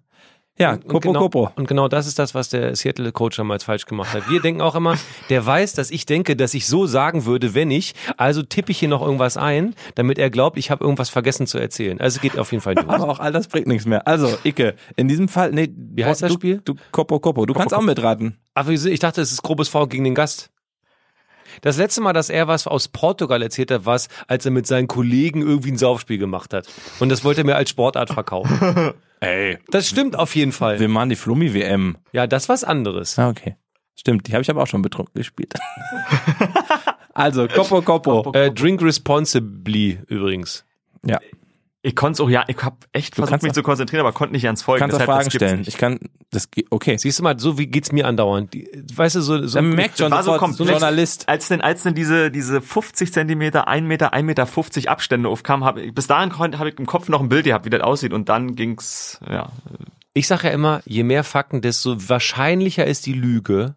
Ja, 0.56 0.74
Und 0.74 0.86
Kopo 0.86 1.08
genau, 1.08 1.18
Kopo. 1.18 1.50
Und 1.56 1.66
genau 1.66 1.88
das 1.88 2.06
ist 2.06 2.18
das, 2.20 2.32
was 2.32 2.48
der 2.48 2.76
Seattle-Coach 2.76 3.36
damals 3.36 3.64
falsch 3.64 3.86
gemacht 3.86 4.14
hat. 4.14 4.30
Wir 4.30 4.40
denken 4.40 4.60
auch 4.60 4.76
immer, 4.76 4.96
der 5.28 5.44
weiß, 5.44 5.72
dass 5.72 5.90
ich 5.90 6.06
denke, 6.06 6.36
dass 6.36 6.54
ich 6.54 6.68
so 6.68 6.86
sagen 6.86 7.24
würde, 7.24 7.54
wenn 7.54 7.72
ich. 7.72 7.94
Also 8.18 8.42
tippe 8.42 8.70
ich 8.70 8.78
hier 8.78 8.88
noch 8.88 9.02
irgendwas 9.02 9.36
ein, 9.36 9.74
damit 9.96 10.16
er 10.18 10.30
glaubt, 10.30 10.56
ich 10.56 10.70
habe 10.70 10.84
irgendwas 10.84 11.10
vergessen 11.10 11.48
zu 11.48 11.58
erzählen. 11.58 12.00
Also 12.00 12.20
geht 12.20 12.38
auf 12.38 12.52
jeden 12.52 12.62
Fall 12.62 12.76
durch. 12.76 12.88
Aber 12.88 13.08
auch 13.08 13.18
all 13.18 13.32
das 13.32 13.48
bringt 13.48 13.66
nichts 13.66 13.84
mehr. 13.84 14.06
Also, 14.06 14.28
Icke, 14.44 14.76
in 14.94 15.08
diesem 15.08 15.26
Fall, 15.26 15.50
nee, 15.50 15.68
Wie 15.76 16.04
heißt 16.04 16.22
das 16.22 16.28
du, 16.28 16.34
Spiel? 16.34 16.60
Du, 16.64 16.74
Kopo 16.92 17.18
Kopo. 17.18 17.46
Du 17.46 17.54
kannst 17.54 17.74
auch 17.74 17.82
mitraten. 17.82 18.38
Aber 18.54 18.70
ich 18.70 18.98
dachte, 19.00 19.22
es 19.22 19.32
ist 19.32 19.42
grobes 19.42 19.68
V 19.68 19.88
gegen 19.88 20.04
den 20.04 20.14
Gast. 20.14 20.50
Das 21.62 21.78
letzte 21.78 22.00
Mal, 22.00 22.12
dass 22.12 22.30
er 22.30 22.46
was 22.46 22.66
aus 22.66 22.88
Portugal 22.88 23.42
erzählt 23.42 23.70
hat, 23.70 23.86
war 23.86 23.94
es, 23.96 24.08
als 24.28 24.44
er 24.44 24.50
mit 24.52 24.66
seinen 24.66 24.88
Kollegen 24.88 25.42
irgendwie 25.42 25.72
ein 25.72 25.78
Saufspiel 25.78 26.18
gemacht 26.18 26.52
hat. 26.52 26.68
Und 27.00 27.08
das 27.08 27.24
wollte 27.24 27.42
er 27.42 27.44
mir 27.44 27.56
als 27.56 27.70
Sportart 27.70 28.10
verkaufen. 28.10 28.92
Ey. 29.24 29.58
Das 29.68 29.88
stimmt 29.88 30.16
auf 30.16 30.34
jeden 30.36 30.52
Fall. 30.52 30.80
Wir 30.80 30.88
machen 30.88 31.08
die 31.08 31.16
Flummi-WM. 31.16 31.96
Ja, 32.12 32.26
das 32.26 32.44
ist 32.44 32.48
was 32.48 32.64
anderes. 32.64 33.18
Ah, 33.18 33.28
okay. 33.28 33.56
Stimmt, 33.96 34.28
die 34.28 34.32
habe 34.32 34.42
ich 34.42 34.50
aber 34.50 34.62
auch 34.62 34.66
schon 34.66 34.82
betrunken 34.82 35.14
gespielt. 35.14 35.54
also, 37.14 37.46
Kopo 37.48 37.80
Kopo. 37.82 38.32
Äh, 38.32 38.50
drink 38.50 38.82
responsibly 38.82 40.00
übrigens. 40.08 40.64
Ja, 41.06 41.20
Ich 41.86 41.94
konnte 41.94 42.14
es 42.14 42.20
auch, 42.20 42.30
ja, 42.30 42.44
ich 42.48 42.56
habe 42.62 42.76
echt 42.92 43.14
versucht, 43.14 43.42
mich 43.42 43.50
auch- 43.50 43.54
zu 43.56 43.62
konzentrieren, 43.62 44.00
aber 44.00 44.12
konnte 44.14 44.32
nicht 44.32 44.46
ans 44.46 44.62
Folgen. 44.62 44.80
kannst 44.80 44.94
Deshalb, 44.94 45.10
Fragen 45.10 45.30
stellen. 45.30 45.58
nicht. 45.58 45.68
Ich 45.68 45.76
kann, 45.76 46.00
das, 46.30 46.48
okay. 46.70 46.96
Siehst 46.96 47.18
du 47.18 47.22
mal, 47.22 47.38
so 47.38 47.58
wie 47.58 47.66
geht's 47.66 47.92
mir 47.92 48.06
andauernd. 48.08 48.56
Weißt 48.96 49.16
du, 49.16 49.20
so, 49.20 49.46
so 49.46 49.56
Dann 49.58 49.68
merkt 49.68 49.98
schon 49.98 50.10
war 50.10 50.22
so 50.22 50.32
sofort, 50.32 50.40
so 50.40 50.46
komplex. 50.46 50.70
Journalist. 50.80 51.28
Als 51.28 51.48
denn, 51.48 51.60
als 51.60 51.82
denn 51.82 51.94
diese, 51.94 52.30
diese 52.30 52.62
50 52.62 53.12
Zentimeter, 53.12 53.68
1 53.68 53.86
Meter, 53.86 54.14
1 54.14 54.24
Meter 54.24 54.46
50 54.46 54.88
Abstände 54.88 55.28
aufkamen, 55.28 55.66
hab, 55.66 55.76
ich- 55.76 55.94
bis 55.94 56.06
dahin 56.06 56.38
habe 56.38 56.70
ich 56.70 56.78
im 56.78 56.86
Kopf 56.86 57.10
noch 57.10 57.20
ein 57.20 57.28
Bild 57.28 57.44
gehabt, 57.44 57.66
wie 57.66 57.70
das 57.70 57.82
aussieht 57.82 58.14
und 58.14 58.30
dann 58.30 58.56
ging's, 58.56 59.20
ja. 59.28 59.50
Ich 60.14 60.26
sage 60.26 60.46
ja 60.46 60.54
immer, 60.54 60.80
je 60.86 61.02
mehr 61.02 61.22
Fakten, 61.22 61.60
desto 61.60 62.08
wahrscheinlicher 62.08 62.86
ist 62.86 63.04
die 63.04 63.12
Lüge. 63.12 63.74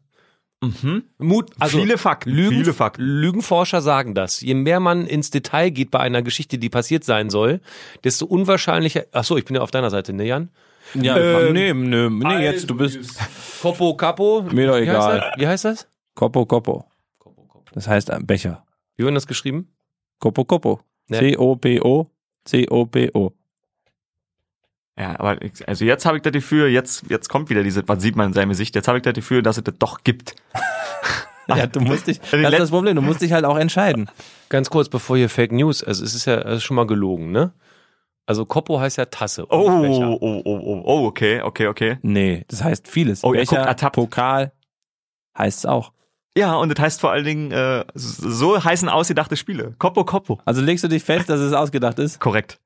Mut, 1.20 1.52
also 1.60 1.78
Viele 1.80 1.98
Fakten, 2.00 2.32
Lügen, 2.32 2.58
viele 2.58 2.74
Fakten. 2.74 3.04
Lügenforscher 3.04 3.82
sagen 3.82 4.16
das. 4.16 4.42
Je 4.42 4.56
mehr 4.56 4.80
man 4.80 5.06
ins 5.06 5.30
Detail 5.30 5.70
geht 5.70 5.92
bei 5.92 6.00
einer 6.00 6.24
Geschichte, 6.24 6.58
die 6.58 6.70
passiert 6.70 7.04
sein 7.04 7.30
soll, 7.30 7.62
desto 8.04 8.26
unwahrscheinlicher. 8.26 9.06
Ach 9.12 9.24
so, 9.24 9.38
ich 9.38 9.46
bin 9.46 9.56
ja 9.56 9.62
auf 9.62 9.70
deiner 9.72 9.92
Seite, 9.92 10.14
ne 10.14 10.26
Jan? 10.26 10.50
Ja, 10.96 11.16
Ähm, 11.18 11.54
nee, 11.54 11.74
nee, 11.74 12.10
nee, 12.10 12.44
jetzt, 12.44 12.70
du 12.70 12.76
bist 12.76 13.20
Capo 13.62 13.96
Capo. 13.96 14.42
Mir 14.52 14.68
doch 14.68 14.76
Wie 14.78 14.90
heißt 14.90 15.08
egal. 15.08 15.20
das? 15.20 15.40
Wie 15.40 15.48
heißt 15.48 15.66
das? 15.66 15.88
Kopo 16.16 16.46
Kopo. 16.46 16.86
Das 17.74 17.88
heißt 17.88 18.10
ein 18.10 18.26
Becher. 18.26 18.66
Wie 18.96 19.04
wird 19.04 19.16
das 19.16 19.28
geschrieben? 19.28 19.72
Kopo 20.20 20.44
Kopo. 20.46 20.80
Ja. 21.10 21.20
C-O-P-O. 21.20 22.10
C-O-P-O. 22.46 23.34
Ja, 24.98 25.20
aber 25.20 25.42
ich, 25.42 25.68
also 25.68 25.86
jetzt 25.86 26.06
habe 26.06 26.18
ich 26.18 26.24
das 26.24 26.34
Gefühl, 26.34 26.70
jetzt, 26.70 27.06
jetzt 27.10 27.30
kommt 27.30 27.50
wieder 27.50 27.64
diese, 27.64 27.88
was 27.88 28.02
sieht 28.02 28.16
man 28.16 28.28
in 28.28 28.34
seinem 28.34 28.50
Gesicht, 28.50 28.76
jetzt 28.76 28.88
habe 28.88 28.98
ich 28.98 29.04
das 29.04 29.14
Gefühl, 29.14 29.44
dass 29.44 29.58
es 29.58 29.64
das 29.64 29.76
doch 29.78 30.04
gibt. 30.04 30.36
Ja, 31.50 31.66
du 31.66 31.80
musst 31.80 32.08
dich, 32.08 32.20
das 32.32 32.34
ist 32.34 32.60
das 32.60 32.70
Problem, 32.72 32.98
du 32.98 33.02
musst 33.02 33.22
dich 33.22 33.32
halt 33.32 33.46
auch 33.46 33.58
entscheiden. 33.58 34.10
Ganz 34.50 34.70
kurz, 34.70 34.90
bevor 34.90 35.16
hier 35.16 35.30
Fake 35.30 35.54
News, 35.54 35.82
also 35.82 36.04
es 36.04 36.14
ist 36.14 36.26
ja 36.26 36.40
es 36.40 36.58
ist 36.58 36.64
schon 36.64 36.76
mal 36.76 36.86
gelogen, 36.86 37.32
ne? 37.32 37.54
Also 38.26 38.46
Koppo 38.46 38.82
heißt 38.82 38.98
ja 38.98 39.06
Tasse. 39.06 39.46
Oh, 39.50 39.80
Becher. 39.80 40.10
oh, 40.10 40.18
oh, 40.20 40.42
oh, 40.44 40.82
oh, 40.84 41.06
okay, 41.06 41.42
okay, 41.42 41.68
okay. 41.68 42.00
Nee, 42.02 42.44
das 42.50 42.66
heißt 42.66 42.90
vieles. 42.90 43.24
Oh, 43.24 43.32
Becher, 43.32 43.56
guckt 43.56 43.66
ertappt. 43.66 43.96
Pokal 43.96 44.52
heißt 45.38 45.60
es 45.60 45.66
auch. 45.66 45.94
Ja, 46.38 46.56
und 46.56 46.78
das 46.78 46.84
heißt 46.84 47.00
vor 47.00 47.12
allen 47.12 47.24
Dingen, 47.24 47.52
äh, 47.52 47.86
so 47.96 48.62
heißen 48.62 48.90
ausgedachte 48.90 49.38
Spiele. 49.38 49.74
Koppo, 49.80 50.04
Koppo. 50.04 50.40
Also 50.44 50.62
legst 50.62 50.84
du 50.84 50.90
dich 50.90 51.04
fest, 51.04 51.30
dass 51.30 51.40
es 51.40 51.54
ausgedacht 51.54 51.98
ist? 51.98 52.20
Korrekt. 52.20 52.60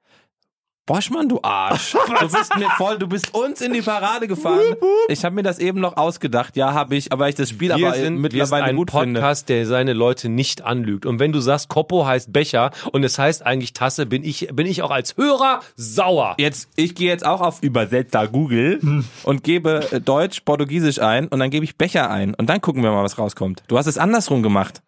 Boschmann, 0.86 1.30
du 1.30 1.40
Arsch. 1.42 1.96
Du 2.20 2.28
bist 2.28 2.58
mir 2.58 2.70
voll, 2.72 2.98
du 2.98 3.08
bist 3.08 3.34
uns 3.34 3.62
in 3.62 3.74
die 3.74 3.82
Parade 3.82 4.28
gefahren. 4.28 4.76
Ich 5.08 5.24
habe 5.24 5.36
mir 5.36 5.44
das 5.44 5.60
eben 5.60 5.80
noch 5.80 5.98
ausgedacht. 5.98 6.56
Ja, 6.56 6.74
habe 6.74 6.96
ich, 6.96 7.12
aber 7.12 7.30
ich 7.30 7.36
das 7.36 7.50
Spiel 7.50 7.70
Wir 7.70 7.76
aber 7.76 7.94
sind, 7.94 8.02
wir 8.02 8.04
sind 8.06 8.22
mittlerweile 8.22 8.66
ein 8.66 8.76
gut 8.76 8.92
finde. 8.92 9.20
Podcast, 9.20 9.50
der 9.50 9.66
seine 9.66 9.94
Leute 9.94 10.30
nicht 10.30 10.64
anlügt. 10.64 11.06
Und 11.06 11.20
wenn 11.20 11.32
du 11.32 11.40
sagst, 11.40 11.70
Koppo 11.70 12.06
heißt 12.06 12.34
Becher 12.34 12.72
und 12.92 13.04
es 13.04 13.18
heißt 13.18 13.46
eigentlich 13.46 13.74
Tasse, 13.74 14.06
bin 14.06 14.24
ich, 14.24 14.50
bin 14.54 14.68
ich 14.68 14.82
auch 14.82 14.92
als 14.92 15.18
Hörer 15.18 15.62
sauer. 15.76 16.36
Jetzt, 16.38 16.70
ich 16.76 16.96
gehe 16.96 17.10
jetzt 17.10 17.26
auch 17.26 17.42
auf 17.42 17.64
Übersetzer 17.64 18.28
Google 18.28 19.04
und 19.24 19.44
gebe 19.44 19.88
äh, 19.92 20.02
Deutsch, 20.02 20.42
Portugiesisch 20.42 21.00
ein 21.00 21.28
und 21.28 21.40
dann 21.40 21.50
gebe 21.50 21.64
ich 21.64 21.78
Becher 21.78 22.10
ein 22.10 22.34
und 22.36 22.50
dann 22.50 22.62
gucken 22.62 22.84
wir 22.84 22.92
mal, 22.92 23.04
was 23.04 23.18
rauskommt. 23.18 23.64
Du 23.68 23.78
hast 23.78 23.88
es 23.88 23.98
andersrum 23.98 24.44
gemacht. 24.44 24.82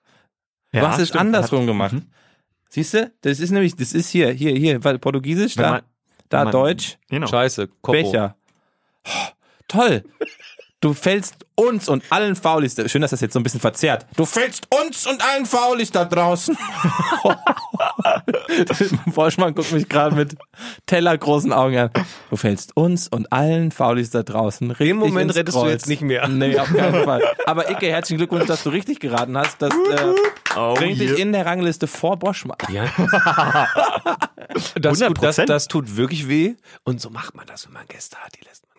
Du 0.71 0.81
hast 0.81 0.99
es 0.99 1.09
stimmt. 1.09 1.21
andersrum 1.21 1.67
gemacht. 1.67 1.93
Mhm. 1.93 2.07
Siehst 2.73 2.95
du? 2.95 3.11
Das 3.21 3.39
ist 3.39 3.51
nämlich, 3.51 3.75
das 3.75 3.93
ist 3.93 4.09
hier, 4.09 4.31
hier, 4.31 4.55
hier, 4.55 4.83
weil 4.83 4.97
Portugiesisch, 4.97 5.53
da, 5.53 5.69
man- 5.69 5.81
da 6.29 6.43
man- 6.45 6.51
Deutsch, 6.51 6.97
Genau. 7.07 7.27
Scheiße, 7.27 7.67
Koppo. 7.67 7.91
Becher. 8.01 8.35
Oh, 9.05 9.27
toll. 9.67 10.03
Du 10.83 10.93
fällst 10.93 11.35
uns 11.55 11.87
und 11.87 12.03
allen 12.09 12.35
Faulis, 12.35 12.75
schön, 12.91 13.01
dass 13.01 13.11
das 13.11 13.21
jetzt 13.21 13.31
so 13.31 13.39
ein 13.39 13.43
bisschen 13.43 13.61
verzerrt. 13.61 14.05
Du 14.17 14.25
fällst 14.25 14.67
uns 14.69 15.07
und 15.07 15.23
allen 15.23 15.45
Faulis 15.45 15.91
da 15.91 16.03
draußen. 16.03 16.57
Forschmann 19.13 19.55
guckt 19.55 19.71
mich 19.71 19.87
gerade 19.87 20.13
mit 20.13 20.35
tellergroßen 20.85 21.53
Augen 21.53 21.77
an. 21.77 21.89
Du 22.29 22.35
fällst 22.35 22.75
uns 22.75 23.07
und 23.07 23.31
allen 23.31 23.71
Faulis 23.71 24.09
da 24.09 24.23
draußen 24.23 24.71
richtig 24.71 24.89
Im 24.89 24.97
Moment 24.97 25.29
ins 25.29 25.37
rettest 25.37 25.55
du 25.55 25.61
Kreuz. 25.61 25.71
jetzt 25.71 25.87
nicht 25.87 26.01
mehr. 26.01 26.27
Nee, 26.27 26.59
auf 26.59 26.67
keinen 26.67 27.03
Fall. 27.05 27.21
Aber 27.45 27.71
Icke, 27.71 27.87
herzlichen 27.87 28.17
Glückwunsch, 28.17 28.47
dass 28.47 28.63
du 28.63 28.69
richtig 28.71 28.99
geraten 28.99 29.37
hast. 29.37 29.61
Das 29.61 29.73
äh, 29.73 30.13
Oh, 30.57 30.73
bringt 30.73 30.99
dich 30.99 31.11
yeah. 31.11 31.19
in 31.19 31.31
der 31.31 31.45
Rangliste 31.45 31.87
vor 31.87 32.17
Boschmann. 32.17 32.57
Ja. 32.69 32.83
das, 34.75 34.99
tut, 34.99 35.23
das, 35.23 35.39
100%. 35.39 35.45
das 35.45 35.69
tut 35.69 35.95
wirklich 35.95 36.27
weh. 36.27 36.55
Und 36.83 36.99
so 36.99 37.09
macht 37.09 37.35
man 37.35 37.45
das, 37.47 37.67
wenn 37.67 37.73
man 37.73 37.87
Gäste 37.87 38.17
hat. 38.17 38.35
Die 38.37 38.43
lässt 38.45 38.63
man. 38.67 38.72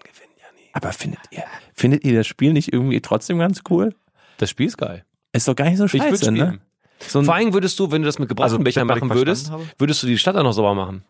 Aber 0.74 0.92
findet 0.92 1.20
ihr, 1.30 1.44
findet 1.72 2.04
ihr 2.04 2.14
das 2.18 2.26
Spiel 2.26 2.52
nicht 2.52 2.72
irgendwie 2.72 3.00
trotzdem 3.00 3.38
ganz 3.38 3.62
cool? 3.70 3.94
Das 4.38 4.50
Spiel 4.50 4.66
ist 4.66 4.76
geil. 4.76 5.04
Ist 5.32 5.48
doch 5.48 5.56
gar 5.56 5.64
nicht 5.66 5.78
so 5.78 5.84
Ich 5.86 5.94
würde 5.94 6.08
scheiße, 6.10 6.32
ne? 6.32 6.58
So 7.06 7.22
Vor 7.22 7.34
allem 7.34 7.52
würdest 7.52 7.78
du, 7.78 7.90
wenn 7.90 8.02
du 8.02 8.06
das 8.06 8.18
mit 8.18 8.28
gebrauchten 8.28 8.54
Also, 8.54 8.64
Bechern 8.64 8.86
machen 8.86 9.10
würdest, 9.10 9.50
würdest 9.78 10.02
du 10.02 10.06
die 10.06 10.18
Stadt 10.18 10.36
auch 10.36 10.42
noch 10.42 10.52
sauber 10.52 10.74
machen. 10.74 11.04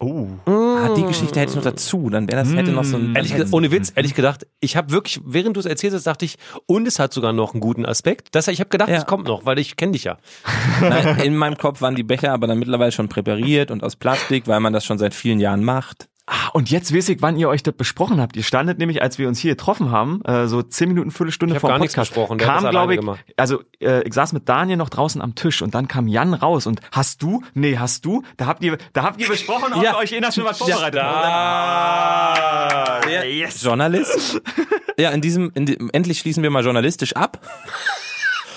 Oh. 0.00 0.26
Ah, 0.46 0.92
die 0.96 1.04
Geschichte 1.04 1.38
hätte 1.38 1.50
ich 1.50 1.56
noch 1.56 1.62
dazu, 1.62 2.10
dann 2.10 2.26
wäre 2.28 2.42
das 2.42 2.52
hätte 2.52 2.72
noch 2.72 2.82
so 2.84 2.96
ein 2.96 3.14
Ehrlich 3.14 3.52
ohne 3.52 3.70
Witz, 3.70 3.92
erzählt 3.94 4.14
gedacht, 4.14 4.44
ich 4.58 4.76
habe 4.76 4.90
wirklich, 4.90 5.20
während 5.24 5.54
du 5.56 5.60
es 5.60 5.66
erzählt 5.66 5.94
hast, 5.94 6.04
dachte 6.08 6.24
ich, 6.24 6.36
und 6.66 6.88
es 6.88 6.98
hat 6.98 7.12
sogar 7.12 7.32
noch 7.32 7.54
einen 7.54 7.60
guten 7.60 7.86
Aspekt. 7.86 8.34
Das, 8.34 8.48
ich 8.48 8.58
habe 8.58 8.70
gedacht, 8.70 8.88
Ja. 8.88 8.96
es 8.96 9.06
kommt 9.06 9.28
noch, 9.28 9.46
weil 9.46 9.58
ich 9.60 9.76
kenne 9.76 9.92
dich 9.92 10.02
ja. 10.04 10.18
Nein, 10.80 11.20
in 11.20 11.36
meinem 11.36 11.56
Kopf 11.56 11.80
waren 11.80 11.94
die 11.94 12.02
Becher 12.02 12.32
aber 12.32 12.48
dann 12.48 12.58
mittlerweile 12.58 12.90
schon 12.90 13.08
präpariert 13.08 13.70
und 13.70 13.84
aus 13.84 13.94
Plastik, 13.94 14.48
weil 14.48 14.58
man 14.58 14.72
das 14.72 14.84
schon 14.84 14.98
seit 14.98 15.14
vielen 15.14 15.38
Jahren 15.38 15.62
macht. 15.62 16.08
Ah, 16.26 16.48
und 16.54 16.70
jetzt 16.70 16.94
weiß 16.94 17.10
ich, 17.10 17.20
wann 17.20 17.36
ihr 17.36 17.50
euch 17.50 17.62
das 17.62 17.74
besprochen 17.74 18.18
habt. 18.18 18.34
Ihr 18.34 18.42
standet 18.44 18.78
nämlich, 18.78 19.02
als 19.02 19.18
wir 19.18 19.28
uns 19.28 19.38
hier 19.38 19.52
getroffen 19.52 19.90
haben, 19.90 20.22
äh, 20.24 20.46
so 20.48 20.62
zehn 20.62 20.88
Minuten, 20.88 21.10
Viertelstunde 21.10 21.52
Ich 21.52 21.56
hab 21.56 21.60
vor 21.60 21.68
gar 21.68 21.78
dem 21.78 21.82
nichts 21.82 21.94
Podcast, 21.94 22.12
besprochen, 22.14 22.38
kam, 22.38 22.70
glaube 22.70 22.94
ich, 22.94 23.00
gemacht. 23.00 23.20
also 23.36 23.62
äh, 23.78 24.02
ich 24.08 24.14
saß 24.14 24.32
mit 24.32 24.48
Daniel 24.48 24.78
noch 24.78 24.88
draußen 24.88 25.20
am 25.20 25.34
Tisch 25.34 25.60
und 25.60 25.74
dann 25.74 25.86
kam 25.86 26.08
Jan 26.08 26.32
raus 26.32 26.66
und 26.66 26.80
hast 26.92 27.22
du? 27.22 27.42
Nee, 27.52 27.76
hast 27.76 28.06
du? 28.06 28.22
Da 28.38 28.46
habt 28.46 28.64
ihr, 28.64 28.78
da 28.94 29.02
habt 29.02 29.20
ihr 29.20 29.28
besprochen, 29.28 29.74
ob 29.74 29.82
Ja. 29.82 29.92
ihr 29.92 29.98
euch 29.98 30.12
innerhalb 30.12 30.34
schon 30.34 30.44
was 30.44 30.56
vorbereitet 30.56 30.98
Ah, 31.02 32.94
habt. 33.00 33.10
Ja, 33.10 33.22
yes. 33.24 33.62
Journalist? 33.62 34.40
Ja, 34.96 35.10
in 35.10 35.20
diesem, 35.20 35.50
in 35.56 35.66
dem, 35.66 35.90
endlich 35.92 36.20
schließen 36.20 36.44
wir 36.44 36.50
mal 36.50 36.62
journalistisch 36.62 37.16
ab. 37.16 37.40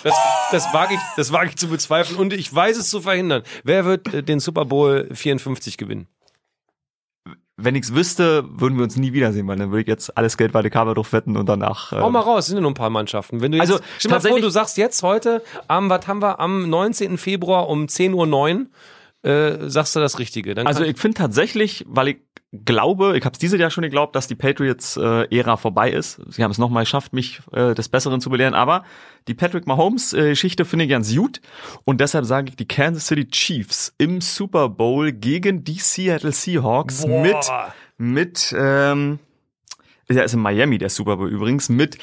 das, 0.04 0.14
das 0.52 0.72
wage 0.72 0.94
ich, 0.94 1.00
das 1.16 1.32
wage 1.32 1.50
ich 1.50 1.56
zu 1.56 1.68
bezweifeln 1.68 2.20
und 2.20 2.32
ich 2.32 2.54
weiß 2.54 2.78
es 2.78 2.92
zu 2.92 3.02
verhindern. 3.02 3.42
Wer 3.64 3.86
wird 3.86 4.14
äh, 4.14 4.22
den 4.22 4.40
Super 4.40 4.66
Bowl 4.66 5.10
54 5.12 5.78
gewinnen? 5.80 6.08
Wenn 7.60 7.74
ich's 7.76 7.94
wüsste, 7.96 8.46
würden 8.48 8.78
wir 8.78 8.84
uns 8.84 8.98
nie 8.98 9.14
wiedersehen, 9.14 9.48
weil 9.48 9.58
dann 9.58 9.72
würde 9.72 9.82
ich 9.82 9.88
jetzt 9.88 10.16
alles 10.16 10.38
Geld 10.38 10.52
bei 10.52 10.62
der 10.62 10.70
Cover 10.70 10.94
drauf 10.94 11.12
wetten 11.12 11.36
und 11.36 11.50
danach. 11.50 11.92
Äh, 11.92 11.98
Hau 12.00 12.10
mal 12.12 12.20
raus, 12.20 12.46
sind 12.46 12.58
ja 12.58 12.62
nur 12.62 12.70
ein 12.70 12.76
paar 12.76 12.92
Mannschaften. 12.92 13.42
Wenn 13.42 13.52
du 13.52 13.58
jetzt, 13.58 13.72
Also, 13.72 13.84
stell 13.98 14.12
mal 14.12 14.22
vor, 14.22 14.40
du 14.40 14.50
sagst 14.50 14.78
jetzt 14.78 15.02
heute, 15.02 15.44
am, 15.68 15.90
was 15.90 16.06
haben 16.08 16.22
wir, 16.22 16.40
am 16.40 16.70
19. 16.70 17.18
Februar 17.18 17.68
um 17.68 17.88
10.09 17.88 18.68
Uhr, 19.24 19.30
äh, 19.30 19.70
sagst 19.70 19.96
du 19.96 20.00
das 20.00 20.20
Richtige. 20.20 20.54
Dann 20.54 20.68
Also 20.68 20.84
ich 20.84 20.98
finde 20.98 21.18
tatsächlich, 21.18 21.84
weil 21.88 22.10
ich 22.10 22.18
glaube, 22.54 23.18
ich 23.18 23.26
habe 23.26 23.34
es 23.34 23.40
dieses 23.40 23.60
Jahr 23.60 23.70
schon 23.70 23.82
geglaubt, 23.84 24.16
dass 24.16 24.28
die 24.28 24.36
Patriots-Ära 24.36 25.58
vorbei 25.58 25.92
ist. 25.92 26.22
Sie 26.30 26.44
haben 26.44 26.52
es 26.52 26.58
nochmal 26.58 26.84
geschafft, 26.84 27.14
mich 27.14 27.42
äh, 27.52 27.74
des 27.74 27.90
Besseren 27.90 28.22
zu 28.22 28.30
belehren. 28.30 28.54
Aber 28.54 28.84
die 29.28 29.34
Patrick 29.34 29.68
Mahomes-Geschichte 29.68 30.64
finde 30.66 30.86
ich 30.86 30.92
ganz 30.92 31.14
gut. 31.14 31.42
Und 31.84 32.00
deshalb 32.00 32.26
sage 32.26 32.50
ich, 32.50 32.56
die 32.56 32.68
Kansas 32.68 33.08
City 33.08 33.28
Chiefs 33.28 33.94
im 33.98 34.22
Super 34.22 34.70
Bowl 34.70 35.12
gegen 35.12 35.64
die 35.64 35.80
Seattle 35.80 36.32
Seahawks 36.32 37.06
Boah. 37.06 37.22
mit, 37.22 37.52
mit 37.98 38.56
ähm, 38.58 39.20
der 40.10 40.24
ist 40.24 40.34
in 40.34 40.40
Miami, 40.40 40.78
der 40.78 40.90
Super 40.90 41.18
Bowl 41.18 41.30
übrigens, 41.30 41.70
mit 41.70 41.98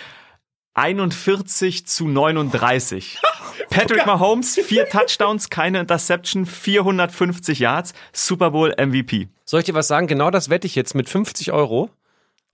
41 0.75 1.87
zu 1.87 2.09
39. 2.09 3.19
Patrick 3.71 4.07
Mahomes, 4.07 4.55
vier 4.57 4.89
Touchdowns, 4.89 5.51
keine 5.51 5.81
Interception, 5.81 6.47
450 6.47 7.59
Yards, 7.59 7.95
Super 8.13 8.51
Bowl 8.51 8.75
MVP. 8.79 9.29
soll 9.45 9.61
ich 9.61 9.67
dir 9.67 9.75
was 9.75 9.89
sagen? 9.89 10.07
Genau 10.07 10.31
das 10.31 10.51
wette 10.51 10.67
ich 10.67 10.75
jetzt 10.75 10.95
mit 10.95 11.09
50 11.09 11.53
Euro. 11.53 11.91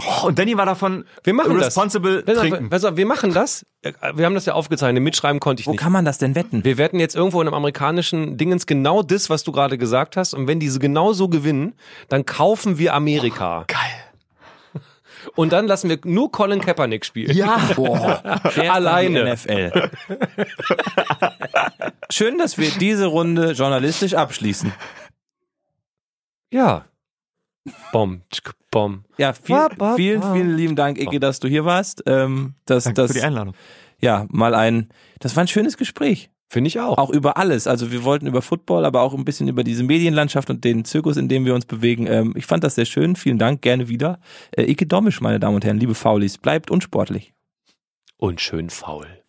Oh, 0.03 0.29
und 0.29 0.39
Danny 0.39 0.57
war 0.57 0.65
davon 0.65 1.05
Wir 1.25 1.35
machen 1.35 1.59
das. 1.59 1.67
responsible 1.67 2.25
auf, 2.27 2.35
trinken. 2.39 2.71
pass 2.71 2.85
auf, 2.87 2.97
wir 2.97 3.05
machen 3.05 3.35
das. 3.35 3.67
Äh, 3.83 3.93
Wir 4.15 4.25
haben 4.25 4.35
das 4.35 4.47
ja 4.47 4.55
aufgezeichnet. 4.55 5.03
Mitschreiben 5.03 5.41
konnte 5.41 5.61
ich 5.61 5.67
Wo 5.67 5.73
nicht. 5.73 5.81
kann 5.81 5.93
man 5.93 6.07
das 6.07 6.17
denn 6.17 6.35
wetten? 6.35 6.65
Wir 6.65 6.79
wetten 6.79 6.99
jetzt 6.99 7.15
irgendwo 7.15 7.43
in 7.43 7.47
einem 7.49 7.55
amerikanischen 7.55 8.39
Dingens 8.39 8.65
genau 8.67 9.03
das, 9.03 9.29
was 9.29 9.45
du 9.45 9.53
gerade 9.53 9.77
gesagt 9.77 10.17
hast. 10.17 10.33
Und 10.33 10.47
wenn 10.47 10.59
diese 10.59 10.79
genau 10.79 11.13
so 11.13 11.29
gewinnen, 11.29 11.75
dann 12.09 12.25
kaufen 12.25 12.79
wir 12.79 12.95
Amerika. 12.95 13.65
Geil. 13.67 13.79
Und 15.37 15.53
dann 15.53 15.67
lassen 15.67 15.89
wir 15.89 15.99
nur 16.05 16.31
Colin 16.33 16.61
Kaepernick 16.61 17.05
spielen. 17.05 17.37
Ja. 17.37 17.59
Boah, 17.77 18.41
Alleine. 18.69 19.35
NFL. 19.35 19.91
Schön, 22.11 22.39
dass 22.39 22.59
wir 22.59 22.71
diese 22.71 23.07
Runde 23.07 23.53
journalistisch 23.53 24.15
abschließen. 24.15 24.73
Ja. 26.53 26.85
Bom, 27.93 28.23
tschk, 28.33 28.53
bom. 28.71 29.05
Ja, 29.19 29.33
viel, 29.33 29.55
Ba, 29.55 29.69
ba, 29.77 29.95
vielen, 29.95 30.21
ba. 30.21 30.33
vielen 30.33 30.57
lieben 30.57 30.77
Dank, 30.77 30.99
Ike, 30.99 31.21
dass 31.21 31.41
du 31.41 31.49
hier 31.49 31.65
warst. 31.65 32.03
Ähm, 32.07 32.55
das, 32.65 32.85
Danke 32.85 33.03
das, 33.03 33.13
für 33.13 33.19
die 33.19 33.25
Einladung. 33.25 33.55
ja, 34.01 34.27
mal 34.31 34.55
ein, 34.55 34.89
das 35.21 35.37
war 35.37 35.45
ein 35.45 35.49
schönes 35.49 35.77
Gespräch. 35.77 36.31
Finde 36.53 36.67
ich 36.67 36.81
auch. 36.81 36.99
Auch 36.99 37.11
über 37.11 37.37
alles. 37.37 37.69
Also 37.69 37.93
wir 37.93 38.03
wollten 38.03 38.27
über 38.27 38.43
Football, 38.43 38.85
aber 38.85 39.03
auch 39.03 39.15
ein 39.15 39.25
bisschen 39.25 39.47
über 39.47 39.63
diese 39.63 39.85
Medienlandschaft 39.85 40.51
und 40.51 40.65
den 40.65 40.85
Zirkus, 40.85 41.17
in 41.17 41.29
dem 41.29 41.45
wir 41.45 41.55
uns 41.55 41.65
bewegen. 41.65 42.09
Ähm, 42.09 42.35
ich 42.37 42.45
fand 42.45 42.65
das 42.65 42.75
sehr 42.75 42.87
schön. 42.87 43.15
Vielen 43.15 43.39
Dank, 43.39 43.63
gerne 43.63 43.89
wieder. 43.89 44.19
Äh, 44.51 44.65
Ike 44.65 44.87
Domisch, 44.87 45.21
meine 45.21 45.39
Damen 45.39 45.55
und 45.55 45.65
Herren, 45.65 45.79
liebe 45.79 45.95
Faulis, 45.95 46.39
bleibt 46.39 46.73
unsportlich. 46.73 47.33
Und 48.17 48.41
schön 48.41 48.69
faul. 48.69 49.20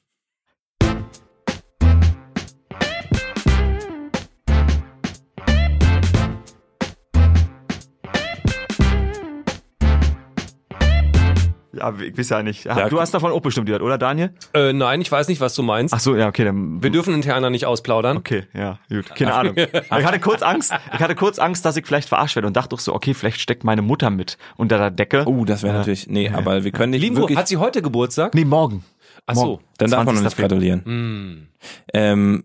Ich 12.01 12.17
weiß 12.17 12.29
ja 12.29 12.43
nicht. 12.43 12.65
Ja, 12.65 12.89
du 12.89 12.99
hast 12.99 13.13
davon 13.13 13.32
auch 13.32 13.41
bestimmt 13.41 13.65
gehört, 13.67 13.82
oder 13.82 13.97
Daniel? 13.97 14.34
Äh, 14.53 14.73
nein, 14.73 15.01
ich 15.01 15.11
weiß 15.11 15.27
nicht, 15.27 15.41
was 15.41 15.55
du 15.55 15.63
meinst. 15.63 15.93
Ach 15.93 15.99
so, 15.99 16.15
ja, 16.15 16.27
okay, 16.27 16.45
dann. 16.45 16.82
Wir 16.84 16.89
dürfen 16.89 17.13
interner 17.13 17.49
nicht 17.49 17.65
ausplaudern. 17.65 18.17
Okay, 18.17 18.43
ja, 18.53 18.79
gut. 18.89 19.13
Keine 19.15 19.34
Ahnung. 19.34 19.55
Aber 19.89 19.99
ich 19.99 20.05
hatte 20.05 20.19
kurz 20.19 20.41
Angst, 20.41 20.73
ich 20.93 20.99
hatte 20.99 21.15
kurz 21.15 21.39
Angst, 21.39 21.65
dass 21.65 21.75
ich 21.77 21.86
vielleicht 21.86 22.09
verarscht 22.09 22.36
werde 22.36 22.47
und 22.47 22.55
dachte 22.55 22.69
doch 22.69 22.79
so, 22.79 22.93
okay, 22.93 23.13
vielleicht 23.13 23.39
steckt 23.39 23.63
meine 23.63 23.82
Mutter 23.82 24.09
mit 24.09 24.38
unter 24.57 24.77
der 24.77 24.91
Decke. 24.91 25.23
Oh, 25.27 25.45
das 25.45 25.63
wäre 25.63 25.73
Ja. 25.73 25.79
natürlich, 25.79 26.07
nee, 26.07 26.29
aber 26.29 26.63
wir 26.63 26.71
können 26.71 26.91
nicht 26.91 27.01
Lieben, 27.01 27.17
wirklich, 27.17 27.38
hat 27.38 27.47
sie 27.47 27.57
heute 27.57 27.82
Geburtstag? 27.82 28.34
Nee, 28.36 28.45
morgen. 28.45 28.84
Ach 29.25 29.36
so. 29.36 29.59
dann 29.77 29.91
darf 29.91 30.05
man 30.05 30.15
noch 30.15 30.21
20. 30.21 30.23
nicht 30.23 30.38
gratulieren. 30.38 30.86
Hm. 30.86 31.47
Ähm, 31.93 32.43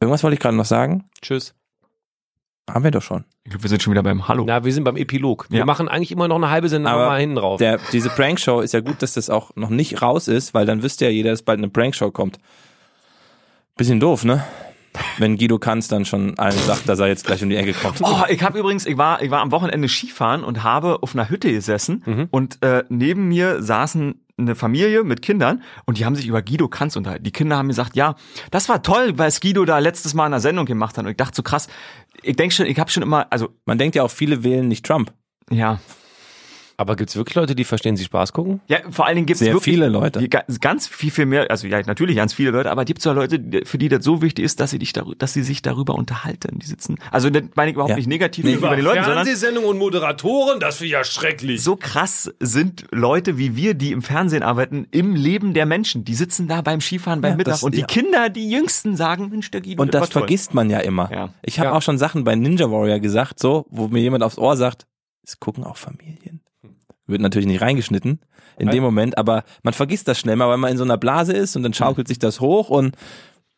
irgendwas 0.00 0.22
wollte 0.22 0.34
ich 0.34 0.40
gerade 0.40 0.56
noch 0.56 0.64
sagen. 0.66 1.04
Tschüss. 1.20 1.54
Haben 2.70 2.84
wir 2.84 2.90
doch 2.92 3.02
schon. 3.02 3.24
Ich 3.44 3.50
glaube, 3.50 3.64
wir 3.64 3.70
sind 3.70 3.82
schon 3.82 3.92
wieder 3.92 4.02
beim 4.04 4.28
Hallo. 4.28 4.44
Na, 4.46 4.64
wir 4.64 4.72
sind 4.72 4.84
beim 4.84 4.96
Epilog. 4.96 5.46
Wir 5.50 5.60
Ja. 5.60 5.64
machen 5.64 5.88
eigentlich 5.88 6.12
immer 6.12 6.28
noch 6.28 6.36
eine 6.36 6.48
halbe 6.50 6.68
Sendung 6.68 6.92
Aber 6.92 7.06
mal 7.06 7.20
hinten 7.20 7.36
drauf. 7.36 7.58
Der, 7.58 7.78
diese 7.92 8.08
Prankshow 8.08 8.60
ist 8.60 8.72
ja 8.72 8.80
gut, 8.80 9.02
dass 9.02 9.14
das 9.14 9.30
auch 9.30 9.50
noch 9.56 9.68
nicht 9.70 10.00
raus 10.00 10.28
ist, 10.28 10.54
weil 10.54 10.64
dann 10.64 10.82
wüsste 10.82 11.04
ja 11.06 11.10
jeder, 11.10 11.30
dass 11.30 11.42
bald 11.42 11.58
eine 11.58 11.68
Prankshow 11.68 12.12
kommt. 12.12 12.38
Bisschen 13.76 13.98
doof, 13.98 14.24
ne? 14.24 14.44
Wenn 15.18 15.38
Guido 15.38 15.58
Kanz 15.58 15.88
dann 15.88 16.04
schon 16.04 16.38
allen 16.38 16.56
sagt, 16.58 16.86
dass 16.88 16.98
er 17.00 17.08
jetzt 17.08 17.24
gleich 17.26 17.42
um 17.42 17.48
die 17.48 17.56
Ecke 17.56 17.72
kommt. 17.72 18.00
Oh, 18.02 18.24
ich 18.28 18.42
habe 18.42 18.58
übrigens, 18.58 18.84
ich 18.86 18.98
war, 18.98 19.22
ich 19.22 19.30
war 19.30 19.40
am 19.40 19.50
Wochenende 19.50 19.88
Skifahren 19.88 20.44
und 20.44 20.62
habe 20.62 21.02
auf 21.02 21.14
einer 21.14 21.30
Hütte 21.30 21.50
gesessen 21.50 22.02
Mhm. 22.04 22.28
und 22.30 22.62
äh, 22.62 22.84
neben 22.90 23.26
mir 23.28 23.62
saßen 23.62 24.21
eine 24.38 24.54
Familie 24.54 25.04
mit 25.04 25.22
Kindern 25.22 25.62
und 25.84 25.98
die 25.98 26.04
haben 26.04 26.16
sich 26.16 26.26
über 26.26 26.42
Guido 26.42 26.68
Kanz 26.68 26.96
unterhalten. 26.96 27.24
Die 27.24 27.32
Kinder 27.32 27.56
haben 27.56 27.68
gesagt, 27.68 27.96
ja, 27.96 28.16
das 28.50 28.68
war 28.68 28.82
toll, 28.82 29.18
weil 29.18 29.28
es 29.28 29.40
Guido 29.40 29.64
da 29.64 29.78
letztes 29.78 30.14
Mal 30.14 30.26
in 30.26 30.32
der 30.32 30.40
Sendung 30.40 30.66
gemacht 30.66 30.96
hat. 30.98 31.04
Und 31.04 31.10
ich 31.10 31.16
dachte 31.16 31.36
so 31.36 31.42
krass, 31.42 31.68
ich 32.22 32.36
denke 32.36 32.54
schon, 32.54 32.66
ich 32.66 32.78
habe 32.78 32.90
schon 32.90 33.02
immer, 33.02 33.26
also 33.30 33.50
Man 33.64 33.78
denkt 33.78 33.96
ja 33.96 34.02
auch, 34.02 34.10
viele 34.10 34.44
wählen 34.44 34.68
nicht 34.68 34.84
Trump. 34.86 35.12
ja, 35.50 35.80
Aber 36.82 36.96
gibt's 36.96 37.14
wirklich 37.16 37.36
Leute, 37.36 37.54
die 37.54 37.62
verstehen 37.64 37.96
sie 37.96 38.04
Spaß 38.04 38.32
gucken? 38.32 38.60
ja, 38.66 38.78
vor 38.90 39.06
allen 39.06 39.14
Dingen 39.14 39.26
gibt 39.26 39.36
es 39.36 39.38
Sehr 39.44 39.54
wirklich 39.54 39.74
viele 39.74 39.88
Leute. 39.88 40.18
die 40.18 40.28
ga- 40.28 40.42
ganz 40.60 40.88
viel, 40.88 41.10
viel 41.12 41.26
mehr, 41.26 41.48
also 41.50 41.66
ja, 41.68 41.80
natürlich 41.86 42.16
ganz 42.16 42.34
viele 42.34 42.50
Leute, 42.50 42.70
aber 42.72 42.84
gibt 42.84 42.98
es 42.98 43.04
ja 43.04 43.12
Leute, 43.12 43.38
die- 43.38 43.64
für 43.64 43.78
die 43.78 43.88
das 43.88 44.04
so 44.04 44.20
wichtig 44.20 44.44
ist, 44.44 44.58
dass 44.58 44.70
sie 44.72 44.78
dich 44.80 44.92
darüber, 44.92 45.14
dass 45.16 45.32
sie 45.32 45.42
sich 45.44 45.62
darüber 45.62 45.94
unterhalten. 45.94 46.58
Die 46.58 46.66
sitzen, 46.66 46.96
also 47.12 47.30
das 47.30 47.44
meine 47.54 47.70
ich 47.70 47.74
überhaupt 47.74 47.90
Ja. 47.90 47.96
nicht 47.96 48.08
negativ 48.08 48.44
Nee. 48.44 48.52
gegenüber 48.54 48.74
den 48.74 48.84
Leuten, 48.84 49.04
sondern 49.04 49.24
Fernsehsendungen 49.24 49.70
und 49.70 49.78
Moderatoren, 49.78 50.58
das 50.60 50.76
finde 50.78 50.86
ich 50.86 50.92
ja 50.92 51.04
schrecklich. 51.04 51.62
so 51.62 51.76
krass 51.76 52.32
sind 52.40 52.86
Leute 52.90 53.38
wie 53.38 53.54
wir, 53.56 53.74
die 53.74 53.92
im 53.92 54.02
Fernsehen 54.02 54.42
arbeiten, 54.42 54.88
im 54.90 55.14
Leben 55.14 55.54
der 55.54 55.66
Menschen. 55.66 56.04
Die 56.04 56.14
sitzen 56.14 56.48
da 56.48 56.62
beim 56.62 56.80
Skifahren 56.80 57.20
beim 57.20 57.32
Ja, 57.32 57.36
Mittag 57.36 57.52
das- 57.54 57.62
und 57.62 57.74
die 57.76 57.80
ja. 57.80 57.86
Kinder, 57.86 58.28
die 58.28 58.50
Jüngsten 58.50 58.96
sagen, 58.96 59.28
Mensch, 59.30 59.50
der 59.52 59.60
Guido, 59.60 59.80
Und 59.82 59.94
das 59.94 60.08
vergisst 60.10 60.52
man 60.54 60.68
ja 60.68 60.80
immer. 60.80 61.10
Ja. 61.12 61.28
Ich 61.42 61.58
habe 61.60 61.68
Ja. 61.70 61.74
auch 61.76 61.82
schon 61.82 61.98
Sachen 61.98 62.24
bei 62.24 62.34
Ninja 62.34 62.70
Warrior 62.70 62.98
gesagt, 62.98 63.38
so, 63.38 63.66
wo 63.70 63.88
mir 63.88 64.00
jemand 64.00 64.24
aufs 64.24 64.36
Ohr 64.38 64.56
sagt, 64.56 64.86
es 65.24 65.38
gucken 65.38 65.62
auch 65.64 65.76
Familien. 65.76 66.41
Wird 67.12 67.22
natürlich 67.22 67.46
nicht 67.46 67.60
reingeschnitten 67.62 68.18
in 68.58 68.70
dem 68.70 68.82
Moment, 68.82 69.16
aber 69.18 69.44
man 69.62 69.72
vergisst 69.74 70.08
das 70.08 70.18
schnell 70.18 70.36
mal, 70.36 70.48
weil 70.48 70.56
man 70.58 70.70
in 70.72 70.76
so 70.78 70.84
einer 70.84 70.98
Blase 70.98 71.32
ist 71.32 71.56
und 71.56 71.62
dann 71.62 71.72
schaukelt 71.74 72.08
sich 72.08 72.18
das 72.18 72.40
hoch 72.40 72.68
und 72.68 72.96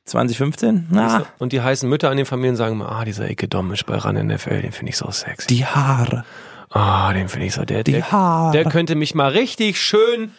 2015, 0.07 0.89
na, 0.91 1.25
Und 1.39 1.53
die 1.53 1.61
heißen 1.63 1.89
Mütter 1.89 2.11
an 2.11 2.17
den 2.19 2.27
Familien 2.27 2.57
sagen 2.57 2.75
immer, 2.75 2.93
ah, 2.93 3.05
dieser 3.05 3.31
Ike 3.31 3.49
Domisch 3.49 3.85
bei 3.87 3.97
RAN 3.97 4.17
NFL, 4.27 4.61
den 4.63 4.73
finde 4.73 4.91
ich 4.91 4.97
so 4.99 5.11
sexy. 5.11 5.49
die 5.49 5.65
Haare, 5.65 6.25
Ah, 6.71 7.13
den 7.13 7.29
finde 7.29 7.47
ich 7.47 7.55
so, 7.55 7.65
der, 7.65 7.85
die 7.85 7.93
der, 7.93 8.11
Haare. 8.13 8.53
der 8.53 8.65
könnte 8.65 8.97
mich 8.97 9.15
mal 9.15 9.31
richtig 9.31 9.81
schön 9.81 10.33